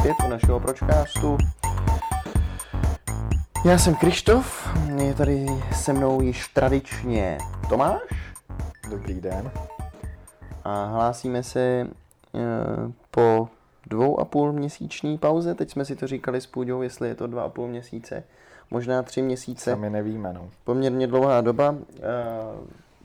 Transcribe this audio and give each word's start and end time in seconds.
vás 0.00 0.16
zpět 0.16 0.26
u 0.26 0.30
našeho 0.30 0.60
pročkástu. 0.60 1.38
Já 3.64 3.78
jsem 3.78 3.94
Krištof, 3.94 4.68
je 4.96 5.14
tady 5.14 5.46
se 5.72 5.92
mnou 5.92 6.22
již 6.22 6.48
tradičně 6.48 7.38
Tomáš 7.68 8.00
Dobrý 8.90 9.20
den. 9.20 9.50
a 10.64 10.84
hlásíme 10.84 11.42
se 11.42 11.60
eh, 12.34 12.38
po 13.10 13.48
dvou 13.86 14.20
a 14.20 14.24
půl 14.24 14.52
měsíční 14.52 15.18
pauze. 15.18 15.54
Teď 15.54 15.70
jsme 15.70 15.84
si 15.84 15.96
to 15.96 16.06
říkali 16.06 16.40
s 16.40 16.46
Půďou, 16.46 16.82
jestli 16.82 17.08
je 17.08 17.14
to 17.14 17.26
dva 17.26 17.42
a 17.42 17.48
půl 17.48 17.68
měsíce, 17.68 18.24
možná 18.70 19.02
tři 19.02 19.22
měsíce. 19.22 19.70
Sami 19.70 19.90
nevíme, 19.90 20.32
no. 20.32 20.50
Poměrně 20.64 21.06
dlouhá 21.06 21.40
doba. 21.40 21.74
Eh, 21.96 22.02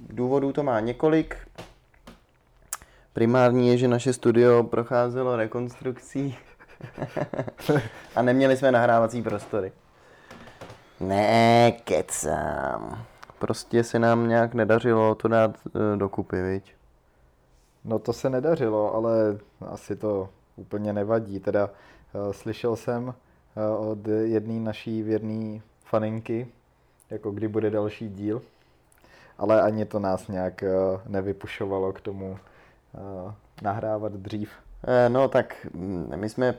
Důvodů 0.09 0.51
to 0.51 0.63
má 0.63 0.79
několik. 0.79 1.37
Primární 3.13 3.67
je, 3.67 3.77
že 3.77 3.87
naše 3.87 4.13
studio 4.13 4.63
procházelo 4.63 5.35
rekonstrukcí 5.35 6.37
a 8.16 8.21
neměli 8.21 8.57
jsme 8.57 8.71
nahrávací 8.71 9.21
prostory. 9.21 9.71
Ne, 10.99 11.71
kecám. 11.71 13.05
Prostě 13.39 13.84
se 13.84 13.99
nám 13.99 14.27
nějak 14.27 14.53
nedařilo 14.53 15.16
to 15.16 15.27
dát 15.27 15.57
eh, 15.67 15.98
dokupy, 15.98 16.41
viď? 16.41 16.76
No 17.85 17.99
to 17.99 18.13
se 18.13 18.29
nedařilo, 18.29 18.95
ale 18.95 19.38
asi 19.62 19.95
to 19.95 20.29
úplně 20.55 20.93
nevadí. 20.93 21.40
Teda 21.40 21.70
uh, 21.70 22.31
slyšel 22.31 22.76
jsem 22.76 23.07
uh, 23.07 23.90
od 23.90 24.07
jedné 24.07 24.59
naší 24.59 25.04
věrné 25.04 25.62
faninky, 25.84 26.48
jako 27.09 27.31
kdy 27.31 27.48
bude 27.48 27.70
další 27.70 28.09
díl, 28.09 28.41
ale 29.37 29.62
ani 29.62 29.85
to 29.85 29.99
nás 29.99 30.27
nějak 30.27 30.63
uh, 30.63 31.02
nevypušovalo 31.05 31.93
k 31.93 32.02
tomu 32.02 32.37
nahrávat 33.62 34.13
dřív. 34.13 34.52
No 35.07 35.27
tak 35.27 35.68
my 36.15 36.29
jsme, 36.29 36.55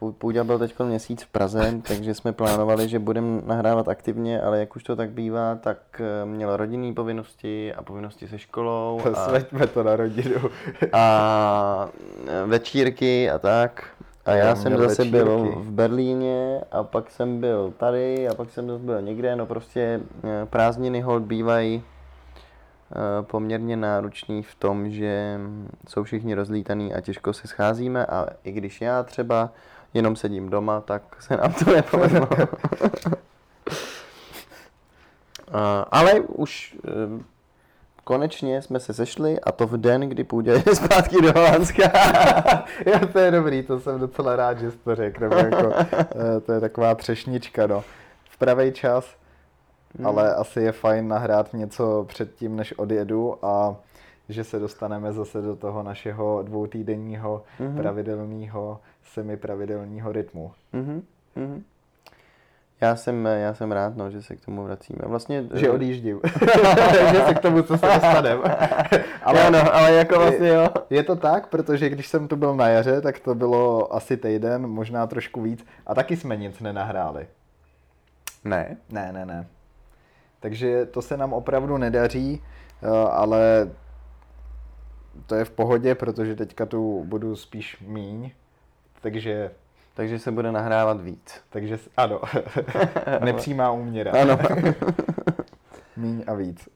Pů- 0.00 0.12
Půďa 0.12 0.44
byl 0.44 0.58
teď 0.58 0.74
měsíc 0.84 1.22
v 1.22 1.26
Praze, 1.28 1.74
takže 1.88 2.14
jsme 2.14 2.32
plánovali, 2.32 2.88
že 2.88 2.98
budeme 2.98 3.42
nahrávat 3.46 3.88
aktivně, 3.88 4.40
ale 4.40 4.58
jak 4.58 4.76
už 4.76 4.82
to 4.82 4.96
tak 4.96 5.10
bývá, 5.10 5.54
tak 5.54 5.78
eh, 6.00 6.26
měl 6.26 6.56
rodinné 6.56 6.94
povinnosti 6.94 7.74
a 7.74 7.82
povinnosti 7.82 8.28
se 8.28 8.38
školou 8.38 9.00
a, 9.14 9.28
Sveďme 9.28 9.66
to 9.66 9.82
na 9.82 9.96
rodinu. 9.96 10.36
a 10.92 11.88
eh, 12.26 12.46
večírky 12.46 13.30
a 13.30 13.38
tak. 13.38 13.84
A 14.26 14.30
já 14.34 14.46
Já 14.46 14.56
jsem 14.56 14.76
zase 14.76 15.04
byl 15.04 15.38
večírky. 15.40 15.58
v 15.60 15.70
Berlíně 15.70 16.60
a 16.72 16.82
pak 16.82 17.10
jsem 17.10 17.40
byl 17.40 17.72
tady 17.76 18.28
a 18.28 18.34
pak 18.34 18.50
jsem 18.50 18.68
zase 18.68 18.84
byl 18.84 19.02
někde, 19.02 19.36
no 19.36 19.46
prostě 19.46 20.00
eh, 20.24 20.46
prázdniny 20.46 21.00
hold 21.00 21.22
bývají 21.22 21.82
poměrně 23.22 23.76
náročný 23.76 24.42
v 24.42 24.54
tom, 24.54 24.90
že 24.90 25.40
jsou 25.88 26.02
všichni 26.02 26.34
rozlítaný 26.34 26.94
a 26.94 27.00
těžko 27.00 27.32
se 27.32 27.48
scházíme 27.48 28.06
a 28.06 28.26
i 28.44 28.52
když 28.52 28.80
já 28.80 29.02
třeba 29.02 29.50
jenom 29.94 30.16
sedím 30.16 30.50
doma, 30.50 30.80
tak 30.80 31.02
se 31.20 31.36
nám 31.36 31.52
to 31.52 31.72
nepovedlo. 31.72 32.28
A, 35.52 35.80
ale 35.90 36.20
už 36.20 36.76
eh, 36.88 37.22
konečně 38.04 38.62
jsme 38.62 38.80
se 38.80 38.94
sešli 38.94 39.40
a 39.40 39.52
to 39.52 39.66
v 39.66 39.76
den, 39.76 40.00
kdy 40.00 40.24
půjde 40.24 40.62
zpátky 40.74 41.16
do 41.22 41.32
Holandska. 41.32 41.82
jo, 42.86 43.06
to 43.12 43.18
je 43.18 43.30
dobrý, 43.30 43.62
to 43.62 43.80
jsem 43.80 44.00
docela 44.00 44.36
rád, 44.36 44.58
že 44.58 44.70
jsi 44.70 44.78
to 44.78 44.94
řekl. 44.94 45.20
Nebo 45.20 45.34
jako, 45.34 45.72
eh, 45.76 46.40
to 46.40 46.52
je 46.52 46.60
taková 46.60 46.94
třešnička, 46.94 47.66
no. 47.66 47.84
V 48.30 48.38
pravý 48.38 48.72
čas, 48.72 49.16
Hmm. 49.98 50.06
ale 50.06 50.34
asi 50.34 50.60
je 50.60 50.72
fajn 50.72 51.08
nahrát 51.08 51.52
něco 51.52 52.04
předtím, 52.08 52.56
než 52.56 52.72
odjedu 52.78 53.44
a 53.44 53.76
že 54.28 54.44
se 54.44 54.58
dostaneme 54.58 55.12
zase 55.12 55.42
do 55.42 55.56
toho 55.56 55.82
našeho 55.82 56.42
dvoutýdenního 56.42 57.42
Mhm. 57.60 57.76
pravidelného, 57.76 58.80
semipravidelného 59.12 60.12
rytmu. 60.12 60.52
Mhm, 60.72 61.02
mhm. 61.36 61.62
Já 62.80 62.96
jsem, 62.96 63.26
já 63.26 63.54
jsem 63.54 63.72
rád, 63.72 63.96
no, 63.96 64.10
že 64.10 64.22
se 64.22 64.36
k 64.36 64.44
tomu 64.44 64.64
vracíme. 64.64 64.98
Vlastně, 65.06 65.44
Že 65.54 65.70
odjíždím. 65.70 66.20
že 67.12 67.20
se 67.26 67.34
k 67.34 67.38
tomu, 67.40 67.62
co 67.62 67.78
se 67.78 67.86
dostaneme. 67.86 68.42
ale, 69.22 69.44
jo, 69.44 69.50
no, 69.50 69.74
ale 69.74 69.92
jako 69.92 70.18
vlastně 70.18 70.48
jo. 70.48 70.68
Je 70.90 71.02
to 71.02 71.16
tak, 71.16 71.46
protože 71.46 71.88
když 71.88 72.08
jsem 72.08 72.28
tu 72.28 72.36
byl 72.36 72.56
na 72.56 72.68
jaře, 72.68 73.00
tak 73.00 73.18
to 73.18 73.34
bylo 73.34 73.94
asi 73.94 74.16
týden, 74.16 74.66
možná 74.66 75.06
trošku 75.06 75.42
víc 75.42 75.66
a 75.86 75.94
taky 75.94 76.16
jsme 76.16 76.36
nic 76.36 76.60
nenahráli. 76.60 77.26
Ne. 78.44 78.76
Ne, 78.90 79.12
ne, 79.12 79.26
ne. 79.26 79.46
Takže 80.40 80.86
to 80.86 81.02
se 81.02 81.16
nám 81.16 81.32
opravdu 81.32 81.78
nedaří, 81.78 82.42
eh, 82.82 82.88
ale 83.10 83.70
to 85.26 85.34
je 85.34 85.44
v 85.44 85.50
pohodě, 85.50 85.94
protože 85.94 86.36
teďka 86.36 86.66
tu 86.66 87.04
budu 87.04 87.36
spíš 87.36 87.80
míň, 87.80 88.30
takže, 89.00 89.50
Takže 89.94 90.18
se 90.18 90.30
bude 90.30 90.52
nahrávat 90.52 91.00
víc. 91.00 91.40
takže 91.50 91.78
ano, 91.96 92.20
nepřímá 93.24 93.70
úměra. 93.70 94.12
Ano. 94.22 94.38
míň 95.96 96.24
a 96.26 96.34
víc. 96.34 96.68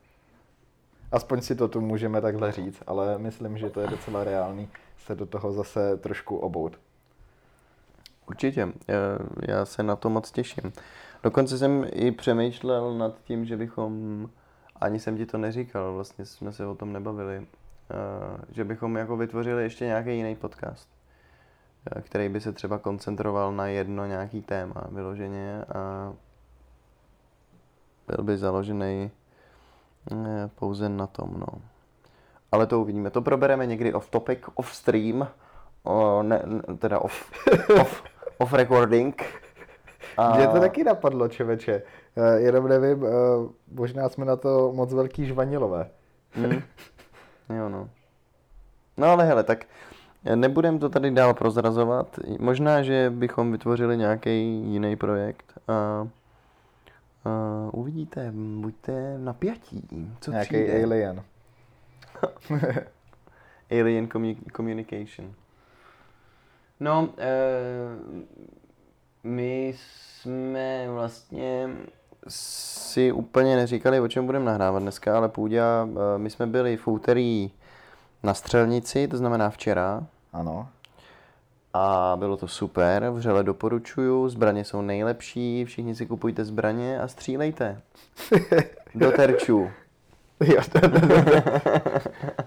Aspoň 1.12 1.40
si 1.40 1.54
to 1.54 1.68
tu 1.68 1.80
můžeme 1.80 2.20
takhle 2.20 2.52
říct, 2.52 2.82
ale 2.86 3.18
myslím, 3.18 3.58
že 3.58 3.70
to 3.70 3.80
je 3.80 3.86
docela 3.86 4.24
reálný 4.24 4.68
se 4.98 5.14
do 5.14 5.26
toho 5.26 5.52
zase 5.52 5.96
trošku 5.96 6.36
obout. 6.36 6.78
Určitě. 8.28 8.68
Já, 8.88 8.98
já 9.48 9.64
se 9.64 9.82
na 9.82 9.96
to 9.96 10.10
moc 10.10 10.30
těším. 10.30 10.72
Dokonce 11.24 11.58
jsem 11.58 11.86
i 11.92 12.12
přemýšlel 12.12 12.94
nad 12.94 13.20
tím, 13.22 13.44
že 13.44 13.56
bychom, 13.56 14.28
ani 14.80 15.00
jsem 15.00 15.16
ti 15.16 15.26
to 15.26 15.38
neříkal, 15.38 15.94
vlastně 15.94 16.26
jsme 16.26 16.52
se 16.52 16.66
o 16.66 16.74
tom 16.74 16.92
nebavili, 16.92 17.36
eh, 17.36 18.44
že 18.50 18.64
bychom 18.64 18.96
jako 18.96 19.16
vytvořili 19.16 19.62
ještě 19.62 19.84
nějaký 19.84 20.16
jiný 20.16 20.36
podcast, 20.36 20.88
eh, 21.96 22.00
který 22.00 22.28
by 22.28 22.40
se 22.40 22.52
třeba 22.52 22.78
koncentroval 22.78 23.52
na 23.52 23.66
jedno 23.66 24.06
nějaký 24.06 24.42
téma 24.42 24.84
vyloženě 24.90 25.64
a 25.74 26.12
byl 28.06 28.24
by 28.24 28.38
založený 28.38 29.10
eh, 30.12 30.50
pouze 30.54 30.88
na 30.88 31.06
tom, 31.06 31.34
no. 31.38 31.62
Ale 32.52 32.66
to 32.66 32.80
uvidíme. 32.80 33.10
To 33.10 33.22
probereme 33.22 33.66
někdy 33.66 33.94
off 33.94 34.10
topic, 34.10 34.38
off 34.54 34.74
stream, 34.74 35.28
o, 35.82 36.22
ne, 36.22 36.42
teda 36.78 36.98
off, 36.98 37.32
off, 37.80 38.02
off 38.38 38.52
recording. 38.52 39.43
A... 40.16 40.36
Mě 40.36 40.48
to 40.48 40.60
taky 40.60 40.84
napadlo, 40.84 41.28
čověče. 41.28 41.82
Eh, 42.16 42.40
Jenom 42.40 42.68
nevím, 42.68 43.04
eh, 43.06 43.10
možná 43.72 44.08
jsme 44.08 44.24
na 44.24 44.36
to 44.36 44.72
moc 44.74 44.94
velký 44.94 45.26
žvanilové. 45.26 45.90
Mm. 46.36 46.52
Jo, 47.56 47.68
no. 47.68 47.90
No 48.96 49.06
ale 49.06 49.24
hele, 49.24 49.44
tak 49.44 49.64
nebudem 50.34 50.78
to 50.78 50.88
tady 50.88 51.10
dál 51.10 51.34
prozrazovat. 51.34 52.18
Možná, 52.38 52.82
že 52.82 53.10
bychom 53.14 53.52
vytvořili 53.52 53.96
nějaký 53.96 54.62
jiný 54.72 54.96
projekt 54.96 55.52
a, 55.68 55.72
a 55.72 56.08
uvidíte, 57.72 58.32
buďte 58.60 59.18
napjatí. 59.18 59.88
Co 60.20 60.30
Nějaký 60.30 60.48
přijde? 60.48 60.84
alien. 60.84 61.22
Alien 63.70 64.06
commu- 64.06 64.52
Communication. 64.56 65.32
No, 66.80 67.08
e, 67.18 67.30
my 69.24 69.74
jsme 69.76 70.86
vlastně 70.88 71.68
si 72.28 73.12
úplně 73.12 73.56
neříkali, 73.56 74.00
o 74.00 74.08
čem 74.08 74.26
budeme 74.26 74.44
nahrávat 74.44 74.82
dneska, 74.82 75.16
ale 75.16 75.28
Půďa, 75.28 75.88
e, 76.14 76.18
my 76.18 76.30
jsme 76.30 76.46
byli 76.46 76.76
v 76.76 76.88
úterý 76.88 77.50
na 78.22 78.34
střelnici, 78.34 79.08
to 79.08 79.16
znamená 79.16 79.50
včera, 79.50 80.06
Ano. 80.32 80.68
a 81.72 82.16
bylo 82.18 82.36
to 82.36 82.48
super, 82.48 83.10
vřele 83.10 83.44
doporučuju, 83.44 84.28
zbraně 84.28 84.64
jsou 84.64 84.82
nejlepší, 84.82 85.64
všichni 85.64 85.94
si 85.94 86.06
kupujte 86.06 86.44
zbraně 86.44 87.00
a 87.00 87.08
střílejte. 87.08 87.80
Do 88.94 89.12
terčů. 89.12 89.70
Jo, 90.40 90.62
to, 90.72 90.80
to, 90.80 91.00
to, 91.00 91.10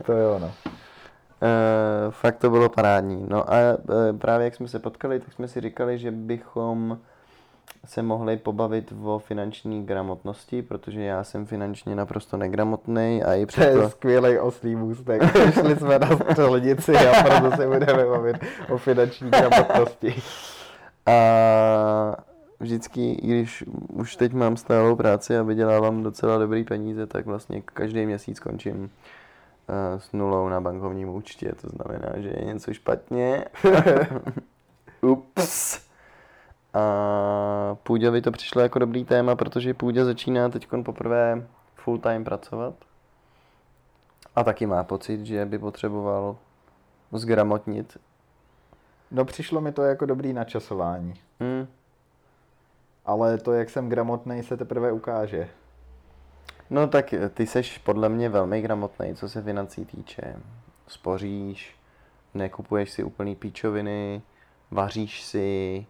to 0.06 0.12
je 0.14 0.28
ono. 0.28 0.52
E, 1.42 2.12
fakt 2.12 2.38
to 2.38 2.50
bylo 2.50 2.70
parádní. 2.70 3.26
No 3.30 3.54
a 3.54 3.58
e, 3.58 3.78
právě 4.18 4.46
jak 4.46 4.56
jsme 4.56 4.68
se 4.68 4.80
potkali, 4.80 5.20
tak 5.20 5.34
jsme 5.34 5.48
si 5.48 5.62
říkali, 5.62 5.98
že 5.98 6.12
bychom 6.12 6.98
se 7.86 8.04
mohli 8.04 8.38
pobavit 8.38 8.94
o 9.04 9.20
finanční 9.20 9.86
gramotnosti, 9.86 10.62
protože 10.62 11.02
já 11.02 11.24
jsem 11.24 11.46
finančně 11.46 11.96
naprosto 11.96 12.38
negramotný 12.38 13.24
a 13.24 13.34
i 13.34 13.36
To 13.36 13.42
je 13.42 13.46
přesto... 13.46 13.90
skvělý 13.90 14.40
oslý 14.40 14.76
můstek. 14.76 15.22
Šli 15.54 15.76
jsme 15.76 16.00
na 16.00 16.10
střelnici 16.18 16.98
a 16.98 17.24
proto 17.24 17.56
se 17.56 17.68
budeme 17.68 18.06
bavit 18.06 18.36
o 18.70 18.78
finanční 18.78 19.30
gramotnosti. 19.30 20.16
A 21.06 21.18
vždycky, 22.60 23.12
i 23.12 23.28
když 23.28 23.64
už 23.94 24.16
teď 24.16 24.34
mám 24.34 24.58
stálou 24.58 24.96
práci 24.96 25.38
a 25.38 25.44
vydělávám 25.44 26.04
docela 26.04 26.38
dobrý 26.38 26.64
peníze, 26.64 27.06
tak 27.06 27.26
vlastně 27.26 27.62
každý 27.62 28.06
měsíc 28.06 28.40
končím 28.40 28.90
s 29.98 30.12
nulou 30.12 30.50
na 30.50 30.62
bankovním 30.62 31.10
účtě. 31.10 31.54
To 31.62 31.68
znamená, 31.70 32.10
že 32.22 32.30
je 32.30 32.46
něco 32.46 32.74
špatně. 32.74 33.46
Ups. 35.02 35.88
A 36.74 37.76
Půďovi 37.84 38.22
to 38.22 38.32
přišlo 38.32 38.62
jako 38.62 38.80
dobrý 38.80 39.06
téma, 39.06 39.36
protože 39.36 39.74
Půďa 39.74 40.06
začíná 40.06 40.50
teď 40.50 40.68
poprvé 40.86 41.48
full 41.76 41.98
time 41.98 42.24
pracovat. 42.24 42.74
A 44.36 44.44
taky 44.44 44.66
má 44.66 44.84
pocit, 44.84 45.26
že 45.26 45.46
by 45.46 45.60
potřeboval 45.60 46.36
zgramotnit 47.12 47.98
No 49.12 49.26
přišlo 49.26 49.62
mi 49.62 49.72
to 49.72 49.84
jako 49.84 50.06
dobrý 50.06 50.34
načasování. 50.34 51.14
Hmm. 51.40 51.68
Ale 53.06 53.38
to, 53.38 53.54
jak 53.54 53.70
jsem 53.70 53.90
gramotný, 53.90 54.44
se 54.44 54.58
teprve 54.58 54.92
ukáže. 54.92 55.50
No 56.70 56.88
tak 56.88 57.14
ty 57.34 57.48
seš 57.48 57.78
podle 57.78 58.10
mě 58.10 58.30
velmi 58.30 58.62
gramotný, 58.62 59.16
co 59.16 59.30
se 59.30 59.42
financí 59.42 59.86
týče. 59.86 60.36
Spoříš, 60.88 61.76
nekupuješ 62.34 62.92
si 62.92 63.04
úplný 63.04 63.36
píčoviny, 63.36 64.22
vaříš 64.72 65.22
si. 65.24 65.86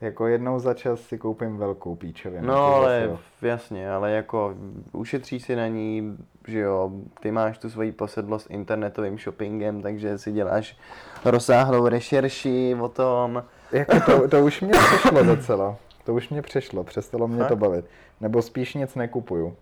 Jako 0.00 0.26
jednou 0.26 0.58
za 0.58 0.74
čas 0.74 1.00
si 1.00 1.18
koupím 1.18 1.56
velkou 1.56 1.94
píčovinu. 1.96 2.46
No 2.46 2.56
ale 2.56 3.08
zase 3.10 3.48
jasně, 3.48 3.90
ale 3.90 4.10
jako 4.10 4.54
ušetříš 4.92 5.42
si 5.42 5.56
na 5.56 5.66
ní, 5.66 6.16
že 6.46 6.58
jo, 6.58 6.90
ty 7.20 7.30
máš 7.30 7.58
tu 7.58 7.70
svoji 7.70 7.92
posedlost 7.92 8.50
internetovým 8.50 9.18
shoppingem, 9.18 9.82
takže 9.82 10.18
si 10.18 10.32
děláš 10.32 10.76
rozsáhlou 11.24 11.88
rešerši 11.88 12.76
o 12.80 12.88
tom. 12.88 13.44
Jako 13.72 14.00
to, 14.00 14.28
to 14.28 14.40
už 14.44 14.60
mě 14.60 14.72
přešlo 14.86 15.22
docela. 15.22 15.76
To 16.04 16.14
už 16.14 16.28
mě 16.28 16.42
přešlo, 16.42 16.84
přestalo 16.84 17.28
mě 17.28 17.38
Fakt? 17.38 17.48
to 17.48 17.56
bavit. 17.56 17.84
Nebo 18.20 18.42
spíš 18.42 18.74
nic 18.74 18.94
nekupuju. 18.94 19.56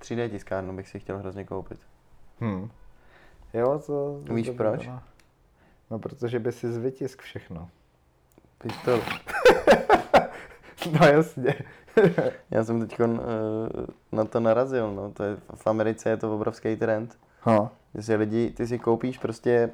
3D 0.00 0.30
tiskárnu 0.30 0.76
bych 0.76 0.88
si 0.88 1.00
chtěl 1.00 1.18
hrozně 1.18 1.44
koupit. 1.44 1.78
Hm. 2.40 2.70
Jo, 3.54 3.78
to... 3.86 4.20
to 4.26 4.34
Víš 4.34 4.46
to 4.46 4.52
proč? 4.52 4.86
bylo. 4.86 5.00
No, 5.90 5.98
protože 5.98 6.38
by 6.38 6.52
si 6.52 6.72
zvytisk 6.72 7.22
všechno. 7.22 7.68
Pistol. 8.58 9.00
No 11.00 11.06
jasně. 11.06 11.54
Já 12.50 12.64
jsem 12.64 12.86
teď 12.86 13.00
na 14.12 14.24
to 14.24 14.40
narazil, 14.40 14.92
no. 14.92 15.10
To 15.10 15.22
je, 15.24 15.36
v 15.54 15.66
Americe 15.66 16.10
je 16.10 16.16
to 16.16 16.34
obrovský 16.34 16.76
trend. 16.76 17.18
Ha. 17.40 17.70
Že 17.94 18.02
si 18.02 18.14
lidi, 18.14 18.50
ty 18.50 18.66
si 18.66 18.78
koupíš 18.78 19.18
prostě 19.18 19.70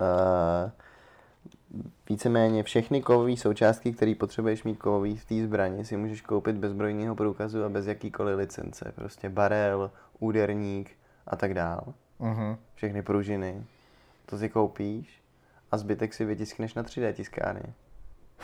uh, 0.00 0.70
víceméně 2.08 2.62
všechny 2.62 3.02
kovové 3.02 3.36
součástky, 3.36 3.92
které 3.92 4.14
potřebuješ 4.14 4.64
mít 4.64 4.78
kovový 4.78 5.16
v 5.16 5.24
té 5.24 5.42
zbraně, 5.42 5.84
si 5.84 5.96
můžeš 5.96 6.20
koupit 6.20 6.56
bez 6.56 6.70
zbrojního 6.70 7.14
průkazu 7.14 7.64
a 7.64 7.68
bez 7.68 7.86
jakýkoliv 7.86 8.36
licence. 8.36 8.92
Prostě 8.94 9.28
barel, 9.28 9.90
úderník 10.18 10.90
a 11.26 11.36
tak 11.36 11.54
dál. 11.54 11.94
Mhm. 12.18 12.56
Všechny 12.74 13.02
pružiny. 13.02 13.64
To 14.26 14.38
si 14.38 14.48
koupíš 14.48 15.22
a 15.72 15.76
zbytek 15.76 16.14
si 16.14 16.24
vytiskneš 16.24 16.74
na 16.74 16.82
3D 16.82 17.12
tiskárně. 17.12 17.74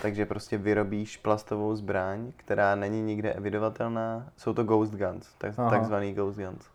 Takže 0.03 0.27
prostě 0.27 0.59
vyrobíš 0.59 1.17
plastovou 1.17 1.77
zbraň, 1.77 2.33
která 2.37 2.75
není 2.75 3.03
nikde 3.03 3.33
evidovatelná. 3.33 4.27
Jsou 4.37 4.55
to 4.55 4.65
ghost 4.65 4.95
guns, 4.95 5.35
tak, 5.39 5.59
Aha. 5.59 5.71
takzvaný 5.71 6.15
ghost 6.15 6.39
guns. 6.39 6.67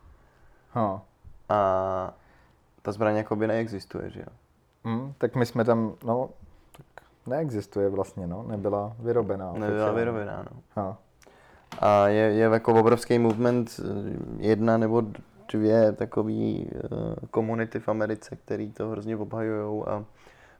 Ha. 0.72 1.02
A 1.50 2.14
ta 2.82 2.92
zbraň 2.92 3.16
jakoby 3.16 3.48
neexistuje, 3.48 4.10
že 4.10 4.20
jo? 4.20 4.34
Hm, 4.86 5.14
tak 5.18 5.36
my 5.36 5.46
jsme 5.46 5.66
tam, 5.66 5.94
no, 6.04 6.30
neexistuje 7.30 7.90
vlastně, 7.90 8.28
no, 8.28 8.46
nebyla 8.48 8.96
vyrobená. 9.00 9.46
Nebyla 9.54 9.68
oficiálně. 9.68 10.00
vyrobená, 10.00 10.46
no. 10.52 10.62
Ha. 10.76 10.98
A 11.80 12.08
je, 12.08 12.22
je 12.22 12.44
jako 12.44 12.80
obrovský 12.80 13.20
movement, 13.20 13.80
eh, 13.80 14.18
jedna 14.38 14.78
nebo 14.78 15.04
dvě 15.52 15.92
takový 15.92 16.70
eh, 16.74 16.88
komunity 17.32 17.80
v 17.80 17.90
Americe, 17.90 18.36
který 18.36 18.72
to 18.72 18.90
hrozně 18.90 19.18
obhajují 19.18 19.84
a 19.88 20.06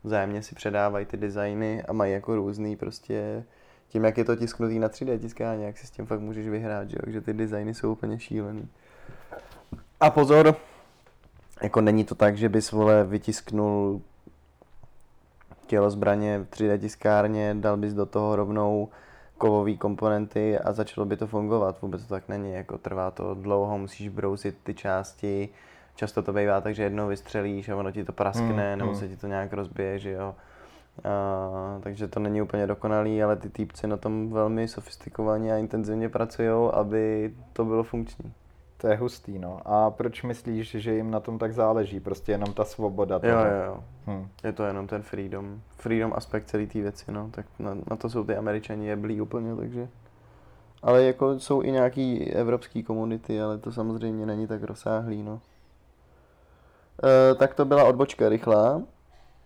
vzájemně 0.04 0.44
si 0.44 0.56
předávají 0.56 1.06
ty 1.06 1.18
designy 1.18 1.84
a 1.84 1.94
mají 1.94 2.14
jako 2.14 2.36
různý 2.36 2.76
prostě 2.76 3.44
tím, 3.88 4.04
jak 4.04 4.18
je 4.18 4.26
to 4.26 4.36
tisknutý 4.36 4.80
na 4.80 4.90
3D 4.90 5.20
tiskárně, 5.20 5.66
jak 5.66 5.78
si 5.78 5.88
s 5.88 5.92
tím 5.92 6.06
fakt 6.06 6.20
můžeš 6.20 6.48
vyhrát, 6.48 6.90
že 6.90 6.98
jo? 7.06 7.12
že 7.12 7.22
ty 7.22 7.34
designy 7.34 7.74
jsou 7.74 7.92
úplně 7.92 8.20
šílený. 8.20 8.68
A 10.00 10.10
pozor, 10.10 10.56
jako 11.62 11.82
není 11.82 12.04
to 12.04 12.16
tak, 12.16 12.38
že 12.38 12.50
bys 12.50 12.72
vole 12.72 13.04
vytisknul 13.04 14.02
tělo 15.70 15.90
zbraně 15.90 16.40
v 16.40 16.50
3D 16.50 16.78
tiskárně, 16.78 17.56
dal 17.60 17.78
bys 17.78 17.94
do 17.94 18.06
toho 18.06 18.36
rovnou 18.36 18.90
kovové 19.38 19.76
komponenty 19.76 20.60
a 20.60 20.74
začalo 20.74 21.06
by 21.06 21.18
to 21.18 21.28
fungovat. 21.28 21.82
Vůbec 21.82 22.02
to 22.02 22.14
tak 22.14 22.28
není, 22.28 22.54
jako 22.54 22.78
trvá 22.78 23.12
to 23.12 23.34
dlouho, 23.34 23.78
musíš 23.78 24.10
brousit 24.10 24.58
ty 24.64 24.74
části, 24.74 25.50
často 25.96 26.22
to 26.22 26.34
bývá 26.34 26.62
tak, 26.62 26.76
že 26.76 26.84
jednou 26.84 27.08
vystřelíš 27.08 27.70
a 27.70 27.76
ono 27.76 27.92
ti 27.92 28.04
to 28.04 28.12
praskne, 28.12 28.70
Hmm, 28.70 28.80
nebo 28.80 28.92
hmm. 28.92 29.00
se 29.00 29.08
ti 29.08 29.18
to 29.18 29.28
nějak 29.28 29.54
rozbije, 29.54 30.00
že 30.00 30.12
jo. 30.12 30.36
A, 31.04 31.80
takže 31.80 32.08
to 32.08 32.20
není 32.20 32.42
úplně 32.42 32.68
dokonalý, 32.68 33.24
ale 33.24 33.36
ty 33.36 33.50
týpci 33.50 33.88
na 33.88 33.98
tom 33.98 34.30
velmi 34.30 34.68
sofistikovaně 34.68 35.54
a 35.54 35.58
intenzivně 35.58 36.10
pracují, 36.10 36.72
aby 36.74 37.34
to 37.54 37.66
bylo 37.66 37.84
funkční. 37.84 38.34
To 38.82 38.88
je 38.88 38.96
hustý, 38.96 39.40
no. 39.40 39.60
A 39.66 39.92
proč 39.92 40.24
myslíš, 40.24 40.72
že 40.72 40.96
jim 40.96 41.12
na 41.12 41.20
tom 41.20 41.40
tak 41.40 41.54
záleží? 41.54 42.00
Prostě 42.00 42.32
jenom 42.32 42.54
ta 42.54 42.64
svoboda 42.66 43.16
Jo, 43.16 43.22
toho. 43.22 43.46
jo, 43.46 43.64
jo. 43.66 43.84
Hm. 44.08 44.28
Je 44.44 44.52
to 44.54 44.64
jenom 44.64 44.88
ten 44.88 45.02
freedom, 45.02 45.62
freedom 45.70 46.14
aspekt 46.16 46.48
celé 46.48 46.68
té 46.68 46.82
věci, 46.82 47.12
no, 47.12 47.30
tak 47.32 47.46
na, 47.60 47.78
na 47.90 47.96
to 47.98 48.10
jsou 48.10 48.24
ty 48.24 48.36
američani 48.36 48.88
jeblí 48.88 49.22
úplně, 49.22 49.56
takže. 49.56 49.88
Ale 50.82 51.04
jako 51.04 51.40
jsou 51.40 51.64
i 51.64 51.72
nějaký 51.72 52.32
evropský 52.32 52.84
komunity, 52.84 53.42
ale 53.42 53.58
to 53.58 53.72
samozřejmě 53.72 54.26
není 54.26 54.48
tak 54.48 54.64
rozsáhlý, 54.64 55.24
no. 55.24 55.42
E, 57.32 57.36
tak 57.36 57.54
to 57.54 57.66
byla 57.66 57.84
odbočka 57.84 58.30
rychlá, 58.30 58.82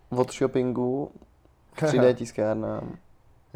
od 0.10 0.34
shoppingu 0.34 1.12
k 1.74 1.84
3D 1.84 2.14
tiskárnám. 2.14 2.98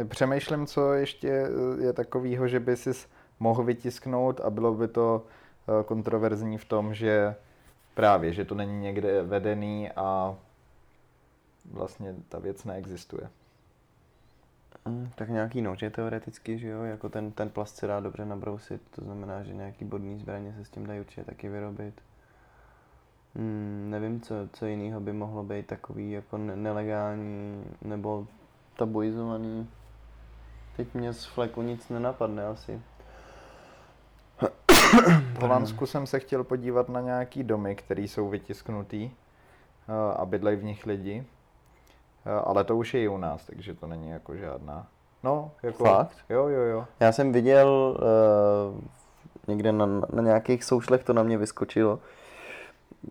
Přemýšlím, 0.07 0.65
co 0.65 0.93
ještě 0.93 1.49
je 1.79 1.93
takového, 1.93 2.47
že 2.47 2.59
by 2.59 2.77
si 2.77 2.91
mohl 3.39 3.63
vytisknout 3.63 4.41
a 4.41 4.49
bylo 4.49 4.73
by 4.73 4.87
to 4.87 5.23
kontroverzní 5.85 6.57
v 6.57 6.65
tom, 6.65 6.93
že 6.93 7.35
právě, 7.93 8.33
že 8.33 8.45
to 8.45 8.55
není 8.55 8.79
někde 8.81 9.21
vedený 9.23 9.91
a 9.91 10.35
vlastně 11.71 12.15
ta 12.29 12.39
věc 12.39 12.63
neexistuje. 12.63 13.29
Mm, 14.85 15.09
Tak 15.15 15.29
nějaký 15.29 15.61
nože 15.61 15.89
teoreticky, 15.89 16.59
že 16.59 16.67
jo, 16.67 16.83
jako 16.83 17.09
ten, 17.09 17.31
ten 17.31 17.49
plast 17.49 17.75
se 17.75 17.87
dá 17.87 17.99
dobře 17.99 18.25
nabrousit, 18.25 18.81
to 18.95 19.01
znamená, 19.05 19.43
že 19.43 19.53
nějaký 19.53 19.85
bodný 19.85 20.19
zbraně 20.19 20.53
se 20.57 20.65
s 20.65 20.69
tím 20.69 20.85
dají 20.85 20.99
určitě 20.99 21.23
taky 21.23 21.49
vyrobit. 21.49 22.01
Hmm, 23.35 23.87
nevím, 23.89 24.21
co, 24.21 24.35
co 24.53 24.65
jiného 24.65 24.99
by 24.99 25.13
mohlo 25.13 25.43
být 25.43 25.67
takový 25.67 26.11
jako 26.11 26.37
ne- 26.37 26.55
nelegální 26.55 27.63
nebo 27.81 28.27
tabuizovaný. 28.75 29.69
Teď 30.77 30.93
mě 30.93 31.13
z 31.13 31.25
fleku 31.25 31.61
nic 31.61 31.89
nenapadne 31.89 32.45
asi. 32.45 32.81
V 35.33 35.41
Holandsku 35.41 35.85
jsem 35.85 36.07
se 36.07 36.19
chtěl 36.19 36.43
podívat 36.43 36.89
na 36.89 37.01
nějaký 37.01 37.43
domy, 37.43 37.75
které 37.75 38.01
jsou 38.01 38.29
vytisknutý 38.29 39.09
eh, 39.89 40.13
a 40.17 40.25
bydlejí 40.25 40.57
v 40.57 40.63
nich 40.63 40.85
lidi. 40.85 41.23
Eh, 42.25 42.31
Ale 42.45 42.63
to 42.63 42.77
už 42.77 42.93
je 42.93 43.01
i 43.03 43.07
u 43.07 43.17
nás, 43.17 43.45
takže 43.45 43.73
to 43.73 43.87
není 43.87 44.09
jako 44.09 44.35
žádná. 44.35 44.87
No, 45.23 45.51
jako... 45.63 45.83
Fakt? 45.85 46.17
Jo, 46.29 46.47
jo, 46.47 46.61
jo. 46.61 46.85
Já 46.99 47.11
jsem 47.11 47.31
viděl 47.31 47.97
uh, 48.75 48.81
někde 49.47 49.71
na, 49.71 49.85
na 49.85 50.21
nějakých 50.23 50.63
soušlech 50.63 51.03
to 51.03 51.13
na 51.13 51.23
mě 51.23 51.37
vyskočilo, 51.37 51.99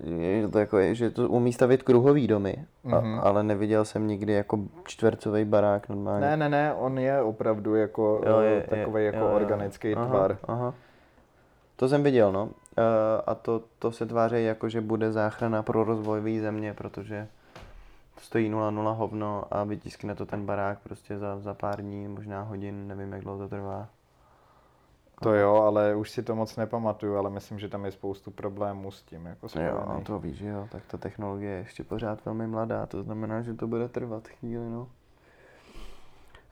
je, 0.05 0.40
že 0.43 0.49
to 0.49 0.59
jako 0.59 0.78
je, 0.78 0.95
že 0.95 1.11
to 1.11 1.28
umí 1.28 1.52
stavět 1.52 1.83
kruhový 1.83 2.26
domy, 2.26 2.64
a, 2.93 3.00
Mhm. 3.00 3.21
ale 3.23 3.43
neviděl 3.43 3.85
jsem 3.85 4.07
nikdy 4.07 4.33
jako 4.33 4.59
čtvercový 4.85 5.45
barák 5.45 5.88
normálně. 5.88 6.21
Ne, 6.26 6.37
ne, 6.37 6.49
ne, 6.49 6.75
on 6.75 6.99
je 6.99 7.23
opravdu 7.23 7.75
jako 7.75 8.21
Jo, 8.26 8.40
je- 8.40 8.50
eh, 8.50 8.55
je- 8.76 8.83
takový 8.85 9.05
jako 9.05 9.19
jo, 9.19 9.28
jo. 9.28 9.37
organický 9.37 9.95
aha, 9.95 10.07
tvar. 10.07 10.38
Aha. 10.49 10.75
To 11.76 11.88
jsem 11.88 12.02
viděl, 12.02 12.33
no. 12.33 12.45
Uh, 12.45 12.52
a 13.26 13.35
to, 13.35 13.62
to 13.78 13.92
se 13.92 14.06
tváří 14.06 14.45
jako, 14.45 14.68
že 14.68 14.80
bude 14.80 15.12
záchrana 15.12 15.62
pro 15.62 15.85
rozvojové 15.85 16.40
země, 16.40 16.75
protože 16.75 17.28
to 18.14 18.21
stojí 18.21 18.50
0,0 18.50 18.95
hovno 18.97 19.45
a 19.50 19.64
vytiskne 19.64 20.14
to 20.14 20.26
ten 20.26 20.47
barák 20.47 20.78
prostě 20.78 21.18
za, 21.18 21.38
za 21.38 21.54
pár 21.54 21.80
dní, 21.83 22.09
možná 22.09 22.42
hodin, 22.42 22.88
nevím, 22.88 23.12
jak 23.12 23.23
dlouho 23.23 23.38
to 23.38 23.49
trvá. 23.49 23.88
To 25.21 25.35
jo, 25.35 25.54
ale 25.54 25.95
už 25.95 26.11
si 26.11 26.23
to 26.23 26.35
moc 26.35 26.56
nepamatuju, 26.56 27.16
ale 27.16 27.30
myslím, 27.30 27.59
že 27.59 27.68
tam 27.68 27.85
je 27.85 27.92
spoustu 27.92 28.30
problémů 28.30 28.90
s 28.90 29.02
tím 29.02 29.26
jako 29.26 29.47
Jo, 29.47 29.49
spojený. 29.49 30.04
to 30.04 30.18
víš, 30.18 30.37
že 30.37 30.47
jo, 30.49 30.68
tak 30.73 30.83
ta 30.87 30.99
technologie 30.99 31.50
je 31.50 31.59
ještě 31.59 31.85
pořád 31.85 32.25
velmi 32.25 32.47
mladá, 32.47 32.87
to 32.87 33.02
znamená, 33.02 33.42
že 33.42 33.54
to 33.54 33.66
bude 33.66 33.88
trvat 33.88 34.28
chvíli, 34.28 34.71
no. 34.71 34.88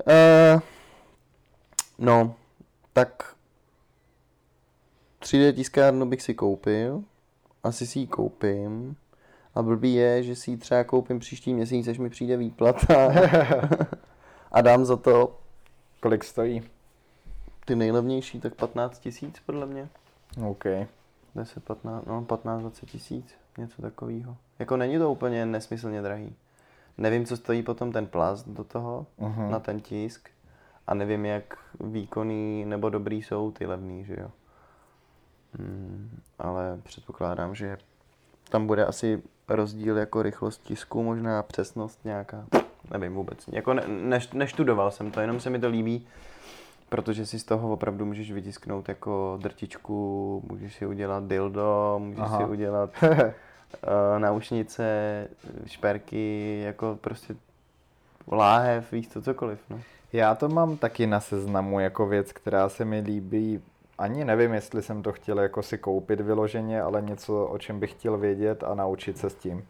Uh, 0.07 0.61
no, 1.99 2.35
tak 2.93 3.34
3D 5.25 5.53
tiskárnu 5.53 6.07
bych 6.07 6.23
si 6.23 6.35
koupil, 6.35 7.03
asi 7.63 7.87
si 7.87 7.99
ji 7.99 8.07
koupím, 8.07 8.97
a 9.55 9.63
blbý 9.63 9.95
je, 9.95 10.23
že 10.23 10.37
si 10.37 10.51
ji 10.51 10.57
třeba 10.57 10.85
koupím 10.85 11.19
příští 11.19 11.55
měsíc, 11.55 11.89
až 11.89 11.99
mi 11.99 12.11
přijde 12.11 12.37
výplata 12.37 13.13
a 14.53 14.61
dám 14.61 14.85
za 14.85 14.97
to 14.97 15.39
Kolik 16.01 16.25
stojí? 16.25 16.63
ty 17.65 17.77
nejlevnější, 17.77 18.41
tak 18.41 18.55
15 18.55 18.99
tisíc 18.99 19.41
podle 19.47 19.67
mě. 19.67 19.89
OK. 20.47 20.65
10, 21.35 21.65
15, 21.65 22.07
no 22.07 22.23
15, 22.25 22.61
20 22.61 22.87
tisíc, 22.87 23.35
něco 23.59 23.83
takového. 23.83 24.37
Jako 24.59 24.77
není 24.77 24.99
to 24.99 25.11
úplně 25.13 25.47
nesmyslně 25.47 26.03
drahý. 26.03 26.35
Nevím, 26.99 27.27
co 27.27 27.37
stojí 27.37 27.63
potom 27.63 27.93
ten 27.93 28.07
plast 28.07 28.49
do 28.49 28.65
toho, 28.65 29.07
Mhm. 29.19 29.51
na 29.51 29.61
ten 29.61 29.81
tisk. 29.81 30.29
A 30.87 30.95
nevím, 30.95 31.25
jak 31.27 31.59
výkonný 31.81 32.65
nebo 32.65 32.91
dobrý 32.91 33.23
jsou 33.23 33.51
ty 33.51 33.67
levný, 33.67 34.05
že 34.05 34.17
jo. 34.21 34.31
Hmm, 35.59 36.21
ale 36.39 36.81
předpokládám, 36.83 37.55
že 37.55 37.77
tam 38.49 38.67
bude 38.67 38.87
asi 38.87 39.23
rozdíl 39.49 39.97
jako 39.97 40.23
rychlost 40.23 40.63
tisku, 40.63 41.03
možná 41.03 41.43
přesnost 41.43 42.05
nějaká. 42.05 42.47
Nevím 42.91 43.15
vůbec. 43.15 43.49
Jako 43.53 43.75
ne, 43.75 43.83
ne, 43.89 44.19
neštudoval 44.33 44.91
jsem 44.91 45.11
to, 45.11 45.21
jenom 45.21 45.41
se 45.41 45.51
mi 45.51 45.59
to 45.59 45.69
líbí, 45.69 46.07
protože 46.89 47.27
si 47.27 47.39
z 47.39 47.45
toho 47.45 47.73
opravdu 47.73 48.07
můžeš 48.07 48.33
vytisknout 48.33 48.89
jako 48.89 49.39
drtičku, 49.43 50.43
můžeš 50.51 50.75
si 50.75 50.87
udělat 50.87 51.25
dildo, 51.25 51.97
můžeš 51.99 52.21
Aha. 52.21 52.39
si 52.39 52.45
udělat 52.45 52.91
uh, 53.03 53.19
naušnice, 54.19 54.85
šperky, 55.67 56.61
jako 56.65 56.99
prostě 57.01 57.37
láhev, 58.33 58.93
víš 58.93 59.07
to 59.07 59.23
cokoliv. 59.23 59.59
No. 59.71 59.81
Já 60.13 60.35
to 60.35 60.49
mám 60.49 60.77
taky 60.77 61.07
na 61.07 61.21
seznamu 61.21 61.81
jako 61.81 62.07
věc, 62.07 62.33
která 62.33 62.69
se 62.69 62.85
mi 62.85 63.01
líbí. 63.01 63.63
Ani 63.99 64.25
nevím, 64.25 64.55
jestli 64.55 64.83
jsem 64.83 65.03
to 65.03 65.13
chtěl 65.13 65.41
jako 65.41 65.63
si 65.63 65.79
koupit 65.79 66.21
vyloženě, 66.21 66.83
ale 66.83 67.03
něco, 67.03 67.47
o 67.47 67.59
čem 67.59 67.81
bych 67.81 67.91
chtěl 67.91 68.19
vědět 68.19 68.65
a 68.65 68.75
naučit 68.75 69.19
se 69.19 69.31
s 69.31 69.35
tím. 69.35 69.65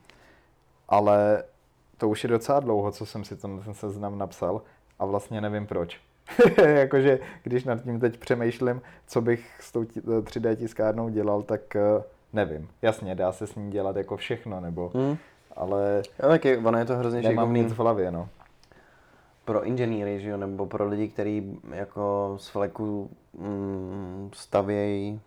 Ale 0.88 1.44
to 1.98 2.08
už 2.08 2.24
je 2.24 2.30
docela 2.30 2.60
dlouho, 2.60 2.92
co 2.92 3.06
jsem 3.06 3.24
si 3.24 3.36
ten 3.36 3.60
seznam 3.72 4.18
napsal 4.18 4.62
a 4.98 5.04
vlastně 5.04 5.40
nevím 5.40 5.66
proč. 5.66 6.00
Jakože 6.66 7.18
když 7.42 7.64
nad 7.64 7.82
tím 7.82 8.00
teď 8.00 8.16
přemýšlím, 8.16 8.82
co 9.06 9.20
bych 9.20 9.50
s 9.60 9.72
tou 9.72 9.82
3D 9.82 10.56
tiskárnou 10.56 11.08
dělal, 11.08 11.42
tak 11.42 11.76
eh, 11.76 12.02
nevím. 12.32 12.68
Jasně, 12.82 13.14
dá 13.14 13.32
se 13.32 13.46
s 13.46 13.54
ní 13.54 13.70
dělat 13.70 13.96
jako 13.96 14.16
všechno, 14.16 14.60
nebo... 14.60 14.90
Hmm. 14.94 15.16
Ale... 15.56 16.02
Já 16.18 16.28
taky, 16.28 16.56
ono 16.56 16.78
je 16.78 16.84
to 16.84 16.96
hrozně 16.96 17.22
Nemám 17.22 17.54
nic 17.54 17.72
v 17.72 17.78
hlavě, 17.78 18.10
no 18.10 18.28
pro 19.44 19.64
inženýry, 19.64 20.20
že 20.20 20.28
jo, 20.28 20.36
nebo 20.36 20.66
pro 20.66 20.88
lidi, 20.88 21.08
kteří 21.08 21.60
jako 21.70 22.34
z 22.40 22.48
fleku 22.48 23.10
mm, 23.38 24.30
stavějí, 24.32 25.20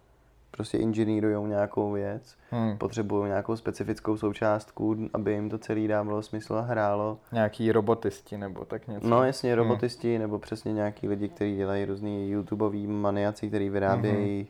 prostě 0.52 0.78
inženýrují 0.78 1.48
nějakou 1.48 1.92
věc, 1.92 2.36
hmm. 2.50 2.78
potřebují 2.78 3.28
nějakou 3.28 3.56
specifickou 3.56 4.18
součástku, 4.18 4.98
aby 5.14 5.34
jim 5.34 5.50
to 5.50 5.58
celý 5.58 5.88
dávalo 5.88 6.22
smysl 6.22 6.56
a 6.56 6.62
hrálo. 6.62 7.18
Nějaký 7.32 7.72
robotisti 7.72 8.38
nebo 8.38 8.66
tak 8.66 8.88
něco. 8.88 9.08
No 9.08 9.24
jasně, 9.24 9.50
hmm. 9.54 9.58
robotisti 9.58 10.12
hmm. 10.12 10.22
nebo 10.22 10.40
přesně 10.40 10.74
nějaký 10.74 11.08
lidi, 11.08 11.30
kteří 11.30 11.56
dělají 11.56 11.86
různý 11.86 12.30
YouTubeový 12.30 12.88
maniaci, 12.88 13.48
kteří 13.48 13.70
vyrábějí 13.70 14.38
hmm 14.38 14.48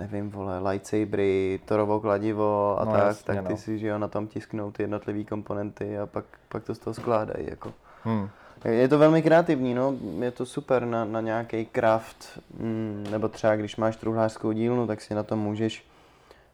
nevím, 0.00 0.30
vole, 0.30 0.58
lightsabery, 0.58 1.60
torovo 1.64 2.00
kladivo 2.00 2.80
a 2.80 2.84
no, 2.84 2.92
tak, 2.92 3.06
jasně, 3.06 3.34
tak 3.34 3.46
ty 3.46 3.52
no. 3.52 3.56
si, 3.56 3.78
že 3.78 3.86
jo, 3.86 3.98
na 3.98 4.08
tom 4.08 4.26
tisknou 4.26 4.70
ty 4.70 4.82
jednotlivé 4.82 5.24
komponenty 5.24 5.98
a 5.98 6.06
pak, 6.06 6.24
pak 6.48 6.64
to 6.64 6.74
z 6.74 6.78
toho 6.78 6.94
skládají, 6.94 7.46
jako. 7.50 7.72
Hmm. 8.02 8.28
Je 8.64 8.88
to 8.88 8.98
velmi 8.98 9.22
kreativní, 9.22 9.74
no. 9.74 9.94
je 10.18 10.30
to 10.30 10.46
super 10.46 10.84
na, 10.84 11.04
na 11.04 11.20
nějaký 11.20 11.66
craft, 11.74 12.40
mm, 12.58 13.06
nebo 13.10 13.28
třeba 13.28 13.56
když 13.56 13.76
máš 13.76 13.96
truhlářskou 13.96 14.52
dílnu, 14.52 14.86
tak 14.86 15.00
si 15.00 15.14
na 15.14 15.22
tom 15.22 15.38
můžeš 15.38 15.84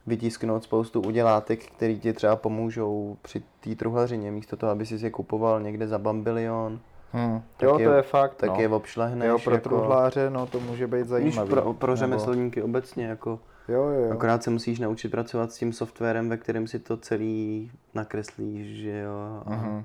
vytisknout 0.07 0.65
spoustu 0.65 1.01
udělátek, 1.01 1.67
který 1.67 2.01
ti 2.01 2.13
třeba 2.13 2.37
pomůžou 2.37 3.17
při 3.23 3.43
té 3.61 3.75
truhlařině, 3.75 4.31
místo 4.31 4.57
toho, 4.57 4.73
aby 4.73 4.87
si 4.87 5.05
je 5.05 5.11
kupoval 5.11 5.61
někde 5.61 5.89
za 5.89 5.99
bambilion. 5.99 6.81
Hmm. 7.13 7.43
Jo, 7.63 7.79
je, 7.79 7.89
to 7.89 7.93
je 7.95 8.03
fakt. 8.03 8.35
Tak 8.35 8.51
no. 8.51 8.61
je 8.61 8.69
obšlehneš. 8.69 9.29
Jo, 9.29 9.39
pro 9.39 9.55
jako, 9.55 9.69
truhláře, 9.69 10.31
no 10.31 10.47
to 10.47 10.61
může 10.61 10.87
být 10.87 11.07
zajímavý. 11.07 11.51
Pro, 11.51 11.73
pro 11.73 11.97
řemeslníky 11.97 12.61
nebo... 12.61 12.71
obecně, 12.71 13.07
jako. 13.07 13.39
Jo, 13.69 13.83
jo, 13.83 14.01
jo. 14.05 14.13
Akorát 14.13 14.43
se 14.43 14.51
musíš 14.51 14.79
naučit 14.79 15.09
pracovat 15.09 15.53
s 15.53 15.59
tím 15.59 15.73
softwarem, 15.73 16.29
ve 16.29 16.37
kterém 16.37 16.67
si 16.67 16.79
to 16.79 16.97
celý 16.97 17.71
nakreslíš, 17.95 18.67
že 18.83 18.99
jo. 18.99 19.43
A 19.47 19.51
mm-hmm. 19.51 19.85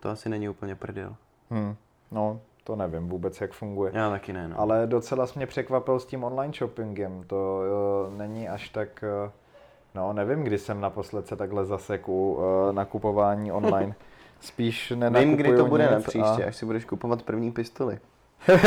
To 0.00 0.08
asi 0.08 0.28
není 0.28 0.48
úplně 0.48 0.74
prdel. 0.74 1.16
Hmm. 1.52 1.76
No, 2.10 2.40
to 2.64 2.76
nevím 2.76 3.08
vůbec, 3.08 3.40
jak 3.40 3.52
funguje. 3.52 3.92
Já 3.94 4.10
taky 4.10 4.32
ne, 4.32 4.48
no. 4.48 4.60
Ale 4.60 4.86
docela 4.86 5.26
mě 5.36 5.46
překvapil 5.46 6.00
s 6.00 6.06
tím 6.06 6.24
online 6.24 6.52
shoppingem. 6.58 7.24
To 7.26 7.62
jo, 7.64 8.10
není 8.16 8.48
až 8.48 8.68
tak... 8.68 9.04
Eh, 9.26 9.30
no, 9.94 10.12
nevím, 10.12 10.44
kdy 10.44 10.58
jsem 10.58 10.80
naposled 10.80 11.26
se 11.26 11.36
takhle 11.36 11.64
zaseku 11.64 12.34
uh, 12.34 12.42
nakupování 12.72 13.52
online. 13.58 13.94
Spíš 14.40 14.90
nenakupuju 14.90 15.28
Vím, 15.28 15.36
kdy 15.36 15.56
to 15.56 15.66
bude 15.66 15.90
na 15.90 16.00
příště, 16.00 16.44
a... 16.44 16.48
až 16.48 16.56
si 16.56 16.66
budeš 16.66 16.84
kupovat 16.84 17.22
první 17.22 17.52
pistoli. 17.52 17.98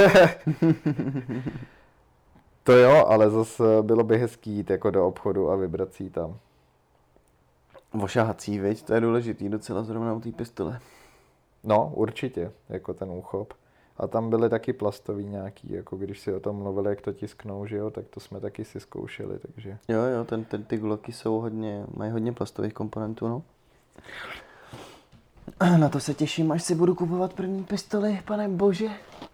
to 2.64 2.72
jo, 2.72 3.06
ale 3.08 3.30
zase 3.30 3.64
bylo 3.82 4.04
by 4.04 4.18
hezký 4.18 4.52
jít 4.52 4.70
jako 4.70 4.92
do 4.92 5.08
obchodu 5.08 5.52
a 5.52 5.56
vybrat 5.56 5.94
si 5.94 6.10
tam. 6.10 6.38
Vošahací, 7.94 8.60
viď? 8.60 8.84
To 8.84 8.94
je 8.94 9.02
důležitý 9.02 9.50
docela 9.50 9.84
zrovna 9.84 10.14
u 10.14 10.20
té 10.20 10.32
pistole. 10.32 10.80
No, 11.66 11.92
určitě, 11.96 12.52
jako 12.70 12.94
ten 12.94 13.12
úchop. 13.12 13.54
A 13.98 14.08
tam 14.08 14.30
byly 14.30 14.50
taky 14.50 14.74
plastový 14.74 15.26
nějaký, 15.26 15.74
jako 15.74 15.98
když 15.98 16.20
si 16.20 16.34
o 16.34 16.40
tom 16.40 16.56
mluvili, 16.56 16.90
jak 16.90 17.02
to 17.02 17.14
tisknou, 17.14 17.66
že 17.66 17.78
jo, 17.78 17.92
tak 17.92 18.06
to 18.10 18.20
jsme 18.20 18.40
taky 18.40 18.66
si 18.66 18.80
zkoušeli, 18.80 19.40
takže... 19.40 19.78
Jo, 19.88 20.02
jo, 20.02 20.26
ten, 20.26 20.44
ten, 20.44 20.64
ty 20.64 20.78
gloky 20.78 21.12
jsou 21.12 21.40
hodně, 21.40 21.86
mají 21.98 22.12
hodně 22.12 22.32
plastových 22.32 22.74
komponentů, 22.74 23.28
no. 23.28 23.44
Na 25.78 25.90
to 25.90 26.00
se 26.00 26.14
těším, 26.14 26.52
až 26.52 26.64
si 26.64 26.76
budu 26.76 26.96
kupovat 26.96 27.34
první 27.34 27.64
pistoli, 27.64 28.20
pane 28.26 28.50
bože. 28.50 28.88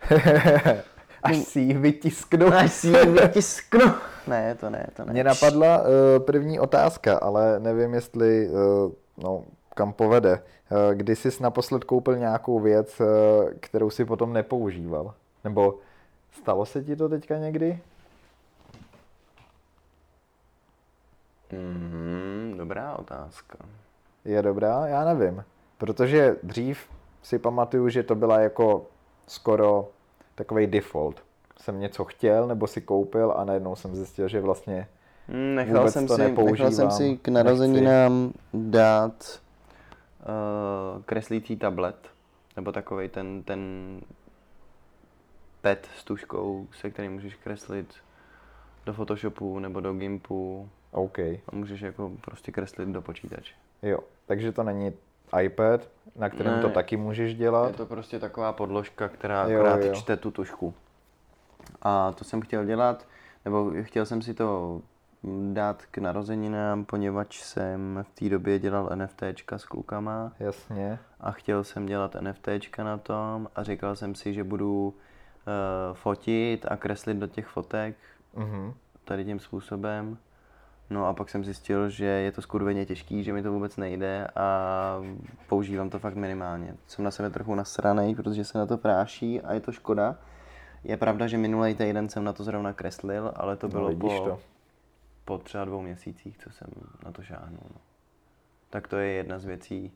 až 1.24 1.38
si 1.38 1.60
ji 1.60 1.74
vytisknu. 1.74 2.48
Až 2.48 2.72
si 2.72 2.88
ji 2.88 3.06
vytisknu. 3.06 3.86
ne, 4.28 4.56
to 4.56 4.70
ne, 4.70 4.88
to 4.96 5.06
ne. 5.06 5.14
Mně 5.14 5.24
napadla 5.24 5.82
uh, 5.82 5.88
první 6.26 6.60
otázka, 6.60 7.18
ale 7.18 7.60
nevím, 7.60 7.94
jestli, 7.94 8.50
uh, 8.50 8.92
no, 9.18 9.44
kam 9.76 9.94
povede. 9.94 10.34
Eh, 10.72 10.96
kdy 10.96 11.16
jsi 11.16 11.44
naposled 11.44 11.84
koupil 11.84 12.18
nějakou 12.18 12.60
věc, 12.60 13.02
eh, 13.02 13.06
kterou 13.60 13.90
si 13.90 14.06
potom 14.06 14.34
nepoužíval? 14.34 15.14
Nebo 15.44 15.80
stalo 16.32 16.66
se 16.66 16.84
ti 16.84 16.96
to 16.96 17.10
teďka 17.10 17.38
někdy? 17.38 17.80
Mm, 21.52 22.54
dobrá 22.58 22.96
otázka. 22.96 23.58
Je 24.26 24.42
dobrá? 24.42 24.88
Já 24.88 25.06
nevím. 25.06 25.44
Protože 25.78 26.36
dřív 26.44 26.80
si 27.24 27.40
pamatuju, 27.40 27.90
že 27.90 28.04
to 28.04 28.16
byla 28.16 28.40
jako 28.40 28.86
skoro 29.28 29.90
takový 30.36 30.68
default. 30.68 31.24
Jsem 31.58 31.80
něco 31.80 32.06
chtěl 32.06 32.48
nebo 32.48 32.68
si 32.68 32.82
koupil 32.82 33.34
a 33.38 33.44
najednou 33.44 33.76
jsem 33.76 33.96
zjistil, 33.96 34.28
že 34.28 34.42
vlastně 34.42 34.88
nechal 35.28 35.92
jsem 35.92 36.08
to 36.08 36.16
si, 36.16 36.22
Nechal 36.22 36.72
jsem 36.72 36.92
si 36.92 37.18
k 37.18 37.28
narozeninám 37.28 38.34
dát 38.54 39.42
uh, 40.22 41.02
kreslící 41.04 41.56
tablet, 41.56 42.10
nebo 42.56 42.72
takový 42.72 43.10
ten, 43.10 43.44
ten 43.44 43.62
pet 45.62 45.90
s 45.98 46.04
tuškou, 46.04 46.68
se 46.72 46.90
kterým 46.90 47.14
můžeš 47.14 47.36
kreslit 47.36 47.96
do 48.86 48.94
Photoshopu 48.94 49.60
nebo 49.60 49.80
do 49.80 49.94
Gimpu. 49.94 50.70
OK. 50.92 51.20
A 51.20 51.52
můžeš 51.52 51.82
jako 51.82 52.12
prostě 52.22 52.52
kreslit 52.52 52.90
do 52.90 53.02
počítače. 53.02 53.54
Jo, 53.82 54.00
takže 54.26 54.52
to 54.52 54.64
není 54.64 54.94
iPad, 55.42 55.82
na 56.16 56.30
kterém 56.30 56.56
ne, 56.56 56.62
to 56.62 56.70
taky 56.70 56.98
můžeš 56.98 57.36
dělat. 57.36 57.68
Je 57.68 57.74
to 57.78 57.86
prostě 57.86 58.20
taková 58.20 58.54
podložka, 58.54 59.08
která 59.08 59.48
jo, 59.48 59.60
akorát 59.60 59.84
jo. 59.84 59.94
čte 59.94 60.18
tu 60.18 60.32
tušku. 60.32 60.74
A 61.82 62.12
to 62.12 62.24
jsem 62.24 62.42
chtěl 62.42 62.66
dělat, 62.66 63.08
nebo 63.46 63.72
chtěl 63.82 64.06
jsem 64.06 64.22
si 64.22 64.34
to 64.34 64.82
dát 65.54 65.86
k 65.92 65.98
narozeninám, 65.98 66.86
poněvadž 66.86 67.40
jsem 67.40 68.06
v 68.08 68.20
té 68.20 68.30
době 68.30 68.60
dělal 68.60 68.90
NFTčka 68.96 69.58
s 69.58 69.66
klukama. 69.66 70.32
Jasně. 70.40 71.00
A 71.20 71.32
chtěl 71.32 71.64
jsem 71.64 71.86
dělat 71.86 72.16
NFTčka 72.22 72.84
na 72.84 72.98
tom 72.98 73.48
a 73.56 73.64
říkal 73.64 73.96
jsem 73.96 74.16
si, 74.16 74.34
že 74.34 74.44
budu 74.44 74.88
uh, 74.88 74.94
fotit 75.94 76.66
a 76.70 76.78
kreslit 76.78 77.18
do 77.18 77.28
těch 77.28 77.48
fotek 77.48 77.96
mm-hmm. 78.36 78.74
tady 79.06 79.26
tím 79.26 79.40
způsobem. 79.40 80.18
No 80.90 81.06
a 81.06 81.14
pak 81.14 81.30
jsem 81.30 81.44
zjistil, 81.44 81.90
že 81.90 82.06
je 82.06 82.32
to 82.32 82.42
skurveně 82.42 82.86
těžký, 82.86 83.24
že 83.24 83.34
mi 83.34 83.44
to 83.44 83.52
vůbec 83.52 83.78
nejde 83.78 84.28
a 84.36 84.98
používám 85.48 85.90
to 85.90 86.00
fakt 86.00 86.16
minimálně. 86.16 86.76
Jsem 86.88 87.06
na 87.06 87.12
sebe 87.12 87.30
trochu 87.30 87.56
nasranej, 87.56 88.16
protože 88.16 88.46
se 88.46 88.58
na 88.58 88.66
to 88.66 88.78
práší 88.78 89.42
a 89.42 89.54
je 89.54 89.60
to 89.60 89.72
škoda. 89.72 90.16
Je 90.84 90.98
pravda, 90.98 91.28
že 91.28 91.38
minulý 91.38 91.76
týden 91.76 92.10
jsem 92.10 92.24
na 92.24 92.34
to 92.34 92.44
zrovna 92.44 92.74
kreslil, 92.74 93.32
ale 93.36 93.58
to 93.58 93.68
no, 93.68 93.72
bylo 93.72 93.90
no, 93.90 93.96
po, 93.96 94.20
to 94.20 94.40
po 95.26 95.38
třeba 95.38 95.66
dvou 95.66 95.82
měsících, 95.82 96.38
co 96.38 96.50
jsem 96.50 96.68
na 97.06 97.12
to 97.12 97.24
šáhnul. 97.24 97.64
No. 97.70 97.82
Tak 98.70 98.88
to 98.88 98.98
je 98.98 99.12
jedna 99.12 99.40
z 99.40 99.46
věcí, 99.46 99.92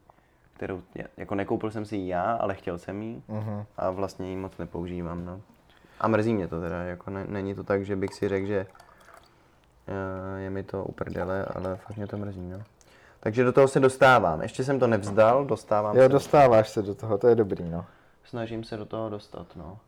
kterou, 0.54 0.82
jako 1.18 1.36
nekoupil 1.36 1.72
jsem 1.72 1.86
si 1.86 1.96
ji 1.96 2.08
já, 2.08 2.34
ale 2.34 2.56
chtěl 2.56 2.78
jsem 2.78 3.02
ji 3.02 3.22
uh-huh. 3.30 3.66
a 3.78 3.90
vlastně 3.90 4.30
ji 4.30 4.36
moc 4.36 4.58
nepoužívám. 4.58 5.26
No. 5.26 5.42
A 6.00 6.08
mrzí 6.08 6.34
mě 6.34 6.48
to 6.48 6.62
teda, 6.62 6.84
jako 6.84 7.10
ne, 7.10 7.26
není 7.28 7.56
to 7.56 7.64
tak, 7.64 7.86
že 7.86 7.96
bych 7.96 8.14
si 8.14 8.30
řekl, 8.30 8.48
že 8.48 8.68
uh, 9.88 10.40
je 10.40 10.50
mi 10.50 10.64
to 10.64 10.84
uprdele, 10.84 11.46
ale 11.46 11.76
fakt 11.76 11.98
mě 11.98 12.08
to 12.08 12.18
mrzí. 12.18 12.50
No. 12.50 12.64
Takže 13.20 13.44
do 13.44 13.54
toho 13.54 13.68
se 13.68 13.80
dostávám. 13.80 14.42
Ještě 14.42 14.64
jsem 14.64 14.80
to 14.80 14.88
nevzdal, 14.88 15.46
dostávám 15.46 15.96
jo, 15.96 16.04
se. 16.04 16.10
dostáváš 16.10 16.70
se 16.70 16.82
do 16.82 16.96
toho, 16.96 17.18
to 17.18 17.28
je 17.28 17.36
dobrý, 17.36 17.70
no. 17.70 17.86
Snažím 18.24 18.64
se 18.64 18.78
do 18.78 18.86
toho 18.86 19.10
dostat, 19.10 19.56
no. 19.56 19.80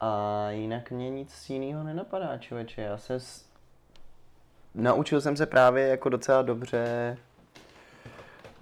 A 0.00 0.46
jinak 0.50 0.90
mě 0.90 1.10
nic 1.10 1.50
jiného 1.50 1.82
nenapadá, 1.82 2.38
člověče. 2.38 2.82
Já 2.82 2.96
se 2.96 3.20
naučil 4.76 5.20
jsem 5.20 5.36
se 5.36 5.46
právě 5.46 5.86
jako 5.86 6.08
docela 6.08 6.42
dobře 6.42 7.16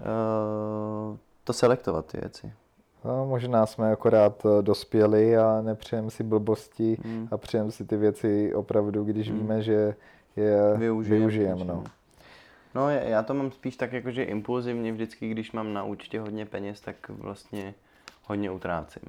uh, 0.00 1.16
to 1.44 1.52
selektovat 1.52 2.06
ty 2.06 2.21
věci. 2.21 2.52
No, 3.04 3.26
možná 3.26 3.66
jsme 3.66 3.92
akorát 3.92 4.47
eh, 4.47 4.62
dospěli 4.62 5.37
a 5.37 5.61
nepřejeme 5.62 6.11
si 6.11 6.23
blbosti 6.23 6.99
hmm. 7.04 7.28
a 7.30 7.37
přejeme 7.37 7.71
si 7.71 7.85
ty 7.85 7.97
věci 7.97 8.54
opravdu, 8.54 9.04
když 9.04 9.30
hmm. 9.30 9.38
víme, 9.38 9.62
že 9.62 9.94
je 10.37 10.59
využijeme. 10.76 11.18
využijem, 11.18 11.66
no. 11.66 11.85
No, 12.75 12.90
já 12.90 13.23
to 13.23 13.35
mám 13.35 13.52
spíš 13.52 13.76
tak 13.76 13.92
jako, 13.92 14.11
že 14.11 14.23
impulzivně 14.23 14.92
vždycky, 14.92 15.28
když 15.28 15.52
mám 15.52 15.73
na 15.73 15.85
účtě 15.85 16.21
hodně 16.21 16.47
peněz, 16.47 16.80
tak 16.80 17.09
vlastně 17.09 17.75
hodně 18.25 18.50
utrácím. 18.50 19.02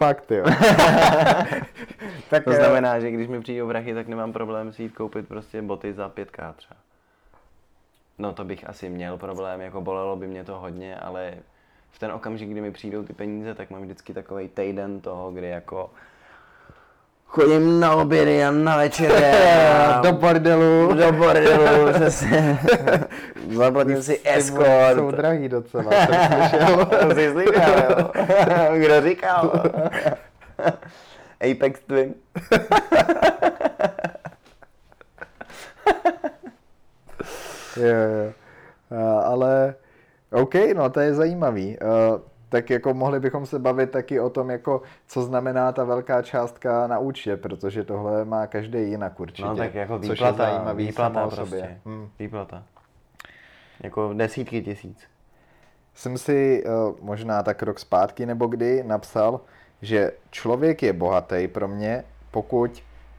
Fakt 0.00 0.30
jo. 0.30 0.44
tak 2.30 2.44
to 2.44 2.52
znamená, 2.52 3.00
že 3.00 3.10
když 3.10 3.28
mi 3.28 3.40
přijdou 3.40 3.66
vrachy, 3.66 3.94
tak 3.94 4.08
nemám 4.08 4.32
problém 4.32 4.72
si 4.72 4.82
jít 4.82 4.94
koupit 4.94 5.28
prostě 5.28 5.62
boty 5.62 5.92
za 5.92 6.08
5k 6.08 6.54
třeba. 6.54 6.76
No 8.18 8.32
to 8.32 8.44
bych 8.44 8.68
asi 8.68 8.88
měl 8.88 9.18
problém, 9.18 9.60
jako 9.60 9.80
bolelo 9.80 10.16
by 10.16 10.26
mě 10.26 10.44
to 10.44 10.58
hodně, 10.58 10.96
ale 10.96 11.34
v 11.90 11.98
ten 11.98 12.12
okamžik, 12.12 12.50
kdy 12.50 12.60
mi 12.60 12.70
přijdou 12.70 13.02
ty 13.02 13.12
peníze, 13.12 13.54
tak 13.54 13.70
mám 13.70 13.82
vždycky 13.82 14.14
takový 14.14 14.48
týden 14.48 15.00
toho, 15.00 15.30
kdy 15.30 15.48
jako 15.48 15.90
chodím 17.30 17.80
na 17.80 17.94
obědy 17.96 18.44
a 18.44 18.50
na 18.50 18.76
večeře. 18.76 19.34
do 20.02 20.12
bordelu. 20.12 20.94
Do 20.94 21.12
bordelu, 21.12 21.92
přesně. 21.94 22.58
Zaplatím 23.50 24.02
si 24.02 24.20
escort. 24.24 24.94
Jsou 24.94 25.10
drahý 25.10 25.48
docela, 25.48 25.90
jsem 25.92 26.48
slyšel. 26.48 26.86
to 26.86 27.14
jsi 27.14 27.30
slyšel, 27.32 27.74
jo. 27.98 28.10
Kdo 28.78 29.02
říkal? 29.02 29.62
Apex 31.50 31.80
Twin. 31.86 32.14
jo, 37.76 37.86
jo. 37.86 38.32
Ale 39.24 39.74
OK, 40.32 40.54
no 40.74 40.90
to 40.90 41.00
je 41.00 41.14
zajímavý. 41.14 41.78
Uh, 41.82 42.20
tak 42.50 42.70
jako 42.70 42.94
mohli 42.94 43.20
bychom 43.20 43.46
se 43.46 43.58
bavit 43.58 43.90
taky 43.90 44.20
o 44.20 44.30
tom, 44.30 44.50
jako 44.50 44.82
co 45.06 45.22
znamená 45.22 45.72
ta 45.72 45.84
velká 45.84 46.22
částka 46.22 46.86
na 46.86 46.98
účtě, 46.98 47.36
protože 47.36 47.84
tohle 47.84 48.24
má 48.24 48.46
každý 48.46 48.78
jinak 48.78 49.20
určitě. 49.20 49.48
No 49.48 49.56
tak 49.56 49.74
jako 49.74 49.98
výplata, 49.98 50.72
výplata 50.72 51.26
prostě. 51.28 51.44
Sobě. 51.44 51.80
Hmm. 51.84 52.08
Výplata. 52.18 52.62
Jako 53.82 54.12
desítky 54.14 54.62
tisíc. 54.62 54.98
Jsem 55.94 56.18
si 56.18 56.64
uh, 56.64 56.94
možná 57.00 57.42
tak 57.42 57.62
rok 57.62 57.78
zpátky 57.78 58.26
nebo 58.26 58.46
kdy 58.46 58.82
napsal, 58.82 59.40
že 59.82 60.12
člověk 60.30 60.82
je 60.82 60.92
bohatý 60.92 61.48
pro 61.48 61.68
mě, 61.68 62.04
pokud 62.30 62.70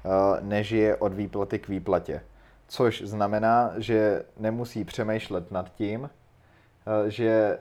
uh, 0.04 0.12
nežije 0.42 0.96
od 0.96 1.14
výplaty 1.14 1.60
k 1.60 1.68
výplatě. 1.68 2.22
Což 2.68 3.02
znamená, 3.02 3.74
že 3.78 4.24
nemusí 4.38 4.84
přemýšlet 4.84 5.52
nad 5.52 5.74
tím, 5.74 6.02
uh, 6.02 6.10
že 7.08 7.58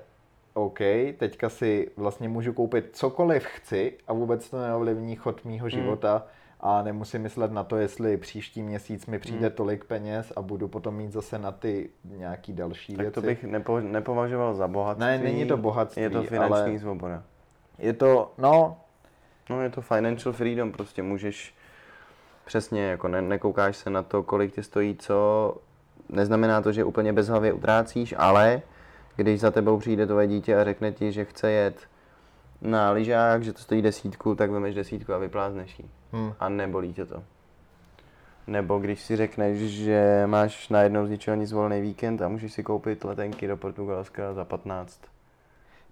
OK, 0.55 0.79
teďka 1.19 1.49
si 1.49 1.91
vlastně 1.97 2.29
můžu 2.29 2.53
koupit 2.53 2.97
cokoliv 2.97 3.45
chci 3.45 3.99
a 4.07 4.13
vůbec 4.13 4.51
to 4.51 4.61
neovlivní 4.61 5.17
chod 5.17 5.45
mýho 5.45 5.65
hmm. 5.65 5.71
života 5.71 6.27
a 6.61 6.83
nemusím 6.83 7.23
myslet 7.23 7.53
na 7.53 7.65
to, 7.65 7.77
jestli 7.77 8.17
příští 8.17 8.63
měsíc 8.63 9.07
mi 9.07 9.19
přijde 9.19 9.47
hmm. 9.47 9.57
tolik 9.57 9.85
peněz 9.85 10.33
a 10.37 10.43
budu 10.43 10.69
potom 10.69 10.95
mít 10.95 11.13
zase 11.13 11.39
na 11.39 11.53
ty 11.53 11.91
nějaký 12.05 12.53
další 12.53 12.93
tak 12.93 13.01
věci. 13.01 13.15
to 13.15 13.21
bych 13.21 13.45
nepo, 13.45 13.81
nepovažoval 13.81 14.55
za 14.55 14.69
bohatství. 14.69 15.07
Ne, 15.07 15.19
není 15.19 15.47
to 15.47 15.57
bohatství, 15.57 16.03
Je 16.03 16.11
to 16.11 16.23
finanční 16.23 16.71
ale 16.71 16.79
svoboda. 16.79 17.23
Je 17.79 17.93
to, 17.93 18.33
no... 18.39 18.77
No 19.51 19.63
je 19.63 19.71
to 19.71 19.81
financial 19.81 20.33
freedom, 20.33 20.73
prostě 20.73 21.03
můžeš 21.03 21.55
přesně, 22.45 22.83
jako 22.83 23.09
ne, 23.09 23.23
nekoukáš 23.23 23.77
se 23.77 23.91
na 23.91 24.03
to, 24.03 24.23
kolik 24.23 24.55
ti 24.55 24.63
stojí 24.63 24.97
co, 24.97 25.57
neznamená 26.09 26.63
to, 26.63 26.73
že 26.73 26.85
úplně 26.85 27.13
bezhlavě 27.13 27.53
utrácíš, 27.53 28.15
ale 28.19 28.63
když 29.21 29.41
za 29.41 29.51
tebou 29.51 29.79
přijde 29.79 30.07
tvoje 30.07 30.27
dítě 30.27 30.57
a 30.57 30.65
řekne 30.65 30.93
ti, 30.93 31.13
že 31.13 31.25
chce 31.25 31.51
jet 31.51 31.89
na 32.61 32.91
lyžák, 32.91 33.45
že 33.45 33.53
to 33.53 33.59
stojí 33.59 33.83
desítku, 33.83 34.35
tak 34.35 34.51
vemeš 34.51 34.75
desítku 34.75 35.15
a 35.15 35.19
vyplázneš 35.19 35.79
ji. 35.79 35.91
Hmm. 36.13 36.33
A 36.41 36.49
nebolí 36.49 36.93
tě 36.93 37.07
to. 37.07 37.23
Nebo 38.47 38.79
když 38.79 39.01
si 39.03 39.17
řekneš, 39.17 39.59
že 39.59 40.23
máš 40.27 40.69
najednou 40.69 41.07
z 41.07 41.11
ničeho 41.11 41.37
nic 41.37 41.53
volný 41.53 41.81
víkend 41.81 42.23
a 42.23 42.29
můžeš 42.29 42.53
si 42.53 42.63
koupit 42.63 43.05
letenky 43.05 43.47
do 43.47 43.57
Portugalska 43.57 44.35
za 44.35 44.45
15. 44.45 45.01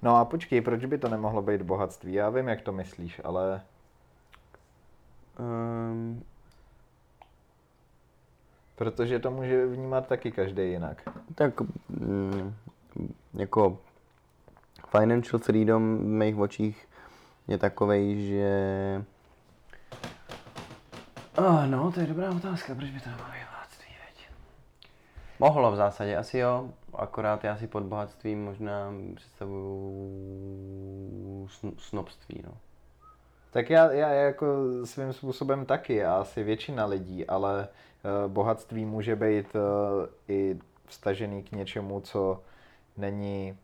No 0.02 0.16
a 0.16 0.24
počkej, 0.24 0.60
proč 0.60 0.84
by 0.84 0.98
to 0.98 1.08
nemohlo 1.08 1.42
být 1.42 1.62
bohatství? 1.62 2.12
Já 2.12 2.30
vím, 2.30 2.48
jak 2.48 2.62
to 2.62 2.72
myslíš, 2.72 3.20
ale... 3.24 3.60
Um... 5.38 6.22
Protože 8.76 9.18
to 9.18 9.30
může 9.30 9.66
vnímat 9.66 10.06
taky 10.06 10.32
každý 10.32 10.62
jinak. 10.62 11.02
Tak 11.34 11.60
mm, 11.88 12.54
jako 13.34 13.78
financial 14.98 15.38
freedom 15.38 15.98
v 15.98 16.02
mých 16.02 16.36
očích 16.36 16.88
je 17.48 17.58
takový, 17.58 18.28
že... 18.28 19.04
Oh, 21.38 21.66
no, 21.66 21.92
to 21.92 22.00
je 22.00 22.06
dobrá 22.06 22.30
otázka, 22.30 22.74
proč 22.74 22.90
by 22.90 23.00
to 23.00 23.10
nemohlo 23.10 23.32
být 23.32 23.46
bohatství, 23.50 23.94
veď? 24.06 24.28
Mohlo 25.38 25.72
v 25.72 25.76
zásadě, 25.76 26.16
asi 26.16 26.38
jo, 26.38 26.70
akorát 26.94 27.44
já 27.44 27.56
si 27.56 27.66
pod 27.66 27.82
bohatstvím 27.82 28.44
možná 28.44 28.92
představuju 29.14 29.78
snobství, 31.78 32.42
no. 32.46 32.52
Tak 33.50 33.70
já, 33.70 33.92
já 33.92 34.08
jako 34.08 34.46
svým 34.84 35.12
způsobem 35.12 35.66
taky, 35.66 36.04
a 36.04 36.14
asi 36.14 36.42
většina 36.42 36.86
lidí, 36.86 37.26
ale 37.26 37.68
uh, 37.68 38.32
bohatství 38.32 38.84
může 38.84 39.16
být 39.16 39.54
uh, 39.54 39.60
i 40.28 40.58
vstažený 40.86 41.42
k 41.42 41.52
něčemu, 41.52 42.00
co 42.00 42.42
není, 42.98 43.58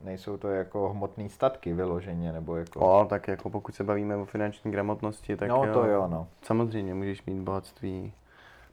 nejsou 0.00 0.36
to 0.36 0.48
jako 0.48 0.88
hmotné 0.88 1.28
statky 1.28 1.72
vyloženě, 1.72 2.32
nebo 2.32 2.56
jako... 2.56 2.80
O, 2.80 3.04
tak 3.04 3.28
jako 3.28 3.50
pokud 3.50 3.74
se 3.74 3.84
bavíme 3.84 4.16
o 4.16 4.24
finanční 4.24 4.70
gramotnosti, 4.70 5.36
tak 5.36 5.48
no, 5.48 5.72
to 5.72 5.86
jo, 5.86 6.08
no. 6.08 6.28
samozřejmě 6.42 6.94
můžeš 6.94 7.24
mít 7.24 7.40
bohatství 7.40 8.12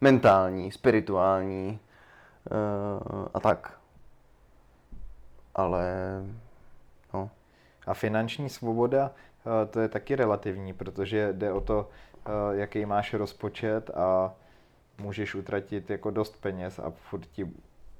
mentální, 0.01 0.71
spirituální 0.71 1.79
uh, 2.51 3.27
a 3.33 3.39
tak. 3.39 3.79
Ale, 5.55 5.93
no. 7.13 7.29
A 7.87 7.93
finanční 7.93 8.49
svoboda, 8.49 9.11
uh, 9.45 9.71
to 9.71 9.79
je 9.79 9.87
taky 9.87 10.15
relativní, 10.15 10.73
protože 10.73 11.33
jde 11.33 11.51
o 11.51 11.61
to, 11.61 11.89
uh, 12.27 12.57
jaký 12.59 12.85
máš 12.85 13.13
rozpočet 13.13 13.89
a 13.89 14.33
můžeš 14.97 15.35
utratit 15.35 15.89
jako 15.89 16.11
dost 16.11 16.41
peněz 16.41 16.79
a 16.79 16.91
furt 16.91 17.25
ti 17.25 17.51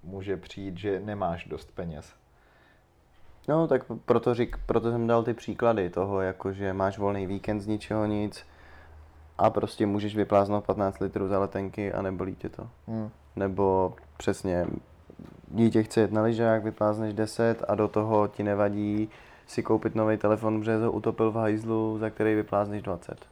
může 0.06 0.38
přijít, 0.38 0.78
že 0.78 1.00
nemáš 1.00 1.46
dost 1.46 1.72
peněz. 1.76 2.14
No, 3.48 3.68
tak 3.68 3.82
proto, 4.06 4.34
řík, 4.34 4.58
proto 4.66 4.92
jsem 4.92 5.08
dal 5.08 5.24
ty 5.24 5.34
příklady 5.34 5.90
toho, 5.90 6.22
jako 6.22 6.54
že 6.54 6.74
máš 6.74 6.98
volný 6.98 7.28
víkend 7.28 7.62
z 7.62 7.68
ničeho 7.68 8.06
nic 8.06 8.46
a 9.38 9.50
prostě 9.50 9.86
můžeš 9.86 10.16
vypláznout 10.16 10.66
15 10.66 11.00
litrů 11.00 11.28
za 11.28 11.40
letenky 11.40 11.94
a 11.94 12.02
nebolí 12.02 12.36
tě 12.36 12.50
to. 12.50 12.70
Hmm. 12.88 13.10
Nebo 13.36 13.94
přesně, 14.18 14.68
dítě 15.48 15.84
chce 15.84 16.02
jet 16.02 16.12
na 16.12 16.22
lyžák, 16.22 16.64
vyplázneš 16.64 17.14
10 17.14 17.64
a 17.68 17.76
do 17.76 17.88
toho 17.88 18.28
ti 18.28 18.44
nevadí 18.44 19.10
si 19.48 19.64
koupit 19.64 19.96
nový 19.96 20.18
telefon, 20.18 20.60
protože 20.60 20.78
ho 20.78 20.92
utopil 20.92 21.32
v 21.32 21.36
hajzlu, 21.36 21.98
za 22.00 22.10
který 22.10 22.36
vyplázneš 22.36 22.82
20. 22.82 23.26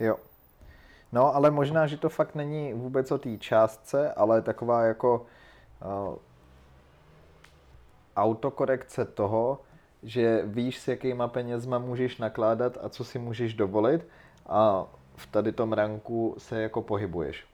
Jo. 0.00 0.16
No, 1.12 1.34
ale 1.34 1.50
možná, 1.50 1.86
že 1.86 1.96
to 1.96 2.08
fakt 2.08 2.34
není 2.34 2.72
vůbec 2.72 3.12
o 3.12 3.18
té 3.18 3.38
částce, 3.38 4.12
ale 4.12 4.42
taková 4.42 4.82
jako 4.82 5.26
uh, 5.84 6.14
autokorekce 8.16 9.04
toho, 9.04 9.60
že 10.02 10.42
víš, 10.44 10.78
s 10.78 10.88
jakýma 10.88 11.28
penězma 11.28 11.78
můžeš 11.78 12.18
nakládat 12.18 12.78
a 12.82 12.88
co 12.88 13.04
si 13.04 13.18
můžeš 13.18 13.54
dovolit 13.54 14.06
a 14.46 14.84
v 15.16 15.26
tady 15.26 15.52
tom 15.52 15.72
ranku 15.72 16.34
se 16.38 16.62
jako 16.62 16.82
pohybuješ. 16.82 17.44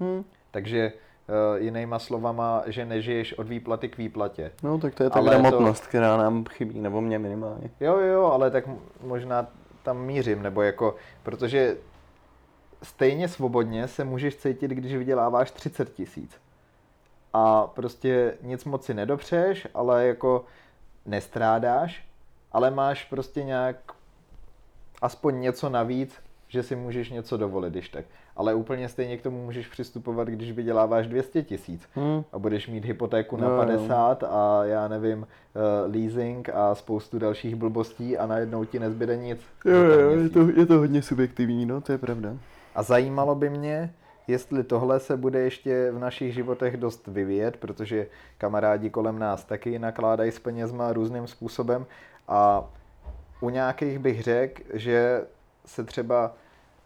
Hmm. 0.00 0.24
Takže 0.50 0.92
uh, 0.92 1.62
jinýma 1.62 1.98
slovama, 1.98 2.62
že 2.66 2.84
nežiješ 2.84 3.32
od 3.32 3.48
výplaty 3.48 3.88
k 3.88 3.98
výplatě. 3.98 4.52
No 4.62 4.78
tak 4.78 4.94
to 4.94 5.02
je 5.02 5.10
ta 5.10 5.20
gramotnost, 5.20 5.80
to... 5.80 5.88
která 5.88 6.16
nám 6.16 6.44
chybí, 6.44 6.80
nebo 6.80 7.00
mě 7.00 7.18
minimálně. 7.18 7.70
Jo, 7.80 7.96
jo, 7.96 8.24
ale 8.24 8.50
tak 8.50 8.64
možná 9.02 9.46
tam 9.82 9.98
mířím, 9.98 10.42
nebo 10.42 10.62
jako, 10.62 10.96
protože 11.22 11.76
stejně 12.82 13.28
svobodně 13.28 13.88
se 13.88 14.04
můžeš 14.04 14.36
cítit, 14.36 14.70
když 14.70 14.94
vyděláváš 14.94 15.50
30 15.50 15.94
tisíc. 15.94 16.30
A 17.32 17.66
prostě 17.66 18.34
nic 18.42 18.64
moc 18.64 18.84
si 18.84 18.94
nedopřeš, 18.94 19.68
ale 19.74 20.06
jako 20.06 20.44
nestrádáš, 21.06 22.04
ale 22.52 22.70
máš 22.70 23.04
prostě 23.04 23.44
nějak 23.44 23.76
aspoň 25.02 25.40
něco 25.40 25.68
navíc, 25.68 26.14
že 26.48 26.62
si 26.62 26.76
můžeš 26.76 27.10
něco 27.10 27.36
dovolit, 27.36 27.72
když 27.72 27.88
tak. 27.88 28.04
Ale 28.36 28.54
úplně 28.54 28.88
stejně 28.88 29.16
k 29.16 29.22
tomu 29.22 29.44
můžeš 29.44 29.66
přistupovat, 29.66 30.28
když 30.28 30.52
vyděláváš 30.52 31.06
200 31.06 31.42
tisíc 31.42 31.88
hmm. 31.94 32.24
a 32.32 32.38
budeš 32.38 32.68
mít 32.68 32.84
hypotéku 32.84 33.36
na 33.36 33.48
no, 33.48 33.56
50 33.56 34.22
no. 34.22 34.28
a 34.34 34.64
já 34.64 34.88
nevím, 34.88 35.18
uh, 35.18 35.94
leasing 35.94 36.48
a 36.48 36.74
spoustu 36.74 37.18
dalších 37.18 37.56
blbostí 37.56 38.18
a 38.18 38.26
najednou 38.26 38.64
ti 38.64 38.78
nezbyde 38.78 39.16
nic. 39.16 39.40
Jo, 39.64 39.76
jo, 39.76 40.10
je 40.10 40.28
to, 40.28 40.48
je 40.56 40.66
to 40.66 40.74
hodně 40.74 41.02
subjektivní, 41.02 41.66
no, 41.66 41.80
to 41.80 41.92
je 41.92 41.98
pravda. 41.98 42.36
A 42.78 42.82
zajímalo 42.82 43.34
by 43.34 43.50
mě, 43.50 43.94
jestli 44.26 44.64
tohle 44.64 45.00
se 45.00 45.16
bude 45.16 45.40
ještě 45.40 45.90
v 45.90 45.98
našich 45.98 46.34
životech 46.34 46.76
dost 46.76 47.06
vyvíjet, 47.06 47.56
protože 47.56 48.06
kamarádi 48.38 48.90
kolem 48.90 49.18
nás 49.18 49.44
taky 49.44 49.78
nakládají 49.78 50.32
s 50.32 50.38
penězma 50.38 50.92
různým 50.92 51.26
způsobem 51.26 51.86
a 52.28 52.64
u 53.40 53.50
nějakých 53.50 53.98
bych 53.98 54.22
řekl, 54.22 54.62
že 54.74 55.26
se 55.66 55.84
třeba 55.84 56.32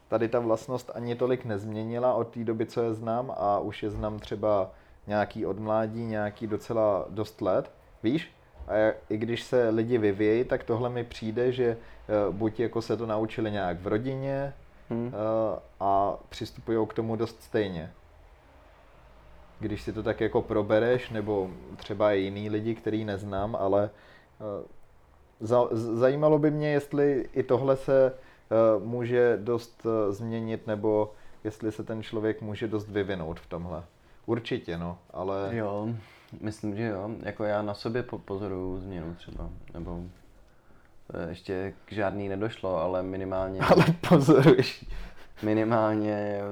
tady 0.08 0.28
ta 0.28 0.40
vlastnost 0.40 0.90
ani 0.94 1.14
tolik 1.14 1.44
nezměnila 1.44 2.14
od 2.14 2.28
té 2.28 2.44
doby, 2.44 2.66
co 2.66 2.82
je 2.82 2.94
znám 2.94 3.34
a 3.36 3.58
už 3.58 3.82
je 3.82 3.90
znám 3.90 4.18
třeba 4.18 4.70
nějaký 5.06 5.46
od 5.46 5.58
mládí, 5.58 6.04
nějaký 6.04 6.46
docela 6.46 7.06
dost 7.08 7.40
let, 7.40 7.70
víš? 8.02 8.32
A 8.68 8.92
i 9.08 9.16
když 9.16 9.42
se 9.42 9.68
lidi 9.68 9.98
vyvějí, 9.98 10.44
tak 10.44 10.64
tohle 10.64 10.88
mi 10.88 11.04
přijde, 11.04 11.52
že 11.52 11.76
uh, 11.76 12.34
buď 12.34 12.60
jako 12.60 12.82
se 12.82 12.96
to 12.96 13.06
naučili 13.06 13.50
nějak 13.50 13.80
v 13.80 13.86
rodině 13.86 14.54
hmm. 14.90 15.06
uh, 15.06 15.12
a 15.80 16.16
přistupují 16.28 16.86
k 16.86 16.94
tomu 16.94 17.16
dost 17.16 17.42
stejně. 17.42 17.92
Když 19.60 19.82
si 19.82 19.92
to 19.92 20.02
tak 20.02 20.20
jako 20.20 20.42
probereš, 20.42 21.10
nebo 21.10 21.50
třeba 21.76 22.12
i 22.12 22.20
jiný 22.20 22.50
lidi, 22.50 22.74
který 22.74 23.04
neznám, 23.04 23.56
ale 23.56 23.90
za, 25.40 25.68
zajímalo 25.72 26.38
by 26.38 26.50
mě, 26.50 26.72
jestli 26.72 27.28
i 27.32 27.42
tohle 27.42 27.76
se 27.76 28.12
uh, 28.76 28.84
může 28.84 29.38
dost 29.42 29.86
změnit, 30.10 30.66
nebo 30.66 31.12
jestli 31.44 31.72
se 31.72 31.84
ten 31.84 32.02
člověk 32.02 32.42
může 32.42 32.68
dost 32.68 32.88
vyvinout 32.88 33.40
v 33.40 33.46
tomhle. 33.46 33.84
Určitě, 34.26 34.78
no, 34.78 34.98
ale... 35.10 35.50
Jo, 35.52 35.88
myslím, 36.40 36.76
že 36.76 36.84
jo. 36.84 37.10
Jako 37.22 37.44
já 37.44 37.62
na 37.62 37.74
sobě 37.74 38.02
pozoruju 38.02 38.78
změnu 38.78 39.14
třeba, 39.14 39.50
nebo 39.74 40.00
ještě 41.28 41.74
k 41.84 41.92
žádný 41.92 42.28
nedošlo, 42.28 42.76
ale 42.76 43.02
minimálně... 43.02 43.60
Ale 43.70 43.84
pozoruješ. 44.08 44.84
Minimálně 45.42 46.12
e, 46.12 46.42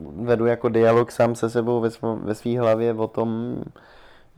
vedu 0.00 0.46
jako 0.46 0.68
dialog 0.68 1.10
sám 1.10 1.34
se 1.34 1.50
sebou 1.50 1.80
ve, 1.80 1.88
ve 2.14 2.34
své 2.34 2.58
hlavě 2.58 2.94
o 2.94 3.06
tom, 3.06 3.56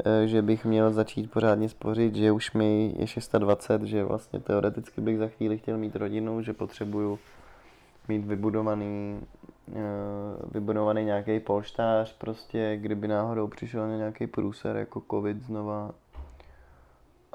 e, 0.04 0.26
že 0.26 0.42
bych 0.42 0.64
měl 0.64 0.92
začít 0.92 1.30
pořádně 1.30 1.68
spořit, 1.68 2.14
že 2.14 2.32
už 2.32 2.52
mi 2.52 2.94
je 2.98 3.06
620, 3.06 3.82
že 3.82 4.04
vlastně 4.04 4.40
teoreticky 4.40 5.00
bych 5.00 5.18
za 5.18 5.28
chvíli 5.28 5.58
chtěl 5.58 5.78
mít 5.78 5.96
rodinu, 5.96 6.42
že 6.42 6.52
potřebuju 6.52 7.18
mít 8.08 8.24
vybudovaný, 8.24 9.20
eh, 9.68 9.80
vybudovaný 10.52 11.04
nějaký 11.04 11.40
polštář 11.40 12.16
prostě, 12.18 12.76
kdyby 12.76 13.08
náhodou 13.08 13.46
přišel 13.46 13.88
nějaký 13.88 14.26
průser 14.26 14.76
jako 14.76 15.02
covid 15.10 15.42
znova. 15.42 15.90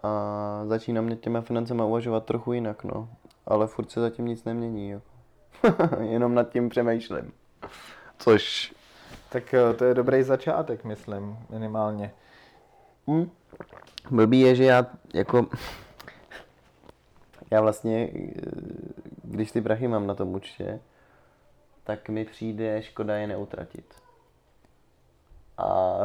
A 0.04 0.62
začínám 0.66 1.06
mě 1.06 1.16
těma 1.16 1.42
financema 1.42 1.86
uvažovat 1.86 2.26
trochu 2.26 2.54
jinak, 2.54 2.84
no. 2.84 3.10
Ale 3.46 3.68
furt 3.68 3.92
se 3.92 4.02
zatím 4.02 4.26
nic 4.26 4.44
nemění, 4.44 4.90
jako. 4.90 5.06
Jenom 6.00 6.36
nad 6.36 6.50
tím 6.50 6.70
přemýšlím. 6.70 7.34
Což... 8.18 8.74
Tak 9.30 9.54
eh, 9.54 9.74
to 9.74 9.86
je 9.86 9.94
dobrý 9.94 10.24
začátek, 10.24 10.84
myslím, 10.84 11.38
minimálně. 11.50 12.12
Hmm. 13.08 13.32
Blbý 14.12 14.40
je, 14.40 14.56
že 14.56 14.64
já 14.64 14.86
jako... 15.14 15.48
já 17.52 17.62
vlastně 17.62 18.10
eh, 18.16 18.32
když 19.24 19.52
ty 19.52 19.62
prachy 19.62 19.88
mám 19.88 20.08
na 20.08 20.16
tom 20.16 20.36
účtě, 20.36 20.80
tak 21.84 22.10
mi 22.10 22.26
přijde 22.26 22.82
škoda 22.82 23.16
je 23.18 23.28
neutratit. 23.28 23.96
A 25.58 25.98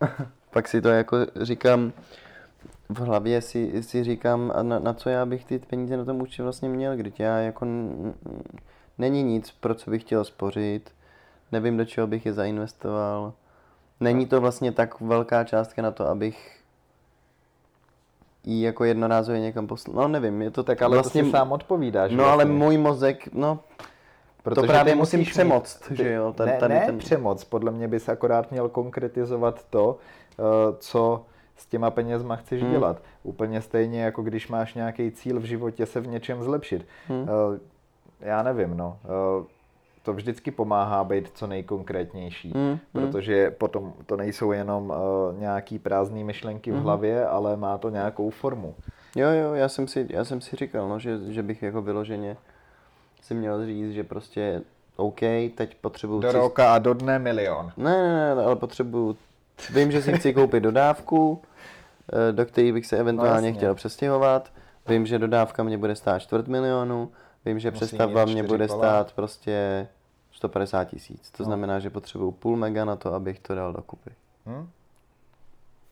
pak 0.50 0.68
si 0.68 0.80
to 0.80 0.88
jako 0.88 1.16
říkám, 1.36 1.92
v 2.94 2.98
hlavě 2.98 3.40
si, 3.40 3.82
si 3.82 4.04
říkám, 4.04 4.52
na, 4.62 4.78
na 4.78 4.92
co 4.92 5.08
já 5.08 5.26
bych 5.26 5.44
ty 5.44 5.58
peníze 5.58 5.96
na 5.96 6.04
tom 6.04 6.22
účtě 6.22 6.42
vlastně 6.42 6.68
měl, 6.68 6.96
když 6.96 7.14
já 7.18 7.38
jako 7.38 7.66
není 8.98 9.22
nic, 9.22 9.50
pro 9.50 9.74
co 9.74 9.90
bych 9.90 10.02
chtěl 10.02 10.24
spořit, 10.24 10.90
nevím, 11.52 11.76
do 11.76 11.84
čeho 11.84 12.06
bych 12.06 12.26
je 12.26 12.32
zainvestoval. 12.32 13.32
Není 14.00 14.26
to 14.26 14.40
vlastně 14.40 14.72
tak 14.72 15.00
velká 15.00 15.44
částka 15.44 15.82
na 15.82 15.90
to, 15.90 16.08
abych 16.08 16.58
jí 18.44 18.62
jako 18.62 18.84
jednorázově 18.84 19.40
někam 19.40 19.66
poslal. 19.66 19.96
No 19.96 20.08
nevím, 20.08 20.42
je 20.42 20.50
to 20.50 20.62
tak, 20.62 20.82
ale 20.82 20.96
vlastně... 20.96 21.22
to 21.22 21.26
si 21.26 21.32
sám 21.32 21.52
odpovídáš. 21.52 22.10
No 22.10 22.16
vlastně. 22.16 22.32
ale 22.32 22.44
můj 22.44 22.78
mozek, 22.78 23.28
no 23.32 23.58
Protože 24.42 24.60
to 24.60 24.66
právě 24.66 24.94
musím 24.94 25.24
přemoct, 25.24 25.90
mít, 25.90 25.96
že 25.96 26.12
jo? 26.12 26.32
Tady, 26.32 26.50
ne, 26.50 26.58
tady 26.58 26.74
ne 26.74 26.86
ten... 26.86 26.98
přemoc, 26.98 27.44
podle 27.44 27.70
mě 27.70 27.88
bys 27.88 28.08
akorát 28.08 28.50
měl 28.50 28.68
konkretizovat 28.68 29.64
to, 29.70 29.98
uh, 30.38 30.76
co 30.78 31.24
s 31.62 31.66
těma 31.66 31.90
penězma 31.90 32.36
chceš 32.36 32.62
hmm. 32.62 32.70
dělat. 32.70 33.02
Úplně 33.22 33.62
stejně 33.62 34.02
jako 34.02 34.22
když 34.22 34.48
máš 34.48 34.74
nějaký 34.74 35.10
cíl 35.10 35.40
v 35.40 35.44
životě 35.44 35.86
se 35.86 36.00
v 36.00 36.06
něčem 36.06 36.42
zlepšit. 36.42 36.86
Hmm. 37.08 37.22
Uh, 37.22 37.28
já 38.20 38.42
nevím, 38.42 38.76
no. 38.76 38.98
Uh, 39.38 39.44
to 40.02 40.12
vždycky 40.12 40.50
pomáhá 40.50 41.04
být 41.04 41.30
co 41.34 41.46
nejkonkrétnější, 41.46 42.52
mm, 42.54 42.78
protože 42.92 43.48
mm. 43.48 43.54
potom 43.58 43.92
to 44.06 44.16
nejsou 44.16 44.52
jenom 44.52 44.90
uh, 44.90 45.40
nějaký 45.40 45.78
prázdné 45.78 46.24
myšlenky 46.24 46.70
v 46.70 46.74
mhm. 46.74 46.82
hlavě, 46.82 47.26
ale 47.26 47.56
má 47.56 47.78
to 47.78 47.90
nějakou 47.90 48.30
formu. 48.30 48.74
Jo, 49.16 49.28
jo, 49.28 49.54
já 49.54 49.68
jsem 49.68 49.88
si, 49.88 50.06
já 50.10 50.24
jsem 50.24 50.40
si 50.40 50.56
říkal, 50.56 50.88
no, 50.88 50.98
že, 50.98 51.18
že 51.28 51.42
bych 51.42 51.62
jako 51.62 51.82
vyloženě 51.82 52.36
si 53.22 53.34
měl 53.34 53.66
říct, 53.66 53.92
že 53.92 54.04
prostě 54.04 54.62
OK, 54.96 55.20
teď 55.54 55.76
potřebuju... 55.80 56.20
Do 56.20 56.32
roka 56.32 56.74
a 56.74 56.78
do 56.78 56.94
dne 56.94 57.18
milion. 57.18 57.72
Ne, 57.76 58.02
ne, 58.02 58.34
ne, 58.34 58.44
ale 58.44 58.56
potřebuju... 58.56 59.16
Vím, 59.74 59.92
že 59.92 60.02
si 60.02 60.12
chci 60.12 60.34
koupit 60.34 60.60
dodávku, 60.60 61.42
eh, 61.42 61.51
do 62.32 62.46
které 62.46 62.72
bych 62.72 62.86
se 62.86 62.96
eventuálně 62.96 63.50
no, 63.50 63.56
chtěl 63.56 63.74
přestěhovat. 63.74 64.52
Vím, 64.88 65.06
že 65.06 65.18
dodávka 65.18 65.62
mě 65.62 65.78
bude 65.78 65.96
stát 65.96 66.18
čtvrt 66.18 66.48
milionu 66.48 67.10
Vím, 67.44 67.58
že 67.58 67.70
přestavba 67.70 68.24
mě 68.24 68.42
bude 68.42 68.68
kola. 68.68 68.78
stát 68.78 69.12
prostě 69.12 69.88
150 70.32 70.84
tisíc. 70.84 71.30
To 71.30 71.42
no. 71.42 71.44
znamená, 71.44 71.78
že 71.78 71.90
potřebuju 71.90 72.30
půl 72.30 72.56
mega 72.56 72.84
na 72.84 72.96
to, 72.96 73.14
abych 73.14 73.40
to 73.40 73.54
dal 73.54 73.72
dokupy. 73.72 74.10
Hmm? 74.46 74.68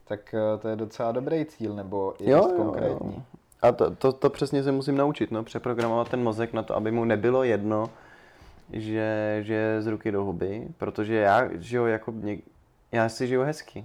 Tak 0.04 0.34
eh, 0.34 0.58
to 0.58 0.68
je 0.68 0.76
docela 0.76 1.12
dobrý 1.12 1.44
cíl, 1.44 1.74
nebo 1.74 2.14
je 2.20 2.32
jo, 2.32 2.52
konkrétní. 2.56 3.14
Jo. 3.14 3.22
A 3.62 3.72
to, 3.72 3.90
to, 3.90 4.12
to 4.12 4.30
přesně 4.30 4.62
se 4.62 4.72
musím 4.72 4.96
naučit, 4.96 5.30
no, 5.30 5.44
přeprogramovat 5.44 6.08
ten 6.08 6.22
mozek 6.22 6.52
na 6.52 6.62
to, 6.62 6.76
aby 6.76 6.90
mu 6.90 7.04
nebylo 7.04 7.44
jedno, 7.44 7.90
že, 8.72 9.38
že 9.42 9.82
z 9.82 9.86
ruky 9.86 10.12
do 10.12 10.24
huby, 10.24 10.68
protože 10.78 11.14
já 11.14 11.48
žiju 11.56 11.86
jako, 11.86 12.14
já 12.92 13.08
si 13.08 13.26
žiju 13.26 13.42
hezky. 13.42 13.84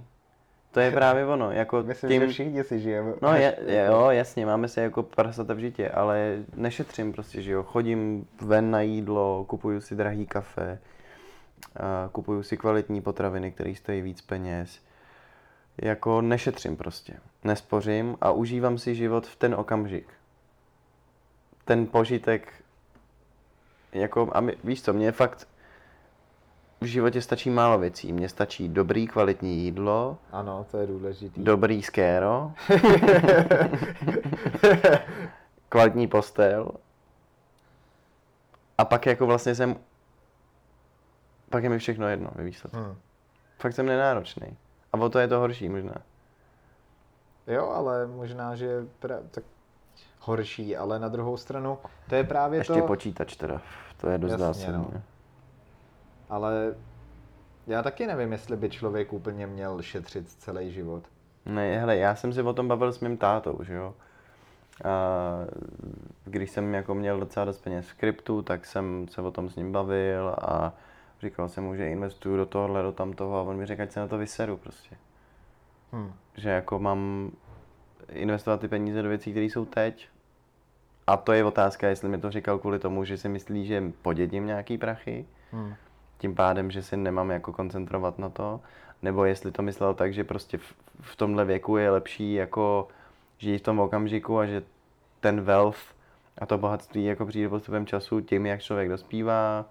To 0.76 0.80
je 0.80 0.90
právě 0.90 1.26
ono. 1.26 1.50
Jako 1.50 1.82
Myslím, 1.86 2.10
tím... 2.10 2.22
že 2.22 2.28
všichni 2.28 2.64
si 2.64 2.80
žijeme. 2.80 3.12
No 3.22 3.34
je, 3.34 3.58
jo, 3.86 4.10
jasně, 4.10 4.46
máme 4.46 4.68
se 4.68 4.80
jako 4.80 5.02
prasata 5.02 5.54
v 5.54 5.58
žitě, 5.58 5.90
ale 5.90 6.36
nešetřím 6.54 7.12
prostě, 7.12 7.42
že 7.42 7.52
jo. 7.52 7.62
Chodím 7.62 8.26
ven 8.40 8.70
na 8.70 8.80
jídlo, 8.80 9.44
kupuju 9.48 9.80
si 9.80 9.96
drahý 9.96 10.26
kafe, 10.26 10.78
kupuju 12.12 12.42
si 12.42 12.56
kvalitní 12.56 13.02
potraviny, 13.02 13.52
které 13.52 13.74
stojí 13.74 14.02
víc 14.02 14.20
peněz. 14.20 14.80
Jako 15.82 16.20
nešetřím 16.20 16.76
prostě, 16.76 17.14
nespořím 17.44 18.16
a 18.20 18.30
užívám 18.30 18.78
si 18.78 18.94
život 18.94 19.26
v 19.26 19.36
ten 19.36 19.54
okamžik. 19.54 20.08
Ten 21.64 21.86
požitek, 21.86 22.52
jako, 23.92 24.30
a 24.32 24.40
my, 24.40 24.56
víš 24.64 24.82
co, 24.82 24.92
mě 24.92 25.12
fakt 25.12 25.48
v 26.80 26.84
životě 26.84 27.22
stačí 27.22 27.50
málo 27.50 27.78
věcí. 27.78 28.12
Mně 28.12 28.28
stačí 28.28 28.68
dobrý, 28.68 29.06
kvalitní 29.06 29.64
jídlo. 29.64 30.18
Ano, 30.32 30.66
to 30.70 30.78
je 30.78 30.86
důležité. 30.86 31.40
Dobrý 31.40 31.82
skéro. 31.82 32.52
kvalitní 35.68 36.08
postel. 36.08 36.70
A 38.78 38.84
pak 38.84 39.06
jako 39.06 39.26
vlastně 39.26 39.54
jsem... 39.54 39.76
Pak 41.50 41.62
je 41.62 41.68
mi 41.68 41.78
všechno 41.78 42.08
jedno 42.08 42.30
ve 42.34 42.44
výsledku. 42.44 42.78
Hmm. 42.78 42.96
Fakt 43.58 43.72
jsem 43.72 43.86
nenáročný. 43.86 44.56
A 44.92 44.98
o 44.98 45.08
to 45.08 45.18
je 45.18 45.28
to 45.28 45.38
horší 45.38 45.68
možná. 45.68 45.94
Jo, 47.46 47.68
ale 47.68 48.06
možná, 48.06 48.56
že 48.56 48.86
pra, 48.98 49.18
tak 49.30 49.44
horší, 50.20 50.76
ale 50.76 50.98
na 50.98 51.08
druhou 51.08 51.36
stranu, 51.36 51.78
to 52.08 52.14
je 52.14 52.24
právě 52.24 52.58
Ještě 52.58 52.72
to... 52.72 52.78
Ještě 52.78 52.86
počítač 52.86 53.36
teda, 53.36 53.60
to 54.00 54.08
je 54.08 54.18
dost 54.18 54.30
Jasně, 54.30 54.46
zásadní. 54.46 54.86
No 54.94 55.02
ale 56.28 56.74
já 57.66 57.82
taky 57.82 58.06
nevím, 58.06 58.32
jestli 58.32 58.56
by 58.56 58.70
člověk 58.70 59.12
úplně 59.12 59.46
měl 59.46 59.82
šetřit 59.82 60.28
celý 60.28 60.72
život. 60.72 61.02
Ne, 61.46 61.78
hele, 61.78 61.96
já 61.96 62.14
jsem 62.14 62.32
si 62.32 62.42
o 62.42 62.52
tom 62.52 62.68
bavil 62.68 62.92
s 62.92 63.00
mým 63.00 63.16
tátou, 63.16 63.58
že 63.62 63.74
jo. 63.74 63.94
A 64.84 64.90
když 66.24 66.50
jsem 66.50 66.74
jako 66.74 66.94
měl 66.94 67.20
docela 67.20 67.44
dost 67.44 67.58
peněz 67.58 67.88
v 67.88 67.94
kryptu, 67.94 68.42
tak 68.42 68.66
jsem 68.66 69.08
se 69.08 69.22
o 69.22 69.30
tom 69.30 69.50
s 69.50 69.56
ním 69.56 69.72
bavil 69.72 70.28
a 70.28 70.72
říkal 71.22 71.48
jsem 71.48 71.64
mu, 71.64 71.76
že 71.76 71.88
investuju 71.88 72.36
do 72.36 72.46
tohohle, 72.46 72.82
do 72.82 72.92
tamtoho 72.92 73.38
a 73.38 73.42
on 73.42 73.56
mi 73.56 73.66
řekl, 73.66 73.82
ať 73.82 73.92
se 73.92 74.00
na 74.00 74.08
to 74.08 74.18
vyseru 74.18 74.56
prostě. 74.56 74.96
Hmm. 75.92 76.12
Že 76.34 76.48
jako 76.48 76.78
mám 76.78 77.30
investovat 78.08 78.60
ty 78.60 78.68
peníze 78.68 79.02
do 79.02 79.08
věcí, 79.08 79.30
které 79.30 79.46
jsou 79.46 79.64
teď. 79.64 80.08
A 81.06 81.16
to 81.16 81.32
je 81.32 81.44
otázka, 81.44 81.88
jestli 81.88 82.08
mi 82.08 82.18
to 82.18 82.30
říkal 82.30 82.58
kvůli 82.58 82.78
tomu, 82.78 83.04
že 83.04 83.18
si 83.18 83.28
myslí, 83.28 83.66
že 83.66 83.92
podědím 84.02 84.46
nějaký 84.46 84.78
prachy, 84.78 85.26
hmm 85.52 85.74
tím 86.18 86.34
pádem, 86.34 86.70
že 86.70 86.82
se 86.82 86.96
nemám 86.96 87.30
jako 87.30 87.52
koncentrovat 87.52 88.18
na 88.18 88.28
to, 88.28 88.60
nebo 89.02 89.24
jestli 89.24 89.52
to 89.52 89.62
myslel 89.62 89.94
tak, 89.94 90.14
že 90.14 90.24
prostě 90.24 90.58
v, 90.58 90.74
v 91.00 91.16
tomhle 91.16 91.44
věku 91.44 91.76
je 91.76 91.90
lepší 91.90 92.34
jako 92.34 92.88
žít 93.38 93.58
v 93.58 93.62
tom 93.62 93.80
okamžiku 93.80 94.38
a 94.38 94.46
že 94.46 94.62
ten 95.20 95.40
wealth 95.40 95.94
a 96.38 96.46
to 96.46 96.58
bohatství 96.58 97.04
jako 97.04 97.26
přijde 97.26 97.48
postupem 97.48 97.86
času 97.86 98.20
tím, 98.20 98.46
jak 98.46 98.60
člověk 98.60 98.88
dospívá, 98.88 99.64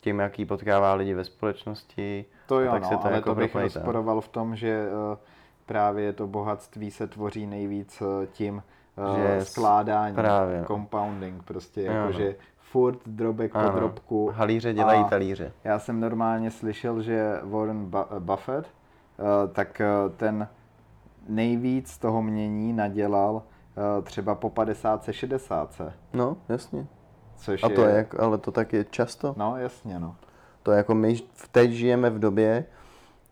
tím, 0.00 0.18
jaký 0.18 0.44
potkává 0.44 0.94
lidi 0.94 1.14
ve 1.14 1.24
společnosti. 1.24 2.24
To 2.46 2.60
jo, 2.60 2.70
tak 2.70 2.82
no, 2.82 2.88
se 2.88 2.96
to 2.96 3.04
ale 3.04 3.14
jako 3.14 3.30
to 3.30 3.34
bych 3.34 3.50
proplejtá. 3.50 3.78
rozporoval 3.78 4.20
v 4.20 4.28
tom, 4.28 4.56
že 4.56 4.86
uh, 5.10 5.18
právě 5.66 6.12
to 6.12 6.26
bohatství 6.26 6.90
se 6.90 7.06
tvoří 7.06 7.46
nejvíc 7.46 8.00
uh, 8.00 8.26
tím 8.32 8.62
uh, 8.96 9.16
že 9.16 9.44
skládání, 9.44 10.14
právě. 10.14 10.64
compounding, 10.66 11.42
prostě, 11.42 11.82
jako, 11.82 12.12
že 12.12 12.34
furt 12.70 12.98
drobek 13.06 13.52
po 13.52 13.58
Ano. 13.58 13.70
drobku. 13.72 14.30
Halíře 14.34 14.72
dělají 14.72 15.00
A- 15.00 15.08
talíře. 15.08 15.52
Já 15.64 15.78
jsem 15.78 16.00
normálně 16.00 16.50
slyšel, 16.50 17.02
že 17.02 17.40
Warren 17.42 17.86
Bu- 17.90 18.18
Buffett, 18.20 18.66
eh, 18.66 19.48
tak 19.52 19.80
eh, 19.80 19.86
ten 20.16 20.48
nejvíc 21.28 21.98
toho 21.98 22.22
mění 22.22 22.72
nadělal 22.72 23.42
eh, 23.98 24.02
třeba 24.02 24.34
po 24.34 24.50
50 24.50 25.08
60 25.12 25.82
No, 26.12 26.36
jasně. 26.48 26.86
což 27.36 27.62
A 27.64 27.68
to 27.68 27.82
je, 27.84 27.94
jak- 27.96 28.20
ale 28.20 28.38
to 28.38 28.50
tak 28.50 28.72
je 28.72 28.84
často. 28.84 29.34
No 29.36 29.56
jasně 29.56 29.98
no. 29.98 30.16
To 30.62 30.70
je 30.70 30.76
jako 30.76 30.94
my 30.94 31.16
teď 31.52 31.70
žijeme 31.70 32.10
v 32.10 32.18
době 32.18 32.64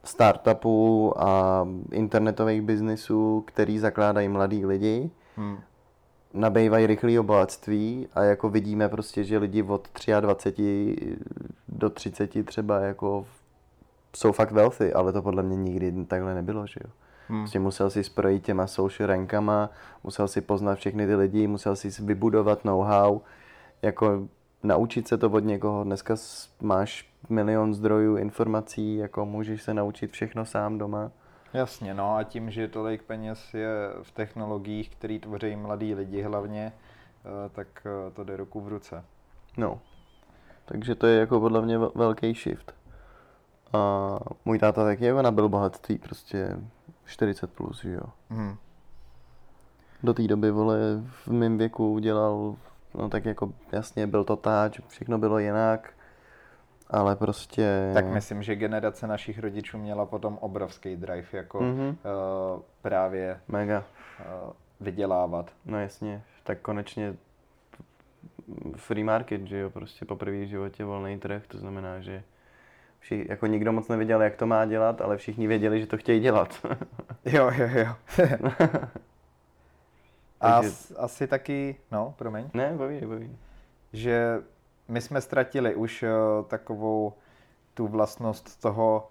startupů 0.04 1.12
a 1.22 1.66
internetových 1.92 2.62
biznisů, 2.62 3.44
který 3.46 3.78
zakládají 3.78 4.28
mladí 4.28 4.66
lidi, 4.66 5.10
Hm. 5.36 5.56
Nabývají 6.36 6.86
rychlého 6.86 7.22
bohatství 7.22 8.08
a 8.14 8.22
jako 8.22 8.48
vidíme 8.48 8.88
prostě, 8.88 9.24
že 9.24 9.38
lidi 9.38 9.62
od 9.62 9.88
23 10.20 10.96
do 11.68 11.90
30 11.90 12.46
třeba 12.46 12.80
jako 12.80 13.26
jsou 14.16 14.32
fakt 14.32 14.52
wealthy, 14.52 14.92
ale 14.92 15.12
to 15.12 15.22
podle 15.22 15.42
mě 15.42 15.56
nikdy 15.56 16.04
takhle 16.04 16.34
nebylo, 16.34 16.66
že 16.66 16.80
jo. 16.84 16.90
Hmm. 17.28 17.40
Prostě 17.40 17.58
musel 17.58 17.90
si 17.90 18.02
projít 18.14 18.44
těma 18.44 18.66
social 18.66 19.06
rankama, 19.06 19.70
musel 20.04 20.28
si 20.28 20.40
poznat 20.40 20.74
všechny 20.74 21.06
ty 21.06 21.14
lidi, 21.14 21.46
musel 21.46 21.76
si 21.76 22.02
vybudovat 22.02 22.64
know-how, 22.64 23.20
jako 23.82 24.28
naučit 24.62 25.08
se 25.08 25.18
to 25.18 25.30
od 25.30 25.44
někoho. 25.44 25.84
Dneska 25.84 26.14
máš 26.62 27.10
milion 27.28 27.74
zdrojů 27.74 28.16
informací, 28.16 28.96
jako 28.96 29.26
můžeš 29.26 29.62
se 29.62 29.74
naučit 29.74 30.12
všechno 30.12 30.44
sám 30.44 30.78
doma. 30.78 31.10
Jasně, 31.56 31.94
no 31.94 32.16
a 32.16 32.22
tím, 32.22 32.50
že 32.50 32.68
tolik 32.68 33.02
peněz 33.02 33.54
je 33.54 33.68
v 34.02 34.10
technologiích, 34.10 34.90
které 34.90 35.18
tvoří 35.18 35.56
mladí 35.56 35.94
lidi 35.94 36.22
hlavně, 36.22 36.72
eh, 36.72 37.48
tak 37.48 37.86
eh, 37.86 38.10
to 38.10 38.24
jde 38.24 38.36
ruku 38.36 38.60
v 38.60 38.68
ruce. 38.68 39.04
No. 39.56 39.80
Takže 40.64 40.94
to 40.94 41.06
je 41.06 41.20
jako 41.20 41.40
podle 41.40 41.62
mě 41.62 41.78
vel- 41.78 41.92
velký 41.94 42.34
shift. 42.34 42.74
A 43.72 44.18
můj 44.44 44.58
táta 44.58 44.84
taky 44.84 45.04
jako 45.04 45.22
nabyl 45.22 45.48
bohatství, 45.48 45.98
prostě 45.98 46.56
40 47.04 47.50
plus, 47.50 47.82
že 47.82 47.92
jo. 47.92 48.06
Hm. 48.30 48.56
Do 50.02 50.14
té 50.14 50.22
doby, 50.22 50.50
vole, 50.50 50.78
v 51.24 51.28
mém 51.28 51.58
věku 51.58 51.98
dělal, 51.98 52.56
no 52.94 53.08
tak 53.08 53.24
jako 53.24 53.52
jasně, 53.72 54.06
byl 54.06 54.24
to 54.24 54.36
táč, 54.36 54.80
všechno 54.88 55.18
bylo 55.18 55.38
jinak, 55.38 55.95
ale 56.90 57.16
prostě... 57.16 57.90
Tak 57.94 58.06
myslím, 58.06 58.42
že 58.42 58.56
generace 58.56 59.06
našich 59.06 59.38
rodičů 59.38 59.78
měla 59.78 60.06
potom 60.06 60.38
obrovský 60.40 60.96
drive, 60.96 61.28
jako 61.32 61.60
Mhm. 61.60 61.96
eh, 62.04 62.62
právě 62.82 63.40
Mega, 63.48 63.84
eh, 64.20 64.24
vydělávat. 64.80 65.50
no 65.64 65.80
jasně, 65.80 66.22
tak 66.44 66.58
konečně 66.60 67.14
free 68.76 69.04
market, 69.04 69.46
že 69.46 69.58
jo, 69.58 69.70
prostě 69.70 70.04
poprvé 70.04 70.36
v 70.44 70.48
životě 70.48 70.84
volný 70.84 71.18
trh, 71.18 71.42
to 71.48 71.58
znamená, 71.58 72.00
že 72.00 72.22
vši, 72.98 73.26
jako 73.28 73.46
nikdo 73.46 73.72
moc 73.72 73.88
nevěděl, 73.88 74.22
jak 74.22 74.36
to 74.36 74.46
má 74.46 74.64
dělat, 74.64 75.00
ale 75.00 75.16
všichni 75.16 75.46
věděli, 75.46 75.80
že 75.80 75.86
to 75.86 75.96
chtějí 75.96 76.20
dělat. 76.20 76.66
Jo, 77.24 77.50
jo, 77.56 77.68
jo. 77.72 77.94
A 80.40 80.60
Takže- 80.60 80.94
asi 80.96 81.26
taky, 81.26 81.76
no, 81.92 82.14
promiň, 82.18 82.50
ne, 82.54 82.72
baví, 82.76 83.00
baví. 83.06 83.36
že 83.92 84.42
my 84.88 85.00
jsme 85.00 85.20
ztratili 85.20 85.74
už 85.74 86.02
eh, 86.02 86.08
takovou 86.48 87.12
tu 87.74 87.86
vlastnost 87.86 88.60
toho 88.60 89.08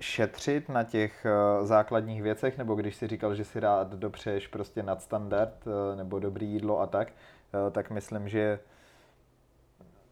šetřit 0.00 0.68
na 0.68 0.84
těch 0.84 1.26
eh, 1.26 1.66
základních 1.66 2.22
věcech, 2.22 2.58
nebo 2.58 2.74
když 2.74 2.96
si 2.96 3.06
říkal, 3.06 3.34
že 3.34 3.44
si 3.44 3.60
rád 3.60 3.94
dopřeješ 3.94 4.46
prostě 4.46 4.82
nadstandard 4.82 5.64
eh, 5.66 5.96
nebo 5.96 6.18
dobrý 6.18 6.46
jídlo 6.46 6.80
a 6.80 6.86
tak, 6.86 7.12
tak 7.70 7.90
myslím, 7.90 8.28
že 8.28 8.58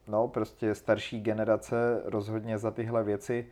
no, 0.07 0.27
prostě 0.27 0.75
starší 0.75 1.21
generace 1.21 2.01
rozhodně 2.05 2.57
za 2.57 2.71
tyhle 2.71 3.03
věci 3.03 3.47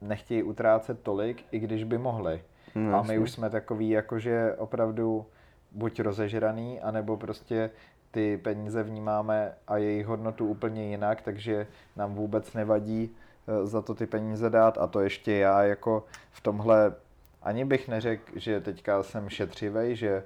nechtějí 0.00 0.42
utrácet 0.42 1.02
tolik, 1.02 1.44
i 1.50 1.58
když 1.58 1.84
by 1.84 1.98
mohli. 1.98 2.42
No, 2.74 2.98
A 2.98 3.02
my 3.02 3.08
jasně. 3.08 3.18
už 3.18 3.30
jsme 3.30 3.50
takový 3.50 3.90
jakože 3.90 4.54
opravdu 4.58 5.26
buď 5.72 6.00
rozežraný, 6.00 6.80
anebo 6.80 7.16
prostě 7.16 7.70
ty 8.10 8.36
peníze 8.36 8.82
vnímáme 8.82 9.52
a 9.68 9.76
jejich 9.76 10.06
hodnotu 10.06 10.46
úplně 10.46 10.88
jinak, 10.90 11.22
takže 11.22 11.66
nám 11.96 12.14
vůbec 12.14 12.52
nevadí 12.52 13.10
eh, 13.48 13.66
za 13.66 13.82
to 13.82 13.94
ty 13.94 14.06
peníze 14.06 14.50
dát 14.50 14.78
a 14.78 14.86
to 14.86 15.00
ještě 15.00 15.32
já 15.32 15.62
jako 15.62 16.04
v 16.30 16.40
tomhle 16.40 16.94
ani 17.42 17.64
bych 17.64 17.88
neřekl, 17.88 18.32
že 18.36 18.60
teďka 18.60 19.02
jsem 19.02 19.28
šetřivej, 19.28 19.96
že 19.96 20.08
eh, 20.10 20.24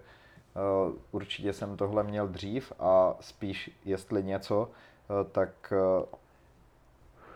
určitě 1.12 1.52
jsem 1.52 1.76
tohle 1.76 2.02
měl 2.02 2.28
dřív 2.28 2.72
a 2.78 3.14
spíš 3.20 3.70
jestli 3.84 4.22
něco, 4.22 4.70
eh, 4.70 5.24
tak 5.32 5.72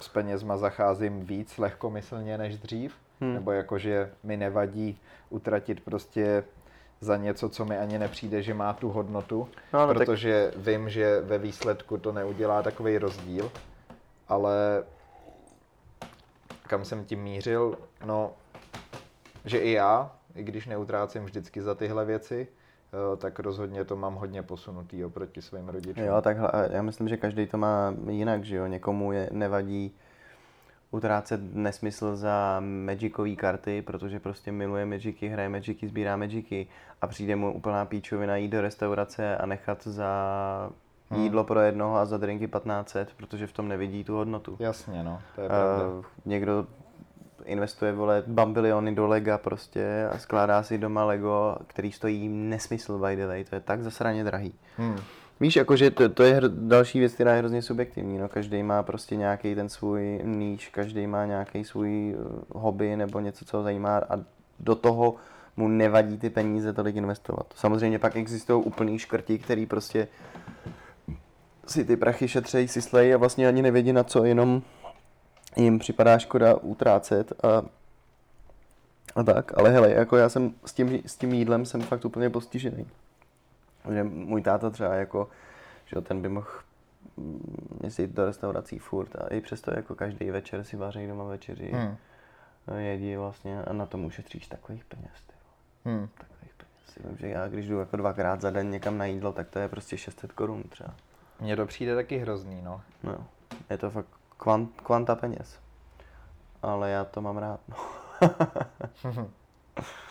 s 0.00 0.08
penězma 0.08 0.56
zacházím 0.56 1.20
víc 1.20 1.58
lehkomyslně 1.58 2.38
než 2.38 2.58
dřív, 2.58 2.94
Hmm. 3.20 3.34
nebo 3.34 3.52
jakože 3.52 4.10
mi 4.22 4.36
nevadí 4.36 4.98
utratit 5.30 5.80
prostě 5.80 6.44
za 7.00 7.16
něco, 7.16 7.48
co 7.48 7.64
mi 7.64 7.78
ani 7.78 7.98
nepřijde, 7.98 8.42
že 8.42 8.54
má 8.54 8.72
tu 8.72 8.88
hodnotu, 8.90 9.48
No, 9.72 9.86
tak- 9.86 9.96
protože 9.96 10.52
vím, 10.56 10.88
že 10.90 11.20
ve 11.20 11.38
výsledku 11.38 11.98
to 11.98 12.12
neudělá 12.12 12.62
takový 12.62 12.98
rozdíl, 12.98 13.50
ale 14.28 14.84
kam 16.66 16.84
jsem 16.84 17.04
tím 17.04 17.22
mířil, 17.22 17.78
no, 18.06 18.32
že 19.44 19.58
i 19.58 19.72
já, 19.72 20.12
i 20.34 20.42
když 20.42 20.66
neutrácím 20.66 21.24
vždycky 21.24 21.62
za 21.62 21.74
tyhle 21.74 22.04
věci, 22.04 22.48
eh, 23.12 23.16
tak 23.16 23.38
rozhodně 23.38 23.84
to 23.84 23.96
mám 23.96 24.14
hodně 24.14 24.42
posunutý 24.42 25.04
oproti 25.04 25.42
svým 25.42 25.68
rodičům. 25.68 26.04
Jo, 26.04 26.20
takhle, 26.22 26.50
já 26.70 26.82
myslím, 26.82 27.08
že 27.08 27.16
každý 27.16 27.46
to 27.46 27.56
má 27.58 27.94
jinak, 28.10 28.44
že 28.44 28.56
jo, 28.56 28.66
někomu 28.66 29.12
je 29.12 29.28
nevadí 29.32 29.94
utrácet 30.90 31.40
nesmysl 31.54 32.16
za 32.16 32.62
magicové 32.84 33.34
karty, 33.34 33.82
protože 33.82 34.20
prostě 34.20 34.52
miluje 34.52 34.86
magicy, 34.86 35.28
hraje 35.28 35.48
magicy, 35.48 35.88
sbírá 35.88 36.16
magicy 36.16 36.66
a 37.02 37.06
přijde 37.06 37.36
mu 37.36 37.52
úplná 37.52 37.84
píčovina 37.84 38.36
jít 38.36 38.48
do 38.48 38.60
restaurace 38.60 39.36
a 39.36 39.46
nechat 39.46 39.86
za 39.86 40.10
Hmm. 41.10 41.22
jídlo 41.22 41.44
pro 41.44 41.60
jednoho 41.60 41.96
a 41.96 42.04
za 42.04 42.16
drinky 42.16 42.48
1500, 42.48 43.08
protože 43.16 43.46
v 43.46 43.52
tom 43.52 43.68
nevidí 43.68 44.04
tu 44.04 44.14
hodnotu. 44.14 44.56
Jasně, 44.58 45.02
no, 45.02 45.20
to 45.34 45.40
je 45.40 45.48
pravda. 45.48 45.88
Uh, 45.88 46.04
někdo 46.24 46.66
investuje, 47.44 47.92
vole, 47.92 48.22
bambiliony 48.26 48.94
do 48.94 49.06
Lega 49.06 49.38
prostě 49.38 50.08
a 50.12 50.18
skládá 50.18 50.62
si 50.62 50.78
doma 50.78 51.04
Lego, 51.04 51.56
který 51.66 51.92
stojí 51.92 52.28
nesmysl, 52.28 52.98
by 52.98 53.16
the 53.16 53.26
way, 53.26 53.44
to 53.44 53.54
je 53.54 53.60
tak 53.60 53.82
zasraně 53.82 54.24
drahý. 54.24 54.54
Hmm. 54.76 54.96
Víš, 55.40 55.56
jakože 55.56 55.90
to, 55.90 56.08
to 56.08 56.22
je 56.22 56.40
další 56.48 56.98
věc, 56.98 57.14
která 57.14 57.32
je 57.32 57.38
hrozně 57.38 57.62
subjektivní, 57.62 58.18
no, 58.18 58.28
každý 58.28 58.62
má 58.62 58.82
prostě 58.82 59.16
nějaký 59.16 59.54
ten 59.54 59.68
svůj 59.68 60.20
níž, 60.24 60.68
každý 60.68 61.06
má 61.06 61.26
nějaký 61.26 61.64
svůj 61.64 62.14
uh, 62.18 62.62
hobby 62.62 62.96
nebo 62.96 63.20
něco, 63.20 63.44
co 63.44 63.56
ho 63.56 63.62
zajímá 63.62 63.98
a 63.98 64.16
do 64.60 64.74
toho 64.74 65.14
mu 65.56 65.68
nevadí 65.68 66.18
ty 66.18 66.30
peníze 66.30 66.72
tolik 66.72 66.96
investovat. 66.96 67.46
Samozřejmě 67.54 67.98
pak 67.98 68.16
existují 68.16 68.64
úplný 68.64 68.98
škrti, 68.98 69.38
který 69.38 69.66
prostě 69.66 70.08
si 71.66 71.84
ty 71.84 71.96
prachy 71.96 72.28
šetřejí, 72.28 72.68
si 72.68 72.82
slejí 72.82 73.14
a 73.14 73.16
vlastně 73.16 73.48
ani 73.48 73.62
nevědí 73.62 73.92
na 73.92 74.04
co, 74.04 74.24
jenom 74.24 74.62
jim 75.56 75.78
připadá 75.78 76.18
škoda 76.18 76.54
utrácet 76.54 77.32
a, 77.42 77.62
a 79.16 79.22
tak. 79.22 79.58
Ale 79.58 79.70
hele, 79.70 79.90
jako 79.90 80.16
já 80.16 80.28
jsem 80.28 80.54
s 80.66 80.72
tím, 80.72 81.00
s 81.06 81.16
tím 81.16 81.32
jídlem 81.32 81.66
jsem 81.66 81.80
fakt 81.80 82.04
úplně 82.04 82.30
postižený. 82.30 82.86
Že 83.92 84.02
můj 84.04 84.42
táta 84.42 84.70
třeba 84.70 84.94
jako, 84.94 85.28
že 85.86 86.00
ten 86.00 86.22
by 86.22 86.28
mohl 86.28 86.48
mm, 87.16 87.78
jezdit 87.82 88.10
do 88.10 88.26
restaurací 88.26 88.78
furt 88.78 89.16
a 89.16 89.26
i 89.34 89.40
přesto 89.40 89.70
jako 89.76 89.94
každý 89.94 90.30
večer 90.30 90.64
si 90.64 90.76
vaří 90.76 91.06
doma 91.06 91.24
večeři, 91.24 91.70
Hmm. 91.72 91.96
jedí 92.76 93.16
vlastně 93.16 93.62
a 93.62 93.72
na 93.72 93.86
tom 93.86 94.04
ušetříš 94.04 94.46
takových 94.46 94.84
peněz. 94.84 95.10
Ty. 95.26 95.32
Hmm. 95.84 96.08
Takových 96.18 96.54
peněz. 96.54 97.08
Vím, 97.08 97.16
že 97.18 97.28
já 97.28 97.48
když 97.48 97.68
jdu 97.68 97.78
jako 97.78 97.96
dvakrát 97.96 98.40
za 98.40 98.50
den 98.50 98.70
někam 98.70 98.98
na 98.98 99.04
jídlo, 99.04 99.32
tak 99.32 99.48
to 99.48 99.58
je 99.58 99.68
prostě 99.68 99.98
600 99.98 100.32
korun 100.32 100.62
třeba. 100.62 100.94
Mně 101.40 101.56
to 101.56 101.66
přijde 101.66 101.94
taky 101.94 102.18
hrozný, 102.18 102.62
no. 102.62 102.80
No, 103.02 103.26
je 103.70 103.78
to 103.78 103.90
fakt 103.90 104.08
kvant, 104.36 104.80
kvanta 104.80 105.14
peněz. 105.14 105.58
Ale 106.62 106.90
já 106.90 107.04
to 107.04 107.20
mám 107.20 107.38
rád. 107.38 107.60
No. 107.68 107.76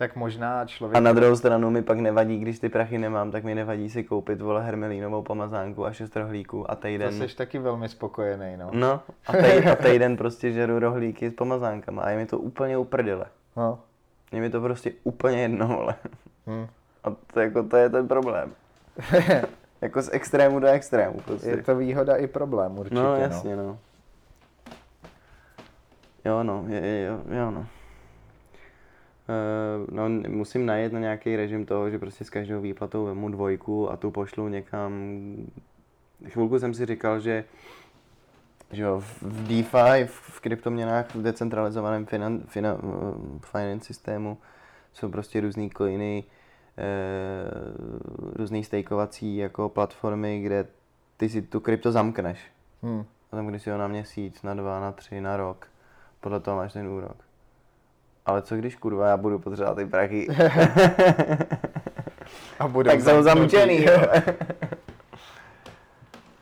Tak 0.00 0.16
možná 0.16 0.66
člověk... 0.66 0.96
A 0.96 1.00
na 1.00 1.12
druhou 1.12 1.36
stranu 1.36 1.70
mi 1.70 1.82
pak 1.82 1.98
nevadí, 1.98 2.38
když 2.38 2.58
ty 2.58 2.68
prachy 2.68 2.98
nemám, 2.98 3.30
tak 3.30 3.44
mi 3.44 3.54
nevadí 3.54 3.90
si 3.90 4.04
koupit 4.04 4.40
vole 4.40 4.62
hermelínovou 4.62 5.22
pomazánku 5.22 5.86
a 5.86 5.92
šest 5.92 6.16
rohlíků 6.16 6.70
a 6.70 6.74
To 6.74 6.82
týden. 6.82 7.12
jsi 7.28 7.36
taky 7.36 7.58
velmi 7.58 7.88
spokojený, 7.88 8.56
no. 8.56 8.70
No, 8.72 9.00
a, 9.26 9.32
tej, 9.32 9.68
a 9.68 9.74
týden 9.76 10.16
prostě 10.16 10.52
žeru 10.52 10.78
rohlíky 10.78 11.30
s 11.30 11.34
pomazánkama 11.34 12.02
a 12.02 12.10
je 12.10 12.16
mi 12.16 12.26
to 12.26 12.38
úplně 12.38 12.78
uprdele. 12.78 13.24
no. 13.56 13.78
Je 14.32 14.40
mi 14.40 14.50
to 14.50 14.60
prostě 14.60 14.92
úplně 15.04 15.42
jedno, 15.42 15.68
vole. 15.68 15.94
Hm. 16.46 16.66
A 17.04 17.10
to, 17.32 17.40
jako, 17.40 17.62
to 17.62 17.76
je 17.76 17.90
ten 17.90 18.08
problém. 18.08 18.52
jako 19.80 20.02
z 20.02 20.08
extrému 20.12 20.60
do 20.60 20.66
extrému 20.66 21.20
prostě. 21.20 21.48
Je 21.48 21.62
to 21.62 21.76
výhoda 21.76 22.16
i 22.16 22.26
problém 22.26 22.78
určitě, 22.78 22.94
no, 22.94 23.16
jasně, 23.16 23.56
no. 23.56 23.78
Jo, 26.24 26.42
no, 26.42 26.64
je, 26.68 26.80
je, 26.80 27.06
jo, 27.06 27.20
jo, 27.38 27.50
no. 27.50 27.66
Uh, 29.30 29.94
no, 29.94 30.08
musím 30.28 30.66
najet 30.66 30.92
na 30.92 31.00
nějaký 31.00 31.36
režim 31.36 31.66
toho, 31.66 31.90
že 31.90 31.98
prostě 31.98 32.24
s 32.24 32.30
každou 32.30 32.60
výplatou 32.60 33.04
vemu 33.04 33.28
dvojku 33.28 33.90
a 33.90 33.96
tu 33.96 34.10
pošlu 34.10 34.48
někam. 34.48 34.92
Chvilku 36.28 36.58
jsem 36.58 36.74
si 36.74 36.86
říkal, 36.86 37.20
že 37.20 37.44
že 38.72 38.82
jo, 38.82 39.00
v 39.20 39.48
DeFi, 39.48 40.06
v 40.06 40.40
kryptoměnách, 40.40 41.14
v 41.14 41.22
decentralizovaném 41.22 42.06
finan, 42.06 42.40
finan, 42.46 42.78
finance 43.40 43.86
systému 43.86 44.38
jsou 44.92 45.08
prostě 45.08 45.40
různý 45.40 45.70
coiny, 45.70 46.24
e, 46.78 46.84
různý 48.38 48.64
stakeovací 48.64 49.36
jako 49.36 49.68
platformy, 49.68 50.40
kde 50.40 50.66
ty 51.16 51.28
si 51.28 51.42
tu 51.42 51.60
krypto 51.60 51.92
zamkneš. 51.92 52.38
Hmm. 52.82 53.04
A 53.32 53.36
tam, 53.36 53.46
když 53.46 53.62
si 53.62 53.70
ho 53.70 53.78
na 53.78 53.88
měsíc, 53.88 54.42
na 54.42 54.54
dva, 54.54 54.80
na 54.80 54.92
tři, 54.92 55.20
na 55.20 55.36
rok, 55.36 55.68
podle 56.20 56.40
toho 56.40 56.56
máš 56.56 56.72
ten 56.72 56.88
úrok. 56.88 57.29
Ale 58.26 58.42
co 58.42 58.56
když 58.56 58.76
kurva, 58.76 59.08
já 59.08 59.16
budu 59.16 59.38
potřebovat 59.38 59.74
ty 59.74 59.86
prachy. 59.86 60.28
A 62.58 62.68
tak 62.84 63.00
jsem 63.00 63.22
zamčený. 63.22 63.86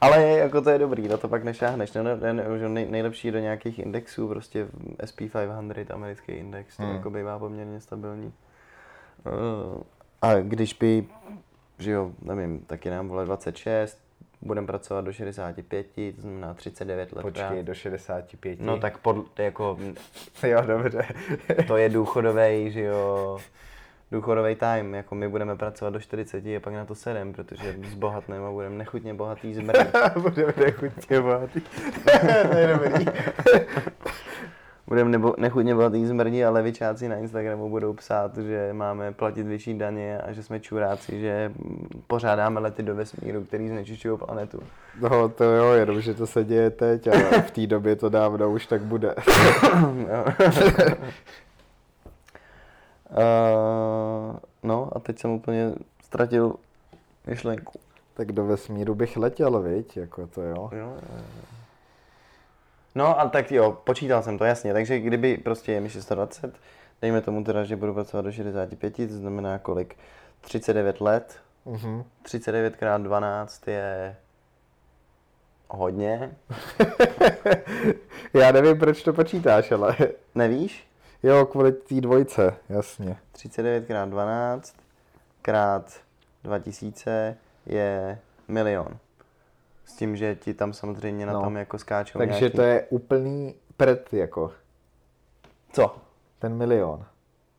Ale 0.00 0.22
jako 0.22 0.60
to 0.60 0.70
je 0.70 0.78
dobrý, 0.78 1.08
na 1.08 1.16
to 1.16 1.28
pak 1.28 1.44
nešáhneš. 1.44 1.92
Ne, 1.92 2.02
ne, 2.02 2.32
ne, 2.32 2.68
nej, 2.68 2.86
nejlepší 2.90 3.30
do 3.30 3.38
nějakých 3.38 3.78
indexů, 3.78 4.28
prostě 4.28 4.66
SP500, 4.98 5.94
americký 5.94 6.32
index, 6.32 6.76
to 6.76 6.82
hmm. 6.82 6.94
jako 6.94 7.10
bývá 7.10 7.38
poměrně 7.38 7.80
stabilní. 7.80 8.32
Uh, 9.26 9.82
a 10.22 10.34
když 10.34 10.74
by, 10.74 11.06
že 11.78 11.90
jo, 11.90 12.10
nevím, 12.22 12.60
taky 12.60 12.90
nám 12.90 13.08
vole 13.08 13.24
26, 13.24 13.98
budeme 14.42 14.66
pracovat 14.66 15.04
do 15.04 15.12
65, 15.12 15.86
to 16.16 16.20
znamená 16.20 16.54
39 16.54 17.12
let. 17.12 17.22
Počkej, 17.22 17.62
do 17.62 17.74
65. 17.74 18.60
No 18.60 18.78
tak 18.78 18.98
pod, 18.98 19.40
jako... 19.40 19.78
jo, 20.42 20.60
dobře. 20.66 21.02
to 21.66 21.76
je 21.76 21.88
důchodový, 21.88 22.70
že 22.70 22.80
jo, 22.80 23.38
důchodový 24.12 24.54
time, 24.54 24.94
jako 24.94 25.14
my 25.14 25.28
budeme 25.28 25.56
pracovat 25.56 25.90
do 25.90 26.00
40 26.00 26.46
a 26.46 26.60
pak 26.60 26.74
na 26.74 26.84
to 26.84 26.94
sedem, 26.94 27.32
protože 27.32 27.76
zbohatneme 27.90 28.46
a 28.46 28.50
budeme 28.50 28.76
nechutně 28.76 29.14
bohatý 29.14 29.54
zmrt. 29.54 29.96
budeme 30.18 30.52
nechutně 30.56 31.20
bohatý. 31.20 31.60
to 32.50 32.56
je 32.56 32.66
dobrý. 32.66 33.04
Budeme 34.88 35.10
nebo, 35.10 35.34
nechutně 35.38 35.74
bohatý 35.74 36.06
zmrdí 36.06 36.44
a 36.44 36.50
levičáci 36.50 37.08
na 37.08 37.16
Instagramu 37.16 37.70
budou 37.70 37.92
psát, 37.92 38.36
že 38.38 38.70
máme 38.72 39.12
platit 39.12 39.42
vyšší 39.42 39.78
daně 39.78 40.18
a 40.18 40.32
že 40.32 40.42
jsme 40.42 40.60
čuráci, 40.60 41.20
že 41.20 41.52
pořádáme 42.06 42.60
lety 42.60 42.82
do 42.82 42.94
vesmíru, 42.94 43.44
který 43.44 43.68
znečišťují 43.68 44.18
planetu. 44.18 44.62
No 45.00 45.28
to 45.28 45.44
jo, 45.44 45.72
jenom, 45.72 46.00
že 46.00 46.14
to 46.14 46.26
se 46.26 46.44
děje 46.44 46.70
teď 46.70 47.06
a 47.06 47.40
v 47.46 47.50
té 47.50 47.66
době 47.66 47.96
to 47.96 48.08
dávno 48.08 48.50
už 48.50 48.66
tak 48.66 48.82
bude. 48.82 49.14
Uh, 49.14 50.02
no 54.62 54.88
a 54.92 54.98
teď 55.00 55.18
jsem 55.18 55.30
úplně 55.30 55.72
ztratil 56.04 56.54
myšlenku. 57.26 57.80
Tak 58.14 58.32
do 58.32 58.46
vesmíru 58.46 58.94
bych 58.94 59.16
letěl, 59.16 59.62
viď, 59.62 59.96
jako 59.96 60.26
to 60.26 60.42
jo. 60.42 60.70
jo, 60.72 60.96
jo. 61.02 61.22
No 62.94 63.20
a 63.20 63.28
tak 63.28 63.52
jo, 63.52 63.78
počítal 63.84 64.22
jsem 64.22 64.38
to 64.38 64.44
jasně, 64.44 64.72
takže 64.72 64.98
kdyby 64.98 65.36
prostě 65.36 65.72
je 65.72 65.80
mi 65.80 65.90
620, 65.90 66.54
dejme 67.02 67.20
tomu 67.20 67.44
teda, 67.44 67.64
že 67.64 67.76
budu 67.76 67.94
pracovat 67.94 68.22
do 68.22 68.32
65, 68.32 68.96
to 68.96 69.14
znamená 69.14 69.58
kolik? 69.58 69.96
39 70.40 71.00
let. 71.00 71.36
Uh-huh. 71.66 72.04
39 72.22 72.74
x 72.74 72.82
12 72.98 73.68
je 73.68 74.16
hodně. 75.68 76.36
Já 78.34 78.52
nevím, 78.52 78.78
proč 78.78 79.02
to 79.02 79.12
počítáš, 79.12 79.72
ale... 79.72 79.96
Nevíš? 80.34 80.88
Jo, 81.22 81.46
kvůli 81.46 81.72
té 81.72 82.00
dvojce, 82.00 82.56
jasně. 82.68 83.16
39 83.32 83.90
x 83.90 84.10
12 84.10 84.76
krát 85.42 86.00
2000 86.44 87.36
je 87.66 88.18
milion. 88.48 88.98
S 89.88 89.96
tím, 89.96 90.16
že 90.16 90.34
ti 90.34 90.54
tam 90.54 90.72
samozřejmě 90.72 91.26
na 91.26 91.32
no. 91.32 91.42
tom 91.42 91.56
jako 91.56 91.78
skáčou 91.78 92.18
Takže 92.18 92.40
nějaký... 92.40 92.56
to 92.56 92.62
je 92.62 92.86
úplný 92.90 93.54
prd 93.76 94.12
jako. 94.12 94.52
Co? 95.72 95.96
Ten 96.38 96.54
milion. 96.54 97.04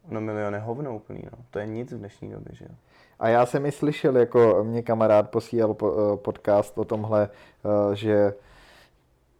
No 0.09 0.21
milion 0.21 0.53
je 0.53 0.59
hovno 0.59 0.95
úplný, 0.95 1.21
no. 1.23 1.37
To 1.51 1.59
je 1.59 1.67
nic 1.67 1.91
v 1.91 1.97
dnešní 1.97 2.31
době, 2.31 2.55
že 2.55 2.65
jo. 2.65 2.75
A 3.19 3.27
já 3.29 3.45
jsem 3.45 3.65
i 3.65 3.71
slyšel, 3.71 4.17
jako 4.17 4.63
mě 4.63 4.81
kamarád 4.81 5.29
posílal 5.29 5.75
eh, 5.81 6.17
podcast 6.17 6.77
o 6.77 6.85
tomhle, 6.85 7.29
eh, 7.29 7.95
že 7.95 8.33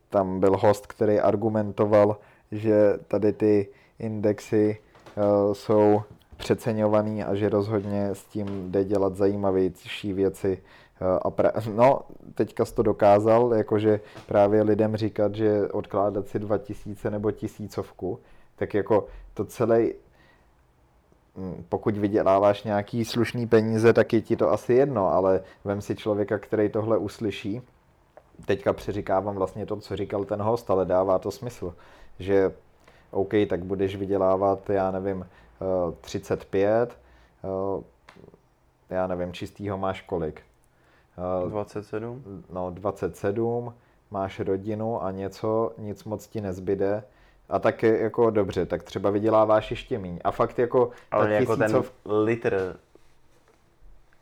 tam 0.10 0.39
byl 0.39 0.58
host, 0.58 0.88
který 0.88 1.19
argumentoval, 1.19 2.17
že 2.52 2.93
tady 3.08 3.34
ty 3.34 3.67
indexy 3.99 4.78
uh, 5.17 5.54
jsou 5.54 6.02
přeceňovaný 6.38 7.23
a 7.23 7.36
že 7.36 7.49
rozhodně 7.49 8.10
s 8.13 8.25
tím 8.25 8.71
jde 8.71 8.84
dělat 8.84 9.15
zajímavější 9.15 10.13
věci. 10.13 10.62
Uh, 11.01 11.19
a 11.21 11.29
pra- 11.29 11.73
no, 11.75 12.01
teďka 12.33 12.65
jsi 12.65 12.75
to 12.75 12.83
dokázal, 12.83 13.53
jakože 13.53 13.99
právě 14.25 14.63
lidem 14.63 14.95
říkat, 14.95 15.35
že 15.35 15.67
odkládat 15.67 16.27
si 16.27 16.39
2000 16.39 17.12
nebo 17.12 17.31
tisícovku, 17.31 18.19
tak 18.55 18.73
jako 18.73 19.07
to 19.33 19.45
celé, 19.45 19.81
hm, 21.38 21.65
pokud 21.69 21.97
vyděláváš 21.97 22.63
nějaký 22.63 23.05
slušný 23.05 23.47
peníze, 23.47 23.93
tak 23.93 24.13
je 24.13 24.21
ti 24.21 24.35
to 24.35 24.51
asi 24.51 24.73
jedno, 24.73 25.07
ale 25.07 25.41
vem 25.65 25.81
si 25.81 25.95
člověka, 25.95 26.38
který 26.38 26.69
tohle 26.69 26.97
uslyší, 26.97 27.62
teďka 28.45 28.73
přeříkávám 28.73 29.35
vlastně 29.35 29.65
to, 29.65 29.77
co 29.77 29.95
říkal 29.95 30.25
ten 30.25 30.41
host, 30.41 30.71
ale 30.71 30.85
dává 30.85 31.19
to 31.19 31.31
smysl, 31.31 31.75
že 32.19 32.51
OK, 33.12 33.33
tak 33.49 33.63
budeš 33.65 33.95
vydělávat, 33.95 34.69
já 34.69 34.91
nevím, 34.91 35.25
35, 36.01 36.97
eh, 37.43 37.47
eh, 38.89 38.95
já 38.95 39.07
nevím, 39.07 39.33
čistýho 39.33 39.77
máš 39.77 40.01
kolik? 40.01 40.41
27? 41.49 42.23
Eh, 42.25 42.53
no, 42.53 42.71
27, 42.71 43.73
máš 44.12 44.39
rodinu 44.39 45.03
a 45.03 45.12
něco, 45.12 45.73
nic 45.77 46.03
moc 46.03 46.27
ti 46.27 46.41
nezbyde. 46.41 47.03
A 47.49 47.60
tak 47.60 47.84
jako 47.84 48.29
dobře, 48.29 48.65
tak 48.65 48.84
třeba 48.84 49.10
vyděláváš 49.10 49.71
ještě 49.71 49.99
míň. 49.99 50.19
A 50.23 50.32
fakt 50.32 50.60
jako... 50.60 50.89
Ale 51.12 51.34
jako 51.34 51.55
tisícov... 51.55 51.91
ten 52.03 52.13
litr 52.13 52.79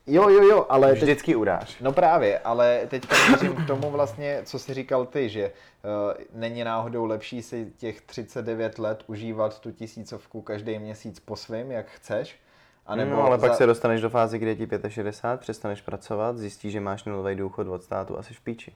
Jo, 0.09 0.29
jo, 0.29 0.43
jo, 0.43 0.65
ale... 0.69 0.93
Vždycky 0.93 1.31
teď... 1.31 1.35
udáš. 1.35 1.79
No 1.81 1.91
právě, 1.91 2.39
ale 2.39 2.81
teď 2.87 3.03
mířím 3.29 3.55
k 3.55 3.67
tomu 3.67 3.91
vlastně, 3.91 4.41
co 4.45 4.59
jsi 4.59 4.73
říkal 4.73 5.05
ty, 5.05 5.29
že 5.29 5.51
uh, 5.51 6.39
není 6.39 6.63
náhodou 6.63 7.05
lepší 7.05 7.41
si 7.41 7.71
těch 7.77 8.01
39 8.01 8.79
let 8.79 9.03
užívat 9.07 9.59
tu 9.59 9.71
tisícovku 9.71 10.41
každý 10.41 10.79
měsíc 10.79 11.19
po 11.19 11.35
svým, 11.35 11.71
jak 11.71 11.85
chceš, 11.89 12.39
a 12.87 12.95
nebo 12.95 13.11
no, 13.11 13.23
ale 13.23 13.39
za... 13.39 13.47
pak 13.47 13.57
se 13.57 13.65
dostaneš 13.65 14.01
do 14.01 14.09
fáze, 14.09 14.39
kdy 14.39 14.49
je 14.49 14.55
ti 14.55 14.89
65, 14.89 15.39
přestaneš 15.39 15.81
pracovat, 15.81 16.37
zjistíš, 16.37 16.71
že 16.71 16.79
máš 16.79 17.03
nulový 17.03 17.35
důchod 17.35 17.67
od 17.67 17.83
státu 17.83 18.19
a 18.19 18.23
jsi 18.23 18.33
v 18.33 18.41
píči. 18.41 18.75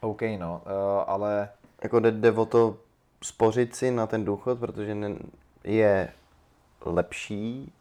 OK, 0.00 0.22
no, 0.38 0.62
uh, 0.66 0.70
ale... 1.06 1.48
Jako 1.82 2.00
jde, 2.00 2.12
jde 2.12 2.32
o 2.32 2.46
to 2.46 2.76
spořit 3.22 3.76
si 3.76 3.90
na 3.90 4.06
ten 4.06 4.24
důchod, 4.24 4.58
protože 4.58 4.96
je 5.64 6.08
lepší 6.84 7.72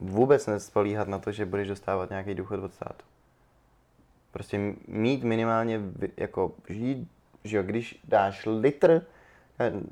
vůbec 0.00 0.46
nespolíhat 0.46 1.08
na 1.08 1.18
to, 1.18 1.32
že 1.32 1.46
budeš 1.46 1.68
dostávat 1.68 2.10
nějaký 2.10 2.34
důchod 2.34 2.60
od 2.60 2.74
státu. 2.74 3.04
Prostě 4.32 4.74
mít 4.88 5.24
minimálně, 5.24 5.80
jako 6.16 6.52
žít, 6.68 7.08
že 7.44 7.56
jo, 7.56 7.62
když 7.62 8.00
dáš 8.04 8.46
litr 8.46 9.02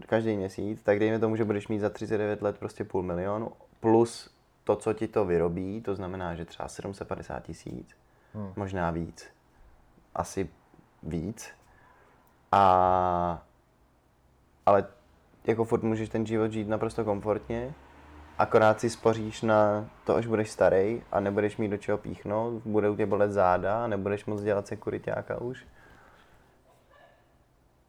každý 0.07 0.37
měsíc, 0.37 0.83
tak 0.83 0.99
dejme 0.99 1.19
tomu, 1.19 1.37
že 1.37 1.45
budeš 1.45 1.69
mít 1.69 1.79
za 1.79 1.91
39 1.91 2.43
let 2.43 2.59
prostě 2.59 2.85
půl 2.85 3.03
milionu, 3.03 3.53
plus 3.81 4.31
to, 4.65 4.77
co 4.77 4.93
ti 4.93 5.09
to 5.09 5.25
vyrobí, 5.25 5.81
to 5.81 5.95
znamená, 5.95 6.35
že 6.35 6.45
třeba 6.45 6.69
750 6.69 7.41
tisíc, 7.41 7.97
hmm. 8.35 8.53
možná 8.57 8.91
víc, 8.91 9.29
asi 10.15 10.49
víc. 11.03 11.51
A, 12.53 13.43
ale 14.67 14.87
jako 15.45 15.65
furt 15.65 15.83
můžeš 15.83 16.09
ten 16.09 16.27
život 16.27 16.53
žít 16.53 16.69
naprosto 16.69 17.05
komfortně, 17.05 17.75
akorát 18.39 18.81
si 18.81 18.91
spoříš 18.91 19.43
na 19.43 19.91
to, 20.05 20.17
až 20.17 20.27
budeš 20.27 20.51
starý 20.51 21.03
a 21.13 21.21
nebudeš 21.21 21.57
mít 21.57 21.69
do 21.69 21.77
čeho 21.77 21.99
píchnout, 21.99 22.63
bude 22.65 22.91
u 22.91 22.97
tě 22.97 23.07
bolet 23.07 23.33
záda 23.33 23.85
a 23.85 23.87
nebudeš 23.87 24.25
moc 24.25 24.43
dělat 24.43 24.67
sekuritáka 24.67 25.41
už. 25.41 25.65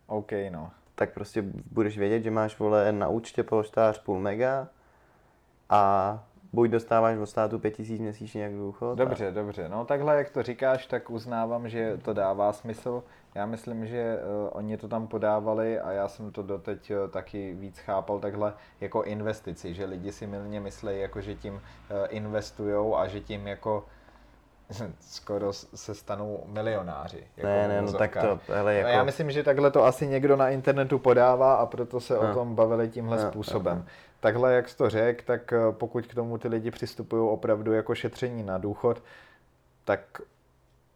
OK, 0.07 0.31
no. 0.49 0.71
Tak 0.95 1.13
prostě 1.13 1.43
budeš 1.71 1.97
vědět, 1.97 2.23
že 2.23 2.31
máš 2.31 2.59
vole 2.59 2.91
na 2.91 3.07
účtě 3.07 3.43
polštář 3.43 3.99
půl 3.99 4.19
mega 4.19 4.67
a 5.69 6.23
buď 6.53 6.69
dostáváš 6.69 7.17
od 7.17 7.25
státu 7.25 7.59
5000 7.59 8.01
měsíčně 8.01 8.43
jak 8.43 8.53
důchod. 8.53 8.97
Dobře, 8.97 9.27
a... 9.27 9.31
dobře. 9.31 9.69
No 9.69 9.85
takhle, 9.85 10.15
jak 10.17 10.29
to 10.29 10.43
říkáš, 10.43 10.85
tak 10.85 11.09
uznávám, 11.09 11.69
že 11.69 11.97
to 12.01 12.13
dává 12.13 12.53
smysl. 12.53 13.03
Já 13.35 13.45
myslím, 13.45 13.87
že 13.87 14.17
uh, 14.17 14.49
oni 14.51 14.77
to 14.77 14.87
tam 14.87 15.07
podávali 15.07 15.79
a 15.79 15.91
já 15.91 16.07
jsem 16.07 16.31
to 16.31 16.43
doteď 16.43 16.91
uh, 16.91 17.09
taky 17.09 17.53
víc 17.53 17.79
chápal 17.79 18.19
takhle 18.19 18.53
jako 18.81 19.03
investici, 19.03 19.73
že 19.73 19.85
lidi 19.85 20.11
si 20.11 20.27
milně 20.27 20.59
myslí, 20.59 20.99
jako 20.99 21.21
že 21.21 21.35
tím 21.35 21.53
uh, 21.53 21.59
investujou 22.09 22.97
a 22.97 23.07
že 23.07 23.19
tím 23.19 23.47
jako 23.47 23.85
skoro 24.99 25.53
se 25.53 25.95
stanou 25.95 26.43
milionáři. 26.47 27.23
Jako 27.37 27.47
ne, 27.47 27.67
ne, 27.67 27.81
no 27.81 27.93
tak 27.93 28.17
to, 28.21 28.39
hele, 28.47 28.73
jako... 28.73 28.89
Já 28.89 29.03
myslím, 29.03 29.31
že 29.31 29.43
takhle 29.43 29.71
to 29.71 29.85
asi 29.85 30.07
někdo 30.07 30.35
na 30.35 30.49
internetu 30.49 30.99
podává 30.99 31.53
a 31.55 31.65
proto 31.65 31.99
se 31.99 32.13
no. 32.13 32.31
o 32.31 32.33
tom 32.33 32.55
bavili 32.55 32.89
tímhle 32.89 33.23
no, 33.23 33.29
způsobem. 33.29 33.77
No. 33.77 33.85
Takhle, 34.21 34.53
jak 34.53 34.69
jsi 34.69 34.77
to 34.77 34.89
řekl, 34.89 35.23
tak 35.25 35.53
eh, 35.53 35.57
pokud 35.71 36.07
k 36.07 36.15
tomu 36.15 36.37
ty 36.37 36.47
lidi 36.47 36.71
přistupují 36.71 37.29
opravdu 37.29 37.73
jako 37.73 37.95
šetření 37.95 38.43
na 38.43 38.57
důchod, 38.57 39.03
tak 39.85 40.21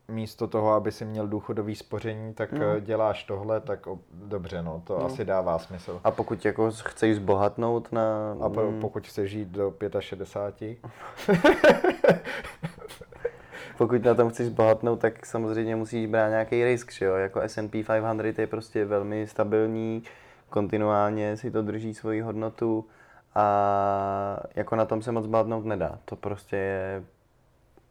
místo 0.07 0.47
toho, 0.47 0.73
aby 0.73 0.91
si 0.91 1.05
měl 1.05 1.27
důchodový 1.27 1.75
spoření, 1.75 2.33
tak 2.33 2.51
no. 2.51 2.79
děláš 2.79 3.23
tohle, 3.23 3.59
tak 3.59 3.87
dobře, 4.13 4.61
no, 4.61 4.81
to 4.87 4.99
no. 4.99 5.05
asi 5.05 5.25
dává 5.25 5.59
smysl. 5.59 6.01
A 6.03 6.11
pokud 6.11 6.45
jako 6.45 6.71
chceš 6.71 7.15
zbohatnout 7.15 7.91
na... 7.91 8.37
A 8.41 8.49
po, 8.49 8.61
mm. 8.61 8.79
pokud 8.79 9.07
chceš 9.07 9.31
žít 9.31 9.47
do 9.47 9.73
65? 9.99 10.77
pokud 13.77 14.03
na 14.03 14.15
tom 14.15 14.29
chceš 14.29 14.47
zbohatnout, 14.47 14.99
tak 14.99 15.25
samozřejmě 15.25 15.75
musíš 15.75 16.07
brát 16.07 16.29
nějaký 16.29 16.63
risk, 16.63 16.91
že 16.91 17.05
jo? 17.05 17.15
Jako 17.15 17.41
S&P 17.41 17.83
500 17.83 18.39
je 18.39 18.47
prostě 18.47 18.85
velmi 18.85 19.27
stabilní, 19.27 20.03
kontinuálně 20.49 21.37
si 21.37 21.51
to 21.51 21.61
drží 21.61 21.93
svoji 21.93 22.21
hodnotu 22.21 22.85
a 23.35 24.39
jako 24.55 24.75
na 24.75 24.85
tom 24.85 25.01
se 25.01 25.11
moc 25.11 25.25
zbohatnout 25.25 25.65
nedá. 25.65 25.99
To 26.05 26.15
prostě 26.15 26.55
je 26.55 27.03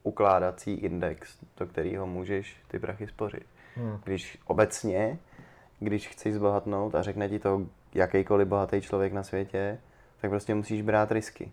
ukládací 0.03 0.75
index, 0.75 1.39
do 1.59 1.67
kterého 1.67 2.07
můžeš 2.07 2.57
ty 2.69 2.79
prachy 2.79 3.07
spořit. 3.07 3.47
Hmm. 3.77 4.01
Když 4.05 4.39
obecně, 4.47 5.19
když 5.81 6.09
chceš 6.09 6.35
zbohatnout 6.35 6.95
a 6.95 7.03
řekne 7.03 7.29
ti 7.29 7.39
to 7.39 7.67
jakýkoliv 7.95 8.49
bohatý 8.49 8.81
člověk 8.81 9.13
na 9.13 9.23
světě, 9.23 9.79
tak 10.21 10.31
prostě 10.31 10.55
musíš 10.55 10.83
brát 10.83 11.13
risky. 11.13 11.53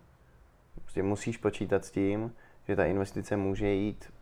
Prostě 0.74 1.02
musíš 1.02 1.36
počítat 1.36 1.84
s 1.84 1.90
tím, 1.90 2.32
že 2.68 2.76
ta 2.76 2.84
investice 2.84 3.36
může 3.36 3.68
jít 3.68 4.12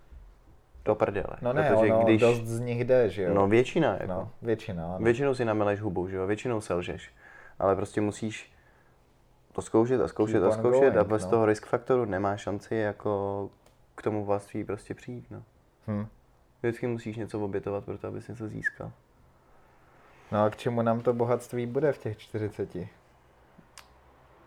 do 0.84 0.94
prdele. 0.94 1.36
No 1.42 1.52
ne, 1.52 1.70
protože 1.70 1.92
ono, 1.92 2.04
když, 2.04 2.20
dost 2.20 2.46
z 2.46 2.60
nich 2.60 2.84
jde, 2.84 3.10
že 3.10 3.22
jo? 3.22 3.34
No 3.34 3.48
většina, 3.48 3.92
jako. 3.92 4.06
No, 4.06 4.30
většina, 4.42 4.84
ano. 4.84 5.04
Většinou 5.04 5.34
si 5.34 5.44
nameleš 5.44 5.80
hubu, 5.80 6.08
že 6.08 6.16
jo? 6.16 6.26
Většinou 6.26 6.60
selžeš. 6.60 7.10
Ale 7.58 7.76
prostě 7.76 8.00
musíš 8.00 8.52
zkoušet 9.60 10.00
a 10.00 10.08
zkoušet 10.08 10.42
a 10.42 10.50
zkoušet 10.50 10.80
going, 10.80 10.96
a 10.96 11.04
bez 11.04 11.24
no. 11.24 11.30
toho 11.30 11.46
risk 11.46 11.66
faktoru 11.66 12.04
nemá 12.04 12.36
šanci 12.36 12.74
jako 12.74 13.50
k 13.94 14.02
tomu 14.02 14.24
vlastní 14.24 14.64
prostě 14.64 14.94
přijít. 14.94 15.26
No. 15.30 15.42
Hmm. 15.86 16.06
Vždycky 16.62 16.86
musíš 16.86 17.16
něco 17.16 17.40
obětovat 17.40 17.84
pro 17.84 17.98
to, 17.98 18.08
abys 18.08 18.28
něco 18.28 18.48
získal. 18.48 18.92
No 20.32 20.44
a 20.44 20.50
k 20.50 20.56
čemu 20.56 20.82
nám 20.82 21.00
to 21.00 21.12
bohatství 21.12 21.66
bude 21.66 21.92
v 21.92 21.98
těch 21.98 22.18
40? 22.18 22.76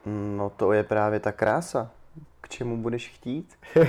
No 0.06 0.50
to 0.50 0.74
je 0.74 0.84
právě 0.84 1.20
ta 1.20 1.32
krása. 1.32 1.92
K 2.42 2.50
čemu 2.50 2.78
budeš 2.78 3.10
chtít? 3.10 3.60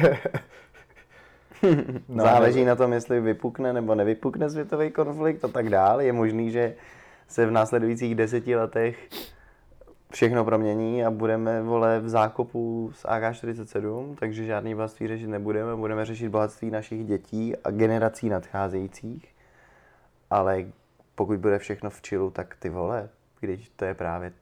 no, 2.09 2.25
Záleží 2.25 2.59
nebo... 2.59 2.69
na 2.69 2.77
tom, 2.77 2.93
jestli 2.93 3.21
vypukne 3.21 3.73
nebo 3.73 3.95
nevypukne 3.95 4.51
světový 4.51 4.91
konflikt 4.91 5.45
a 5.45 5.49
tak 5.49 5.71
dále. 5.71 6.05
Je 6.05 6.13
možný, 6.13 6.51
že 6.51 6.75
se 7.29 7.47
v 7.47 7.51
následujících 7.51 8.15
deseti 8.15 8.57
letech 8.57 9.09
všechno 10.15 10.45
promění 10.45 11.05
a 11.05 11.11
budeme, 11.11 11.63
vole, 11.63 12.01
v 12.01 12.09
zákopu 12.09 12.93
s 12.95 13.09
AK-47, 13.09 14.15
takže 14.15 14.45
žádný 14.45 14.75
bohatství 14.75 15.09
řešit 15.09 15.27
nebudeme, 15.27 15.77
budeme 15.77 16.05
řešit 16.05 16.29
bohatství 16.29 16.71
našich 16.71 17.07
dětí 17.07 17.57
a 17.57 17.71
generací 17.71 18.29
nadcházejících. 18.29 19.35
Ale 20.31 20.65
pokud 21.15 21.39
bude 21.39 21.59
všechno 21.59 21.91
v 21.91 22.03
čilu, 22.03 22.31
tak 22.31 22.57
ty 22.57 22.69
vole, 22.69 23.09
když 23.41 23.69
to 23.77 23.85
je 23.85 23.95
právě 23.95 24.33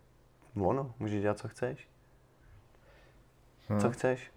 ono, 0.60 0.94
můžeš 0.98 1.22
dělat, 1.22 1.38
co 1.38 1.48
chceš. 1.48 1.88
Hmm. 3.68 3.80
Co 3.80 3.90
chceš. 3.90 4.32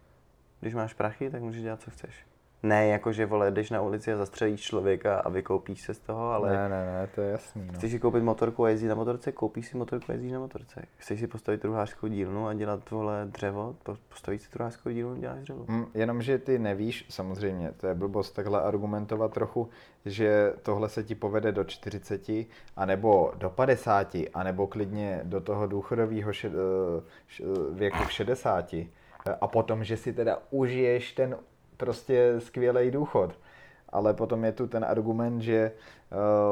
Když 0.60 0.74
máš 0.74 0.94
prachy, 0.94 1.30
tak 1.30 1.42
můžeš 1.42 1.64
dělat, 1.64 1.82
co 1.82 1.92
chceš. 1.92 2.26
Ne, 2.66 2.88
jako 2.88 3.12
že 3.12 3.26
vole, 3.26 3.52
jdeš 3.52 3.70
na 3.70 3.82
ulici 3.82 4.14
a 4.14 4.18
zastřelíš 4.18 4.62
člověka 4.62 5.20
a 5.20 5.30
vykoupíš 5.30 5.82
se 5.82 5.94
z 5.94 6.00
toho, 6.00 6.32
ale... 6.32 6.52
Ne, 6.52 6.70
ne, 6.70 6.86
ne, 6.86 7.08
to 7.16 7.22
je 7.22 7.32
jasný. 7.32 7.68
No. 7.68 7.74
Chceš 7.74 7.92
si 7.92 8.00
koupit 8.00 8.24
motorku 8.24 8.66
a 8.66 8.70
jezdit 8.70 8.88
na 8.88 8.96
motorce, 8.96 9.32
koupíš 9.32 9.68
si 9.68 9.78
motorku 9.78 10.06
a 10.10 10.14
jezdíš 10.14 10.32
na 10.32 10.40
motorce. 10.40 10.86
Chceš 10.98 11.20
si 11.20 11.28
postavit 11.28 11.62
druhářskou 11.62 12.08
dílnu 12.08 12.48
a 12.48 12.54
dělat 12.54 12.92
vole 12.92 13.28
dřevo, 13.32 13.76
postavíš 14.10 14.42
si 14.42 14.52
druhářskou 14.54 14.90
dílnu 14.90 15.16
a 15.16 15.18
děláš 15.18 15.42
dřevo. 15.42 15.66
Mm, 15.68 15.86
jenomže 15.94 16.38
ty 16.38 16.60
nevíš, 16.60 17.06
samozřejmě, 17.10 17.72
to 17.78 17.88
je 17.88 17.96
blbost 17.96 18.32
takhle 18.32 18.62
argumentovat 18.62 19.34
trochu, 19.34 19.70
že 20.06 20.54
tohle 20.64 20.90
se 20.90 21.04
ti 21.04 21.16
povede 21.16 21.52
do 21.52 21.64
40, 21.64 22.22
anebo 22.76 23.32
do 23.36 23.50
50, 23.50 24.16
anebo 24.34 24.68
klidně 24.68 25.22
do 25.24 25.42
toho 25.42 25.68
důchodového 25.68 26.34
šed, 26.34 26.54
eh, 26.54 27.44
věku 27.72 28.04
v 28.04 28.12
60. 28.12 28.74
A 29.42 29.48
potom, 29.48 29.84
že 29.84 29.98
si 29.98 30.14
teda 30.14 30.38
užiješ 30.50 31.12
ten 31.12 31.38
prostě 31.78 32.36
skvělý 32.40 32.92
důchod. 32.92 33.40
Ale 33.90 34.14
potom 34.14 34.46
je 34.46 34.52
tu 34.52 34.68
ten 34.68 34.86
argument, 34.86 35.42
že 35.42 35.72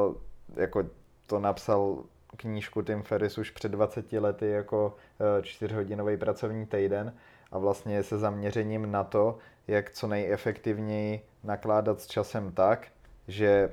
uh, 0.08 0.14
jako 0.56 0.84
to 1.26 1.38
napsal 1.38 2.04
knížku 2.36 2.82
Tim 2.82 3.02
Ferris 3.02 3.38
už 3.38 3.50
před 3.50 3.72
20 3.72 4.12
lety 4.12 4.50
jako 4.50 4.86
uh, 4.86 5.42
čtyřhodinový 5.42 6.16
pracovní 6.16 6.66
týden 6.66 7.14
a 7.52 7.58
vlastně 7.58 8.02
se 8.02 8.18
zaměřením 8.18 8.92
na 8.92 9.04
to, 9.04 9.38
jak 9.68 9.90
co 9.90 10.06
nejefektivněji 10.06 11.20
nakládat 11.44 12.00
s 12.00 12.06
časem 12.06 12.52
tak, 12.52 12.88
že 13.28 13.72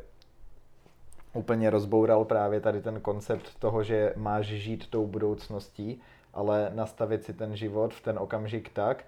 úplně 1.34 1.70
rozboural 1.70 2.26
právě 2.26 2.60
tady 2.60 2.82
ten 2.82 3.02
koncept 3.02 3.60
toho, 3.60 3.84
že 3.84 4.14
máš 4.16 4.45
žít 4.45 4.89
tou 4.89 5.08
budoucností, 5.08 6.02
ale 6.34 6.72
nastavit 6.74 7.24
si 7.24 7.34
ten 7.34 7.56
život 7.56 7.93
v 7.93 8.02
ten 8.02 8.20
okamžik 8.20 8.70
tak, 8.70 9.06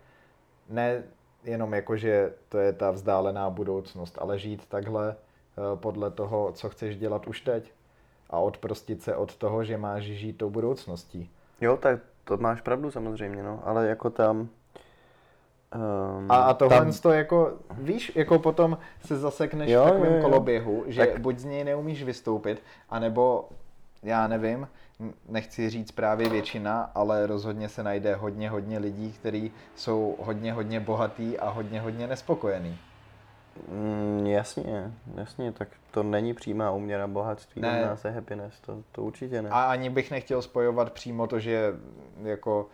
ne 0.70 1.04
jenom 1.44 1.74
jako, 1.74 1.98
že 1.98 2.34
to 2.50 2.58
je 2.58 2.74
ta 2.74 2.92
vzdálená 2.92 3.50
budoucnost, 3.50 4.18
ale 4.22 4.40
žít 4.40 4.66
takhle 4.66 5.16
eh, 5.16 5.62
podle 5.76 6.12
toho, 6.12 6.52
co 6.52 6.70
chceš 6.70 6.98
dělat 6.98 7.28
už 7.28 7.42
teď 7.42 7.74
a 8.30 8.40
odprostit 8.40 9.04
se 9.04 9.16
od 9.16 9.36
toho, 9.36 9.64
že 9.64 9.78
máš 9.78 10.04
žít 10.04 10.38
tou 10.38 10.50
budoucností. 10.50 11.30
Jo, 11.62 11.78
tak 11.78 12.00
to 12.24 12.38
máš 12.38 12.62
pravdu 12.62 12.92
samozřejmě, 12.92 13.44
no, 13.44 13.62
ale 13.64 13.88
jako 13.88 14.10
tam... 14.10 14.40
Um, 14.40 16.32
a, 16.32 16.36
a 16.36 16.54
tohle 16.54 16.80
tam... 16.80 16.94
to 16.94 17.12
jako, 17.12 17.54
víš, 17.72 18.12
jako 18.16 18.40
potom 18.40 18.78
se 19.06 19.18
zasekneš 19.18 19.72
jo, 19.72 19.82
v 19.82 19.86
takovém 19.86 20.12
jo, 20.12 20.18
jo. 20.18 20.24
koloběhu, 20.24 20.84
že 20.88 21.06
tak... 21.06 21.22
buď 21.22 21.38
z 21.38 21.46
něj 21.46 21.64
neumíš 21.64 22.04
vystoupit, 22.04 22.64
anebo, 22.90 23.50
já 24.04 24.28
nevím, 24.28 24.68
nechci 25.30 25.70
říct 25.70 25.92
právě 25.92 26.30
většina, 26.30 26.92
ale 26.96 27.28
rozhodně 27.28 27.70
se 27.70 27.84
najde 27.84 28.16
hodně, 28.16 28.50
hodně 28.50 28.80
lidí, 28.80 29.12
kteří 29.12 29.52
jsou 29.76 30.16
hodně, 30.20 30.54
hodně 30.54 30.80
bohatý 30.80 31.40
a 31.40 31.50
hodně, 31.50 31.82
hodně 31.82 32.08
nespokojený. 32.08 32.78
Mm, 33.68 34.26
jasně, 34.28 34.94
jasně, 35.16 35.52
tak 35.52 35.68
to 35.92 36.04
není 36.04 36.34
přímá 36.34 36.72
uměra 36.72 37.08
bohatství, 37.08 37.62
ne. 37.62 37.82
nás 37.86 38.06
je 38.06 38.12
happiness, 38.12 38.60
to, 38.60 38.84
to 38.92 39.04
určitě 39.04 39.42
ne. 39.42 39.50
A 39.50 39.64
ani 39.64 39.90
bych 39.90 40.12
nechtěl 40.12 40.42
spojovat 40.42 40.94
přímo 40.94 41.28
to, 41.28 41.40
že 41.40 41.74
jako 42.24 42.70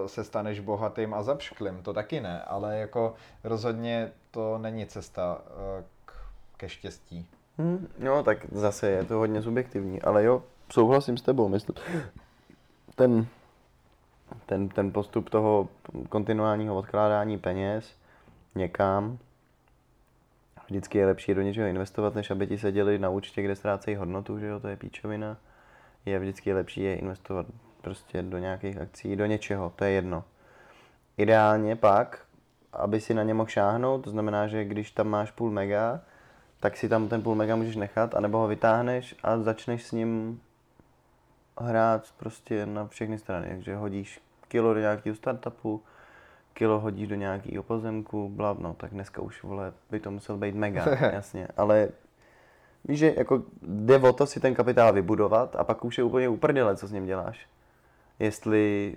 uh, 0.00 0.06
se 0.06 0.24
staneš 0.24 0.60
bohatým 0.60 1.14
a 1.14 1.22
zapšklým, 1.22 1.82
to 1.82 1.92
taky 1.92 2.20
ne, 2.20 2.42
ale 2.42 2.78
jako 2.78 3.14
rozhodně 3.44 4.12
to 4.30 4.58
není 4.58 4.86
cesta 4.86 5.38
uh, 5.46 5.84
k, 6.04 6.12
ke 6.56 6.68
štěstí. 6.68 7.28
Hmm, 7.58 7.88
no, 7.98 8.22
tak 8.22 8.38
zase 8.52 8.90
je 8.90 9.04
to 9.04 9.14
hodně 9.14 9.42
subjektivní, 9.42 10.02
ale 10.02 10.24
jo, 10.24 10.42
souhlasím 10.72 11.16
s 11.16 11.22
tebou, 11.22 11.48
myslím. 11.48 11.76
Ten, 12.94 13.26
ten, 14.46 14.68
ten 14.68 14.92
postup 14.92 15.30
toho 15.30 15.68
kontinuálního 16.08 16.76
odkládání 16.76 17.38
peněz 17.38 17.96
někam, 18.54 19.18
vždycky 20.66 20.98
je 20.98 21.06
lepší 21.06 21.34
do 21.34 21.42
něčeho 21.42 21.68
investovat, 21.68 22.14
než 22.14 22.30
aby 22.30 22.46
ti 22.46 22.58
seděli 22.58 22.98
na 22.98 23.10
účtě, 23.10 23.42
kde 23.42 23.56
ztrácejí 23.56 23.96
hodnotu, 23.96 24.38
že 24.38 24.46
jo, 24.46 24.60
to 24.60 24.68
je 24.68 24.76
píčovina. 24.76 25.36
Je 26.06 26.18
vždycky 26.18 26.52
lepší 26.52 26.82
je 26.82 26.96
investovat 26.96 27.46
prostě 27.80 28.22
do 28.22 28.38
nějakých 28.38 28.78
akcí, 28.78 29.16
do 29.16 29.26
něčeho, 29.26 29.72
to 29.76 29.84
je 29.84 29.90
jedno. 29.90 30.24
Ideálně 31.16 31.76
pak, 31.76 32.24
aby 32.72 33.00
si 33.00 33.14
na 33.14 33.22
ně 33.22 33.34
mohl 33.34 33.50
šáhnout, 33.50 34.04
to 34.04 34.10
znamená, 34.10 34.46
že 34.46 34.64
když 34.64 34.90
tam 34.90 35.08
máš 35.08 35.30
půl 35.30 35.50
mega, 35.50 36.00
tak 36.60 36.76
si 36.76 36.88
tam 36.88 37.08
ten 37.08 37.22
půl 37.22 37.34
mega 37.34 37.56
můžeš 37.56 37.76
nechat, 37.76 38.14
anebo 38.14 38.38
ho 38.38 38.48
vytáhneš 38.48 39.14
a 39.22 39.38
začneš 39.38 39.84
s 39.84 39.92
ním 39.92 40.40
hrát 41.60 42.14
prostě 42.16 42.66
na 42.66 42.86
všechny 42.86 43.18
strany, 43.18 43.48
takže 43.48 43.76
hodíš 43.76 44.20
kilo 44.48 44.74
do 44.74 44.80
nějakého 44.80 45.16
startupu, 45.16 45.82
kilo 46.52 46.80
hodíš 46.80 47.08
do 47.08 47.14
nějakého 47.14 47.62
pozemku, 47.62 48.28
bla, 48.28 48.56
no, 48.58 48.74
tak 48.74 48.90
dneska 48.90 49.22
už, 49.22 49.42
vole, 49.42 49.72
by 49.90 50.00
to 50.00 50.10
musel 50.10 50.36
být 50.36 50.54
mega, 50.54 50.84
jasně, 51.12 51.48
ale 51.56 51.88
víš, 52.84 52.98
že 52.98 53.14
jako 53.16 53.42
jde 53.62 53.98
o 53.98 54.12
to 54.12 54.26
si 54.26 54.40
ten 54.40 54.54
kapitál 54.54 54.92
vybudovat 54.92 55.56
a 55.56 55.64
pak 55.64 55.84
už 55.84 55.98
je 55.98 56.04
úplně 56.04 56.28
uprdele, 56.28 56.76
co 56.76 56.86
s 56.86 56.92
ním 56.92 57.06
děláš. 57.06 57.48
Jestli 58.18 58.96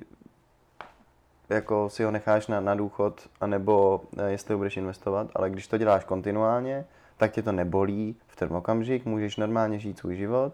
jako 1.49 1.89
si 1.89 2.03
ho 2.03 2.11
necháš 2.11 2.47
na, 2.47 2.59
na 2.59 2.75
důchod, 2.75 3.29
anebo 3.41 4.01
eh, 4.17 4.31
jestli 4.31 4.53
ho 4.53 4.57
budeš 4.57 4.77
investovat, 4.77 5.27
ale 5.35 5.49
když 5.49 5.67
to 5.67 5.77
děláš 5.77 6.03
kontinuálně, 6.03 6.85
tak 7.17 7.31
tě 7.31 7.41
to 7.41 7.51
nebolí 7.51 8.15
v 8.27 8.35
ten 8.35 8.53
okamžik, 8.53 9.05
můžeš 9.05 9.37
normálně 9.37 9.79
žít 9.79 9.99
svůj 9.99 10.15
život 10.15 10.53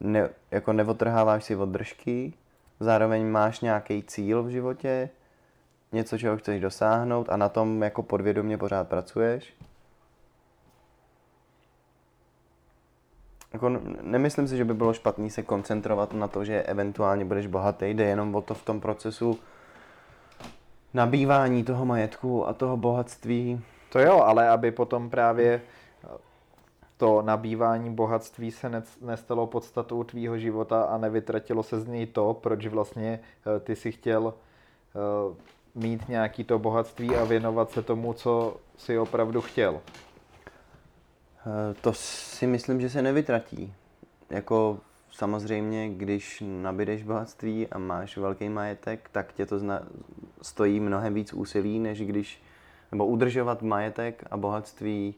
ne, 0.00 0.28
jako 0.50 0.72
neotrháváš 0.72 1.44
si 1.44 1.56
od 1.56 1.68
držky, 1.68 2.32
zároveň 2.80 3.26
máš 3.26 3.60
nějaký 3.60 4.02
cíl 4.02 4.42
v 4.42 4.48
životě, 4.48 5.10
něco, 5.92 6.18
čeho 6.18 6.36
chceš 6.36 6.60
dosáhnout 6.60 7.28
a 7.30 7.36
na 7.36 7.48
tom 7.48 7.82
jako 7.82 8.02
podvědomě 8.02 8.58
pořád 8.58 8.88
pracuješ. 8.88 9.54
Jako 13.52 13.68
nemyslím 14.02 14.48
si, 14.48 14.56
že 14.56 14.64
by 14.64 14.74
bylo 14.74 14.92
špatný 14.92 15.30
se 15.30 15.42
koncentrovat 15.42 16.12
na 16.12 16.28
to, 16.28 16.44
že 16.44 16.62
eventuálně 16.62 17.24
budeš 17.24 17.46
bohatý, 17.46 17.86
jde 17.86 18.04
jenom 18.04 18.34
o 18.34 18.42
to 18.42 18.54
v 18.54 18.64
tom 18.64 18.80
procesu 18.80 19.38
nabývání 20.94 21.64
toho 21.64 21.86
majetku 21.86 22.48
a 22.48 22.52
toho 22.52 22.76
bohatství. 22.76 23.60
To 23.92 23.98
jo, 23.98 24.20
ale 24.20 24.48
aby 24.48 24.70
potom 24.70 25.10
právě 25.10 25.60
to 27.00 27.22
nabývání 27.22 27.94
bohatství 27.94 28.50
se 28.50 28.82
nestalo 29.00 29.46
podstatou 29.46 30.04
tvýho 30.04 30.38
života 30.38 30.82
a 30.82 30.98
nevytratilo 30.98 31.62
se 31.62 31.80
z 31.80 31.86
něj 31.86 32.06
to, 32.06 32.34
proč 32.34 32.66
vlastně 32.66 33.20
eh, 33.56 33.60
ty 33.60 33.76
si 33.76 33.92
chtěl 33.92 34.34
eh, 34.34 35.36
mít 35.74 36.08
nějaký 36.08 36.44
to 36.44 36.58
bohatství 36.58 37.16
a 37.16 37.24
věnovat 37.24 37.70
se 37.70 37.82
tomu, 37.82 38.12
co 38.12 38.56
si 38.76 38.98
opravdu 38.98 39.40
chtěl. 39.40 39.80
Eh, 39.80 41.74
to 41.80 41.92
si 41.92 42.46
myslím, 42.46 42.80
že 42.80 42.90
se 42.90 43.02
nevytratí. 43.02 43.74
Jako 44.30 44.78
samozřejmě, 45.10 45.88
když 45.88 46.42
nabídeš 46.46 47.02
bohatství 47.02 47.68
a 47.68 47.78
máš 47.78 48.16
velký 48.16 48.48
majetek, 48.48 49.08
tak 49.12 49.32
tě 49.32 49.46
to 49.46 49.58
zna, 49.58 49.82
stojí 50.42 50.80
mnohem 50.80 51.14
víc 51.14 51.32
úsilí, 51.32 51.78
než 51.78 52.00
když, 52.00 52.42
nebo 52.92 53.06
udržovat 53.06 53.62
majetek 53.62 54.24
a 54.30 54.36
bohatství 54.36 55.14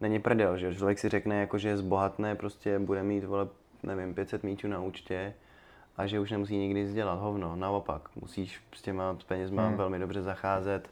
není 0.00 0.18
prdel, 0.18 0.58
že 0.58 0.74
člověk 0.74 0.98
si 0.98 1.08
řekne, 1.08 1.40
jako, 1.40 1.58
že 1.58 1.76
zbohatné, 1.76 2.34
prostě 2.34 2.78
bude 2.78 3.02
mít, 3.02 3.24
vole, 3.24 3.48
nevím, 3.82 4.14
500 4.14 4.42
míčů 4.42 4.68
na 4.68 4.80
účtě 4.80 5.34
a 5.96 6.06
že 6.06 6.20
už 6.20 6.30
nemusí 6.30 6.56
nikdy 6.56 6.80
nic 6.80 6.94
dělat, 6.94 7.14
hovno, 7.14 7.56
naopak, 7.56 8.08
musíš 8.16 8.62
s 8.74 8.82
těma 8.82 9.16
penězma 9.26 9.66
hmm. 9.66 9.76
velmi 9.76 9.98
dobře 9.98 10.22
zacházet, 10.22 10.90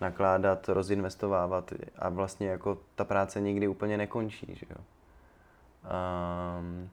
nakládat, 0.00 0.68
rozinvestovávat 0.68 1.72
a 1.98 2.08
vlastně 2.08 2.48
jako 2.48 2.78
ta 2.94 3.04
práce 3.04 3.40
nikdy 3.40 3.68
úplně 3.68 3.96
nekončí, 3.96 4.46
že 4.54 4.66
jo. 4.70 4.84
Um... 6.60 6.90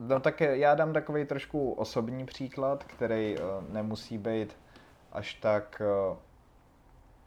No 0.00 0.20
tak 0.20 0.40
já 0.40 0.74
dám 0.74 0.92
takový 0.92 1.24
trošku 1.24 1.72
osobní 1.72 2.26
příklad, 2.26 2.84
který 2.84 3.36
uh, 3.38 3.44
nemusí 3.74 4.18
být 4.18 4.56
až 5.12 5.34
tak 5.34 5.82
uh, 6.10 6.16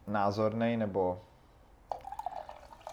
názorný 0.06 0.76
nebo 0.76 1.20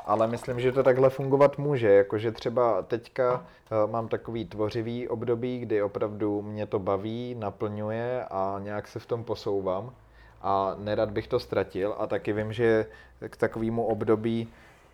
ale 0.07 0.27
myslím, 0.27 0.59
že 0.59 0.71
to 0.71 0.83
takhle 0.83 1.09
fungovat 1.09 1.57
může, 1.57 1.89
jakože 1.89 2.31
třeba 2.31 2.81
teďka 2.81 3.33
uh, 3.35 3.91
mám 3.91 4.07
takový 4.07 4.45
tvořivý 4.45 5.07
období, 5.07 5.59
kdy 5.59 5.81
opravdu 5.81 6.41
mě 6.41 6.65
to 6.65 6.79
baví, 6.79 7.35
naplňuje 7.39 8.25
a 8.25 8.59
nějak 8.63 8.87
se 8.87 8.99
v 8.99 9.05
tom 9.05 9.23
posouvám. 9.23 9.93
A 10.41 10.75
nerad 10.77 11.11
bych 11.11 11.27
to 11.27 11.39
ztratil. 11.39 11.95
A 11.97 12.07
taky 12.07 12.33
vím, 12.33 12.53
že 12.53 12.85
k 13.29 13.37
takovému 13.37 13.85
období 13.85 14.47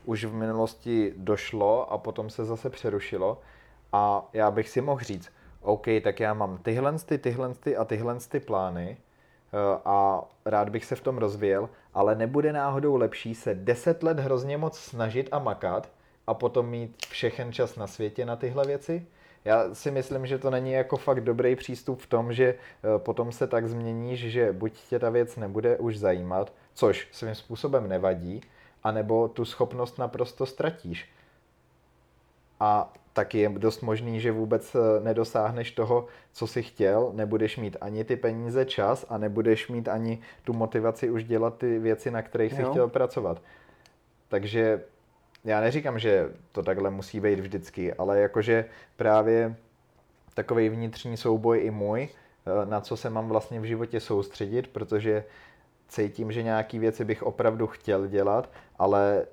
už 0.05 0.25
v 0.25 0.33
minulosti 0.33 1.13
došlo 1.17 1.91
a 1.91 1.97
potom 1.97 2.29
se 2.29 2.45
zase 2.45 2.69
přerušilo. 2.69 3.37
A 3.91 4.29
já 4.33 4.51
bych 4.51 4.69
si 4.69 4.81
mohl 4.81 5.01
říct, 5.01 5.31
OK, 5.61 5.85
tak 6.03 6.19
já 6.19 6.33
mám 6.33 6.57
tyhle, 6.57 6.93
ty, 6.99 7.17
tyhle 7.17 7.53
ty 7.53 7.77
a 7.77 7.85
tyhle 7.85 8.17
ty 8.29 8.39
plány 8.39 8.97
eh, 8.97 9.79
a 9.85 10.23
rád 10.45 10.69
bych 10.69 10.85
se 10.85 10.95
v 10.95 11.01
tom 11.01 11.17
rozvíjel, 11.17 11.69
ale 11.93 12.15
nebude 12.15 12.53
náhodou 12.53 12.95
lepší 12.95 13.35
se 13.35 13.55
10 13.55 14.03
let 14.03 14.19
hrozně 14.19 14.57
moc 14.57 14.79
snažit 14.79 15.29
a 15.31 15.39
makat 15.39 15.89
a 16.27 16.33
potom 16.33 16.69
mít 16.69 16.95
všechen 17.09 17.53
čas 17.53 17.75
na 17.75 17.87
světě 17.87 18.25
na 18.25 18.35
tyhle 18.35 18.65
věci? 18.65 19.05
Já 19.45 19.75
si 19.75 19.91
myslím, 19.91 20.25
že 20.25 20.37
to 20.37 20.49
není 20.49 20.71
jako 20.71 20.97
fakt 20.97 21.21
dobrý 21.21 21.55
přístup 21.55 22.01
v 22.01 22.07
tom, 22.07 22.33
že 22.33 22.45
eh, 22.45 22.55
potom 22.97 23.31
se 23.31 23.47
tak 23.47 23.67
změníš, 23.67 24.19
že 24.19 24.51
buď 24.51 24.73
tě 24.89 24.99
ta 24.99 25.09
věc 25.09 25.35
nebude 25.35 25.77
už 25.77 25.97
zajímat, 25.97 26.53
což 26.73 27.07
svým 27.11 27.35
způsobem 27.35 27.89
nevadí, 27.89 28.41
anebo 28.83 29.27
tu 29.27 29.45
schopnost 29.45 29.97
naprosto 29.97 30.45
ztratíš. 30.45 31.09
A 32.59 32.93
taky 33.13 33.39
je 33.39 33.49
dost 33.49 33.81
možný, 33.81 34.19
že 34.19 34.31
vůbec 34.31 34.75
eh, 34.75 35.03
nedosáhneš 35.03 35.71
toho, 35.71 36.07
co 36.33 36.47
jsi 36.47 36.63
chtěl, 36.63 37.11
nebudeš 37.13 37.57
mít 37.57 37.77
ani 37.81 38.03
ty 38.03 38.15
peníze, 38.15 38.65
čas 38.65 39.05
a 39.09 39.17
nebudeš 39.17 39.67
mít 39.67 39.87
ani 39.87 40.19
tu 40.43 40.53
motivaci 40.53 41.09
už 41.09 41.23
dělat 41.23 41.57
ty 41.57 41.79
věci, 41.79 42.11
na 42.11 42.21
kterých 42.21 42.53
jsi 42.53 42.63
chtěl 42.63 42.87
pracovat. 42.87 43.41
Takže 44.27 44.81
já 45.43 45.61
neříkám, 45.61 45.99
že 45.99 46.29
to 46.51 46.63
takhle 46.63 46.89
musí 46.89 47.19
být 47.19 47.39
vždycky, 47.39 47.93
ale 47.93 48.19
jakože 48.19 48.65
právě 48.95 49.55
takový 50.33 50.69
vnitřní 50.69 51.17
souboj 51.17 51.59
i 51.63 51.71
můj, 51.71 52.09
eh, 52.09 52.65
na 52.65 52.81
co 52.81 52.97
se 52.97 53.09
mám 53.09 53.29
vlastně 53.29 53.59
v 53.59 53.63
životě 53.63 53.99
soustředit, 53.99 54.67
protože 54.67 55.23
cítím, 55.87 56.31
že 56.31 56.43
nějaký 56.43 56.79
věci 56.79 57.05
bych 57.05 57.23
opravdu 57.23 57.67
chtěl 57.67 58.07
dělat, 58.07 58.49
ale 58.79 59.25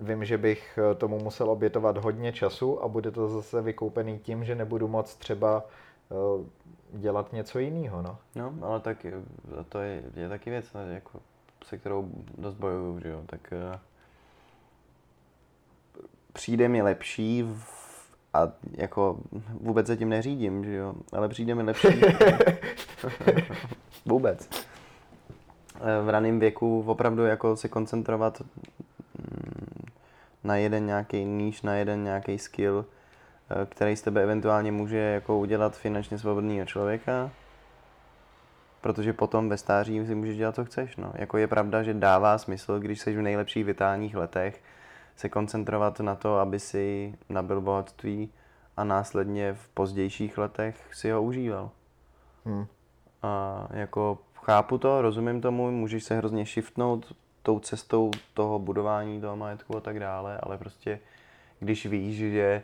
vím, 0.00 0.24
že 0.24 0.38
bych 0.38 0.78
eh, 0.78 0.94
tomu 0.94 1.18
musel 1.18 1.50
obětovat 1.50 1.96
hodně 1.96 2.32
času 2.32 2.82
a 2.82 2.88
bude 2.88 3.10
to 3.10 3.28
zase 3.28 3.62
vykoupený 3.62 4.18
tím, 4.18 4.44
že 4.44 4.54
nebudu 4.54 4.88
moc 4.88 5.14
třeba 5.14 5.64
eh, 6.10 6.44
dělat 6.92 7.32
něco 7.32 7.58
jiného. 7.58 8.02
No. 8.02 8.18
no, 8.34 8.54
ale 8.62 8.80
tak 8.80 9.06
to 9.68 9.78
je, 9.78 10.02
je 10.16 10.28
taky 10.28 10.50
věc, 10.50 10.66
jako, 10.90 11.20
se 11.64 11.78
kterou 11.78 12.08
dost 12.38 12.54
bojuju, 12.54 13.00
že 13.00 13.08
jo, 13.08 13.22
tak 13.26 13.52
přijde 16.32 16.68
mi 16.68 16.82
lepší 16.82 17.42
v, 17.42 17.86
a 18.34 18.52
jako 18.72 19.18
vůbec 19.60 19.86
se 19.86 19.96
tím 19.96 20.08
neřídím, 20.08 20.64
že 20.64 20.74
jo, 20.74 20.94
ale 21.12 21.28
přijde 21.28 21.54
mi 21.54 21.62
lepší 21.62 21.88
vůbec. 24.06 24.48
Eh, 25.80 26.02
v 26.02 26.08
raném 26.08 26.40
věku 26.40 26.84
opravdu 26.86 27.24
jako 27.24 27.56
se 27.56 27.68
koncentrovat 27.68 28.40
mm, 28.40 29.55
na 30.46 30.56
jeden 30.56 30.86
nějaký 30.86 31.24
níž, 31.24 31.62
na 31.62 31.74
jeden 31.74 32.04
nějaký 32.04 32.38
skill, 32.38 32.84
eh, 33.50 33.66
který 33.66 33.96
z 33.96 34.02
tebe 34.02 34.22
eventuálně 34.22 34.72
může 34.72 34.98
jako 34.98 35.38
udělat 35.38 35.76
finančně 35.76 36.18
svobodného 36.18 36.66
člověka, 36.66 37.30
protože 38.80 39.12
potom 39.12 39.48
ve 39.48 39.56
stáří 39.56 40.06
si 40.06 40.14
můžeš 40.14 40.36
dělat, 40.36 40.54
co 40.54 40.64
chceš. 40.64 40.96
No. 40.96 41.12
Jako 41.14 41.38
je 41.38 41.46
pravda, 41.46 41.82
že 41.82 41.94
dává 41.94 42.38
smysl, 42.38 42.78
když 42.78 43.00
jsi 43.00 43.16
v 43.16 43.22
nejlepších 43.22 43.64
vitálních 43.64 44.16
letech, 44.16 44.62
se 45.16 45.28
koncentrovat 45.28 46.00
na 46.00 46.14
to, 46.14 46.38
aby 46.38 46.60
si 46.60 47.14
nabil 47.28 47.60
bohatství 47.60 48.32
a 48.76 48.84
následně 48.84 49.54
v 49.54 49.68
pozdějších 49.68 50.38
letech 50.38 50.88
si 50.92 51.10
ho 51.10 51.22
užíval. 51.22 51.70
Hmm. 52.44 52.66
A 53.22 53.66
jako 53.70 54.18
chápu 54.34 54.78
to, 54.78 55.02
rozumím 55.02 55.40
tomu, 55.40 55.70
můžeš 55.70 56.04
se 56.04 56.16
hrozně 56.16 56.44
shiftnout 56.44 57.12
tou 57.46 57.58
cestou 57.58 58.10
toho 58.34 58.58
budování 58.58 59.20
toho 59.20 59.36
majetku 59.36 59.76
a 59.76 59.80
tak 59.80 60.00
dále, 60.00 60.38
ale 60.42 60.58
prostě 60.58 60.98
když 61.60 61.86
víš, 61.86 62.16
že 62.16 62.62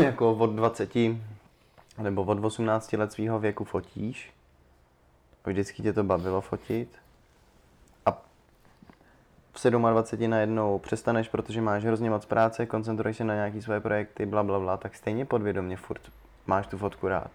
jako 0.02 0.32
od 0.32 0.50
20 0.50 0.94
nebo 1.98 2.22
od 2.22 2.44
18 2.44 2.92
let 2.92 3.12
svého 3.12 3.38
věku 3.38 3.64
fotíš, 3.64 4.32
vždycky 5.46 5.82
tě 5.82 5.92
to 5.92 6.04
bavilo 6.04 6.40
fotit, 6.40 6.88
v 9.56 9.70
27 9.70 10.30
najednou 10.30 10.78
přestaneš, 10.78 11.28
protože 11.28 11.60
máš 11.60 11.84
hrozně 11.84 12.10
moc 12.10 12.26
práce, 12.26 12.66
koncentruješ 12.66 13.16
se 13.16 13.24
na 13.24 13.34
nějaký 13.34 13.62
své 13.62 13.80
projekty, 13.80 14.26
bla, 14.26 14.42
bla, 14.42 14.58
bla, 14.58 14.76
tak 14.76 14.94
stejně 14.94 15.24
podvědomě 15.24 15.76
furt 15.76 16.00
máš 16.46 16.66
tu 16.66 16.78
fotku 16.78 17.08
rád. 17.08 17.30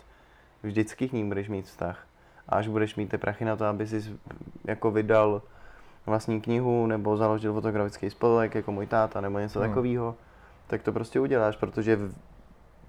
Vždycky 0.63 1.09
k 1.09 1.13
ní 1.13 1.27
budeš 1.27 1.49
mít 1.49 1.65
vztah. 1.65 2.07
A 2.49 2.55
až 2.55 2.67
budeš 2.67 2.95
mít 2.95 3.09
ty 3.09 3.17
prachy 3.17 3.45
na 3.45 3.55
to, 3.55 3.65
aby 3.65 3.87
si 3.87 4.03
jako 4.65 4.91
vydal 4.91 5.41
vlastní 6.05 6.41
knihu 6.41 6.87
nebo 6.87 7.17
založil 7.17 7.53
fotografický 7.53 8.09
spolek 8.09 8.55
jako 8.55 8.71
můj 8.71 8.87
táta 8.87 9.21
nebo 9.21 9.39
něco 9.39 9.59
hmm. 9.59 9.69
takového, 9.69 10.15
tak 10.67 10.83
to 10.83 10.91
prostě 10.91 11.19
uděláš, 11.19 11.55
protože 11.55 11.95
v 11.95 12.13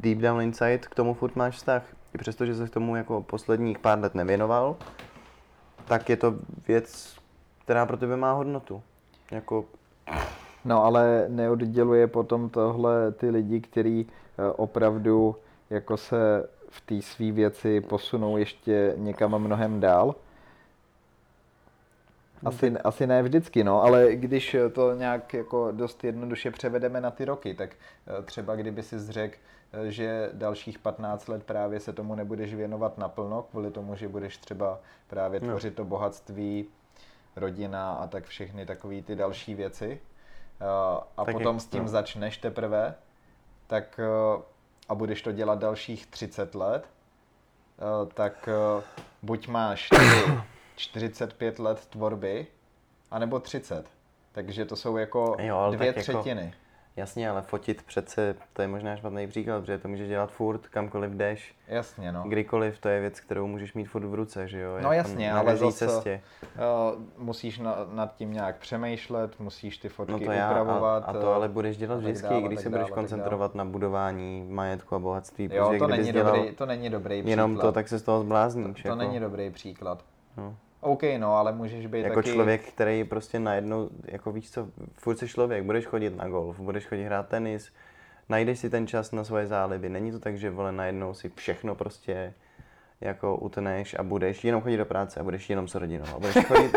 deep 0.00 0.18
down 0.18 0.42
inside 0.42 0.78
k 0.78 0.94
tomu 0.94 1.14
furt 1.14 1.36
máš 1.36 1.56
vztah. 1.56 1.82
I 2.14 2.18
přesto, 2.18 2.46
že 2.46 2.54
se 2.54 2.66
k 2.66 2.70
tomu 2.70 2.96
jako 2.96 3.22
posledních 3.22 3.78
pár 3.78 3.98
let 3.98 4.14
nevěnoval, 4.14 4.76
tak 5.84 6.08
je 6.08 6.16
to 6.16 6.34
věc, 6.68 7.16
která 7.64 7.86
pro 7.86 7.96
tebe 7.96 8.16
má 8.16 8.32
hodnotu. 8.32 8.82
Jako... 9.30 9.64
No 10.64 10.84
ale 10.84 11.24
neodděluje 11.28 12.06
potom 12.06 12.48
tohle 12.48 13.12
ty 13.12 13.30
lidi, 13.30 13.60
kteří 13.60 14.06
eh, 14.38 14.52
opravdu 14.52 15.36
jako 15.70 15.96
se 15.96 16.48
v 16.70 16.80
té 16.80 17.02
své 17.02 17.32
věci 17.32 17.80
posunou 17.80 18.36
ještě 18.36 18.94
někam 18.96 19.38
mnohem 19.38 19.80
dál. 19.80 20.14
Asi, 22.44 22.78
asi 22.78 23.06
ne 23.06 23.22
vždycky, 23.22 23.64
no, 23.64 23.82
ale 23.82 24.16
když 24.16 24.56
to 24.72 24.94
nějak 24.94 25.34
jako 25.34 25.72
dost 25.72 26.04
jednoduše 26.04 26.50
převedeme 26.50 27.00
na 27.00 27.10
ty 27.10 27.24
roky, 27.24 27.54
tak 27.54 27.70
eh, 27.70 28.22
třeba 28.22 28.56
kdyby 28.56 28.82
si 28.82 28.98
zřekl, 28.98 29.36
eh, 29.72 29.90
že 29.90 30.30
dalších 30.32 30.78
15 30.78 31.28
let 31.28 31.44
právě 31.44 31.80
se 31.80 31.92
tomu 31.92 32.14
nebudeš 32.14 32.54
věnovat 32.54 32.98
naplno, 32.98 33.42
kvůli 33.42 33.70
tomu, 33.70 33.96
že 33.96 34.08
budeš 34.08 34.36
třeba 34.36 34.80
právě 35.06 35.40
tvořit 35.40 35.74
to 35.74 35.84
bohatství, 35.84 36.66
rodina 37.36 37.92
a 37.92 38.06
tak 38.06 38.24
všechny 38.24 38.66
takové 38.66 39.02
ty 39.02 39.16
další 39.16 39.54
věci. 39.54 40.00
Eh, 40.60 40.66
a 41.16 41.24
tak 41.24 41.34
potom 41.34 41.60
s 41.60 41.66
tím 41.66 41.82
no. 41.82 41.88
začneš 41.88 42.38
teprve, 42.38 42.94
tak 43.66 44.00
a 44.90 44.94
budeš 44.94 45.22
to 45.22 45.32
dělat 45.32 45.58
dalších 45.58 46.06
30 46.06 46.54
let, 46.54 46.84
tak 48.14 48.48
eh, 48.48 48.82
buď 49.22 49.48
máš 49.48 49.88
ty 49.88 49.96
45 50.76 51.58
let 51.58 51.86
tvorby, 51.86 52.46
anebo 53.10 53.40
30. 53.40 53.86
Takže 54.32 54.64
to 54.64 54.76
jsou 54.76 54.96
jako 54.96 55.36
Jo, 55.38 55.68
dvě 55.72 55.86
jako- 55.86 56.00
třetiny. 56.00 56.54
Jasně, 57.00 57.30
ale 57.30 57.42
fotit 57.42 57.82
přece, 57.82 58.34
to 58.52 58.62
je 58.62 58.68
možná 58.68 58.96
špatný 58.96 59.26
příklad, 59.26 59.60
protože 59.60 59.78
to 59.78 59.88
můžeš 59.88 60.08
dělat 60.08 60.30
furt, 60.32 60.66
kamkoliv 60.68 61.10
jdeš, 61.12 61.54
Jasně, 61.68 62.12
no. 62.12 62.24
kdykoliv, 62.28 62.78
to 62.78 62.88
je 62.88 63.00
věc, 63.00 63.20
kterou 63.20 63.46
můžeš 63.46 63.74
mít 63.74 63.84
furt 63.84 64.04
v 64.06 64.14
ruce, 64.14 64.48
že 64.48 64.60
jo? 64.60 64.78
No 64.82 64.92
jasně, 64.92 65.32
na 65.32 65.38
ale 65.40 65.56
zase- 65.56 65.86
cestě. 65.88 66.20
Uh, 66.42 67.02
musíš 67.24 67.58
na, 67.58 67.76
nad 67.92 68.14
tím 68.16 68.32
nějak 68.32 68.56
přemýšlet, 68.58 69.40
musíš 69.40 69.78
ty 69.78 69.88
fotky 69.88 70.12
No 70.12 70.18
to 70.18 70.32
já, 70.32 70.48
a, 70.48 70.50
upravovat. 70.50 71.02
a 71.06 71.12
to 71.12 71.30
eh, 71.32 71.34
ale 71.34 71.48
budeš 71.48 71.76
dělat 71.76 71.94
a 71.94 71.98
vždycky, 71.98 72.28
dále, 72.28 72.42
když 72.42 72.60
se 72.60 72.68
dále, 72.70 72.82
budeš 72.82 72.94
koncentrovat 72.94 73.54
na 73.54 73.64
budování 73.64 74.46
majetku 74.50 74.94
a 74.94 74.98
bohatství, 74.98 75.48
Jo, 75.52 75.74
to 75.78 75.86
není, 75.86 76.12
dobrý, 76.12 76.52
to 76.52 76.66
není 76.66 76.90
dobrý 76.90 77.22
jenom 77.24 77.50
příklad. 77.54 77.68
to, 77.68 77.72
tak 77.72 77.88
se 77.88 77.98
z 77.98 78.02
toho 78.02 78.20
zblázníš. 78.22 78.82
to 78.82 78.88
jako, 78.88 78.98
není 78.98 79.20
dobrý 79.20 79.50
příklad. 79.50 80.04
no. 80.36 80.56
OK, 80.80 81.02
no, 81.18 81.36
ale 81.36 81.52
můžeš 81.52 81.86
být 81.86 82.00
Jako 82.00 82.14
taky... 82.14 82.32
člověk, 82.32 82.62
který 82.62 83.04
prostě 83.04 83.38
najednou, 83.38 83.88
jako 84.04 84.32
víš 84.32 84.50
co, 84.50 84.68
furt 84.96 85.16
jsi 85.16 85.28
člověk, 85.28 85.64
budeš 85.64 85.86
chodit 85.86 86.16
na 86.16 86.28
golf, 86.28 86.60
budeš 86.60 86.86
chodit 86.86 87.04
hrát 87.04 87.28
tenis, 87.28 87.72
najdeš 88.28 88.58
si 88.58 88.70
ten 88.70 88.86
čas 88.86 89.12
na 89.12 89.24
svoje 89.24 89.46
záliby. 89.46 89.88
Není 89.88 90.12
to 90.12 90.18
tak, 90.18 90.38
že 90.38 90.50
vole 90.50 90.72
najednou 90.72 91.14
si 91.14 91.32
všechno 91.34 91.74
prostě 91.74 92.34
jako 93.00 93.36
utneš 93.36 93.96
a 93.98 94.02
budeš 94.02 94.44
jenom 94.44 94.62
chodit 94.62 94.76
do 94.76 94.84
práce 94.84 95.20
a 95.20 95.22
budeš 95.22 95.50
jenom 95.50 95.68
s 95.68 95.74
rodinou. 95.74 96.04
A 96.16 96.18
budeš 96.18 96.44
chodit, 96.46 96.76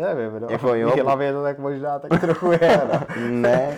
Nevím, 0.00 0.40
no. 0.40 0.48
Jako 0.50 0.74
jo. 0.74 0.90
V 0.96 1.02
hlavě 1.02 1.32
to 1.32 1.42
tak 1.42 1.58
možná 1.58 1.98
tak 1.98 2.20
trochu 2.20 2.52
je, 2.52 2.80
no. 2.92 3.00
ne, 3.28 3.76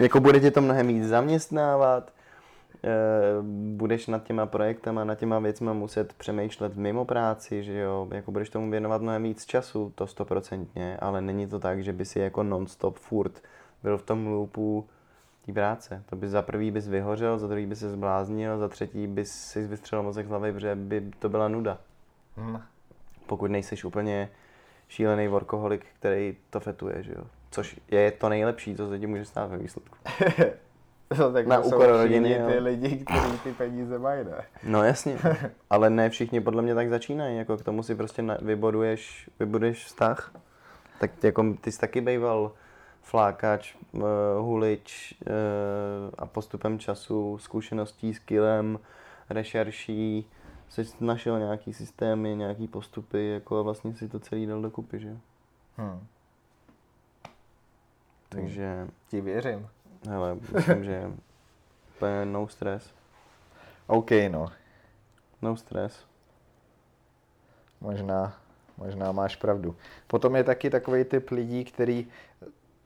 jako 0.00 0.20
bude 0.20 0.40
tě 0.40 0.50
to 0.50 0.60
mnohem 0.60 0.86
víc 0.86 1.04
zaměstnávat, 1.04 2.12
budeš 3.76 4.06
nad 4.06 4.24
těma 4.24 4.46
projektama, 4.46 5.04
nad 5.04 5.14
těma 5.14 5.38
věcma 5.38 5.72
muset 5.72 6.12
přemýšlet 6.12 6.76
mimo 6.76 7.04
práci, 7.04 7.64
že 7.64 7.78
jo, 7.78 8.08
jako 8.10 8.32
budeš 8.32 8.50
tomu 8.50 8.70
věnovat 8.70 9.02
mnohem 9.02 9.22
víc 9.22 9.46
času, 9.46 9.92
to 9.94 10.06
stoprocentně, 10.06 10.96
ale 10.96 11.20
není 11.20 11.46
to 11.46 11.58
tak, 11.58 11.84
že 11.84 11.92
by 11.92 12.04
si 12.04 12.18
jako 12.18 12.42
non-stop 12.42 12.98
furt 12.98 13.42
byl 13.82 13.98
v 13.98 14.02
tom 14.02 14.26
loopu 14.26 14.88
té 15.46 15.52
práce. 15.52 16.02
To 16.06 16.16
by 16.16 16.28
za 16.28 16.42
prvý 16.42 16.70
bys 16.70 16.88
vyhořel, 16.88 17.38
za 17.38 17.46
druhý 17.46 17.66
bys 17.66 17.78
se 17.78 17.90
zbláznil, 17.90 18.58
za 18.58 18.68
třetí 18.68 19.06
bys 19.06 19.32
si 19.32 19.66
vystřelil 19.66 20.02
mozek 20.02 20.26
z 20.26 20.28
hlavy, 20.28 20.52
protože 20.52 20.74
by 20.74 21.10
to 21.18 21.28
byla 21.28 21.48
nuda. 21.48 21.78
Hm. 22.36 22.58
Pokud 23.26 23.50
nejseš 23.50 23.84
úplně 23.84 24.30
šílený 24.88 25.28
workoholik, 25.28 25.86
který 25.98 26.36
to 26.50 26.60
fetuje, 26.60 27.02
že 27.02 27.12
jo. 27.12 27.24
Což 27.50 27.80
je 27.90 28.10
to 28.10 28.28
nejlepší, 28.28 28.76
co 28.76 28.88
se 28.88 28.98
ti 28.98 29.06
může 29.06 29.24
stát 29.24 29.50
ve 29.50 29.58
výsledku. 29.58 29.96
No, 31.18 31.32
tak 31.32 31.46
Na 31.46 31.60
úkor 31.60 31.86
rodiny, 31.86 32.28
ty 32.28 32.54
jo. 32.54 32.62
lidi, 32.62 33.04
kteří 33.04 33.38
ty 33.38 33.52
peníze 33.52 33.98
mají, 33.98 34.24
ne? 34.24 34.44
No 34.64 34.84
jasně, 34.84 35.18
ale 35.70 35.90
ne 35.90 36.10
všichni 36.10 36.40
podle 36.40 36.62
mě 36.62 36.74
tak 36.74 36.88
začínají, 36.88 37.36
jako 37.36 37.56
k 37.56 37.64
tomu 37.64 37.82
si 37.82 37.94
prostě 37.94 38.22
na, 38.22 38.38
vybuduješ, 38.42 39.30
vybuduješ 39.40 39.84
vztah. 39.84 40.34
Tak 41.00 41.24
jako 41.24 41.56
ty 41.60 41.72
jsi 41.72 41.78
taky 41.78 42.00
bejval 42.00 42.52
flákač, 43.02 43.74
uh, 43.92 44.02
hulič 44.38 45.14
uh, 45.26 45.30
a 46.18 46.26
postupem 46.26 46.78
času, 46.78 47.38
zkušeností, 47.38 48.14
skillem, 48.14 48.78
rešerší, 49.30 50.26
jsi 50.68 50.84
našel 51.00 51.38
nějaký 51.38 51.72
systémy, 51.72 52.36
nějaký 52.36 52.68
postupy, 52.68 53.28
jako 53.28 53.58
a 53.58 53.62
vlastně 53.62 53.94
si 53.94 54.08
to 54.08 54.20
celý 54.20 54.46
dal 54.46 54.62
dokupy, 54.62 54.98
že 54.98 55.08
jo. 55.08 55.16
Hm. 55.78 56.06
Takže, 58.28 58.88
Ti 59.08 59.20
věřím. 59.20 59.68
Hele, 60.08 60.36
myslím, 60.54 60.84
že 60.84 61.10
úplně 61.96 62.24
no 62.24 62.48
stress, 62.48 62.94
OK, 63.86 64.10
no. 64.28 64.46
no 65.42 65.56
stress. 65.56 66.06
Možná, 67.80 68.36
možná 68.76 69.12
máš 69.12 69.36
pravdu. 69.36 69.76
Potom 70.06 70.36
je 70.36 70.44
taky 70.44 70.70
takový 70.70 71.04
typ 71.04 71.30
lidí, 71.30 71.64
který 71.64 72.08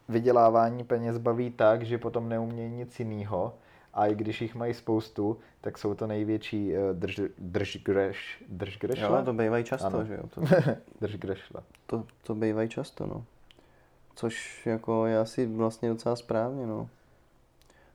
vydělávání 0.09 0.85
peněz 0.85 1.19
baví 1.19 1.51
tak, 1.51 1.83
že 1.83 1.99
potom 1.99 2.29
neumějí 2.29 2.71
nic 2.71 3.01
jiného 3.01 3.55
a 3.95 4.07
i 4.07 4.14
když 4.14 4.41
jich 4.41 4.55
mají 4.55 4.75
spoustu, 4.75 5.39
tak 5.61 5.79
jsou 5.79 5.95
to 5.95 6.07
největší 6.07 6.75
eh, 6.77 6.79
drž, 6.93 7.21
držgreš, 7.39 8.45
držgrešle? 8.49 9.19
Jo, 9.19 9.25
to 9.25 9.33
bývají 9.33 9.64
často, 9.64 9.87
Ano. 9.87 10.05
že 10.05 10.14
jo. 10.14 10.23
To, 10.35 10.41
držgrešle. 11.01 11.61
To, 11.87 12.05
to 12.23 12.35
bývají 12.35 12.69
často, 12.69 13.07
no. 13.07 13.25
Což 14.14 14.66
jako 14.66 15.07
je 15.07 15.19
asi 15.19 15.47
vlastně 15.47 15.89
docela 15.89 16.16
správně, 16.16 16.66
no. 16.66 16.89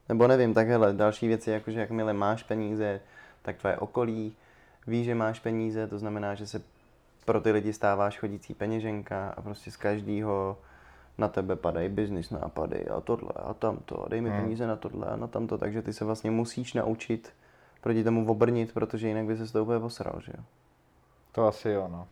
Nebo 0.08 0.28
nevím, 0.28 0.54
tak 0.54 0.68
hele, 0.68 0.92
další 0.92 1.28
věc 1.28 1.46
je 1.46 1.54
jako, 1.54 1.70
že 1.70 1.80
jakmile 1.80 2.12
máš 2.12 2.42
peníze, 2.42 3.00
tak 3.42 3.56
tvoje 3.56 3.76
okolí 3.76 4.36
ví, 4.86 5.04
že 5.04 5.14
máš 5.14 5.40
peníze, 5.40 5.86
to 5.86 5.98
znamená, 5.98 6.34
že 6.34 6.46
se 6.46 6.62
pro 7.24 7.40
ty 7.40 7.50
lidi 7.50 7.72
stáváš 7.72 8.18
chodící 8.18 8.54
peněženka 8.54 9.34
a 9.36 9.42
prostě 9.42 9.70
z 9.70 9.76
každého 9.76 10.58
na 11.18 11.28
tebe 11.28 11.56
padají 11.56 11.88
business 11.88 12.30
nápady 12.30 12.88
a 12.88 13.00
tohle 13.00 13.30
a 13.36 13.54
tamto 13.54 14.04
a 14.04 14.08
dej 14.08 14.20
mi 14.20 14.30
Hmm. 14.30 14.40
peníze 14.40 14.66
na 14.66 14.76
tohle 14.76 15.06
a 15.06 15.16
na 15.16 15.26
tamto, 15.26 15.58
takže 15.58 15.82
ty 15.82 15.92
se 15.92 16.04
vlastně 16.04 16.30
musíš 16.30 16.74
naučit 16.74 17.32
proti 17.80 18.04
tomu 18.04 18.30
obrnit, 18.30 18.72
protože 18.72 19.08
jinak 19.08 19.24
by 19.24 19.36
se 19.36 19.52
to 19.52 19.62
úplně 19.62 19.80
posral, 19.80 20.20
že 20.20 20.32
jo. 20.38 20.44
To 21.32 21.46
asi 21.46 21.68
jo, 21.70 21.88
no. 21.88 22.08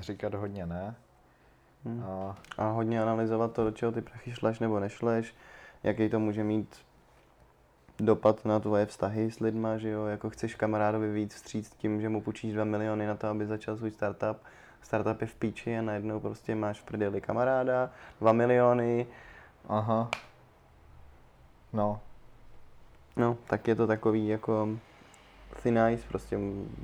Říkat 0.00 0.34
hodně 0.34 0.66
ne. 0.66 0.94
Hmm. 1.84 2.02
A 2.02 2.36
a 2.58 2.70
hodně 2.70 3.02
analyzovat 3.02 3.52
to, 3.52 3.64
do 3.64 3.70
čeho 3.70 3.92
ty 3.92 4.00
prachy 4.00 4.32
šleš 4.32 4.58
nebo 4.58 4.80
nešleš, 4.80 5.34
jaký 5.82 6.08
to 6.08 6.20
může 6.20 6.44
mít 6.44 6.76
dopad 7.98 8.44
na 8.44 8.60
tvoje 8.60 8.86
vztahy 8.86 9.30
s 9.30 9.40
lidma, 9.40 9.78
že 9.78 9.88
jo, 9.88 10.06
jako 10.06 10.30
chceš 10.30 10.54
kamarádovi 10.54 11.12
víc 11.12 11.34
vstříc 11.34 11.70
tím, 11.70 12.00
že 12.00 12.08
mu 12.08 12.20
půjčíš 12.20 12.52
2 12.52 12.64
miliony 12.64 13.06
na 13.06 13.14
to, 13.14 13.28
aby 13.28 13.46
začal 13.46 13.76
svůj 13.76 13.90
startup, 13.90 14.36
startup 14.82 15.20
je 15.20 15.26
v 15.26 15.34
píči 15.34 15.78
a 15.78 15.82
najednou 15.82 16.20
prostě 16.20 16.54
máš 16.54 16.80
v 16.80 16.84
prdeli 16.84 17.20
kamaráda, 17.20 17.90
2 18.20 18.32
miliony, 18.32 19.06
aha. 19.68 20.10
No, 21.72 22.00
no, 23.16 23.36
tak 23.46 23.68
je 23.68 23.74
to 23.74 23.86
takový 23.86 24.28
jako 24.28 24.68
thin 25.62 25.78
ice, 25.90 26.08
prostě 26.08 26.38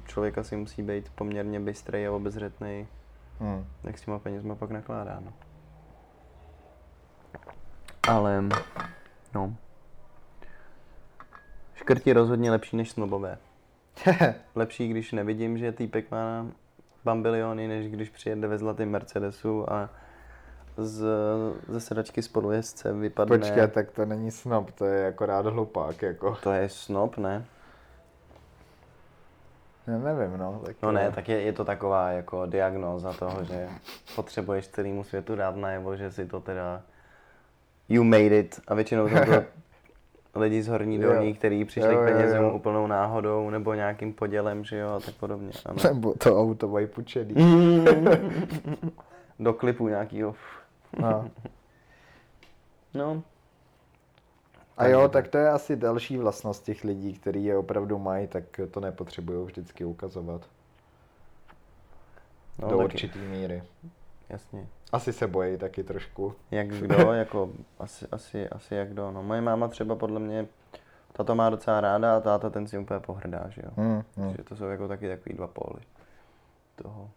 člověk 0.07 0.39
asi 0.39 0.57
musí 0.57 0.83
být 0.83 1.11
poměrně 1.15 1.61
bystrý 1.61 2.07
a 2.07 2.13
obezřetný, 2.13 2.87
hm. 3.41 3.65
jak 3.85 3.99
s 3.99 4.03
těma 4.03 4.19
penězma 4.19 4.55
pak 4.55 4.71
nakládá, 4.71 5.21
no. 5.25 5.33
Ale, 8.09 8.45
no. 9.35 9.57
Škrti 11.75 12.13
rozhodně 12.13 12.51
lepší 12.51 12.77
než 12.77 12.91
snobové. 12.91 13.39
Lepší, 14.55 14.89
když 14.89 15.13
nevidím, 15.13 15.59
že 15.59 15.73
týpek 15.73 16.11
má 16.11 16.47
bambiliony, 17.05 17.69
než 17.69 17.89
když 17.89 18.11
přijede 18.11 18.49
ve 18.49 18.59
zlatém 18.59 18.91
Mercedesu 18.91 19.73
a 19.73 19.91
z, 20.77 21.07
ze 21.69 21.81
sedačky 21.81 22.23
spolujezdce 22.23 22.93
vypadne... 22.93 23.39
Počkej, 23.39 23.69
tak 23.69 23.91
to 23.91 24.07
není 24.07 24.31
snob, 24.31 24.71
to 24.71 24.85
je 24.85 25.07
akorát 25.07 25.47
hlupák, 25.47 26.03
jako. 26.03 26.37
To 26.43 26.53
je 26.53 26.69
snob, 26.69 27.19
ne? 27.19 27.45
Já 29.87 29.99
nevím, 29.99 30.39
no. 30.39 30.63
Tak 30.65 30.77
No 30.83 30.93
ne, 30.93 31.13
tak 31.15 31.29
je, 31.29 31.41
je 31.43 31.53
to 31.53 31.65
taková 31.65 32.11
jako 32.11 32.47
diagnóza 32.47 33.13
toho, 33.13 33.45
že 33.45 33.69
potřebuješ 34.17 34.69
celému 34.69 35.05
světu 35.05 35.37
dát 35.37 35.57
najevo, 35.57 35.97
že 35.97 36.11
si 36.11 36.27
to 36.27 36.41
teda 36.41 36.83
you 37.89 38.05
made 38.05 38.39
it 38.39 38.61
a 38.69 38.75
většinou 38.75 39.09
jsou 39.09 39.15
to 40.33 40.41
lidi 40.41 40.63
z 40.63 40.69
horní 40.69 40.99
dolní, 40.99 41.35
kteří 41.35 41.65
přišli 41.65 41.95
Jo, 41.95 42.01
k 42.01 42.09
jo, 42.09 42.13
penězům 42.15 42.43
jo. 42.45 42.51
úplnou 42.51 42.87
náhodou 42.87 43.51
nebo 43.51 43.75
nějakým 43.75 44.13
podělem, 44.13 44.65
že 44.65 44.79
jo, 44.79 44.89
a 44.91 45.01
tak 45.01 45.15
podobně. 45.15 45.51
Ano. 45.67 45.77
Nebo 45.85 46.15
to 46.15 46.41
auto 46.41 46.69
mají 46.69 46.87
pučený. 46.87 47.35
Do 49.39 49.53
klipu 49.53 49.89
nějakýho. 49.89 50.35
No. 51.01 51.31
No, 52.95 53.23
A 54.77 54.87
jo, 54.87 55.09
tak 55.09 55.29
to 55.29 55.39
je 55.39 55.51
asi 55.51 55.77
další 55.77 56.17
vlastnost 56.17 56.65
těch 56.65 56.85
lidí, 56.85 57.13
kteří 57.15 57.45
je 57.45 57.57
opravdu 57.57 57.99
mají, 57.99 58.27
tak 58.27 58.45
to 58.71 58.81
nepotřebují 58.81 59.47
vždycky 59.47 59.85
ukazovat. 59.85 60.43
no 62.59 62.69
do 62.69 62.77
taky, 62.77 62.85
určitý 62.85 63.19
míry. 63.19 63.63
jasně. 64.29 64.67
Asi 64.93 65.13
se 65.13 65.27
bojí 65.27 65.59
taky 65.59 65.85
trošku. 65.85 66.35
Jak 66.51 66.69
kdo, 66.81 67.13
jako 67.13 67.51
asi, 67.79 68.07
asi, 68.13 68.49
asi 68.49 68.75
jak 68.75 68.89
kdo. 68.89 69.11
No, 69.11 69.23
moje 69.23 69.41
máma 69.41 69.69
třeba 69.69 69.97
podle 69.97 70.21
mě, 70.21 70.47
ta 71.13 71.25
to 71.25 71.35
má 71.35 71.51
docela 71.51 71.81
ráda 71.81 72.17
a 72.17 72.21
táta 72.21 72.51
ten 72.51 72.67
si 72.67 72.79
úplně 72.79 73.01
pohrdá, 73.01 73.45
že 73.49 73.63
jo. 73.65 73.71
Hmm, 73.77 74.03
hmm. 74.17 74.27
Takže 74.27 74.45
to 74.45 74.57
jsou 74.57 74.65
jako 74.65 74.89
taky 74.89 75.09
takový 75.09 75.35
dva 75.35 75.47
póly 75.47 75.81
toho. 76.77 77.11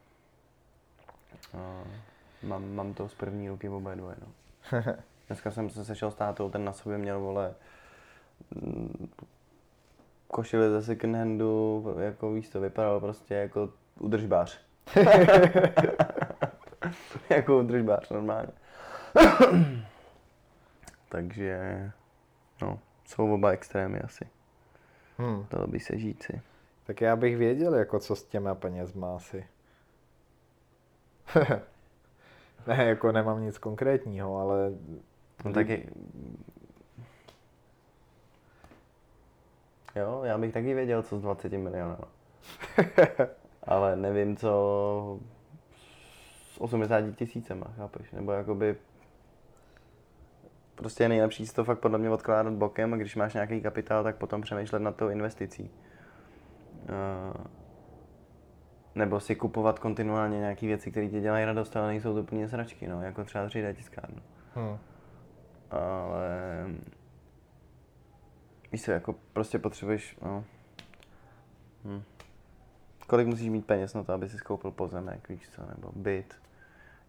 A 1.57 1.83
mám, 2.43 2.75
mám 2.75 2.93
to 2.93 3.09
z 3.09 3.13
první 3.13 3.49
ruky 3.49 3.69
oba 3.69 3.95
dvoje, 3.95 4.15
no. 4.21 4.27
Dneska 5.33 5.51
jsem 5.51 5.69
se 5.69 5.85
sešel 5.85 6.11
s 6.11 6.15
tátou, 6.15 6.49
ten 6.49 6.65
na 6.65 6.73
sobě 6.73 6.97
měl, 6.97 7.19
vole, 7.19 7.55
košili 10.27 10.69
ze 10.69 10.81
second 10.81 11.15
handu, 11.15 11.85
jako 11.99 12.33
víš 12.33 12.49
to, 12.49 12.61
vypadal 12.61 12.99
prostě 12.99 13.33
jako 13.33 13.69
udržbář. 13.99 14.61
jako 17.29 17.59
udržbář, 17.59 18.09
normálně. 18.09 18.47
Takže, 21.09 21.91
no, 22.61 22.79
jsou 23.05 23.33
oba 23.33 23.49
extrémy 23.49 23.99
asi. 23.99 24.27
Hmm. 25.17 25.45
To 25.45 25.67
by 25.67 25.79
se 25.79 25.97
žít 25.97 26.23
si. 26.23 26.41
Tak 26.83 27.01
já 27.01 27.15
bych 27.15 27.37
věděl, 27.37 27.75
jako 27.75 27.99
co 27.99 28.15
s 28.15 28.23
těma 28.23 28.55
penězma 28.55 29.15
asi. 29.15 29.47
ne, 32.67 32.85
jako 32.85 33.11
nemám 33.11 33.41
nic 33.41 33.57
konkrétního, 33.57 34.37
ale... 34.37 34.71
No 35.45 35.53
taky... 35.53 35.89
Jo, 39.95 40.21
já 40.23 40.37
bych 40.37 40.53
taky 40.53 40.73
věděl, 40.73 41.03
co 41.03 41.19
s 41.19 41.21
20 41.21 41.51
miliony. 41.51 41.95
ale 43.63 43.95
nevím, 43.95 44.37
co 44.37 45.19
s 46.51 46.61
80 46.61 47.15
tisícema, 47.15 47.65
chápeš? 47.77 48.11
Nebo 48.11 48.31
jakoby 48.31 48.75
prostě 50.75 51.03
je 51.03 51.09
nejlepší 51.09 51.47
si 51.47 51.53
to 51.53 51.63
fakt 51.63 51.79
podle 51.79 51.97
mě 51.97 52.09
odkládat 52.09 52.53
bokem 52.53 52.93
a 52.93 52.97
když 52.97 53.15
máš 53.15 53.33
nějaký 53.33 53.61
kapitál, 53.61 54.03
tak 54.03 54.15
potom 54.15 54.41
přemýšlet 54.41 54.79
nad 54.79 54.95
tou 54.95 55.09
investicí. 55.09 55.71
Uh, 56.83 57.45
nebo 58.95 59.19
si 59.19 59.35
kupovat 59.35 59.79
kontinuálně 59.79 60.39
nějaké 60.39 60.67
věci, 60.67 60.91
které 60.91 61.07
ti 61.07 61.21
dělají 61.21 61.45
radost, 61.45 61.77
ale 61.77 61.87
nejsou 61.87 62.13
to 62.13 62.19
úplně 62.19 62.49
sračky, 62.49 62.87
no, 62.87 63.01
jako 63.01 63.23
třeba 63.23 63.47
3D 63.47 63.73
tiskárnu. 63.73 64.21
Hmm. 64.55 64.77
Ale 65.73 66.65
víš 68.71 68.83
co, 68.83 68.91
jako 68.91 69.15
prostě 69.33 69.59
potřebuješ, 69.59 70.17
no, 70.21 70.43
hm. 71.85 72.01
kolik 73.07 73.27
musíš 73.27 73.49
mít 73.49 73.65
peněz 73.65 73.93
na 73.93 74.03
to, 74.03 74.13
aby 74.13 74.29
si 74.29 74.37
koupil 74.37 74.71
pozemek, 74.71 75.29
víš 75.29 75.49
co, 75.49 75.61
nebo 75.75 75.91
byt, 75.95 76.35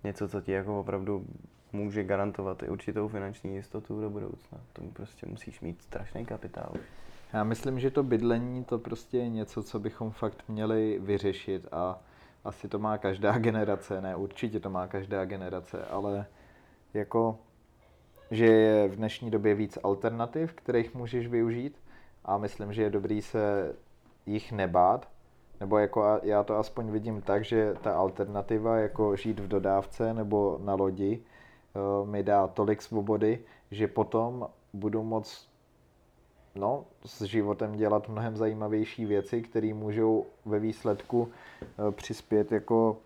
něco, 0.04 0.28
co 0.28 0.40
ti 0.40 0.52
jako 0.52 0.80
opravdu 0.80 1.26
může 1.72 2.04
garantovat 2.04 2.62
i 2.62 2.68
určitou 2.68 3.08
finanční 3.08 3.54
jistotu 3.54 4.00
do 4.00 4.10
budoucna. 4.10 4.60
Tomu 4.72 4.90
prostě 4.90 5.26
musíš 5.26 5.60
mít 5.60 5.82
strašný 5.82 6.26
kapitál. 6.26 6.72
Já 7.32 7.44
myslím, 7.44 7.80
že 7.80 7.90
to 7.90 8.02
bydlení 8.02 8.64
to 8.64 8.78
prostě 8.78 9.18
je 9.18 9.28
něco, 9.28 9.62
co 9.62 9.78
bychom 9.78 10.10
fakt 10.10 10.44
měli 10.48 10.98
vyřešit 11.02 11.68
a 11.72 11.98
asi 12.44 12.68
to 12.68 12.78
má 12.78 12.98
každá 12.98 13.38
generace, 13.38 14.00
ne 14.00 14.16
určitě 14.16 14.60
to 14.60 14.70
má 14.70 14.86
každá 14.86 15.24
generace, 15.24 15.84
ale 15.84 16.26
jako, 16.94 17.38
že 18.30 18.46
je 18.46 18.88
v 18.88 18.96
dnešní 18.96 19.30
době 19.30 19.54
víc 19.54 19.78
alternativ, 19.82 20.52
kterých 20.52 20.94
můžeš 20.94 21.26
využít. 21.26 21.78
A 22.24 22.38
myslím, 22.38 22.72
že 22.72 22.82
je 22.82 22.90
dobrý 22.90 23.22
se 23.22 23.74
jich 24.26 24.52
nebát, 24.52 25.08
nebo 25.60 25.78
jako 25.78 26.20
já 26.22 26.42
to 26.42 26.56
aspoň 26.56 26.90
vidím 26.90 27.22
tak, 27.22 27.44
že 27.44 27.74
ta 27.82 27.96
alternativa, 27.96 28.76
jako 28.76 29.16
žít 29.16 29.40
v 29.40 29.48
dodávce 29.48 30.14
nebo 30.14 30.60
na 30.64 30.74
lodi, 30.74 31.20
eh, 31.22 32.06
mi 32.06 32.22
dá 32.22 32.46
tolik 32.46 32.82
svobody, 32.82 33.38
že 33.70 33.88
potom 33.88 34.48
budu 34.72 35.02
moc 35.02 35.48
no, 36.54 36.84
s 37.04 37.22
životem 37.22 37.76
dělat 37.76 38.08
mnohem 38.08 38.36
zajímavější 38.36 39.04
věci, 39.04 39.42
které 39.42 39.74
můžou 39.74 40.26
ve 40.44 40.58
výsledku 40.58 41.28
eh, 41.62 41.92
přispět 41.92 42.52
jako 42.52 42.96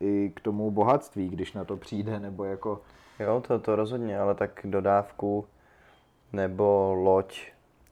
i 0.00 0.32
k 0.36 0.40
tomu 0.40 0.70
bohatství, 0.70 1.28
když 1.28 1.52
na 1.52 1.64
to 1.64 1.76
přijde, 1.76 2.20
nebo 2.20 2.44
jako... 2.44 2.80
Jo, 3.20 3.42
to, 3.46 3.58
to 3.58 3.76
rozhodně, 3.76 4.18
ale 4.18 4.34
tak 4.34 4.60
dodávku 4.64 5.46
nebo 6.32 6.94
loď, 6.94 7.42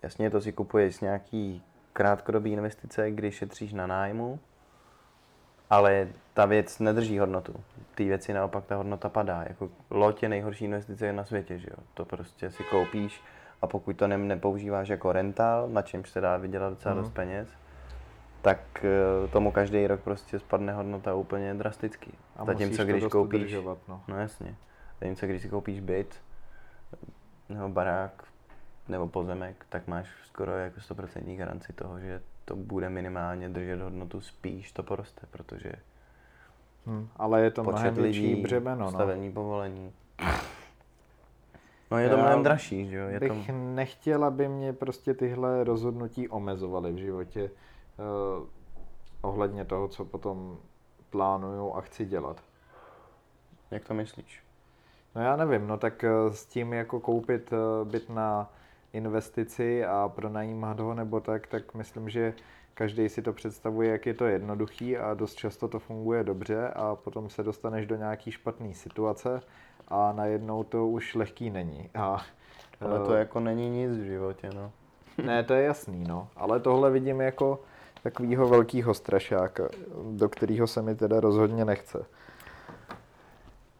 jasně 0.03 0.31
to 0.31 0.41
si 0.41 0.53
kupuješ 0.53 0.97
z 0.97 1.01
nějaký 1.01 1.63
krátkodobý 1.93 2.53
investice, 2.53 3.11
když 3.11 3.35
šetříš 3.35 3.73
na 3.73 3.87
nájmu, 3.87 4.41
ale 5.71 6.09
ta 6.35 6.47
věc 6.47 6.79
nedrží 6.79 7.19
hodnotu. 7.19 7.55
Ty 7.95 8.05
věci 8.05 8.33
naopak 8.33 8.65
ta 8.65 8.77
hodnota 8.77 9.09
padá. 9.09 9.45
Jako 9.49 9.71
loď 9.91 10.23
je 10.23 10.29
nejhorší 10.29 10.65
investice 10.65 11.13
na 11.13 11.25
světě, 11.25 11.59
že 11.59 11.67
jo? 11.71 11.85
To 11.95 12.05
prostě 12.05 12.51
si 12.51 12.65
koupíš 12.65 13.23
a 13.63 13.67
pokud 13.67 13.97
to 13.97 14.07
ne, 14.07 14.19
nepoužíváš 14.19 14.89
jako 14.89 15.13
rental, 15.13 15.69
na 15.69 15.83
čemž 15.83 16.11
se 16.11 16.21
dá 16.21 16.37
vydělat 16.37 16.71
docela 16.71 16.95
mm. 16.95 17.01
dost 17.01 17.11
peněz, 17.11 17.49
tak 18.43 18.85
eh, 18.85 19.29
tomu 19.29 19.53
každý 19.53 19.87
rok 19.87 20.01
prostě 20.01 20.39
spadne 20.39 20.73
hodnota 20.73 21.15
úplně 21.15 21.55
drasticky. 21.55 22.13
A 22.37 22.45
Zatímco 22.45 22.85
když 22.85 23.05
koupíš, 23.05 23.57
no. 23.89 24.01
no 24.09 24.19
jasně, 24.21 24.55
zatímco 25.01 25.27
když 25.27 25.43
si 25.43 25.49
koupíš 25.49 25.81
byt, 25.81 26.23
nebo 27.49 27.69
barák, 27.69 28.25
nebo 28.89 29.09
pozemek, 29.09 29.67
tak 29.69 29.87
máš 29.87 30.09
skoro 30.25 30.53
jako 30.53 30.81
100% 30.81 31.37
garanci 31.37 31.73
toho, 31.73 32.01
že 32.01 32.23
to 32.45 32.57
bude 32.57 32.89
minimálně 32.89 33.49
držet 33.49 33.81
hodnotu, 33.81 34.21
spíš 34.21 34.73
to 34.73 34.83
poroste, 34.83 35.27
protože 35.31 35.73
hmm, 36.87 37.09
ale 37.17 37.43
je 37.43 37.51
to 37.51 37.63
mnohem 37.63 37.95
větší 37.95 38.35
břemeno. 38.35 38.85
No. 38.85 38.91
Stavení 38.91 39.33
povolení. 39.33 39.93
No 41.91 41.99
je 41.99 42.09
to 42.09 42.17
Já 42.17 42.23
mnohem 42.23 42.43
dražší, 42.43 42.89
že 42.89 42.97
jo? 42.97 43.09
Je 43.09 43.21
bych 43.21 43.47
to... 43.47 43.53
nechtěl, 43.53 44.25
aby 44.25 44.49
mě 44.49 44.73
prostě 44.73 45.15
tyhle 45.15 45.65
rozhodnutí 45.65 46.29
omezovaly 46.29 46.93
v 46.93 46.97
životě 46.97 47.51
uh, 47.51 48.47
ohledně 49.21 49.65
toho, 49.65 49.89
co 49.89 50.05
potom 50.05 50.59
plánuju 51.11 51.73
a 51.73 51.81
chci 51.81 52.07
dělat. 52.07 52.43
Jak 53.71 53.85
to 53.85 53.95
myslíš? 53.95 54.48
No 55.19 55.25
já 55.25 55.37
nevím, 55.37 55.67
no 55.67 55.77
tak 55.77 56.05
uh, 56.27 56.33
s 56.33 56.47
tím 56.47 56.73
jako 56.73 57.01
koupit 57.01 57.53
uh, 57.53 57.89
byt 57.89 58.11
na 58.11 58.51
investici 58.93 59.85
a 59.85 60.13
pronajímat 60.15 60.81
ho 60.81 60.95
nebo 60.95 61.21
tak, 61.21 61.47
tak 61.47 61.75
myslím, 61.75 62.09
že 62.09 62.35
každý 62.75 63.09
si 63.09 63.23
to 63.23 63.33
představuje, 63.33 63.91
jak 63.91 64.07
je 64.07 64.15
to 64.15 64.27
jednoduchý 64.27 64.97
a 64.97 65.15
dost 65.15 65.35
často 65.35 65.69
to 65.69 65.79
funguje 65.79 66.25
dobře 66.25 66.69
a 66.69 66.95
potom 66.95 67.31
se 67.31 67.43
dostaneš 67.43 67.87
do 67.87 67.97
nějaký 67.97 68.31
špatné 68.31 68.75
situace 68.75 69.41
a 69.89 70.13
najednou 70.13 70.65
to 70.65 70.89
už 70.89 71.15
lehký 71.15 71.51
není. 71.51 71.91
A, 71.95 72.23
ale 72.81 72.99
to 72.99 73.11
uh, 73.11 73.17
jako 73.17 73.41
není 73.41 73.71
nic 73.71 73.99
v 73.99 74.05
životě, 74.05 74.51
no. 74.55 74.73
ne, 75.25 75.43
to 75.43 75.55
je 75.55 75.63
jasný, 75.65 76.05
no. 76.09 76.29
Ale 76.37 76.61
tohle 76.61 76.91
vidím 76.91 77.21
jako 77.21 77.61
takovýho 78.03 78.49
velkýho 78.49 78.95
strašáka, 78.95 79.69
do 80.11 80.29
kterého 80.29 80.67
se 80.67 80.83
mi 80.83 80.95
teda 80.95 81.21
rozhodně 81.21 81.65
nechce. 81.65 82.07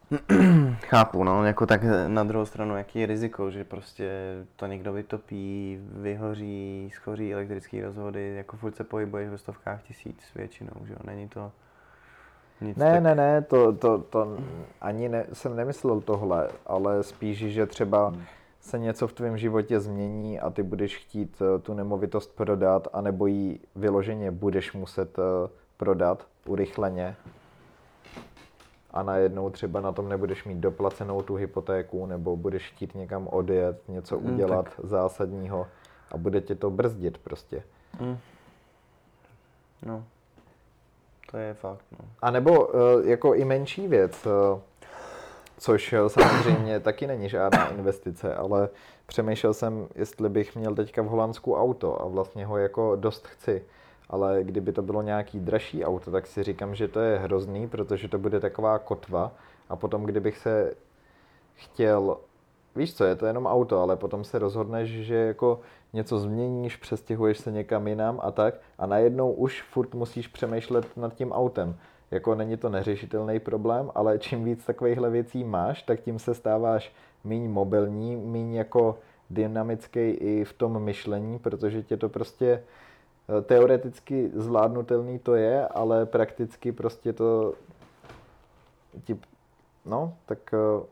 Chápu, 0.81 1.25
no, 1.25 1.45
jako 1.45 1.67
tak 1.67 1.81
na 2.07 2.25
druhou 2.25 2.47
stranu, 2.47 2.77
jaký 2.77 2.99
je 2.99 3.07
riziko, 3.07 3.51
že 3.51 3.65
prostě 3.65 4.11
to 4.57 4.67
někdo 4.67 4.93
vytopí, 4.93 5.79
vyhoří, 5.93 6.91
schoří 6.95 7.35
elektrické 7.35 7.83
rozvody, 7.83 8.35
jako 8.37 8.57
furt 8.57 8.77
se 8.77 8.85
pohybuješ 8.85 9.29
ve 9.29 9.39
stovkách 9.39 9.83
tisíc 9.83 10.35
většinou, 10.35 10.73
že 10.85 10.93
jo, 10.93 10.99
není 11.05 11.29
to 11.29 11.53
nic 12.61 12.77
ne, 12.77 12.93
tak... 12.93 13.03
ne, 13.03 13.15
ne, 13.15 13.43
to, 13.43 13.73
to, 13.73 13.99
to 13.99 14.39
ani 14.81 15.09
ne, 15.09 15.27
jsem 15.33 15.57
nemyslel 15.57 16.01
tohle, 16.01 16.49
ale 16.67 17.03
spíš, 17.03 17.39
že 17.39 17.67
třeba 17.67 18.09
hmm. 18.09 18.23
se 18.61 18.79
něco 18.79 19.09
v 19.09 19.13
tvém 19.13 19.39
životě 19.39 19.81
změní 19.81 20.41
a 20.41 20.51
ty 20.51 20.63
budeš 20.63 20.97
chtít 20.97 21.43
eh, 21.43 21.59
tu 21.59 21.75
nemovitost 21.75 22.37
prodat, 22.37 22.89
anebo 22.93 23.27
ji 23.27 23.61
vyloženě 23.77 24.31
budeš 24.31 24.73
muset 24.73 25.19
eh, 25.19 25.51
prodat 25.77 26.27
urychleně 26.47 27.17
a 28.91 29.03
najednou 29.03 29.51
třeba 29.51 29.81
na 29.81 29.93
tom 29.93 30.09
nebudeš 30.09 30.45
mít 30.45 30.59
doplacenou 30.59 31.23
tu 31.23 31.35
hypotéku, 31.35 32.07
nebo 32.07 32.37
budeš 32.37 32.71
chtít 32.71 32.95
někam 32.95 33.29
odjet, 33.29 33.83
něco 33.89 34.19
hmm, 34.19 34.35
udělat 34.35 34.65
tak. 34.65 34.81
zásadního 34.83 35.67
a 36.11 36.17
bude 36.17 36.41
tě 36.41 36.55
to 36.55 36.71
brzdit 36.71 37.19
prostě. 37.19 37.63
Hmm. 37.99 38.19
No, 39.87 40.05
to 41.31 41.37
je 41.37 41.55
fakt. 41.55 41.85
No. 41.93 42.09
A 42.23 42.31
nebo 42.31 42.77
eh, 42.77 43.11
jako 43.11 43.35
i 43.35 43.45
menší 43.45 43.89
věc, 43.89 44.27
eh, 44.27 44.61
což 45.59 45.93
eh, 45.93 46.09
samozřejmě 46.09 46.81
taky 46.89 47.07
není 47.07 47.29
žádná 47.29 47.69
investice, 47.69 48.35
ale 48.35 48.69
přemýšlel 49.07 49.55
jsem, 49.55 49.89
jestli 49.95 50.29
bych 50.29 50.57
měl 50.57 50.75
teďka 50.75 51.03
v 51.03 51.07
Holandsku 51.07 51.57
auto 51.57 52.03
a 52.03 52.09
vlastně 52.09 52.47
ho 52.47 52.59
jako 52.59 52.97
dost 52.97 53.27
chci. 53.27 53.65
Ale 54.11 54.45
kdyby 54.45 54.73
to 54.73 54.83
bylo 54.83 55.03
nějaký 55.03 55.41
dražší 55.41 55.85
auto, 55.85 56.11
tak 56.11 56.27
si 56.27 56.43
říkám, 56.43 56.75
že 56.75 56.89
to 56.89 57.01
je 57.01 57.19
hrozný, 57.19 57.69
protože 57.69 58.09
to 58.09 58.19
bude 58.19 58.41
taková 58.41 58.79
kotva 58.79 59.33
a 59.69 59.77
potom 59.77 60.05
kdybych 60.05 60.39
se 60.39 60.75
chtěl 61.55 62.17
víš 62.79 62.95
co, 62.95 63.05
je 63.05 63.17
to 63.17 63.27
jenom 63.27 63.47
auto, 63.47 63.81
ale 63.81 63.97
potom 63.97 64.25
se 64.25 64.39
rozhodneš, 64.39 64.91
že 64.91 65.15
jako 65.15 65.61
něco 65.93 66.19
změníš, 66.19 66.77
přestěhuješ 66.77 67.39
se 67.39 67.53
někam 67.53 67.89
jinam 67.89 68.21
a 68.23 68.31
tak 68.31 68.55
a 68.79 68.87
najednou 68.87 69.33
už 69.33 69.63
furt 69.63 69.95
musíš 69.95 70.29
přemýšlet 70.29 70.97
nad 70.97 71.15
tím 71.15 71.33
autem. 71.33 71.77
Jako 72.11 72.35
není 72.35 72.57
to 72.57 72.69
neřešitelný 72.69 73.41
problém, 73.41 73.91
ale 73.95 74.19
čím 74.19 74.45
víc 74.45 74.65
takovýchhle 74.65 75.11
věcí 75.11 75.45
máš, 75.45 75.83
tak 75.83 76.01
tím 76.01 76.19
se 76.19 76.35
stáváš 76.35 76.93
míň 77.25 77.51
mobilní, 77.51 78.17
míň 78.17 78.55
jako 78.55 78.99
dynamický 79.31 80.01
i 80.01 80.45
v 80.45 80.53
tom 80.53 80.83
myšlení, 80.83 81.39
protože 81.39 81.83
tě 81.83 81.97
to 81.97 82.09
prostě 82.09 82.63
teoreticky 83.43 84.31
zvládnutelný 84.35 85.19
to 85.19 85.35
je, 85.35 85.69
ale 85.69 86.07
prakticky 86.07 86.73
prostě 86.73 87.13
to 87.13 87.55
ti, 89.05 89.21
no, 89.85 90.17
tak 90.27 90.55
eh, 90.55 90.87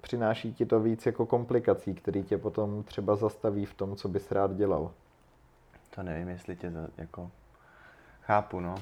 přináší 0.00 0.54
ti 0.54 0.66
to 0.66 0.80
víc 0.80 1.06
jako 1.06 1.26
komplikací, 1.26 1.94
který 1.94 2.24
tě 2.24 2.38
potom 2.38 2.82
třeba 2.82 3.16
zastaví 3.16 3.66
v 3.66 3.74
tom, 3.74 3.96
co 3.96 4.08
bys 4.08 4.32
rád 4.32 4.56
dělal. 4.56 4.90
To 5.94 6.02
nevím, 6.02 6.28
jestli 6.28 6.56
tě 6.56 6.70
za, 6.70 6.86
jako 6.98 7.30
chápu, 8.22 8.60
no. 8.60 8.74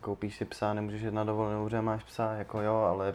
Koupíš 0.00 0.36
si 0.36 0.44
psa, 0.44 0.74
nemůžeš 0.74 1.02
jít 1.02 1.14
na 1.14 1.24
dovolenou, 1.24 1.68
že 1.68 1.80
máš 1.80 2.04
psa, 2.04 2.32
jako 2.32 2.60
jo, 2.60 2.74
ale 2.74 3.14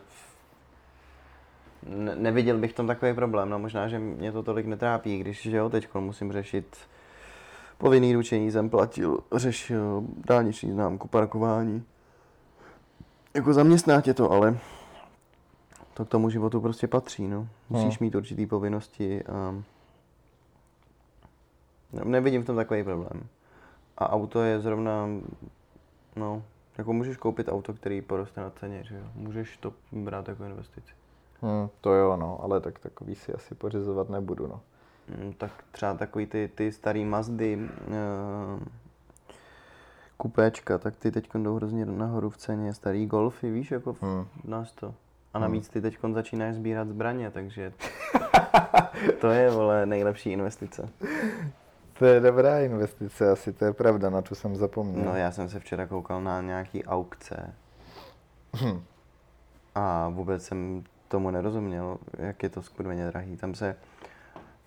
ne, 1.83 2.15
neviděl 2.15 2.57
bych 2.57 2.71
v 2.71 2.75
tom 2.75 2.87
takový 2.87 3.13
problém, 3.13 3.49
no 3.49 3.59
možná, 3.59 3.87
že 3.87 3.99
mě 3.99 4.31
to 4.31 4.43
tolik 4.43 4.65
netrápí, 4.65 5.19
když 5.19 5.41
že 5.41 5.57
jo, 5.57 5.69
teď 5.69 5.93
musím 5.93 6.31
řešit 6.31 6.77
Povinný 7.77 8.13
ručení 8.13 8.51
jsem 8.51 8.69
platil, 8.69 9.19
řešil 9.35 10.03
dálniční 10.27 10.71
známku, 10.71 11.07
parkování. 11.07 11.83
Jako 13.33 13.53
zaměstná 13.53 14.01
tě 14.01 14.13
to, 14.13 14.31
ale 14.31 14.57
to 15.93 16.05
k 16.05 16.09
tomu 16.09 16.29
životu 16.29 16.61
prostě 16.61 16.87
patří, 16.87 17.27
no. 17.27 17.47
Musíš 17.69 17.99
mít 17.99 18.15
určitý 18.15 18.45
povinnosti 18.45 19.23
a 19.23 19.63
nevidím 22.03 22.43
v 22.43 22.45
tom 22.45 22.55
takový 22.55 22.83
problém. 22.83 23.27
A 23.97 24.09
auto 24.09 24.41
je 24.41 24.59
zrovna, 24.59 25.07
no, 26.15 26.43
jako 26.77 26.93
můžeš 26.93 27.17
koupit 27.17 27.49
auto, 27.49 27.73
který 27.73 28.01
poroste 28.01 28.41
na 28.41 28.49
ceně, 28.49 28.83
že 28.83 28.95
jo. 28.95 29.03
Můžeš 29.15 29.57
to 29.57 29.73
brát 29.91 30.27
jako 30.27 30.43
investici. 30.43 30.93
Hmm, 31.41 31.69
to 31.81 31.93
jo, 31.93 32.17
no, 32.17 32.39
ale 32.43 32.61
tak 32.61 32.79
takový 32.79 33.15
si 33.15 33.33
asi 33.33 33.55
pořizovat 33.55 34.09
nebudu, 34.09 34.47
no. 34.47 34.61
Mm, 35.07 35.33
tak 35.33 35.51
třeba 35.71 35.93
takový 35.93 36.25
ty, 36.25 36.49
ty 36.55 36.71
starý 36.71 37.05
Mazdy, 37.05 37.57
uh, 37.87 38.63
kupéčka, 40.17 40.77
tak 40.77 40.95
ty 40.95 41.11
teď 41.11 41.29
jdou 41.33 41.55
hrozně 41.55 41.85
nahoru 41.85 42.29
v 42.29 42.37
ceně. 42.37 42.73
Starý 42.73 43.05
Golfy, 43.05 43.51
víš, 43.51 43.71
jako 43.71 43.93
v 43.93 44.01
Hmm. 44.03 44.25
nás 44.43 44.71
to. 44.71 44.93
A 45.33 45.39
navíc 45.39 45.69
ty 45.69 45.81
teď 45.81 45.97
začínáš 46.13 46.55
sbírat 46.55 46.87
zbraně, 46.87 47.31
takže 47.31 47.73
to 49.21 49.29
je, 49.29 49.51
vole, 49.51 49.85
nejlepší 49.85 50.31
investice. 50.31 50.89
To 51.99 52.05
je 52.05 52.19
dobrá 52.19 52.59
investice, 52.59 53.31
asi 53.31 53.53
to 53.53 53.65
je 53.65 53.73
pravda, 53.73 54.09
na 54.09 54.21
tu 54.21 54.35
jsem 54.35 54.55
zapomněl. 54.55 55.05
No 55.05 55.15
já 55.15 55.31
jsem 55.31 55.49
se 55.49 55.59
včera 55.59 55.87
koukal 55.87 56.21
na 56.21 56.41
nějaký 56.41 56.85
aukce 56.85 57.53
Hm. 58.61 58.81
a 59.75 60.09
vůbec 60.09 60.45
jsem 60.45 60.83
tomu 61.07 61.31
nerozuměl, 61.31 61.97
jak 62.17 62.43
je 62.43 62.49
to 62.49 62.61
skurveně 62.61 63.07
drahý. 63.07 63.37
Tam 63.37 63.55
se, 63.55 63.75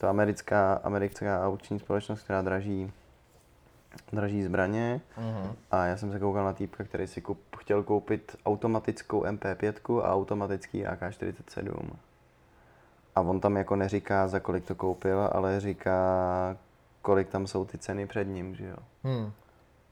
to 0.01 0.09
americká, 0.09 0.75
americká 0.75 1.47
aukční 1.47 1.79
společnost, 1.79 2.23
která 2.23 2.43
draží, 2.43 2.93
draží 4.13 4.43
zbraně 4.43 5.01
Mhm. 5.17 5.53
a 5.71 5.85
já 5.85 5.97
jsem 5.97 6.13
se 6.13 6.19
koukal 6.19 6.45
na 6.45 6.53
týpka, 6.53 6.85
který 6.85 7.07
si 7.07 7.21
kup, 7.21 7.41
chtěl 7.57 7.83
koupit 7.83 8.37
automatickou 8.47 9.25
MP5 9.25 10.01
a 10.01 10.15
automatický 10.15 10.87
AK-47. 10.87 11.91
A 13.15 13.21
on 13.21 13.41
tam 13.41 13.57
jako 13.57 13.77
neříká, 13.77 14.29
za 14.29 14.41
kolik 14.41 14.65
to 14.65 14.75
koupil, 14.75 15.29
ale 15.33 15.61
říká, 15.61 16.57
kolik 17.03 17.29
tam 17.29 17.47
jsou 17.47 17.65
ty 17.65 17.79
ceny 17.79 18.07
před 18.07 18.25
ním, 18.25 18.55
že 18.55 18.67
jo. 18.67 18.77
Hm. 19.05 19.33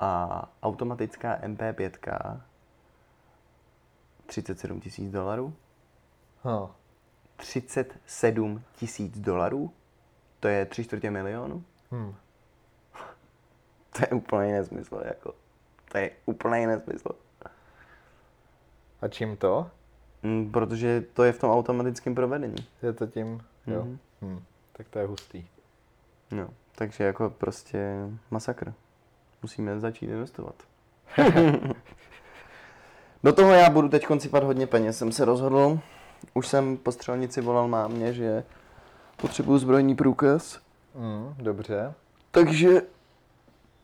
A 0.00 0.48
automatická 0.62 1.38
MP5 1.42 1.90
37 4.26 4.80
tisíc 4.80 5.12
dolarů. 5.12 5.54
No. 6.44 6.70
37 7.36 8.62
tisíc 8.76 9.18
dolarů? 9.18 9.70
To 10.40 10.48
je 10.48 10.66
tři 10.66 10.84
čtvrtě 10.84 11.10
milionu? 11.10 11.64
Hm. 11.92 12.14
To 13.92 14.02
je 14.02 14.08
úplný 14.08 14.52
nesmysl, 14.52 15.02
jako. 15.04 15.34
To 15.92 15.98
je 15.98 16.10
úplný 16.26 16.66
nesmysl. 16.66 17.08
A 19.00 19.08
čím 19.08 19.36
to? 19.36 19.70
Mm, 20.22 20.52
protože 20.52 21.00
to 21.00 21.24
je 21.24 21.32
v 21.32 21.38
tom 21.38 21.50
automatickém 21.50 22.14
provedení. 22.14 22.66
Je 22.82 22.92
to 22.92 23.06
tím? 23.06 23.40
Jo. 23.66 23.84
Mhm. 23.84 23.98
Hm. 24.22 24.42
Tak 24.72 24.88
to 24.88 24.98
je 24.98 25.06
hustý. 25.06 25.46
No, 26.30 26.48
takže 26.74 27.04
jako 27.04 27.30
prostě 27.30 27.94
masakr. 28.30 28.72
Musíme 29.42 29.80
začít 29.80 30.06
investovat. 30.06 30.54
Do 33.22 33.32
toho 33.32 33.52
já 33.52 33.70
budu 33.70 33.88
teď 33.88 34.06
sypat 34.18 34.44
hodně 34.44 34.66
peněz, 34.66 34.98
jsem 34.98 35.12
se 35.12 35.24
rozhodl. 35.24 35.80
Už 36.34 36.46
jsem 36.46 36.76
po 36.76 36.92
střelnici 36.92 37.40
volal 37.40 37.68
mámě, 37.68 38.12
že 38.12 38.44
potřebuju 39.20 39.58
zbrojní 39.58 39.94
průkaz. 39.94 40.58
Hm. 40.94 41.34
Dobře. 41.38 41.94
Takže 42.30 42.82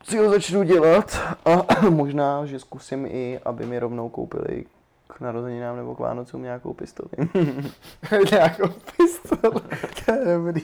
si 0.03 0.17
ho 0.17 0.29
začnu 0.29 0.63
dělat 0.63 1.19
a 1.45 1.67
možná, 1.89 2.45
že 2.45 2.59
zkusím 2.59 3.05
i, 3.05 3.39
aby 3.45 3.65
mi 3.65 3.79
rovnou 3.79 4.09
koupili 4.09 4.65
k 5.07 5.19
narozeninám 5.19 5.75
nebo 5.75 5.95
k 5.95 5.99
Vánocům 5.99 6.43
nějakou 6.43 6.73
pistoli. 6.73 7.09
Nějakou 8.31 8.67
pistol. 8.97 9.51
to 10.05 10.11
je 10.11 10.25
dobrý. 10.25 10.63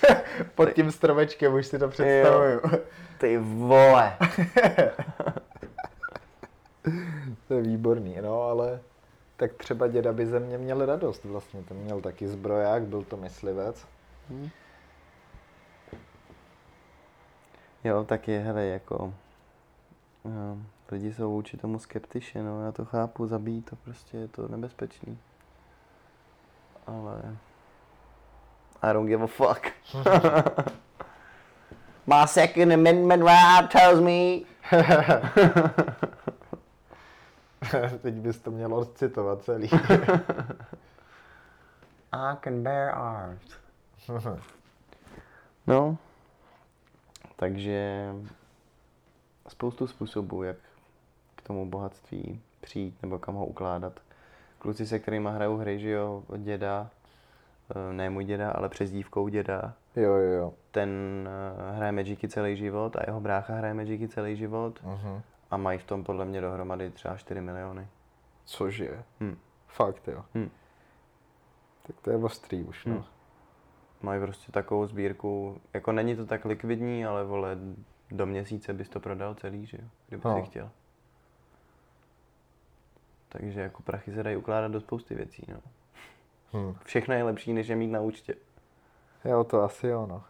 Pod 0.54 0.72
tím 0.72 0.92
stromečkem 0.92 1.54
už 1.54 1.66
si 1.66 1.78
to 1.78 1.88
představuju. 1.88 2.60
Ty 3.18 3.38
vole. 3.38 4.16
To 7.48 7.54
je 7.54 7.62
výborný, 7.62 8.16
no 8.22 8.42
ale 8.42 8.80
tak 9.36 9.54
třeba 9.54 9.86
děda 9.88 10.12
by 10.12 10.26
ze 10.26 10.40
mě 10.40 10.58
měl 10.58 10.86
radost 10.86 11.24
vlastně. 11.24 11.62
Ten 11.62 11.76
měl 11.76 12.00
taky 12.00 12.28
zbroják, 12.28 12.82
byl 12.82 13.02
to 13.02 13.16
myslivec. 13.16 13.86
Jo, 17.84 18.04
tak 18.04 18.28
je, 18.28 18.40
hele, 18.40 18.64
jako... 18.64 19.14
No, 20.24 20.58
lidi 20.90 21.12
jsou 21.12 21.32
vůči 21.32 21.56
tomu 21.56 21.78
skeptiši, 21.78 22.38
no, 22.38 22.64
já 22.64 22.72
to 22.72 22.84
chápu, 22.84 23.26
zabít 23.26 23.70
to 23.70 23.76
prostě 23.76 24.16
je 24.16 24.28
to 24.28 24.48
nebezpečný. 24.48 25.18
Ale... 26.86 27.36
I 28.82 28.92
don't 28.92 29.08
give 29.08 29.24
a 29.24 29.26
fuck. 29.26 29.66
My 32.06 32.26
second 32.26 32.72
amendment 32.72 33.22
right 33.22 33.70
tells 33.70 34.00
me... 34.00 34.40
Teď 38.02 38.14
bys 38.14 38.40
to 38.40 38.50
měl 38.50 38.74
odcitovat 38.74 39.42
celý. 39.42 39.68
I 42.12 42.36
can 42.44 42.62
bear 42.62 42.94
arms. 42.94 43.59
No, 45.66 45.96
takže 47.36 48.08
spoustu 49.48 49.86
způsobů, 49.86 50.42
jak 50.42 50.56
k 51.36 51.42
tomu 51.42 51.70
bohatství 51.70 52.40
přijít 52.60 53.02
nebo 53.02 53.18
kam 53.18 53.34
ho 53.34 53.46
ukládat. 53.46 54.00
Kluci, 54.58 54.86
se 54.86 54.98
kterými 54.98 55.28
hrajou 55.32 55.56
hry, 55.56 55.78
že 55.80 55.90
jo, 55.90 56.22
od 56.26 56.36
děda, 56.36 56.90
eh, 57.70 57.92
ne 57.92 58.10
můj 58.10 58.24
děda, 58.24 58.50
ale 58.50 58.68
přes 58.68 58.90
dívkou 58.90 59.28
děda, 59.28 59.74
jo, 59.96 60.12
jo, 60.14 60.32
jo. 60.32 60.54
ten 60.70 60.88
eh, 61.70 61.76
hraje 61.76 61.92
Magicy 61.92 62.28
celý 62.28 62.56
život 62.56 62.96
a 62.96 63.00
jeho 63.06 63.20
brácha 63.20 63.54
hraje 63.54 63.74
Magicy 63.74 64.08
celý 64.08 64.36
život 64.36 64.82
Mhm. 64.82 65.22
a 65.50 65.56
mají 65.56 65.78
v 65.78 65.84
tom 65.84 66.04
podle 66.04 66.24
mě 66.24 66.40
dohromady 66.40 66.90
třeba 66.90 67.16
4 67.16 67.40
miliony. 67.40 67.88
Cože? 68.44 69.02
Hm. 69.20 69.36
Fakt, 69.66 70.08
jo. 70.08 70.24
Hm. 70.34 70.50
Tak 71.86 71.96
to 72.00 72.10
je 72.10 72.16
ostrý 72.16 72.62
už, 72.62 72.84
no. 72.84 72.94
Hm. 72.94 73.04
Mají 74.02 74.20
prostě 74.20 74.52
takovou 74.52 74.86
sbírku, 74.86 75.60
jako 75.74 75.92
není 75.92 76.16
to 76.16 76.26
tak 76.26 76.44
likvidní, 76.44 77.06
ale 77.06 77.24
vole, 77.24 77.58
do 78.10 78.26
měsíce 78.26 78.72
bys 78.72 78.88
to 78.88 79.00
prodal 79.00 79.34
celý, 79.34 79.66
že 79.66 79.76
jo, 79.82 79.88
kdyby 80.08 80.22
No. 80.24 80.36
si 80.36 80.50
chtěl. 80.50 80.70
Takže 83.28 83.60
jako 83.60 83.82
prachy 83.82 84.12
se 84.12 84.22
dají 84.22 84.36
ukládat 84.36 84.68
do 84.72 84.80
spousty 84.80 85.14
věcí, 85.14 85.46
no. 85.48 85.60
Hm. 86.54 86.74
Všechno 86.84 87.14
je 87.14 87.22
lepší, 87.24 87.52
než 87.52 87.68
je 87.68 87.76
mít 87.76 87.86
na 87.88 88.00
účtě. 88.00 88.34
Jo, 89.24 89.44
to 89.44 89.62
asi 89.62 89.86
jo, 89.86 90.06
no. 90.06 90.22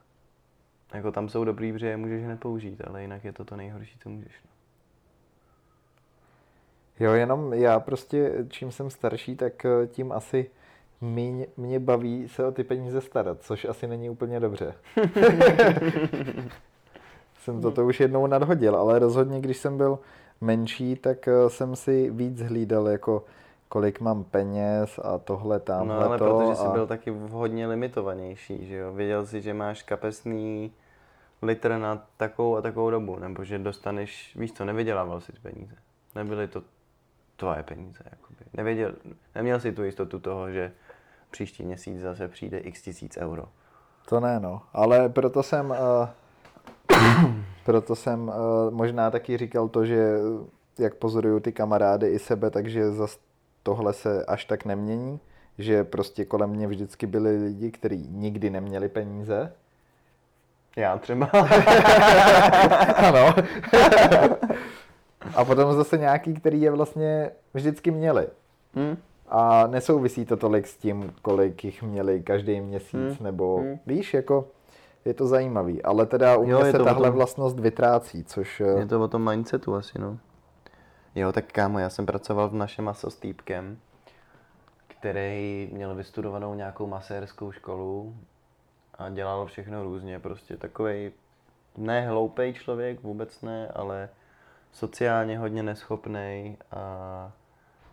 Jako 0.94 1.12
tam 1.12 1.28
jsou 1.28 1.44
dobrý, 1.44 1.72
protože 1.72 1.86
je 1.86 1.96
můžeš 1.96 2.24
hned 2.24 2.40
použít, 2.40 2.80
ale 2.86 3.02
jinak 3.02 3.24
je 3.24 3.32
to 3.32 3.44
to 3.44 3.56
nejhorší, 3.56 3.98
co 3.98 4.08
můžeš. 4.08 4.32
No. 4.44 4.50
Jo, 7.06 7.12
jenom 7.12 7.52
já 7.52 7.80
prostě, 7.80 8.32
čím 8.48 8.72
jsem 8.72 8.90
starší, 8.90 9.36
tak 9.36 9.64
eh, 9.64 9.86
tím 9.86 10.12
asi 10.12 10.50
míň 11.00 11.46
mě 11.56 11.80
baví 11.80 12.28
se 12.28 12.46
o 12.46 12.52
ty 12.52 12.64
peníze 12.64 13.00
starat, 13.00 13.42
což 13.42 13.64
asi 13.64 13.86
není 13.86 14.10
úplně 14.10 14.40
dobře. 14.40 14.74
jsem 17.42 17.60
toto 17.60 17.86
už 17.86 18.00
jednou 18.00 18.26
nadhodil, 18.26 18.76
ale 18.76 18.98
rozhodně, 18.98 19.40
když 19.40 19.56
jsem 19.56 19.76
byl 19.76 19.98
menší, 20.40 20.96
tak 20.96 21.28
eh, 21.28 21.50
jsem 21.50 21.76
si 21.76 22.10
víc 22.10 22.40
hlídal, 22.40 22.88
jako 22.88 23.24
kolik 23.68 24.00
mám 24.00 24.24
peněz 24.24 25.00
a 25.02 25.18
tohle 25.18 25.60
tamhle 25.60 25.96
No 25.96 26.06
ale 26.06 26.18
to. 26.18 26.24
protože 26.38 26.54
jsi 26.54 26.66
a... 26.66 26.70
byl 26.70 26.86
taky 26.86 27.10
hodně 27.30 27.66
limitovanější, 27.66 28.66
že 28.66 28.76
jo. 28.76 28.92
Věděl 28.92 29.26
jsi, 29.26 29.40
že 29.40 29.54
máš 29.54 29.82
kapesný 29.82 30.72
litr 31.42 31.78
na 31.78 32.06
takovou 32.16 32.56
a 32.56 32.62
takovou 32.62 32.90
dobu, 32.90 33.18
nebo 33.18 33.44
že 33.44 33.58
dostaneš, 33.58 34.36
víš 34.36 34.52
co, 34.52 34.64
nevydělával 34.64 35.20
si 35.20 35.32
ty 35.32 35.38
peníze. 35.38 35.74
Nebyly 36.14 36.48
to 36.48 36.62
tvoje 37.36 37.62
peníze, 37.62 38.04
jakoby. 38.10 38.38
Nevěděl, 38.54 38.92
neměl 39.34 39.60
si 39.60 39.72
tu 39.72 39.82
jistotu 39.84 40.18
toho, 40.18 40.50
že 40.50 40.72
příští 41.30 41.62
měsíc 41.62 42.00
zase 42.00 42.28
přijde 42.28 42.58
x 42.58 42.82
tisíc 42.82 43.16
euro. 43.16 43.44
To 44.08 44.20
ne, 44.20 44.40
no. 44.40 44.62
Ale 44.72 45.08
proto 45.08 45.42
jsem, 45.42 45.70
uh, 45.70 46.08
proto 47.64 47.96
jsem 47.96 48.28
uh, 48.28 48.34
možná 48.70 49.10
taky 49.10 49.36
říkal 49.36 49.68
to, 49.68 49.84
že 49.84 50.16
jak 50.78 50.94
pozoruju 50.94 51.40
ty 51.40 51.52
kamarády 51.52 52.08
i 52.08 52.18
sebe, 52.18 52.50
takže 52.50 52.90
zas 52.90 53.18
tohle 53.62 53.92
se 53.92 54.24
až 54.24 54.44
tak 54.44 54.64
nemění, 54.64 55.20
že 55.58 55.84
prostě 55.84 56.24
kolem 56.24 56.50
mě 56.50 56.66
vždycky 56.66 57.06
byli 57.06 57.36
lidi, 57.36 57.70
kteří 57.70 58.08
nikdy 58.10 58.50
neměli 58.50 58.88
peníze. 58.88 59.52
Já 60.76 60.98
třeba. 60.98 61.26
ano. 62.96 63.34
A 65.34 65.44
potom 65.44 65.74
zase 65.74 65.98
nějaký, 65.98 66.34
který 66.34 66.60
je 66.60 66.70
vlastně 66.70 67.30
vždycky 67.54 67.90
měli. 67.90 68.26
hm? 68.74 68.96
A 69.32 69.66
nesouvisí 69.66 70.24
to 70.24 70.36
tolik 70.36 70.66
s 70.66 70.76
tím, 70.76 71.14
kolik 71.22 71.64
jich 71.64 71.82
měli 71.82 72.22
každý 72.22 72.60
měsíc, 72.60 72.92
Hmm. 72.94 73.16
nebo 73.20 73.56
Hmm. 73.56 73.78
víš, 73.86 74.14
jako 74.14 74.48
je 75.04 75.14
to 75.14 75.26
zajímavý, 75.26 75.82
ale 75.82 76.06
teda 76.06 76.36
u 76.36 76.42
mě 76.42 76.52
Jo, 76.52 76.64
se 76.64 76.78
tahle 76.78 77.08
tom- 77.08 77.16
vlastnost 77.16 77.60
vytrácí, 77.60 78.24
což... 78.24 78.60
eh, 78.60 78.78
Je 78.78 78.86
to 78.86 79.00
o 79.00 79.08
tom 79.08 79.30
mindsetu 79.30 79.74
asi, 79.74 79.98
no. 79.98 80.18
Jo, 81.14 81.32
tak 81.32 81.44
kámo, 81.52 81.78
já 81.78 81.90
jsem 81.90 82.06
pracoval 82.06 82.48
v 82.48 82.54
našem 82.54 82.84
maso 82.84 83.10
s 83.10 83.16
týpkem, 83.16 83.78
který 84.88 85.70
měl 85.72 85.94
vystudovanou 85.94 86.54
nějakou 86.54 86.86
masérskou 86.86 87.52
školu 87.52 88.14
a 88.98 89.08
dělal 89.08 89.46
všechno 89.46 89.82
různě, 89.82 90.18
prostě 90.20 90.56
takovej 90.56 91.12
ne 91.76 92.00
hloupej 92.08 92.52
člověk, 92.54 93.02
vůbec 93.02 93.42
ne, 93.42 93.68
ale 93.74 94.08
sociálně 94.72 95.38
hodně 95.38 95.62
neschopný 95.62 96.56
a 96.70 97.32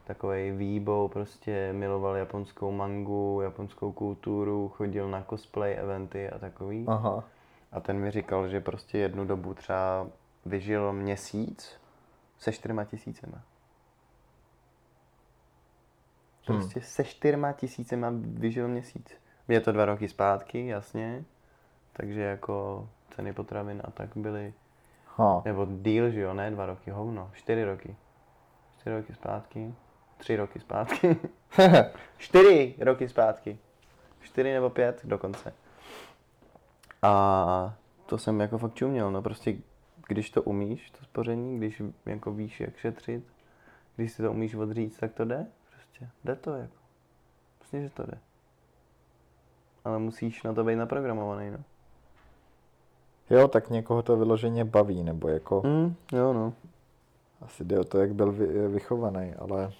takový 0.07 0.51
výbou, 0.51 1.07
prostě 1.07 1.73
miloval 1.73 2.15
japonskou 2.15 2.71
mangu, 2.71 3.41
japonskou 3.43 3.91
kulturu, 3.91 4.69
chodil 4.69 5.09
na 5.09 5.23
cosplay 5.23 5.77
eventy 5.79 6.29
a 6.29 6.39
takový. 6.39 6.85
Aha. 6.87 7.23
A 7.71 7.79
ten 7.79 7.99
mi 7.99 8.11
říkal, 8.11 8.47
že 8.47 8.61
prostě 8.61 8.97
jednu 8.97 9.25
dobu 9.25 9.53
třeba 9.53 10.07
vyžil 10.45 10.93
měsíc 10.93 11.81
se 12.39 12.51
čtyřma 12.51 12.83
tisícema. 12.83 13.41
Prostě 16.45 16.81
se 16.81 17.03
čtyřma 17.03 17.51
tisícema 17.51 18.13
vyžil 18.21 18.67
měsíc. 18.67 19.13
Je 19.47 19.61
to 19.61 19.71
dva 19.71 19.85
roky 19.85 20.07
zpátky, 20.07 20.67
jasně. 20.67 21.23
Takže 21.93 22.21
jako 22.21 22.87
ceny 23.15 23.33
potravin 23.33 23.81
a 23.85 23.91
tak 23.91 24.17
byly, 24.17 24.53
Ha. 25.15 25.41
nebo 25.45 25.67
díl, 25.81 26.09
že 26.09 26.21
jo, 26.21 26.33
ne 26.33 26.51
dva 26.51 26.65
roky, 26.65 26.91
hovno, 26.91 27.29
čtyři 27.33 27.63
roky. 27.63 27.95
Čtyři 28.79 28.95
roky 28.95 29.13
zpátky, 29.13 29.73
tři 30.17 30.35
roky 30.35 30.59
zpátky, 30.59 31.17
čtyři 32.17 32.75
roky 32.79 33.09
zpátky. 33.09 33.57
Čtyři 34.21 34.53
nebo 34.53 34.69
pět 34.69 35.01
dokonce. 35.03 35.53
A 37.01 37.75
to 38.05 38.17
jsem 38.17 38.39
jako 38.39 38.57
fakt 38.57 38.73
čuměl, 38.73 39.11
no 39.11 39.21
prostě 39.21 39.55
když 40.07 40.29
to 40.29 40.43
umíš, 40.43 40.91
to 40.91 41.03
spoření, 41.03 41.57
když 41.57 41.81
jako 42.05 42.31
víš, 42.31 42.59
jak 42.59 42.77
šetřit, 42.77 43.23
když 43.95 44.11
si 44.11 44.21
to 44.23 44.31
umíš 44.31 44.55
odříct, 44.55 44.99
tak 44.99 45.13
to 45.13 45.25
jde, 45.25 45.45
prostě, 45.75 46.09
jde 46.23 46.35
to 46.35 46.53
jako. 46.53 46.75
Prostě, 47.57 47.81
že 47.81 47.89
to 47.89 48.03
jde. 48.03 48.17
Ale 49.85 49.99
musíš 49.99 50.43
na 50.43 50.53
to 50.53 50.63
být 50.63 50.75
naprogramovaný, 50.75 51.51
no. 51.51 51.57
Jo, 53.29 53.47
tak 53.47 53.69
někoho 53.69 54.01
to 54.01 54.17
vyloženě 54.17 54.65
baví, 54.65 55.03
nebo 55.03 55.27
jako... 55.27 55.61
Mm, 55.65 55.95
jo, 56.11 56.33
no. 56.33 56.53
Asi 57.41 57.65
jde 57.65 57.79
o 57.79 57.83
to, 57.83 57.99
jak 57.99 58.13
byl 58.13 58.31
vy, 58.31 58.67
vychovaný, 58.67 59.33
ale... 59.33 59.71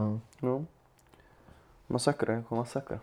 Hm. 0.00 0.20
No. 0.42 0.66
Masakr, 1.88 2.30
jako 2.30 2.56
masakr. 2.56 3.00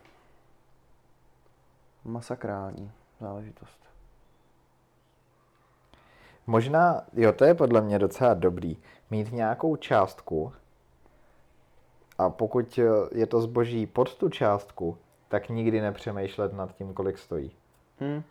Masakrální 2.06 2.92
záležitost. 3.20 3.80
Možná, 6.48 7.04
jo, 7.14 7.34
to 7.34 7.46
je 7.46 7.54
podle 7.54 7.82
mě 7.82 8.00
docela 8.00 8.34
dobrý, 8.34 8.78
mít 9.10 9.32
nějakou 9.32 9.76
částku 9.76 10.54
a 12.18 12.30
pokud 12.30 12.80
eh, 12.80 12.84
je 13.20 13.26
to 13.28 13.42
zboží 13.42 13.86
pod 13.86 14.16
tu 14.16 14.30
částku, 14.30 14.98
tak 15.28 15.50
nikdy 15.50 15.82
nepřemýšlet 15.82 16.54
nad 16.54 16.76
tím, 16.76 16.94
kolik 16.94 17.18
stojí. 17.18 17.52
Hm. 18.02 18.24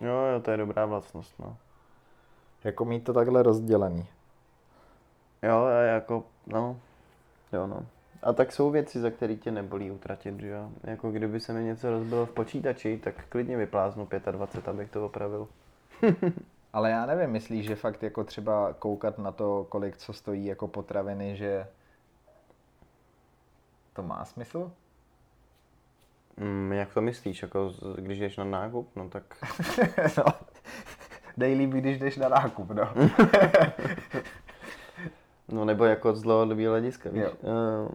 Jo, 0.00 0.12
jo, 0.12 0.40
to 0.40 0.50
je 0.50 0.56
dobrá 0.56 0.86
vlastnost, 0.86 1.38
no. 1.38 1.56
Jako 2.64 2.84
mít 2.84 3.04
to 3.04 3.12
takhle 3.12 3.42
rozdělený. 3.42 4.06
Jo, 5.42 5.66
jako, 5.66 6.24
no, 6.46 6.76
jo, 7.52 7.66
no. 7.66 7.86
A 8.22 8.32
tak 8.32 8.52
jsou 8.52 8.70
věci, 8.70 9.00
za 9.00 9.10
které 9.10 9.36
tě 9.36 9.50
nebolí 9.50 9.90
utratit, 9.90 10.40
že 10.40 10.48
jo. 10.48 10.70
Jako 10.84 11.10
kdyby 11.10 11.40
se 11.40 11.52
mi 11.52 11.64
něco 11.64 11.90
rozbilo 11.90 12.26
v 12.26 12.30
počítači, 12.30 13.00
tak 13.04 13.28
klidně 13.28 13.56
vypláznu 13.56 14.08
25, 14.30 14.68
abych 14.68 14.90
to 14.90 15.06
opravil. 15.06 15.48
Ale 16.72 16.90
já 16.90 17.06
nevím, 17.06 17.30
myslíš, 17.30 17.66
že 17.66 17.76
fakt 17.76 18.02
jako 18.02 18.24
třeba 18.24 18.72
koukat 18.72 19.18
na 19.18 19.32
to, 19.32 19.66
kolik 19.68 19.96
co 19.96 20.12
stojí 20.12 20.46
jako 20.46 20.68
potraviny, 20.68 21.36
že 21.36 21.66
to 23.92 24.02
má 24.02 24.24
smysl? 24.24 24.72
Mm, 26.36 26.72
jak 26.72 26.94
to 26.94 27.00
myslíš, 27.00 27.42
jako 27.42 27.72
když 27.96 28.18
jdeš 28.18 28.36
na 28.36 28.44
nákup, 28.44 28.96
no 28.96 29.08
tak... 29.08 29.22
no, 30.18 30.24
nejlíp, 31.36 31.70
když 31.70 31.98
jdeš 31.98 32.16
na 32.16 32.28
nákup, 32.28 32.70
no. 32.70 32.88
No 35.48 35.64
nebo 35.64 35.84
jako 35.84 36.14
z 36.16 36.22
dlouhodobého 36.22 36.70
hlediska, 36.72 37.10
víš. 37.10 37.22
Eh, 37.24 37.88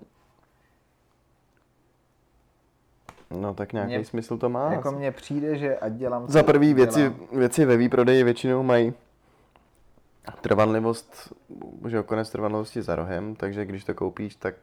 No 3.39 3.53
tak 3.53 3.73
nějaký 3.73 3.95
Mně- 3.95 4.05
smysl 4.05 4.37
to 4.37 4.49
má. 4.49 4.73
jako 4.73 4.91
mně 4.91 5.11
přijde, 5.11 5.57
že 5.57 5.77
ať 5.77 5.93
dělám... 5.93 6.27
Za 6.27 6.43
prvý 6.43 6.73
věci, 6.73 6.99
dělám. 6.99 7.27
věci 7.31 7.65
ve 7.65 7.77
výprodeji 7.77 8.23
většinou 8.23 8.63
mají 8.63 8.93
trvanlivost, 10.41 11.33
že 11.87 11.97
jo, 11.97 12.03
konec 12.03 12.29
trvanlivosti 12.29 12.81
za 12.81 12.95
rohem, 12.95 13.35
takže 13.35 13.65
když 13.65 13.83
to 13.83 13.93
koupíš, 13.93 14.35
tak 14.35 14.55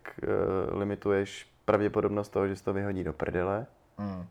uh, 0.73 0.79
limituješ 0.79 1.49
pravděpodobnost 1.65 2.29
toho, 2.29 2.49
že 2.49 2.57
se 2.57 2.65
to 2.65 2.73
vyhodí 2.73 3.05
do 3.05 3.13
prdele. 3.13 3.67
Mm. 3.99 4.27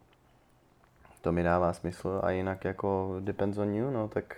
To 1.22 1.32
mi 1.32 1.44
dává 1.44 1.74
smysl 1.74 2.20
a 2.24 2.32
jinak 2.32 2.66
jako 2.66 3.16
depends 3.20 3.58
on 3.58 3.74
you, 3.76 3.92
no 3.92 4.08
tak 4.08 4.36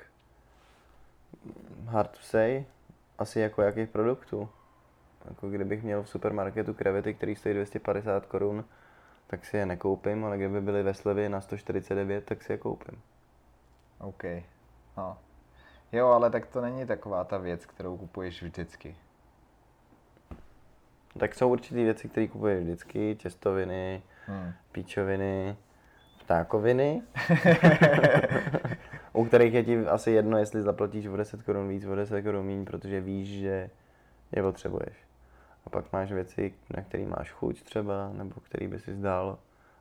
hard 1.85 2.11
to 2.11 2.19
say, 2.21 2.63
asi 3.21 3.39
jako 3.39 3.61
jakých 3.61 3.89
produktů. 3.89 4.49
Jako 5.29 5.49
kdybych 5.49 5.83
měl 5.83 6.03
v 6.03 6.09
supermarketu 6.09 6.73
krevety, 6.73 7.13
které 7.13 7.35
stojí 7.35 7.55
250 7.55 8.25
korun, 8.25 8.65
tak 9.27 9.45
si 9.45 9.57
je 9.57 9.65
nekoupím, 9.65 10.25
ale 10.25 10.37
kdyby 10.37 10.61
byly 10.61 10.83
ve 10.83 10.93
slevě 10.93 11.29
na 11.29 11.41
149, 11.41 12.25
tak 12.25 12.43
si 12.43 12.51
je 12.53 12.57
koupím. 12.57 13.01
OK. 13.99 14.23
No. 14.97 15.17
Jo, 15.91 16.07
ale 16.07 16.29
tak 16.29 16.45
to 16.45 16.61
není 16.61 16.85
taková 16.87 17.23
ta 17.23 17.37
věc, 17.37 17.65
kterou 17.65 17.97
kupuješ 17.97 18.43
vždycky. 18.43 18.95
Tak 21.19 21.35
jsou 21.35 21.49
určitý 21.51 21.83
věci, 21.83 22.09
které 22.09 22.27
kupuješ 22.27 22.63
vždycky, 22.63 23.15
těstoviny, 23.15 24.01
Hmm. 24.27 24.53
píčoviny, 24.71 25.57
ptákoviny, 26.19 27.01
u 29.13 29.25
kterých 29.25 29.53
je 29.53 29.63
ti 29.63 29.87
asi 29.87 30.11
jedno, 30.11 30.37
jestli 30.37 30.61
zaplatíš 30.61 31.07
o 31.07 31.17
10 31.17 31.43
korun 31.43 31.67
víc, 31.67 31.85
o 31.85 31.95
10 31.95 32.21
korun 32.21 32.45
méně, 32.45 32.65
protože 32.65 33.01
víš, 33.01 33.29
že 33.29 33.69
je 34.31 34.43
potřebuješ. 34.43 34.93
A 35.65 35.69
pak 35.69 35.93
máš 35.93 36.11
věci, 36.11 36.53
na 36.75 36.83
které 36.83 37.05
máš 37.05 37.31
chuť 37.31 37.63
třeba, 37.63 38.09
nebo 38.13 38.41
který 38.41 38.67
by 38.67 38.79
si 38.79 38.93
zdal, 38.95 39.37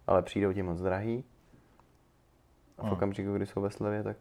ale 0.07 0.23
přijdou 0.23 0.53
ti 0.53 0.63
moc 0.63 0.81
drahý. 0.81 1.25
A 2.79 2.83
v 2.83 2.85
Hmm. 2.85 2.93
okamžiku, 2.93 3.35
kdy 3.37 3.47
jsou 3.47 3.61
ve 3.61 3.71
slevě, 3.71 4.03
tak 4.03 4.17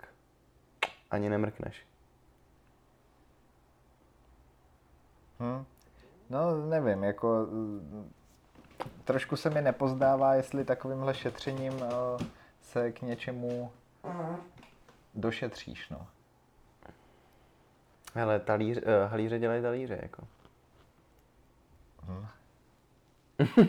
ani 1.11 1.29
nemrkneš. 1.29 1.85
Hm. 5.39 5.63
No, 6.29 6.65
nevím, 6.67 7.03
jako 7.03 7.47
trošku 9.05 9.35
se 9.35 9.49
mi 9.49 9.61
nepozdává, 9.61 10.33
jestli 10.35 10.65
takovýmhle 10.65 11.13
šetřením 11.13 11.73
eh, 11.83 12.25
se 12.61 12.91
k 12.91 13.01
něčemu 13.01 13.71
došetříš, 15.19 15.89
no. 15.89 16.07
Hele, 18.13 18.39
talíř, 18.39 18.77
uh, 18.77 18.83
halíře 19.11 19.39
dělají 19.39 19.61
talíře, 19.61 19.99
jako. 20.01 20.27
Hm. 22.05 22.25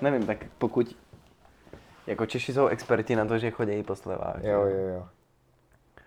Nevím, 0.00 0.26
tak 0.26 0.44
pokud... 0.58 0.96
Jako 2.06 2.26
Češi 2.26 2.52
jsou 2.52 2.66
experti 2.66 3.16
na 3.16 3.24
to, 3.24 3.38
že 3.38 3.50
chodí 3.50 3.82
po 3.82 3.96
slevách. 3.96 4.44
Jo, 4.44 4.60
jo, 4.62 4.88
jo. 4.88 5.08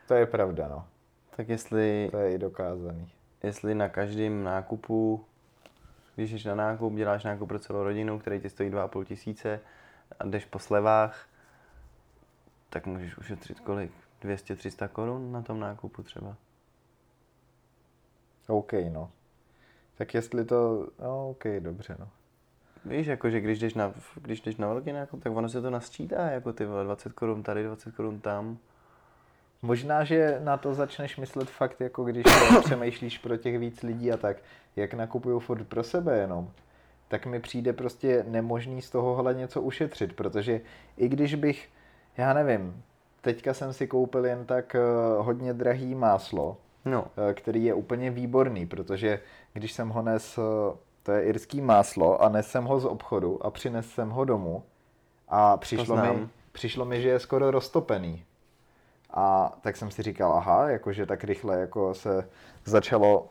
To 0.08 0.14
je 0.14 0.26
pravda, 0.26 0.68
no. 0.68 0.88
Tak 1.36 1.50
jestli, 1.50 2.08
To 2.12 2.18
je 2.18 2.34
i 2.34 2.38
dokázaný. 2.38 3.12
jestli 3.44 3.76
na 3.76 3.90
každém 3.90 4.44
nákupu, 4.44 5.26
když 6.16 6.32
jdeš 6.32 6.44
na 6.46 6.56
nákup, 6.56 6.94
děláš 6.94 7.24
nákup 7.24 7.48
pro 7.48 7.60
celou 7.60 7.84
rodinu, 7.84 8.20
který 8.20 8.40
ti 8.42 8.50
stojí 8.50 8.70
2,5 8.72 9.06
tisíce 9.06 9.60
a 10.20 10.26
jdeš 10.26 10.46
po 10.46 10.60
slevách, 10.60 11.28
tak 12.76 12.86
můžeš 12.86 13.18
ušetřit 13.18 13.60
kolik? 13.60 13.92
200-300 14.22 14.88
korun 14.88 15.32
na 15.32 15.42
tom 15.42 15.60
nákupu 15.60 16.04
třeba. 16.04 16.36
OK, 18.48 18.74
no. 18.90 19.12
Tak 19.98 20.14
jestli 20.14 20.46
to, 20.46 20.88
no 21.02 21.30
OK, 21.30 21.44
dobře, 21.60 21.96
no. 22.00 22.10
Víš, 22.86 23.08
jako, 23.08 23.30
že 23.30 23.42
když 23.42 23.60
jdeš 23.60 23.74
na, 23.74 23.94
když 24.16 24.42
jdeš 24.42 24.56
na 24.56 24.68
velký 24.68 24.92
nákup, 24.92 25.24
tak 25.24 25.36
ono 25.36 25.50
se 25.50 25.62
to 25.62 25.70
nasčítá, 25.70 26.30
jako 26.30 26.54
ty 26.54 26.66
vole, 26.66 26.84
20 26.84 27.14
korun 27.14 27.44
tady, 27.44 27.64
20 27.64 27.96
korun 27.96 28.20
tam. 28.20 28.58
Možná, 29.62 30.04
že 30.04 30.40
na 30.44 30.58
to 30.58 30.74
začneš 30.74 31.18
myslet 31.18 31.50
fakt, 31.50 31.82
jako 31.82 32.04
když 32.04 32.26
přemýšlíš 32.64 33.18
pro 33.18 33.38
těch 33.38 33.60
víc 33.60 33.84
lidí 33.84 34.12
a 34.12 34.18
tak, 34.18 34.38
jak 34.76 34.94
nakupuju 34.94 35.40
furt 35.40 35.68
pro 35.68 35.84
sebe 35.84 36.18
jenom, 36.18 36.52
tak 37.08 37.26
mi 37.26 37.40
přijde 37.40 37.74
prostě 37.74 38.26
nemožný 38.28 38.82
z 38.82 38.90
tohohle 38.90 39.34
něco 39.34 39.62
ušetřit, 39.62 40.14
protože 40.14 40.62
i 40.98 41.08
když 41.08 41.36
bych, 41.36 41.70
já 42.18 42.34
nevím, 42.34 42.84
teďka 43.22 43.54
jsem 43.54 43.74
si 43.74 43.88
koupil 43.88 44.26
jen 44.26 44.46
tak 44.46 44.76
eh, 44.76 44.80
hodně 45.18 45.54
drahý 45.54 45.96
máslo, 45.96 46.58
No, 46.86 47.08
eh, 47.30 47.34
který 47.34 47.64
je 47.64 47.74
úplně 47.74 48.12
výborný, 48.12 48.66
protože 48.66 49.20
když 49.54 49.74
jsem 49.74 49.90
ho 49.90 50.02
nes, 50.02 50.38
eh, 50.38 50.78
to 51.04 51.12
je 51.12 51.24
irský 51.24 51.62
máslo, 51.62 52.22
a 52.22 52.30
nes 52.30 52.48
jsem 52.48 52.64
ho 52.64 52.80
z 52.80 52.86
obchodu 52.86 53.46
a 53.46 53.52
přines 53.52 53.90
jsem 53.90 54.10
ho 54.10 54.26
domů 54.26 54.64
A 55.28 55.58
přišlo 55.58 55.96
mi, 55.96 56.28
přišlo 56.52 56.86
mi, 56.86 57.02
že 57.02 57.10
je 57.10 57.20
skoro 57.20 57.52
roztopený. 57.52 58.24
A 59.12 59.58
tak 59.62 59.78
jsem 59.78 59.92
si 59.92 60.02
říkal, 60.02 60.34
aha, 60.34 60.70
jakože 60.70 61.06
tak 61.06 61.24
rychle 61.24 61.60
jako 61.60 61.94
se 61.94 62.30
začalo, 62.66 63.28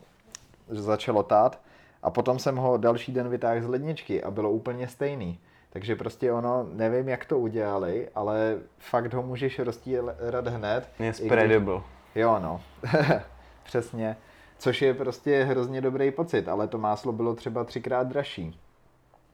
začalo 0.69 1.23
tát. 1.23 1.61
A 2.03 2.11
potom 2.11 2.39
jsem 2.39 2.57
ho 2.57 2.77
další 2.77 3.13
den 3.13 3.29
vytáhl 3.29 3.63
z 3.63 3.69
ledničky 3.69 4.23
a 4.23 4.31
bylo 4.31 4.51
úplně 4.51 4.89
stejný. 4.89 5.39
Takže 5.75 5.97
prostě 5.97 6.33
ono, 6.33 6.67
nevím, 6.73 7.09
jak 7.09 7.25
to 7.25 7.39
udělali, 7.39 8.09
ale 8.15 8.59
fakt 8.79 9.15
ho 9.15 9.23
můžeš 9.23 9.59
roztírat 9.59 10.47
hned. 10.47 10.89
Je 10.99 11.13
spreadable. 11.13 11.81
Jo, 12.15 12.39
no. 12.43 12.61
Přesně. 13.65 14.17
Což 14.59 14.83
je 14.83 14.95
prostě 14.95 15.45
hrozně 15.45 15.81
dobrý 15.81 16.11
pocit, 16.11 16.49
ale 16.49 16.69
to 16.69 16.79
máslo 16.79 17.13
bylo 17.13 17.35
třeba 17.35 17.65
třikrát 17.65 18.07
dražší 18.07 18.61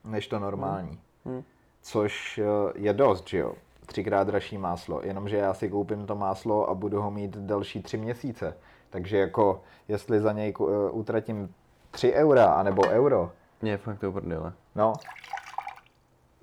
než 0.05 0.27
to 0.27 0.39
normální. 0.39 1.01
Hmm. 1.25 1.43
Což 1.83 2.39
eh, 2.39 2.73
je 2.75 2.93
dost, 2.93 3.29
že 3.29 3.39
jo? 3.39 3.55
Třikrát 3.87 4.27
dražší 4.27 4.59
máslo. 4.59 5.01
Jenomže 5.05 5.37
já 5.37 5.55
si 5.55 5.71
koupím 5.71 6.07
to 6.07 6.15
máslo 6.17 6.71
a 6.71 6.75
budu 6.75 7.03
ho 7.03 7.11
mít 7.11 7.37
další 7.37 7.83
tři 7.83 7.97
měsíce. 7.97 8.57
Takže 8.91 9.19
jako, 9.19 9.63
jestli 9.89 10.21
za 10.21 10.33
něj 10.33 10.55
eh, 10.61 10.91
utratím 10.91 11.55
3 11.91 12.13
eura, 12.13 12.45
anebo 12.47 12.83
euro, 12.89 13.33
Je 13.63 13.77
fakt 13.77 13.99
to 13.99 14.13
prdele. 14.13 14.53
no. 14.75 14.93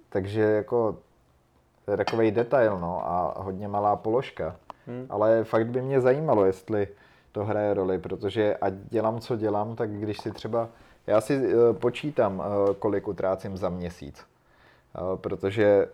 Takže 0.09 0.41
jako, 0.41 0.97
to 1.85 1.91
je 1.91 1.97
takový 1.97 2.31
detail, 2.31 2.79
no, 2.79 3.09
a 3.09 3.33
hodně 3.37 3.67
malá 3.67 3.95
položka. 3.95 4.55
Hmm. 4.87 5.05
Ale 5.09 5.43
fakt 5.43 5.67
by 5.67 5.81
mě 5.81 6.01
zajímalo, 6.01 6.45
jestli 6.45 6.87
to 7.31 7.45
hraje 7.45 7.73
roli, 7.73 7.99
protože 7.99 8.55
ať 8.55 8.73
dělám, 8.73 9.19
co 9.19 9.35
dělám, 9.35 9.75
tak 9.75 9.91
když 9.91 10.17
si 10.17 10.31
třeba, 10.31 10.69
já 11.07 11.21
si 11.21 11.33
eh, 11.35 11.73
počítám, 11.73 12.43
eh, 12.43 12.73
kolik 12.73 13.07
utrácím 13.07 13.57
za 13.57 13.69
měsíc. 13.69 14.25
Eh, 14.95 15.17
Protože 15.17 15.87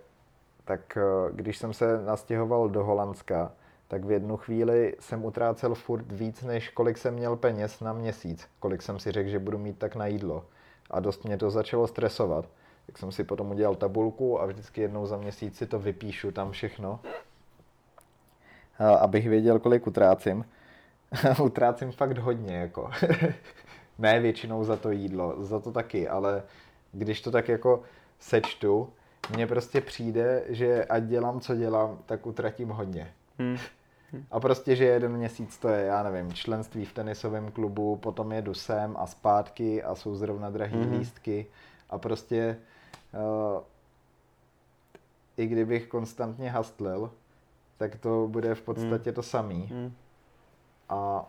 tak 0.65 0.97
když 1.31 1.57
jsem 1.57 1.73
se 1.73 2.01
nastěhoval 2.05 2.69
do 2.69 2.83
Holandska, 2.83 3.51
tak 3.87 4.05
v 4.05 4.11
jednu 4.11 4.37
chvíli 4.37 4.95
jsem 4.99 5.25
utrácel 5.25 5.75
furt 5.75 6.11
víc, 6.11 6.43
než 6.43 6.69
kolik 6.69 6.97
jsem 6.97 7.13
měl 7.13 7.35
peněz 7.35 7.79
na 7.79 7.93
měsíc. 7.93 8.47
Kolik 8.59 8.81
jsem 8.81 8.99
si 8.99 9.11
řekl, 9.11 9.29
že 9.29 9.39
budu 9.39 9.57
mít 9.57 9.77
tak 9.77 9.95
na 9.95 10.05
jídlo. 10.07 10.45
A 10.91 10.99
dost 10.99 11.23
mě 11.23 11.37
to 11.37 11.51
začalo 11.51 11.87
stresovat. 11.87 12.45
Tak 12.85 12.97
jsem 12.97 13.11
si 13.11 13.23
potom 13.23 13.51
udělal 13.51 13.75
tabulku 13.75 14.41
a 14.41 14.45
vždycky 14.45 14.81
jednou 14.81 15.05
za 15.05 15.17
měsíc 15.17 15.57
si 15.57 15.67
to 15.67 15.79
vypíšu 15.79 16.31
tam 16.31 16.51
všechno. 16.51 16.99
Abych 18.99 19.29
věděl, 19.29 19.59
kolik 19.59 19.87
utrácím. 19.87 20.45
utrácím 21.43 21.91
fakt 21.91 22.17
hodně, 22.17 22.55
jako. 22.55 22.91
ne 23.99 24.19
většinou 24.19 24.63
za 24.63 24.77
to 24.77 24.91
jídlo, 24.91 25.43
za 25.43 25.59
to 25.59 25.71
taky, 25.71 26.09
ale 26.09 26.43
když 26.91 27.21
to 27.21 27.31
tak 27.31 27.47
jako 27.49 27.83
sečtu, 28.19 28.89
mně 29.35 29.47
prostě 29.47 29.81
přijde, 29.81 30.43
že 30.49 30.85
ať 30.85 31.03
dělám, 31.03 31.39
co 31.39 31.55
dělám, 31.55 31.97
tak 32.05 32.25
utratím 32.25 32.69
hodně. 32.69 33.13
Hmm. 33.39 33.57
A 34.31 34.39
prostě, 34.39 34.75
že 34.75 34.85
jeden 34.85 35.17
měsíc 35.17 35.57
to 35.57 35.67
je, 35.67 35.85
já 35.85 36.03
nevím, 36.03 36.33
členství 36.33 36.85
v 36.85 36.93
tenisovém 36.93 37.51
klubu, 37.51 37.95
potom 37.95 38.31
jedu 38.31 38.53
sem 38.53 38.95
a 38.97 39.07
zpátky 39.07 39.83
a 39.83 39.95
jsou 39.95 40.15
zrovna 40.15 40.49
drahý 40.49 40.77
Mhm. 40.77 40.89
mm-hmm. 40.89 40.99
lístky 40.99 41.45
a 41.89 41.97
prostě 41.97 42.57
i 45.37 45.47
kdybych 45.47 45.87
konstantně 45.87 46.49
hastlil, 46.51 47.11
tak 47.77 47.95
to 47.95 48.27
bude 48.27 48.55
v 48.55 48.61
podstatě 48.61 49.11
to 49.11 49.23
samý. 49.23 49.61
Hmm. 49.71 49.93
A 50.89 51.25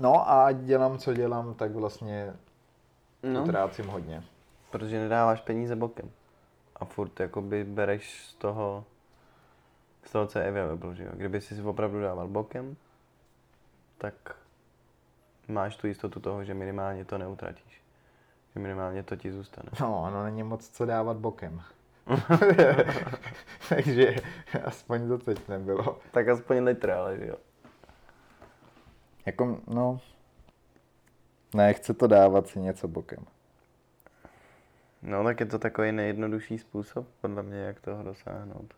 no 0.00 0.28
a 0.30 0.46
ať 0.46 0.56
dělám, 0.56 0.98
co 0.98 1.14
dělám, 1.14 1.54
tak 1.54 1.70
vlastně 1.72 2.32
No, 3.22 3.42
utrácím 3.42 3.86
hodně. 3.86 4.24
protože 4.70 4.98
nedáváš 5.00 5.40
peníze 5.40 5.76
bokem. 5.76 6.10
A 6.76 6.84
furt 6.84 7.20
jakoby 7.20 7.64
bereš 7.64 8.24
z 8.24 8.34
toho, 8.34 8.84
z 10.04 10.10
toho, 10.12 10.26
co 10.26 10.38
je 10.38 10.48
available, 10.48 10.94
že 10.94 11.04
jo. 11.04 11.10
Kdyby 11.14 11.40
jsi 11.40 11.54
si 11.56 11.62
opravdu 11.62 12.00
dával 12.02 12.28
bokem, 12.28 12.76
tak 13.98 14.14
máš 15.48 15.76
tu 15.76 15.86
jistotu 15.86 16.20
toho, 16.20 16.44
že 16.44 16.54
minimálně 16.54 17.04
to 17.04 17.18
neutratíš. 17.18 17.82
Že 18.56 18.60
minimálně 18.60 19.02
to 19.02 19.16
ti 19.16 19.32
zůstane. 19.32 19.68
No, 19.80 20.02
ono 20.02 20.24
není 20.24 20.42
moc 20.42 20.68
co 20.68 20.86
dávat 20.86 21.16
bokem. 21.16 21.62
Takže 23.68 24.16
aspoň 24.64 25.08
to 25.08 25.18
teď 25.18 25.48
nebylo. 25.48 25.98
Tak 26.10 26.28
aspoň 26.28 26.62
litr, 26.62 26.90
ale 26.90 27.18
jo. 27.26 27.36
Jako, 29.26 29.60
no, 29.66 30.00
nechce 31.54 31.94
to 31.94 32.06
dávat 32.06 32.46
si 32.46 32.60
něco 32.60 32.88
bokem. 32.88 33.24
No 35.02 35.24
tak 35.24 35.40
je 35.40 35.46
to 35.46 35.58
takový 35.58 35.92
nejjednodušší 35.92 36.58
způsob, 36.58 37.06
podle 37.20 37.42
mě, 37.42 37.58
jak 37.58 37.80
toho 37.80 38.02
dosáhnout. 38.02 38.74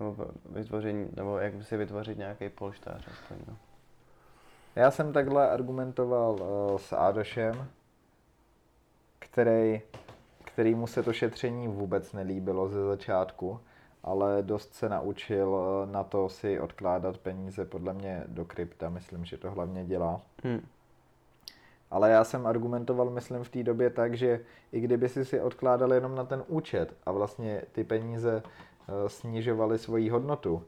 Nebo 0.00 0.26
vytvoření, 0.50 1.08
nebo 1.16 1.38
jak 1.38 1.62
si 1.62 1.76
vytvořit 1.76 2.18
nějaký 2.18 2.48
polštář 2.48 3.08
aspoň, 3.08 3.36
no. 3.48 3.56
Já 4.76 4.90
jsem 4.90 5.12
takhle 5.12 5.50
argumentoval 5.50 6.32
uh, 6.32 6.78
s 6.78 6.92
Ádošem, 6.92 7.68
který, 9.24 9.80
který 10.44 10.74
mu 10.74 10.86
se 10.86 11.02
to 11.02 11.12
šetření 11.12 11.68
vůbec 11.68 12.12
nelíbilo 12.12 12.68
ze 12.68 12.84
začátku, 12.84 13.60
ale 14.04 14.42
dost 14.42 14.74
se 14.74 14.88
naučil 14.88 15.48
uh, 15.48 15.92
na 15.92 16.04
to 16.04 16.28
si 16.28 16.60
odkládat 16.60 17.18
peníze 17.18 17.64
podle 17.64 17.94
mě 17.94 18.24
do 18.26 18.44
krypta, 18.44 18.90
myslím, 18.90 19.24
že 19.24 19.36
to 19.36 19.50
hlavně 19.50 19.84
dělá. 19.84 20.20
Hm. 20.44 20.66
Ale 21.90 22.10
já 22.10 22.24
jsem 22.24 22.46
argumentoval, 22.46 23.10
myslím, 23.10 23.44
v 23.44 23.48
té 23.48 23.62
době 23.62 23.90
tak, 23.90 24.14
že 24.14 24.40
i 24.72 24.80
kdyby 24.80 25.08
si 25.08 25.24
si 25.24 25.40
odkládal 25.40 25.92
jenom 25.92 26.14
na 26.14 26.24
ten 26.24 26.44
účet 26.46 26.94
a 27.06 27.12
vlastně 27.12 27.62
ty 27.72 27.84
peníze 27.84 28.42
eh, 28.42 29.08
snižovaly 29.08 29.78
svoji 29.78 30.08
hodnotu, 30.08 30.62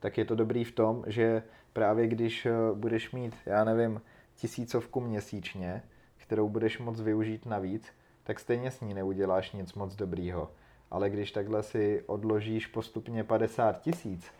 tak 0.00 0.18
je 0.18 0.24
to 0.24 0.34
dobrý 0.34 0.64
v 0.64 0.72
tom, 0.72 1.04
že 1.06 1.42
právě 1.72 2.06
když 2.06 2.46
eh, 2.46 2.52
budeš 2.74 3.12
mít, 3.12 3.34
já 3.46 3.64
nevím, 3.64 4.00
tisícovku 4.34 5.00
měsíčně, 5.00 5.82
kterou 6.16 6.48
budeš 6.48 6.78
moc 6.78 7.00
využít 7.00 7.46
navíc, 7.46 7.92
tak 8.26 8.40
stejně 8.40 8.70
s 8.70 8.80
ní 8.80 8.94
neuděláš 8.94 9.52
nic 9.52 9.74
moc 9.74 9.94
dobrýho. 9.94 10.50
Ale 10.90 11.10
když 11.10 11.32
takhle 11.32 11.62
si 11.62 12.02
odložíš 12.06 12.66
postupně 12.66 13.24
50 13.24 13.80
tisíc, 13.80 14.30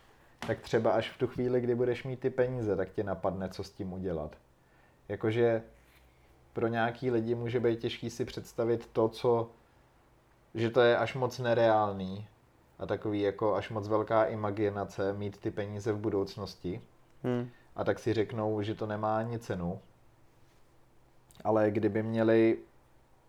tak 0.47 0.61
třeba 0.61 0.93
až 0.93 1.11
v 1.11 1.18
tu 1.18 1.26
chvíli, 1.26 1.61
kdy 1.61 1.74
budeš 1.74 2.05
mít 2.05 2.20
ty 2.20 2.30
peníze, 2.30 2.76
tak 2.76 2.91
tě 2.91 3.05
napadne, 3.05 3.49
co 3.49 3.64
s 3.64 3.70
tím 3.70 3.93
udělat. 3.93 4.37
Jakože 5.09 5.62
pro 6.53 6.66
nějaký 6.66 7.11
lidi 7.11 7.34
může 7.34 7.61
být 7.61 7.80
těžký 7.80 8.11
si 8.11 8.24
představit 8.24 8.89
to, 8.93 9.09
co, 9.09 9.51
že 10.55 10.70
to 10.70 10.80
je 10.80 10.97
až 10.97 11.14
moc 11.14 11.39
nereálný 11.39 12.26
a 12.78 12.87
takový 12.87 13.20
jako 13.20 13.55
až 13.55 13.70
moc 13.70 13.89
velká 13.89 14.24
imaginace 14.24 15.12
mít 15.12 15.37
ty 15.39 15.51
peníze 15.51 15.93
v 15.93 15.99
budoucnosti 15.99 16.80
Hm. 17.24 17.49
a 17.76 17.84
tak 17.84 17.99
si 17.99 18.12
řeknou, 18.12 18.62
že 18.62 18.74
to 18.74 18.87
nemá 18.87 19.18
ani 19.18 19.39
cenu. 19.39 19.80
Ale 21.44 21.70
kdyby 21.70 22.02
měli 22.02 22.59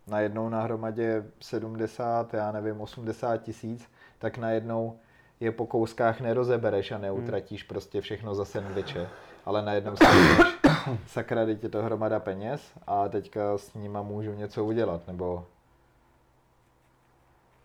najednou 0.08 0.48
na 0.48 0.62
hromadě 0.62 1.24
70, 1.40 2.34
já 2.34 2.52
nevím, 2.52 2.80
80 2.80 3.36
tisíc, 3.36 3.90
tak 4.18 4.38
najednou 4.38 4.98
je 5.40 5.52
po 5.52 5.66
kouskách 5.66 6.20
nerozebereš 6.20 6.92
a 6.92 6.98
neutratíš 6.98 7.62
prostě 7.62 8.00
všechno 8.00 8.34
za 8.34 8.44
sendviče, 8.44 9.08
ale 9.44 9.62
najednou 9.62 9.96
si 9.96 10.04
řekneš, 10.04 10.58
sakra, 11.06 11.46
teď 11.46 11.62
je 11.62 11.68
to 11.68 11.82
hromada 11.82 12.20
peněz 12.20 12.72
a 12.86 13.08
teďka 13.08 13.58
s 13.58 13.74
nima 13.74 14.02
můžu 14.02 14.34
něco 14.34 14.64
udělat, 14.64 15.06
nebo 15.06 15.46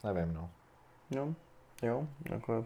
nevím, 0.04 0.34
no. 0.34 0.50
No, 1.12 1.34
jo, 1.84 2.08
jako 2.32 2.66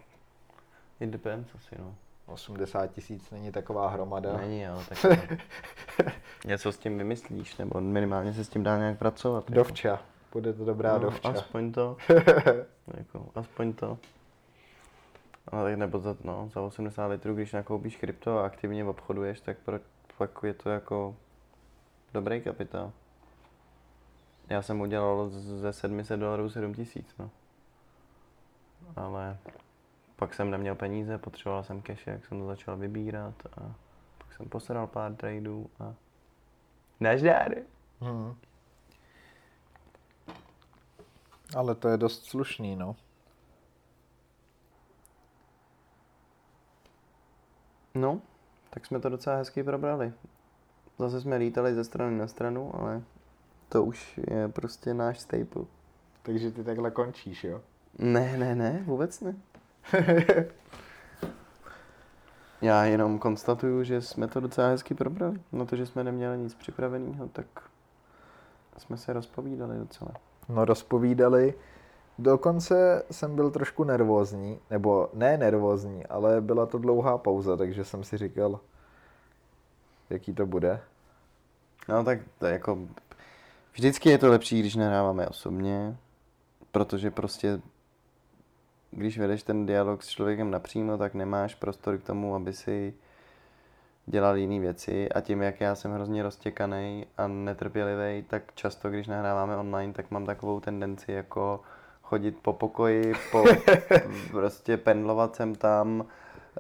it 1.00 1.10
depends 1.10 1.56
asi, 1.56 1.76
no. 1.80 1.96
80 2.28 2.88
tisíc 2.88 3.32
není 3.32 3.52
taková 3.52 3.90
hromada. 3.90 4.38
Není, 4.38 4.68
ale 4.68 4.84
tak 5.02 5.20
něco 6.46 6.72
s 6.72 6.78
tím 6.78 6.98
vymyslíš, 6.98 7.58
nebo 7.58 7.82
minimálně 7.82 8.34
se 8.34 8.44
s 8.44 8.50
tím 8.50 8.64
dá 8.64 8.78
nějak 8.78 8.98
pracovat. 8.98 9.50
jako. 9.50 9.54
Dovča, 9.54 10.00
bude 10.32 10.54
to 10.54 10.66
dobrá 10.66 10.94
no, 10.94 11.00
dovča. 11.00 11.30
Aspoň 11.30 11.72
to, 11.72 11.98
jako, 12.98 13.30
aspoň 13.36 13.74
to. 13.74 13.98
Ale 15.48 15.72
tak 15.72 15.80
nebo 15.80 16.00
za, 16.00 16.16
no, 16.24 16.50
za 16.54 16.62
80 16.62 17.08
litrů, 17.08 17.36
když 17.36 17.54
nakoupíš 17.54 17.98
krypto 17.98 18.40
a 18.40 18.46
aktivně 18.46 18.86
obchoduješ, 18.86 19.42
tak 19.42 19.58
pro, 19.58 19.80
pak 20.18 20.32
je 20.44 20.54
to 20.54 20.70
jako 20.70 21.16
dobrý 22.14 22.42
kapitál. 22.42 22.92
Já 24.50 24.62
jsem 24.62 24.82
udělal 24.82 25.30
ze 25.30 25.74
700 25.74 26.20
dolarů 26.20 26.50
7000, 26.50 27.18
no. 27.20 27.30
Ale 28.96 29.38
pak 30.18 30.34
jsem 30.34 30.52
neměl 30.52 30.76
peníze, 30.76 31.18
potřeboval 31.18 31.64
jsem 31.64 31.82
cash, 31.82 32.08
jak 32.08 32.26
jsem 32.26 32.40
to 32.40 32.46
začal 32.46 32.78
vybírat 32.78 33.34
a 33.46 33.76
pak 34.18 34.34
jsem 34.34 34.50
posral 34.50 34.88
pár 34.88 35.16
tradeů 35.16 35.70
a 35.80 35.94
naždár. 37.00 37.56
Hmm. 38.02 38.36
Ale 41.56 41.76
to 41.76 41.88
je 41.88 41.98
dost 41.98 42.26
slušný, 42.26 42.76
no. 42.76 42.96
No, 47.96 48.22
tak 48.70 48.86
jsme 48.86 49.00
to 49.00 49.10
docela 49.10 49.36
hezky 49.36 49.64
probrali. 49.64 50.14
Zase 51.00 51.22
jsme 51.22 51.36
lítali 51.36 51.76
ze 51.76 51.84
strany 51.84 52.18
na 52.18 52.28
stranu, 52.28 52.76
ale 52.76 53.04
to 53.70 53.84
už 53.84 54.20
je 54.32 54.48
prostě 54.48 54.94
náš 54.94 55.20
staple. 55.20 55.64
Takže 56.24 56.52
ty 56.52 56.64
takhle 56.64 56.92
končíš, 56.92 57.44
jo? 57.44 57.62
Ne, 58.00 58.38
ne, 58.38 58.56
ne, 58.56 58.84
vůbec 58.86 59.22
ne. 59.22 59.36
Já 62.62 62.84
jenom 62.84 63.20
konstatuju, 63.20 63.84
že 63.84 64.02
jsme 64.02 64.28
to 64.28 64.40
docela 64.40 64.68
hezky 64.68 64.94
probrali. 64.94 65.40
Na 65.52 65.66
to, 65.66 65.76
že 65.76 65.86
jsme 65.86 66.04
neměli 66.04 66.38
nic 66.38 66.54
připraveného, 66.54 67.28
tak 67.28 67.46
jsme 68.78 68.98
se 68.98 69.14
rozpovídali 69.14 69.78
docela. 69.78 70.12
No 70.50 70.66
rozpovídali. 70.66 71.54
Dokonce 72.20 73.04
jsem 73.12 73.36
byl 73.36 73.52
trošku 73.52 73.84
nervózní, 73.84 74.60
nebo 74.70 75.10
ne 75.14 75.38
nervózní, 75.38 76.06
ale 76.06 76.42
byla 76.42 76.66
to 76.66 76.78
dlouhá 76.78 77.18
pauza, 77.18 77.58
takže 77.58 77.86
jsem 77.86 78.04
si 78.04 78.18
říkal, 78.18 78.60
jaký 80.10 80.34
to 80.34 80.46
bude. 80.46 80.80
No 81.90 82.04
tak 82.04 82.20
to 82.40 82.46
jako, 82.46 82.80
vždycky 83.74 84.10
je 84.10 84.18
to 84.18 84.30
lepší, 84.30 84.60
když 84.60 84.76
nahráváme 84.76 85.28
osobně, 85.28 85.98
protože 86.72 87.12
prostě 87.12 87.62
když 88.92 89.20
vedeš 89.20 89.44
ten 89.44 89.66
dialog 89.66 90.04
s 90.04 90.10
člověkem 90.10 90.52
napřímo, 90.52 90.98
tak 90.98 91.14
nemáš 91.14 91.56
prostor 91.56 91.98
k 91.98 92.04
tomu, 92.04 92.36
aby 92.36 92.54
si 92.54 92.94
dělal 94.06 94.38
jiné 94.38 94.60
věci 94.60 95.10
a 95.10 95.22
tím, 95.22 95.42
jak 95.42 95.62
já 95.62 95.76
jsem 95.76 95.92
hrozně 95.92 96.24
roztěkaný 96.24 97.06
a 97.18 97.28
netrpělivý, 97.28 98.24
tak 98.24 98.44
často, 98.56 98.90
když 98.90 99.08
nahráváme 99.08 99.58
online, 99.58 99.94
tak 99.94 100.12
mám 100.12 100.26
takovou 100.26 100.60
tendenci 100.60 101.12
jako 101.12 101.62
chodit 102.02 102.38
po 102.42 102.54
pokoji, 102.54 103.14
po, 103.32 103.44
prostě 104.32 104.78
pendlovat 104.78 105.36
sem 105.36 105.56
tam, 105.56 106.06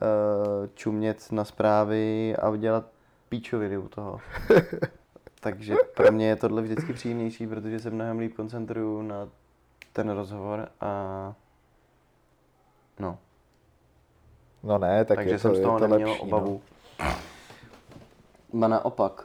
eh, 0.02 0.70
čumět 0.76 1.32
na 1.32 1.44
zprávy 1.44 2.36
a 2.36 2.50
udělat 2.50 2.86
píčoviny 3.30 3.78
u 3.78 3.88
toho. 3.88 4.20
Takže 5.40 5.76
pro 5.96 6.12
mě 6.12 6.28
je 6.28 6.36
tohle 6.36 6.62
vždycky 6.62 6.94
příjemnější, 6.94 7.48
protože 7.48 7.80
se 7.80 7.90
mnohem 7.90 8.20
líp 8.20 8.36
koncentruju 8.36 9.02
na 9.02 9.30
ten 9.94 10.10
rozhovor 10.10 10.70
a 10.82 11.34
no. 13.00 13.18
No 14.64 14.78
ne, 14.78 15.06
tak 15.06 15.18
Takže 15.18 15.32
je 15.32 15.38
to, 15.38 15.42
jsem 15.42 15.56
z 15.56 15.62
toho 15.62 15.76
je 15.76 15.80
to 15.80 15.88
neměl 15.88 16.10
lepší, 16.10 16.24
obavu. 16.24 16.62
Ba 18.54 18.68
naopak. 18.68 19.24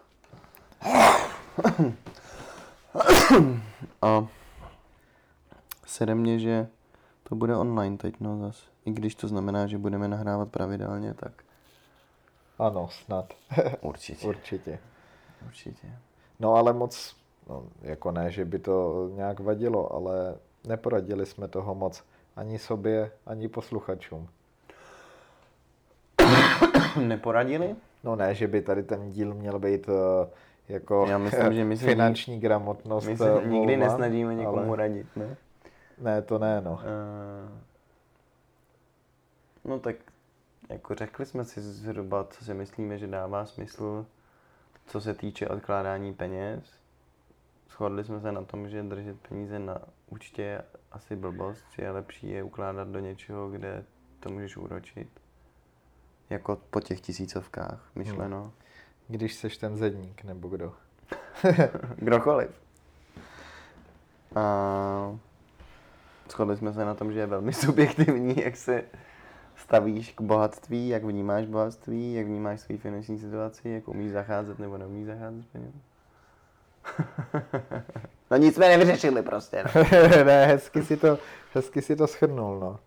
A 4.03 4.27
sere 5.87 6.15
mě, 6.15 6.39
že 6.39 6.69
to 7.23 7.35
bude 7.35 7.57
online 7.57 7.97
teď, 7.97 8.15
no 8.21 8.39
zas. 8.39 8.63
I 8.85 8.91
když 8.91 9.15
to 9.15 9.29
znamená, 9.29 9.67
že 9.67 9.79
budeme 9.79 10.09
nahrávat 10.09 10.49
pravidelně, 10.49 11.15
tak 11.15 11.33
No. 12.63 12.67
Ano, 12.67 12.89
snad. 12.89 13.35
určitě. 13.81 14.27
Určitě. 14.27 14.79
Určitě. 15.47 15.99
No 16.41 16.55
ale 16.55 16.73
moc, 16.73 17.17
no, 17.49 17.65
jako 17.83 18.11
ne, 18.11 18.31
že 18.31 18.45
by 18.45 18.59
to 18.59 19.09
nějak 19.15 19.41
vadilo, 19.41 19.95
ale 19.95 20.35
neporadili 20.67 21.27
jsme 21.27 21.49
toho 21.49 21.75
moc 21.75 22.05
ani 22.37 22.59
sobě, 22.59 23.11
ani 23.27 23.49
posluchačům. 23.49 24.29
Neporadili? 27.07 27.77
No 28.05 28.17
ne, 28.17 28.35
že 28.35 28.49
by 28.49 28.63
tady 28.63 28.83
ten 28.83 29.11
díl 29.11 29.35
měl 29.35 29.59
být 29.59 29.89
eh, 29.89 30.29
jako 30.69 31.07
Já 31.09 31.19
myslím, 31.19 31.53
že 31.53 31.65
my 31.65 31.77
finanční 31.77 32.41
gramotnost. 32.41 33.07
My 33.07 33.13
eh, 33.13 33.17
se 33.17 33.33
nikdy 33.35 33.77
volba, 33.77 33.77
nesnažíme 33.77 34.35
někomu 34.35 34.69
ale... 34.69 34.77
radit, 34.77 35.07
ne? 35.17 35.37
Ne, 35.99 36.23
to 36.23 36.39
ne, 36.39 36.61
no. 36.61 36.81
Eh, 36.83 37.73
No 39.65 39.79
tak 39.79 39.97
jako 40.69 40.95
řekli 40.95 41.27
jsme 41.27 41.45
si 41.45 41.61
zhruba, 41.61 42.25
co 42.25 42.45
si 42.45 42.55
myslíme, 42.55 42.99
že 42.99 43.07
dává 43.07 43.47
smysl, 43.47 44.07
co 44.87 45.01
se 45.01 45.15
týče 45.15 45.49
odkládání 45.49 46.15
peněz. 46.15 46.65
Shodli 47.71 48.05
jsme 48.05 48.21
se 48.21 48.33
na 48.33 48.43
tom, 48.43 48.69
že 48.69 48.83
držet 48.83 49.21
peníze 49.29 49.59
na 49.59 49.79
účtě 50.11 50.63
asi 50.93 51.17
blbost, 51.17 51.65
že 51.77 51.83
je 51.83 51.91
lepší 51.91 52.31
je 52.31 52.43
ukládat 52.43 52.89
do 52.89 52.99
něčeho, 52.99 53.51
kde 53.51 53.85
to 54.21 54.29
můžeš 54.29 54.57
úročit. 54.57 55.09
Jako 56.31 56.59
po 56.71 56.81
těch 56.81 57.01
tisícovkách, 57.01 57.91
myšleno. 57.95 58.53
Když 59.09 59.35
seš 59.35 59.57
ten 59.57 59.77
zedník, 59.77 60.25
nebo 60.25 60.49
kdo. 60.49 60.73
Kdokoliv. 61.97 62.51
A 64.35 65.19
shodli 66.31 66.57
jsme 66.57 66.73
se 66.73 66.85
na 66.85 66.95
tom, 66.95 67.13
že 67.13 67.19
je 67.19 67.27
velmi 67.27 67.53
subjektivní, 67.65 68.41
jak 68.41 68.57
se 68.57 68.85
stavíš 69.57 70.13
k 70.13 70.21
bohatství, 70.21 70.89
jak 70.89 71.05
vnímáš 71.05 71.47
bohatství, 71.47 72.15
jak 72.15 72.27
vnímáš 72.27 72.61
svou 72.61 72.77
finanční 72.77 73.19
situaci, 73.19 73.69
jak 73.69 73.89
umíš 73.89 74.13
zacházet 74.13 74.59
nebo 74.59 74.79
neumíš 74.79 75.07
zacházet 75.07 75.43
s 75.43 75.47
penězi. 75.47 75.79
no 78.31 78.37
nic 78.37 78.55
jsme 78.55 78.69
nevyřešili 78.69 79.23
prostě. 79.23 79.65
No. 79.75 79.83
ne, 80.25 80.47
hezky 80.47 80.83
si 80.83 80.97
to, 80.97 81.19
hezky 81.55 81.83
si 81.83 81.97
to 81.97 82.07
schrnul, 82.07 82.61
no. 82.61 82.79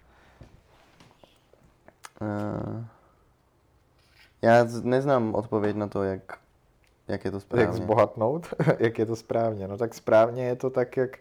Uh, 2.22 2.84
já 4.42 4.68
neznám 4.84 5.36
odpověď 5.36 5.76
na 5.76 5.88
to, 5.88 6.04
jak, 6.04 6.38
jak 7.08 7.26
je 7.26 7.32
to 7.32 7.40
správně. 7.40 7.66
Jak 7.66 7.74
zbohatnout? 7.74 8.54
jak 8.80 9.00
je 9.00 9.06
to 9.06 9.16
správně? 9.16 9.68
No 9.68 9.78
tak 9.78 9.94
správně 9.94 10.46
je 10.46 10.56
to 10.56 10.70
tak, 10.70 10.98
jak, 10.98 11.18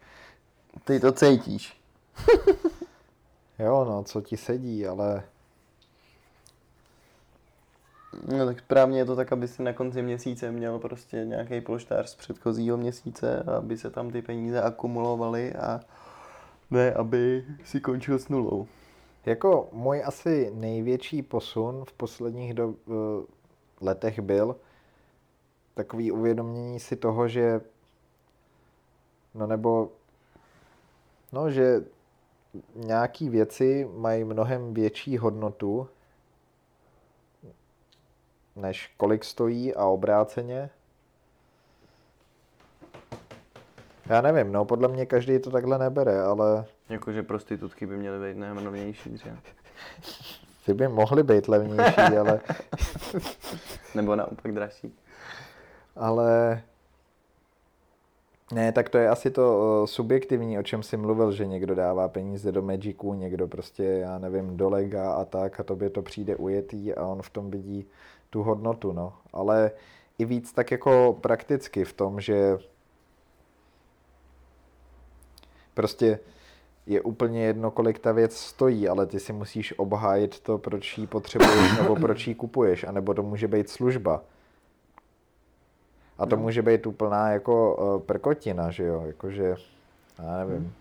Ty 0.84 1.00
to 1.00 1.12
cítíš. 1.12 1.80
jo, 3.58 3.84
no, 3.84 4.02
co 4.04 4.20
ti 4.20 4.36
sedí, 4.36 4.86
ale 4.86 5.22
No 8.38 8.46
tak 8.46 8.58
správně 8.58 8.98
je 8.98 9.04
to 9.04 9.16
tak, 9.16 9.32
aby 9.32 9.48
si 9.48 9.62
na 9.62 9.72
konci 9.72 10.02
měsíce 10.02 10.52
měl 10.52 10.78
prostě 10.78 11.16
nějaký 11.16 11.60
polštář 11.60 12.08
z 12.08 12.14
předchozího 12.14 12.76
měsíce, 12.76 13.42
aby 13.42 13.76
se 13.78 13.90
tam 13.90 14.10
ty 14.10 14.22
peníze 14.22 14.62
akumulovaly 14.62 15.52
a 15.52 15.80
ne, 16.70 16.92
aby 16.94 17.44
si 17.64 17.80
končil 17.80 18.18
s 18.18 18.28
nulou. 18.28 18.66
Jako 19.26 19.68
můj 19.72 20.02
asi 20.04 20.52
největší 20.54 21.22
posun 21.22 21.84
v 21.84 21.92
posledních 21.92 22.54
do, 22.54 22.74
eh, 22.88 22.92
letech 23.80 24.20
byl 24.20 24.56
takový 25.74 26.12
uvědomění 26.12 26.80
si 26.80 26.96
toho, 26.96 27.28
že 27.28 27.60
no 29.34 29.46
nebo 29.46 29.90
no, 31.32 31.50
že 31.50 31.84
nějaký 32.74 33.28
věci 33.28 33.88
mají 33.96 34.24
mnohem 34.24 34.74
větší 34.74 35.18
hodnotu, 35.18 35.88
než 38.56 38.92
kolik 38.96 39.24
stojí 39.24 39.74
a 39.74 39.84
obráceně. 39.84 40.70
Já 44.06 44.20
nevím, 44.20 44.52
no 44.52 44.64
podle 44.64 44.88
mě 44.88 45.06
každý 45.06 45.38
to 45.38 45.50
takhle 45.50 45.78
nebere, 45.78 46.22
ale 46.22 46.64
Jakože 46.88 47.22
prostitutky 47.22 47.86
by 47.86 47.96
měly 47.96 48.28
být 48.28 48.36
mnohem 48.36 48.56
levnější 48.56 49.18
ty 50.66 50.74
by 50.74 50.88
mohly 50.88 51.22
být 51.22 51.48
levnější, 51.48 52.00
ale 52.20 52.40
Nebo 53.94 54.16
naopak 54.16 54.52
dražší. 54.52 54.94
Ale 55.96 56.62
ne, 58.52 58.72
tak 58.72 58.88
to 58.88 58.98
je 58.98 59.08
asi 59.08 59.30
to 59.30 59.58
uh, 59.80 59.86
subjektivní, 59.86 60.58
o 60.58 60.62
čem 60.62 60.82
jsi 60.82 60.96
mluvil, 60.96 61.32
že 61.32 61.46
někdo 61.46 61.74
dává 61.74 62.08
peníze 62.08 62.52
do 62.52 62.62
Magicu, 62.62 63.14
někdo 63.14 63.48
prostě, 63.48 63.84
já 63.84 64.18
nevím, 64.18 64.56
do 64.56 64.68
Lega 64.68 65.12
a 65.12 65.24
tak 65.24 65.60
a 65.60 65.62
tobě 65.62 65.90
to 65.90 66.02
přijde 66.02 66.36
ujetý 66.36 66.94
a 66.94 67.06
on 67.06 67.22
v 67.22 67.30
tom 67.30 67.50
vidí 67.50 67.86
tu 68.34 68.42
hodnotu, 68.42 68.92
no. 68.92 69.12
Ale 69.32 69.70
i 70.18 70.24
víc 70.24 70.52
tak 70.52 70.70
jako 70.70 71.18
prakticky 71.20 71.84
v 71.84 71.92
tom, 71.92 72.20
že 72.20 72.58
prostě 75.74 76.18
je 76.86 77.00
úplně 77.00 77.44
jedno, 77.44 77.70
kolik 77.70 77.98
ta 77.98 78.12
věc 78.12 78.36
stojí, 78.36 78.88
ale 78.88 79.06
ty 79.06 79.20
si 79.20 79.32
musíš 79.32 79.74
obhájit 79.78 80.40
to, 80.40 80.58
proč 80.58 80.98
ji 80.98 81.06
potřebuješ 81.06 81.78
nebo 81.78 81.96
proč 81.96 82.26
ji 82.26 82.34
kupuješ, 82.34 82.84
anebo 82.84 83.14
to 83.14 83.22
může 83.22 83.48
být 83.48 83.70
služba. 83.70 84.22
A 86.18 86.26
to 86.26 86.36
No. 86.36 86.42
může 86.42 86.62
být 86.62 86.86
úplná 86.86 87.30
jako 87.30 87.74
uh, 87.76 88.02
prkotina, 88.02 88.70
že 88.70 88.84
jo, 88.84 89.02
jakože, 89.06 89.54
já 90.18 90.36
nevím, 90.44 90.74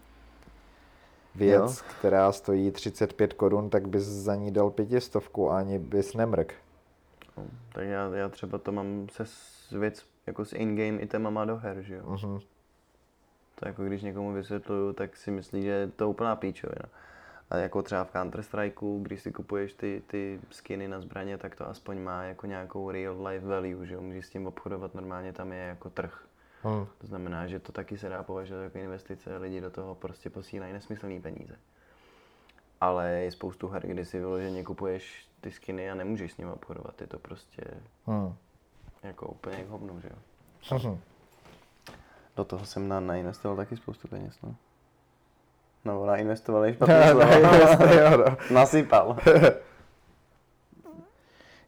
věc, 1.35 1.77
Jo. 1.77 1.85
která 1.99 2.31
stojí 2.31 2.71
35 2.71 3.33
korun, 3.33 3.69
tak 3.69 3.87
bys 3.87 4.03
za 4.03 4.35
ní 4.35 4.51
dal 4.51 4.69
pětistovku 4.69 5.51
a 5.51 5.57
ani 5.57 5.79
bys 5.79 6.13
nemrk. 6.13 6.53
No, 7.37 7.47
tak 7.73 7.85
já, 7.85 8.09
já 8.15 8.29
třeba 8.29 8.57
to 8.57 8.71
mám 8.71 9.07
se 9.11 9.23
věc 9.77 10.05
jako 10.27 10.45
s 10.45 10.53
in-game 10.53 10.99
itemama 10.99 11.45
do 11.45 11.57
her, 11.57 11.81
že 11.81 11.95
jo. 11.95 12.09
Mhm. 12.09 12.39
To 13.55 13.67
jako 13.67 13.83
když 13.83 14.01
někomu 14.01 14.33
vysvětluju, 14.33 14.93
tak 14.93 15.17
si 15.17 15.31
myslí, 15.31 15.61
že 15.61 15.69
je 15.69 15.87
to 15.87 16.09
úplná 16.09 16.35
píčovina. 16.35 16.85
A 17.49 17.57
jako 17.57 17.81
třeba 17.81 18.03
v 18.03 18.11
Counter 18.11 18.43
Strikeu, 18.43 18.99
když 19.03 19.21
si 19.21 19.31
kupuješ 19.31 19.73
ty, 19.73 20.03
ty 20.07 20.39
skiny 20.51 20.87
na 20.87 21.01
zbraně, 21.01 21.37
tak 21.37 21.55
to 21.55 21.69
aspoň 21.69 21.99
má 21.99 22.23
jako 22.23 22.45
nějakou 22.47 22.91
real 22.91 23.27
life 23.27 23.47
value, 23.47 23.85
že 23.85 23.93
jo? 23.93 24.01
Můžeš 24.01 24.25
s 24.25 24.29
tím 24.29 24.47
obchodovat, 24.47 24.95
normálně 24.95 25.33
tam 25.33 25.51
je 25.51 25.59
jako 25.59 25.89
trh. 25.89 26.25
Hm. 26.63 26.85
To 26.97 27.07
znamená, 27.07 27.47
že 27.47 27.59
to 27.59 27.71
taky 27.71 27.97
se 27.97 28.09
dá 28.09 28.23
považovat 28.23 28.61
jako 28.61 28.77
investice, 28.77 29.37
lidi 29.37 29.61
do 29.61 29.69
toho 29.69 29.95
prostě 29.95 30.29
posílají 30.29 30.73
nesmyslné 30.73 31.19
peníze. 31.19 31.55
Ale 32.81 33.11
je 33.11 33.31
spoustu 33.31 33.67
her, 33.67 33.87
kdy 33.87 34.05
si 34.05 34.19
vyloženě 34.19 34.63
kupuješ 34.63 35.29
ty 35.43 35.51
skiny 35.51 35.91
a 35.91 35.95
nemůžeš 35.95 36.33
s 36.33 36.37
nimi 36.37 36.51
obchodovat, 36.51 37.01
je 37.01 37.07
to 37.07 37.19
prostě 37.19 37.61
Hm. 38.07 38.33
jako 39.03 39.27
úplně 39.27 39.57
k 39.63 39.69
hovnu, 39.69 39.99
že 39.99 40.09
jo. 40.11 40.77
Mhm. 40.77 40.99
Do 42.35 42.43
toho 42.45 42.65
jsem 42.65 42.87
na, 42.87 42.99
nainvestoval 42.99 43.57
taky 43.57 43.77
spoustu 43.77 44.07
peněz, 44.07 44.37
no. 44.43 44.55
Slovo. 45.81 46.05
nainvestovali, 46.05 46.77
jo, 48.01 48.17
no. 48.17 48.37
Nasypal. 48.55 49.17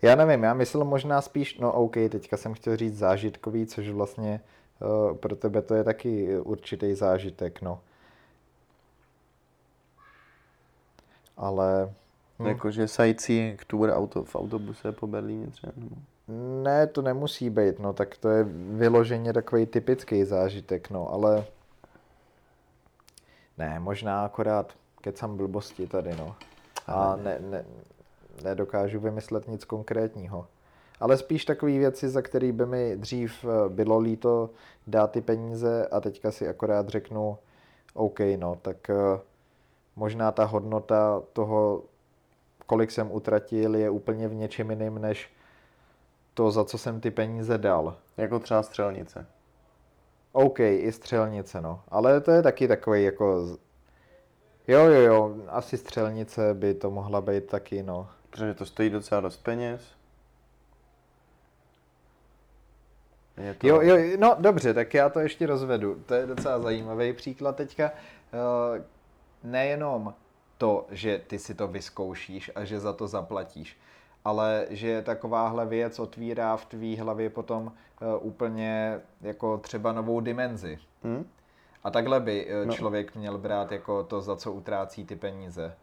Já 0.01 0.15
nevím, 0.15 0.43
já 0.43 0.53
myslel 0.53 0.85
možná 0.85 1.21
spíš, 1.21 1.59
no 1.59 1.71
OK, 1.73 1.93
teďka 1.93 2.37
jsem 2.37 2.53
chtěl 2.53 2.77
říct 2.77 2.97
zážitkový, 2.97 3.65
což 3.65 3.89
vlastně 3.89 4.41
uh, 4.79 5.17
pro 5.17 5.35
tebe 5.35 5.61
to 5.61 5.75
je 5.75 5.83
taky 5.83 6.39
určitý 6.39 6.93
zážitek, 6.93 7.61
no. 7.61 7.81
Ale 11.37 11.93
hm, 12.39 12.45
Jakože 12.45 12.87
sightseeing 12.87 13.65
tour 13.65 13.89
auto, 13.89 14.23
v 14.23 14.35
autobuse 14.35 14.91
po 14.91 15.07
Berlíně 15.07 15.47
třeba. 15.47 15.73
Nebo... 15.75 15.95
ne, 16.63 16.87
to 16.87 17.01
nemusí 17.01 17.49
být, 17.49 17.79
no, 17.79 17.93
tak 17.93 18.17
to 18.17 18.29
je 18.29 18.43
vyloženě 18.77 19.33
takový 19.33 19.65
typický 19.65 20.23
zážitek, 20.23 20.89
no, 20.89 21.13
ale 21.13 21.45
ne, 23.57 23.79
možná 23.79 24.25
akorát 24.25 24.73
kecam 25.01 25.37
blbosti 25.37 25.87
tady, 25.87 26.15
no. 26.17 26.35
A 26.87 27.15
ne, 27.15 27.37
ne, 27.39 27.65
nedokážu 28.43 28.99
vymyslet 28.99 29.47
nic 29.47 29.65
konkrétního. 29.65 30.47
Ale 30.99 31.17
spíš 31.17 31.45
takové 31.45 31.71
věci, 31.71 32.09
za 32.09 32.21
které 32.21 32.51
by 32.51 32.65
mi 32.65 32.97
dřív 32.97 33.45
eh, 33.45 33.69
bylo 33.69 33.99
líto 33.99 34.49
dát 34.87 35.11
ty 35.11 35.21
peníze 35.21 35.87
a 35.87 35.99
teďka 35.99 36.31
si 36.31 36.47
akorát 36.47 36.89
řeknu, 36.89 37.37
OK, 37.93 38.19
no, 38.37 38.57
tak 38.61 38.89
eh, 38.89 39.19
možná 39.95 40.31
ta 40.31 40.45
hodnota 40.45 41.21
toho, 41.33 41.83
kolik 42.65 42.91
jsem 42.91 43.11
utratil, 43.11 43.75
je 43.75 43.89
úplně 43.89 44.27
v 44.27 44.33
něčem 44.33 44.69
jiným, 44.69 45.01
než 45.01 45.33
to, 46.33 46.51
za 46.51 46.65
co 46.65 46.77
jsem 46.77 47.01
ty 47.01 47.11
peníze 47.11 47.57
dal. 47.57 47.97
Jako 48.17 48.39
třeba 48.39 48.63
střelnice. 48.63 49.25
OK, 50.31 50.59
i 50.59 50.91
střelnice, 50.91 51.61
no. 51.61 51.81
Ale 51.87 52.21
to 52.21 52.31
je 52.31 52.41
taky 52.41 52.67
takový 52.67 53.03
jako... 53.03 53.57
Jo, 54.67 54.85
jo, 54.85 55.01
jo, 55.01 55.35
asi 55.47 55.77
střelnice 55.77 56.53
by 56.53 56.73
to 56.73 56.91
mohla 56.91 57.21
být 57.21 57.47
taky, 57.47 57.83
no. 57.83 58.09
Protože 58.29 58.53
to 58.53 58.65
stojí 58.65 58.89
docela 58.89 59.21
dost 59.21 59.37
peněz. 59.37 59.81
Je 63.37 63.53
to... 63.53 63.67
Jo, 63.67 63.81
jo, 63.81 64.17
no 64.19 64.35
dobře, 64.39 64.73
tak 64.73 64.93
já 64.93 65.09
to 65.09 65.19
ještě 65.19 65.47
rozvedu. 65.47 66.03
To 66.05 66.13
je 66.13 66.25
docela 66.25 66.59
zajímavý 66.59 67.13
příklad 67.13 67.55
teďka. 67.55 67.91
Eh, 68.33 68.83
Nejenom 69.43 70.13
to, 70.57 70.85
že 70.91 71.21
ty 71.27 71.39
si 71.39 71.55
to 71.55 71.67
vyzkoušíš 71.67 72.51
a 72.55 72.63
že 72.65 72.79
za 72.79 72.93
to 72.93 73.07
zaplatíš, 73.07 73.77
ale 74.25 74.65
že 74.69 75.01
takováhle 75.01 75.65
věc 75.65 75.99
otvírá 75.99 76.57
v 76.57 76.65
tvý 76.65 76.97
hlavě 76.97 77.29
potom 77.29 77.71
eh, 78.01 78.05
úplně 78.19 78.99
jako 79.21 79.57
třeba 79.57 79.91
novou 79.91 80.19
dimenzi. 80.19 80.79
Hm? 81.03 81.27
A 81.83 81.91
takhle 81.91 82.19
by 82.19 82.47
eh, 82.49 82.65
No. 82.65 82.73
člověk 82.73 83.15
měl 83.15 83.37
brát 83.37 83.71
jako 83.71 84.03
to, 84.03 84.21
za 84.21 84.35
co 84.35 84.51
utrácí 84.51 85.05
ty 85.05 85.15
peníze. 85.15 85.75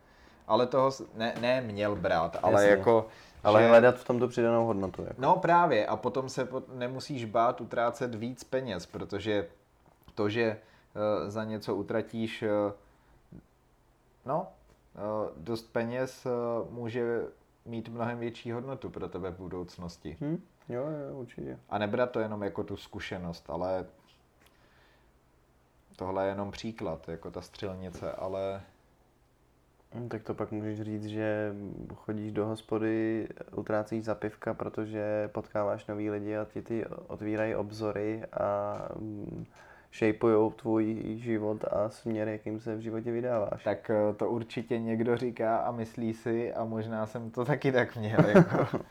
Ale 0.46 0.66
toho, 0.66 0.90
ne, 1.14 1.34
ne 1.40 1.60
měl 1.60 1.96
brát, 1.96 2.36
ale 2.42 2.52
Jasně. 2.52 2.68
jako... 2.70 3.06
Ale 3.44 3.62
že- 3.62 3.68
hledat 3.68 3.96
v 3.96 4.04
tom 4.04 4.18
tu 4.18 4.28
přidanou 4.28 4.66
hodnotu. 4.66 5.02
Jako. 5.02 5.14
No 5.22 5.36
právě, 5.36 5.86
a 5.86 5.96
potom 5.96 6.28
se 6.28 6.48
nemusíš 6.72 7.24
bát 7.24 7.60
utrácet 7.60 8.14
víc 8.14 8.44
peněz, 8.44 8.86
protože 8.86 9.46
to, 10.14 10.28
že 10.28 10.42
eh, 10.44 11.30
za 11.30 11.44
něco 11.44 11.74
utratíš 11.76 12.44
no, 14.26 14.46
dost 15.36 15.72
peněz, 15.72 16.26
eh, 16.26 16.30
může 16.70 17.22
mít 17.64 17.88
mnohem 17.88 18.18
větší 18.18 18.52
hodnotu 18.52 18.90
pro 18.90 19.08
tebe 19.08 19.30
v 19.30 19.38
budoucnosti. 19.38 20.16
Hm? 20.20 20.42
Jo, 20.68 20.82
jo, 20.82 21.18
určitě. 21.18 21.58
A 21.68 21.78
nebrat 21.78 22.10
to 22.10 22.20
jenom 22.20 22.42
jako 22.42 22.64
tu 22.64 22.76
zkušenost, 22.76 23.50
ale 23.50 23.86
tohle 25.96 26.24
je 26.24 26.28
jenom 26.28 26.50
příklad, 26.50 27.08
jako 27.08 27.30
ta 27.30 27.42
střelnice, 27.42 28.12
ale 28.12 28.62
Hm, 29.94 30.08
Tak 30.08 30.22
to 30.22 30.34
pak 30.34 30.52
můžeš 30.52 30.80
říct, 30.80 31.04
že 31.04 31.54
chodíš 31.94 32.32
do 32.32 32.46
hospody, 32.46 33.28
utrácíš 33.56 34.04
za 34.04 34.14
pivka, 34.14 34.54
protože 34.54 35.28
potkáváš 35.32 35.86
nový 35.86 36.10
lidi 36.10 36.36
a 36.36 36.44
ti 36.44 36.62
ty 36.62 36.86
otvírají 36.86 37.54
obzory 37.54 38.24
a 38.32 38.78
šejpujou 39.92 40.50
tvůj 40.50 41.02
život 41.16 41.64
a 41.64 41.88
směr, 41.88 42.28
jakým 42.28 42.60
se 42.60 42.76
v 42.76 42.80
životě 42.80 43.12
vydáváš. 43.12 43.64
tak 43.64 43.90
eh, 43.90 44.14
to 44.16 44.30
určitě 44.30 44.78
někdo 44.78 45.16
říká 45.16 45.56
a 45.56 45.70
myslí 45.72 46.14
si 46.14 46.54
a 46.54 46.64
možná 46.64 47.06
jsem 47.06 47.30
to 47.30 47.44
taky 47.44 47.72
tak 47.72 47.96
měl. 47.96 48.20
Jako. 48.34 48.80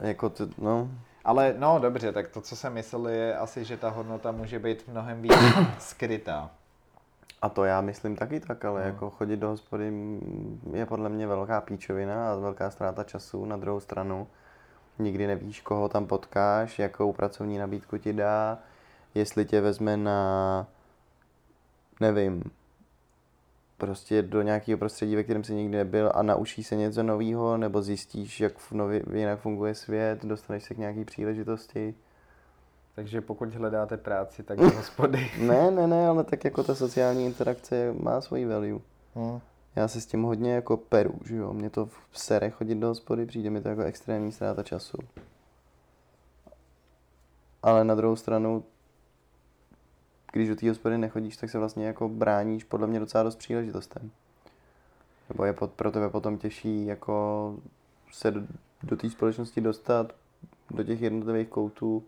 Jako 0.00 0.28
ty, 0.30 0.42
no, 0.58 0.88
Ale 1.24 1.54
no 1.58 1.78
dobře, 1.78 2.12
tak 2.12 2.28
to, 2.28 2.40
co 2.40 2.56
jsem 2.56 2.72
myslel, 2.72 3.08
je 3.08 3.36
asi, 3.36 3.64
že 3.64 3.76
ta 3.76 3.88
hodnota 3.90 4.32
může 4.32 4.58
být 4.58 4.88
mnohem 4.88 5.22
víc 5.22 5.32
skrytá. 5.78 6.50
a 7.42 7.48
to 7.48 7.64
já 7.64 7.80
myslím 7.80 8.16
taky 8.16 8.40
tak, 8.40 8.64
ale 8.64 8.80
No. 8.80 8.86
jako 8.86 9.10
chodit 9.10 9.36
do 9.36 9.48
hospody 9.48 9.92
je 10.72 10.86
podle 10.86 11.08
mě 11.08 11.26
velká 11.26 11.60
píčovina 11.60 12.32
a 12.32 12.36
velká 12.36 12.70
ztráta 12.70 13.04
času. 13.04 13.44
Na 13.44 13.56
druhou 13.56 13.80
stranu 13.80 14.26
nikdy 15.02 15.26
nevíš, 15.26 15.60
koho 15.60 15.88
tam 15.88 16.06
potkáš, 16.06 16.78
jakou 16.78 17.12
pracovní 17.12 17.58
nabídku 17.58 17.98
ti 17.98 18.12
dá, 18.12 18.58
jestli 19.14 19.44
tě 19.44 19.60
vezme 19.60 19.96
na, 19.96 20.66
nevím, 22.00 22.42
prostě 23.78 24.22
do 24.22 24.42
nějakého 24.42 24.78
prostředí, 24.78 25.16
ve 25.16 25.22
kterém 25.22 25.44
jsi 25.44 25.54
nikdy 25.54 25.76
nebyl 25.76 26.12
a 26.14 26.22
naučíš 26.22 26.66
se 26.66 26.76
něco 26.76 27.02
nového, 27.02 27.56
nebo 27.56 27.82
zjistíš, 27.82 28.40
jak 28.40 28.58
v 28.58 28.72
nově, 28.72 29.02
jinak 29.14 29.40
funguje 29.40 29.74
svět, 29.74 30.24
dostaneš 30.24 30.64
se 30.64 30.74
k 30.74 30.78
nějaký 30.78 31.04
příležitosti. 31.04 31.94
Takže 32.94 33.20
pokud 33.20 33.54
hledáte 33.54 33.96
práci, 33.96 34.42
tak 34.42 34.58
do 34.58 34.70
hospody. 34.70 35.30
Ne, 35.38 35.70
ne, 35.70 35.86
ne, 35.86 36.06
ale 36.06 36.24
tak 36.24 36.44
jako 36.44 36.62
ta 36.62 36.74
sociální 36.74 37.26
interakce 37.26 37.92
má 37.92 38.20
svoji 38.20 38.46
value. 38.46 38.80
Hm. 39.16 39.40
Já 39.76 39.88
se 39.88 40.00
s 40.00 40.06
tím 40.06 40.22
hodně 40.22 40.54
jako 40.54 40.76
peru, 40.76 41.20
že 41.24 41.36
jo. 41.36 41.52
Mě 41.52 41.70
to 41.70 41.86
v 41.86 42.18
sere 42.18 42.50
chodit 42.50 42.74
do 42.74 42.86
hospody, 42.86 43.26
přijde 43.26 43.50
mi 43.50 43.60
to 43.60 43.68
jako 43.68 43.82
extrémní 43.82 44.32
ztráta 44.32 44.62
času. 44.62 44.98
Ale 47.62 47.84
na 47.84 47.94
druhou 47.94 48.16
stranu, 48.16 48.64
když 50.32 50.48
do 50.48 50.56
té 50.56 50.68
hospody 50.68 50.98
nechodíš, 50.98 51.36
tak 51.36 51.50
se 51.50 51.58
vlastně 51.58 51.86
jako 51.86 52.08
bráníš 52.08 52.64
podle 52.64 52.86
mě 52.86 53.00
docela 53.00 53.24
dost 53.24 53.36
příležitostem. 53.36 54.10
Nebo 55.28 55.44
je 55.44 55.52
pod, 55.52 55.72
pro 55.72 55.90
tebe 55.92 56.08
potom 56.08 56.38
těžší 56.38 56.86
jako 56.86 57.56
se 58.12 58.30
do, 58.30 58.40
do 58.82 58.96
té 58.96 59.10
společnosti 59.10 59.60
dostat, 59.60 60.14
do 60.70 60.84
těch 60.84 61.00
jednotlivých 61.00 61.48
koutů. 61.48 62.04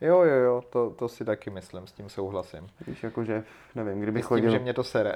Jo, 0.00 0.22
jo, 0.22 0.34
jo, 0.34 0.62
to, 0.70 0.90
to 0.90 1.08
si 1.08 1.24
taky 1.24 1.50
myslím, 1.50 1.86
s 1.86 1.92
tím 1.92 2.08
souhlasím. 2.08 2.66
Víš, 2.86 3.02
jakože, 3.02 3.44
nevím, 3.74 4.00
kdybych 4.00 4.24
S 4.24 4.28
tím, 4.28 4.36
chodil... 4.36 4.50
že 4.50 4.58
mě 4.58 4.74
to 4.74 4.84
sere. 4.84 5.12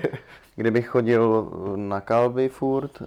Kdybych 0.56 0.88
chodil 0.88 1.50
na 1.76 2.00
kalby 2.00 2.48
furt 2.48 3.02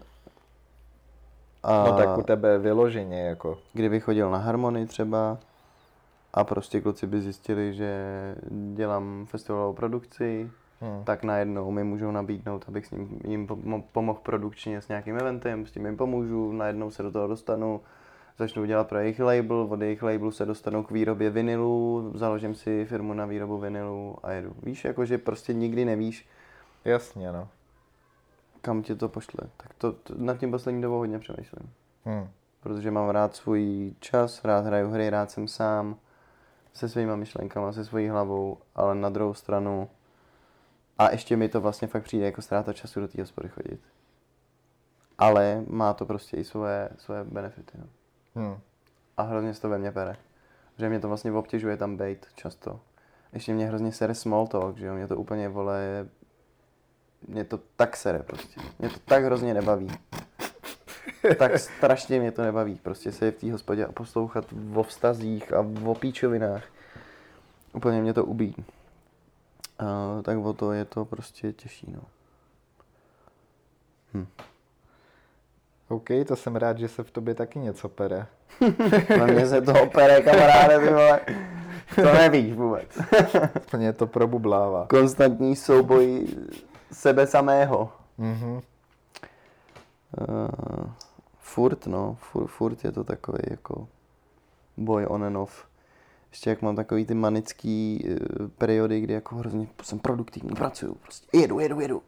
a 1.63 1.83
No 1.87 1.97
tak 1.97 2.17
u 2.17 2.21
tebe 2.23 2.57
vyloženě 2.57 3.21
jako. 3.21 3.57
kdybych 3.73 4.03
chodil 4.03 4.31
na 4.31 4.37
harmonii 4.37 4.85
třeba 4.85 5.37
a 6.33 6.43
prostě 6.43 6.81
kluci 6.81 7.07
by 7.07 7.21
zjistili, 7.21 7.73
že 7.73 8.01
dělám 8.73 9.25
festivalovou 9.29 9.73
produkci, 9.73 10.51
Hm. 10.83 11.03
tak 11.03 11.23
najednou 11.23 11.71
mi 11.71 11.83
můžou 11.83 12.11
nabídnout, 12.11 12.65
abych 12.67 12.85
s 12.85 12.91
ním, 12.91 13.19
jim 13.27 13.47
pomo- 13.47 13.83
pomohl 13.91 14.19
produkčně 14.23 14.81
s 14.81 14.87
nějakým 14.87 15.17
eventem, 15.17 15.65
s 15.65 15.71
tím 15.71 15.85
jim 15.85 15.97
pomůžu, 15.97 16.51
najednou 16.51 16.91
se 16.91 17.03
do 17.03 17.11
toho 17.11 17.27
dostanu, 17.27 17.81
začnu 18.41 18.65
dělat 18.65 18.87
pro 18.87 18.99
jejich 18.99 19.19
label, 19.19 19.67
od 19.69 19.81
jejich 19.81 20.03
labelu 20.03 20.31
se 20.31 20.45
dostanu 20.45 20.83
k 20.83 20.91
výrobě 20.91 21.29
vinilu, 21.29 22.11
založím 22.15 22.55
si 22.55 22.85
firmu 22.85 23.13
na 23.13 23.25
výrobu 23.25 23.57
vinilu 23.57 24.15
a 24.23 24.31
jedu. 24.31 24.55
Víš, 24.63 24.85
jakože 24.85 25.17
prostě 25.17 25.53
nikdy 25.53 25.85
nevíš, 25.85 26.27
Jasně, 26.85 27.31
no. 27.31 27.47
kam 28.61 28.83
tě 28.83 28.95
to 28.95 29.09
pošle. 29.09 29.49
Tak 29.57 29.73
to, 29.73 29.91
to 29.91 30.13
nad 30.17 30.37
tím 30.37 30.51
poslední 30.51 30.81
dobou 30.81 30.97
hodně 30.97 31.19
přemýšlím. 31.19 31.73
Hm. 32.05 32.29
Protože 32.59 32.91
mám 32.91 33.09
rád 33.09 33.35
svůj 33.35 33.93
čas, 33.99 34.43
rád 34.43 34.65
hraju 34.65 34.89
hry, 34.89 35.09
rád 35.09 35.31
jsem 35.31 35.47
sám, 35.47 35.95
se 36.73 36.89
svýma 36.89 37.15
myšlenkama, 37.15 37.73
se 37.73 37.85
svojí 37.85 38.07
hlavou, 38.07 38.57
ale 38.75 38.95
na 38.95 39.09
druhou 39.09 39.33
stranu 39.33 39.89
a 40.97 41.11
ještě 41.11 41.37
mi 41.37 41.49
to 41.49 41.61
vlastně 41.61 41.87
fakt 41.87 42.03
přijde 42.03 42.25
jako 42.25 42.41
ztráta 42.41 42.73
času 42.73 42.99
do 42.99 43.07
té 43.07 43.21
hospody 43.21 43.49
chodit. 43.49 43.81
Ale 45.17 45.63
má 45.67 45.93
to 45.93 46.05
prostě 46.05 46.37
i 46.37 46.43
svoje, 46.43 46.89
svoje 46.97 47.23
benefity. 47.23 47.77
No. 47.77 47.85
Hm. 48.35 48.59
A 49.17 49.21
hrozně 49.21 49.53
se 49.53 49.61
to 49.61 49.69
ve 49.69 49.77
mně 49.77 49.91
pere. 49.91 50.15
Že 50.77 50.89
mě 50.89 50.99
to 50.99 51.07
vlastně 51.07 51.31
obtěžuje 51.31 51.77
tam 51.77 51.97
být 51.97 52.25
často. 52.35 52.79
Ještě 53.33 53.53
mě 53.53 53.67
hrozně 53.67 53.91
sere 53.91 54.15
small 54.15 54.47
talk, 54.47 54.77
že 54.77 54.85
jo, 54.85 54.93
mě 54.93 55.07
to 55.07 55.17
úplně 55.17 55.49
vole, 55.49 56.07
mě 57.27 57.43
to 57.43 57.59
tak 57.75 57.97
sere 57.97 58.19
prostě. 58.19 58.61
Mě 58.79 58.89
to 58.89 58.99
tak 59.05 59.23
hrozně 59.23 59.53
nebaví. 59.53 59.87
tak 61.37 61.59
strašně 61.59 62.19
mě 62.19 62.31
to 62.31 62.41
nebaví, 62.41 62.75
prostě 62.75 63.11
se 63.11 63.31
v 63.31 63.35
té 63.35 63.51
hospodě 63.51 63.85
a 63.85 63.91
poslouchat 63.91 64.45
o 64.75 64.83
vztazích 64.83 65.53
a 65.53 65.65
o 65.85 65.95
píčovinách. 65.95 66.63
Úplně 67.73 68.01
mě 68.01 68.13
to 68.13 68.25
ubíjí. 68.25 68.55
A, 69.79 70.21
tak 70.21 70.37
o 70.37 70.53
to 70.53 70.71
je 70.71 70.85
to 70.85 71.05
prostě 71.05 71.53
těžší, 71.53 71.91
no. 71.91 72.01
OK, 75.91 76.09
to 76.27 76.35
jsem 76.35 76.55
rád, 76.55 76.77
že 76.77 76.87
se 76.87 77.03
v 77.03 77.11
tobě 77.11 77.33
taky 77.33 77.59
něco 77.59 77.89
pere. 77.89 78.27
Na 79.19 79.25
mě 79.25 79.47
se 79.47 79.61
to 79.61 79.83
opere, 79.83 80.21
kamaráde, 80.21 80.79
ty 80.79 80.89
vole. 80.93 81.19
To 81.95 82.13
nevíš 82.13 82.53
vůbec. 82.53 82.99
Úplně 83.65 83.93
to 83.93 84.07
probublává. 84.07 84.85
Konstantní 84.89 85.55
souboj 85.55 86.27
sebe 86.91 87.27
samého. 87.27 87.91
Mhm. 88.17 88.53
Uh, 88.53 88.61
furt, 91.39 91.87
no, 91.87 92.17
furt, 92.19 92.47
furt 92.47 92.85
je 92.85 92.91
to 92.91 93.03
takový 93.03 93.39
jako 93.49 93.87
boj 94.77 95.05
on 95.09 95.23
and 95.23 95.37
off. 95.37 95.65
Ještě 96.31 96.49
jak 96.49 96.61
mám 96.61 96.75
takový 96.75 97.05
ty 97.05 97.13
manický 97.13 98.05
uh, 98.05 98.47
periody, 98.47 99.01
kdy 99.01 99.13
jako 99.13 99.35
hrozně 99.35 99.67
jsem 99.83 99.99
produktivní, 99.99 100.55
pracuju, 100.55 100.95
prostě 100.95 101.37
jedu, 101.37 101.59
jedu, 101.59 101.79
jedu. 101.79 102.01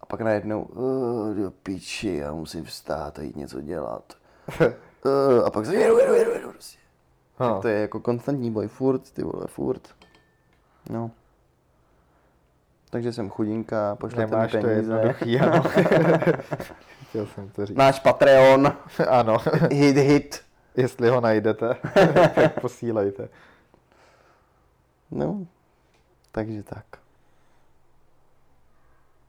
A 0.00 0.06
pak 0.06 0.20
najednou, 0.20 0.62
uh, 0.62 1.34
do 1.34 1.50
piči, 1.50 2.16
já 2.16 2.32
musím 2.32 2.64
vstát 2.64 3.18
a 3.18 3.22
jít 3.22 3.36
něco 3.36 3.60
dělat. 3.60 4.12
Uh, 4.60 4.66
a 5.46 5.50
pak 5.50 5.66
se 5.66 5.74
jedu, 5.76 5.98
jedu, 5.98 6.14
jedu, 6.14 6.30
jedu, 6.30 6.50
prostě. 6.50 6.78
Ha. 7.38 7.60
To 7.60 7.68
je 7.68 7.80
jako 7.80 8.00
konstantní 8.00 8.50
boj, 8.50 8.68
furt, 8.68 9.10
ty 9.10 9.22
vole, 9.22 9.46
furt. 9.46 9.88
No. 10.90 11.10
Takže 12.90 13.12
jsem 13.12 13.30
chudinka, 13.30 13.96
pošlete 13.96 14.26
mi 14.26 14.30
Nemáš 14.30 14.52
to 14.52 14.58
peníze. 14.60 14.76
jednoduchý, 14.76 15.40
ano. 15.40 15.62
Chtěl 17.08 17.26
jsem 17.26 17.48
to 17.50 17.66
říct. 17.66 17.76
Náš 17.76 18.00
Patreon, 18.00 18.72
Ano, 19.08 19.36
hit, 19.70 19.96
hit. 19.96 20.40
jestli 20.76 21.08
ho 21.08 21.20
najdete, 21.20 21.74
tak 22.34 22.60
posílejte. 22.60 23.28
No, 25.10 25.46
takže 26.32 26.62
tak. 26.62 26.84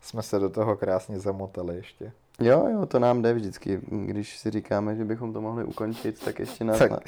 Jsme 0.01 0.23
se 0.23 0.39
do 0.39 0.49
toho 0.49 0.77
krásně 0.77 1.19
zamotali 1.19 1.75
ještě. 1.75 2.11
Jo, 2.39 2.67
jo, 2.73 2.85
to 2.85 2.99
nám 2.99 3.21
jde 3.21 3.33
vždycky. 3.33 3.79
Když 4.05 4.37
si 4.37 4.51
říkáme, 4.51 4.95
že 4.95 5.05
bychom 5.05 5.33
to 5.33 5.41
mohli 5.41 5.63
ukončit, 5.63 6.25
tak 6.25 6.39
ještě 6.39 6.63
nás 6.63 6.79
Tak. 6.79 6.91
na, 6.91 6.99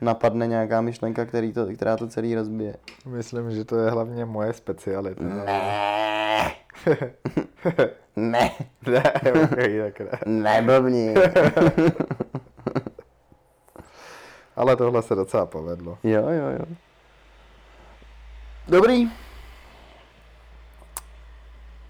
napadne 0.00 0.46
nějaká 0.46 0.80
myšlenka, 0.80 1.24
který 1.24 1.52
to, 1.52 1.66
která 1.74 1.96
to 1.96 2.06
celý 2.08 2.34
rozbije. 2.34 2.76
Myslím, 3.06 3.50
že 3.50 3.64
to 3.64 3.78
je 3.78 3.90
hlavně 3.90 4.24
moje 4.24 4.52
specialita. 4.52 5.24
Ne. 5.24 6.52
ne, 8.16 8.50
ne, 8.86 9.02
okay, 9.44 9.92
tak 9.92 10.00
ne. 10.00 10.18
neblbni. 10.26 11.14
Ale 14.56 14.76
tohle 14.76 15.02
se 15.02 15.14
docela 15.14 15.46
povedlo. 15.46 15.98
Jo, 16.02 16.28
jo, 16.28 16.48
jo. 16.58 16.66
Dobrý. 18.68 19.08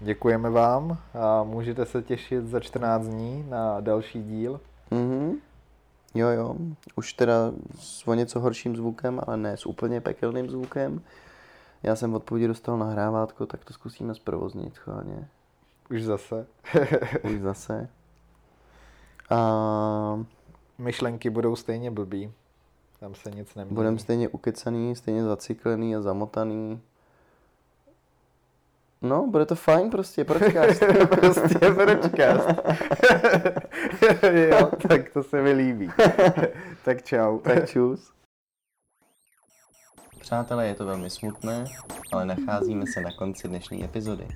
Děkujeme 0.05 0.49
vám 0.49 0.97
a 1.13 1.43
můžete 1.43 1.85
se 1.85 2.01
těšit 2.01 2.47
za 2.47 2.59
14 2.59 3.07
dní 3.07 3.45
na 3.49 3.81
další 3.81 4.23
díl. 4.23 4.61
Mhm. 4.91 5.35
Jo, 6.15 6.27
jo. 6.27 6.55
Už 6.95 7.13
teda 7.13 7.51
s 7.79 8.07
o 8.07 8.13
něco 8.13 8.39
horším 8.39 8.75
zvukem, 8.75 9.21
ale 9.27 9.37
ne 9.37 9.57
s 9.57 9.65
úplně 9.65 10.01
pekelným 10.01 10.49
zvukem. 10.49 11.01
Já 11.83 11.95
jsem 11.95 12.11
v 12.11 12.15
odpovědi 12.15 12.47
dostal 12.47 12.77
nahrávátko, 12.77 13.45
tak 13.45 13.65
to 13.65 13.73
zkusíme 13.73 14.15
zprovoznit 14.15 14.75
schválně. 14.75 15.27
Už 15.91 16.03
zase. 16.03 16.47
Už 17.23 17.39
zase. 17.39 17.89
A 19.29 20.25
Myšlenky 20.77 21.29
budou 21.29 21.55
stejně 21.55 21.91
blbý. 21.91 22.31
Tam 22.99 23.15
se 23.15 23.31
nic 23.31 23.55
nemění. 23.55 23.75
budeme 23.75 23.99
stejně 23.99 24.29
ukecaný, 24.29 24.95
stejně 24.95 25.23
zacyklený 25.23 25.95
a 25.95 26.01
zamotaný. 26.01 26.81
No, 29.01 29.27
bude 29.27 29.45
to 29.45 29.55
fajn 29.55 29.89
prostě, 29.89 30.23
podcast. 30.23 30.83
prostě 31.09 31.59
pročkast. 31.59 32.47
jo, 34.31 34.71
tak 34.87 35.09
to 35.13 35.23
se 35.23 35.41
mi 35.41 35.51
líbí. 35.51 35.89
tak 36.85 37.03
čau. 37.03 37.39
tak 37.39 37.69
čus. 37.69 38.11
Přátelé, 40.19 40.67
je 40.67 40.75
to 40.75 40.85
velmi 40.85 41.09
smutné, 41.09 41.65
ale 42.11 42.25
nacházíme 42.25 42.85
se 42.93 43.01
na 43.01 43.09
konci 43.17 43.47
dnešní 43.47 43.83
epizody. 43.83 44.27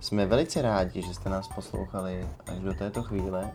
Jsme 0.00 0.26
velice 0.26 0.62
rádi, 0.62 1.02
že 1.02 1.14
jste 1.14 1.30
nás 1.30 1.48
poslouchali 1.48 2.28
až 2.52 2.58
do 2.58 2.74
této 2.74 3.02
chvíle 3.02 3.52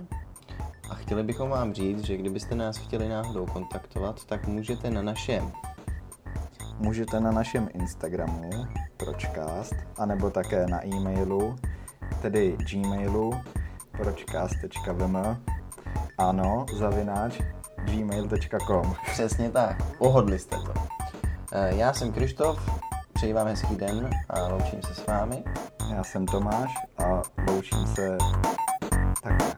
a 0.90 0.96
chtěli 0.96 1.24
bychom 1.24 1.50
vám 1.50 1.74
říct, 1.74 2.04
že 2.04 2.18
kdybyste 2.18 2.56
nás 2.56 2.78
chtěli 2.78 3.10
náhodou 3.10 3.46
kontaktovat, 3.46 4.26
tak 4.26 4.48
můžete 4.48 4.90
na 4.90 5.02
našem 5.02 5.52
Můžete 6.80 7.20
na 7.20 7.32
našem 7.32 7.70
Instagramu 7.74 8.50
pročcast, 8.98 9.74
anebo 9.98 10.30
také 10.30 10.66
na 10.68 10.86
e-mailu, 10.86 11.56
tedy 12.22 12.58
gmailu 12.72 13.34
pročcast.vm 13.92 15.18
ano, 16.18 16.66
zavináč 16.74 17.42
gmail.com 17.78 18.96
Přesně 19.12 19.50
tak, 19.50 19.98
pohodli 19.98 20.40
jste 20.40 20.56
to. 20.56 20.74
Eh, 21.52 21.76
Já 21.76 21.94
jsem 21.94 22.12
Krištof, 22.14 22.82
přeji 23.14 23.34
vám 23.34 23.48
hezký 23.48 23.76
den 23.76 24.10
a 24.30 24.48
loučím 24.48 24.82
se 24.82 24.94
s 24.96 25.06
vámi. 25.06 25.44
Já 25.92 26.04
jsem 26.04 26.26
Tomáš 26.26 26.74
a 26.98 27.22
loučím 27.48 27.88
se 27.88 28.18
takhle. 29.24 29.56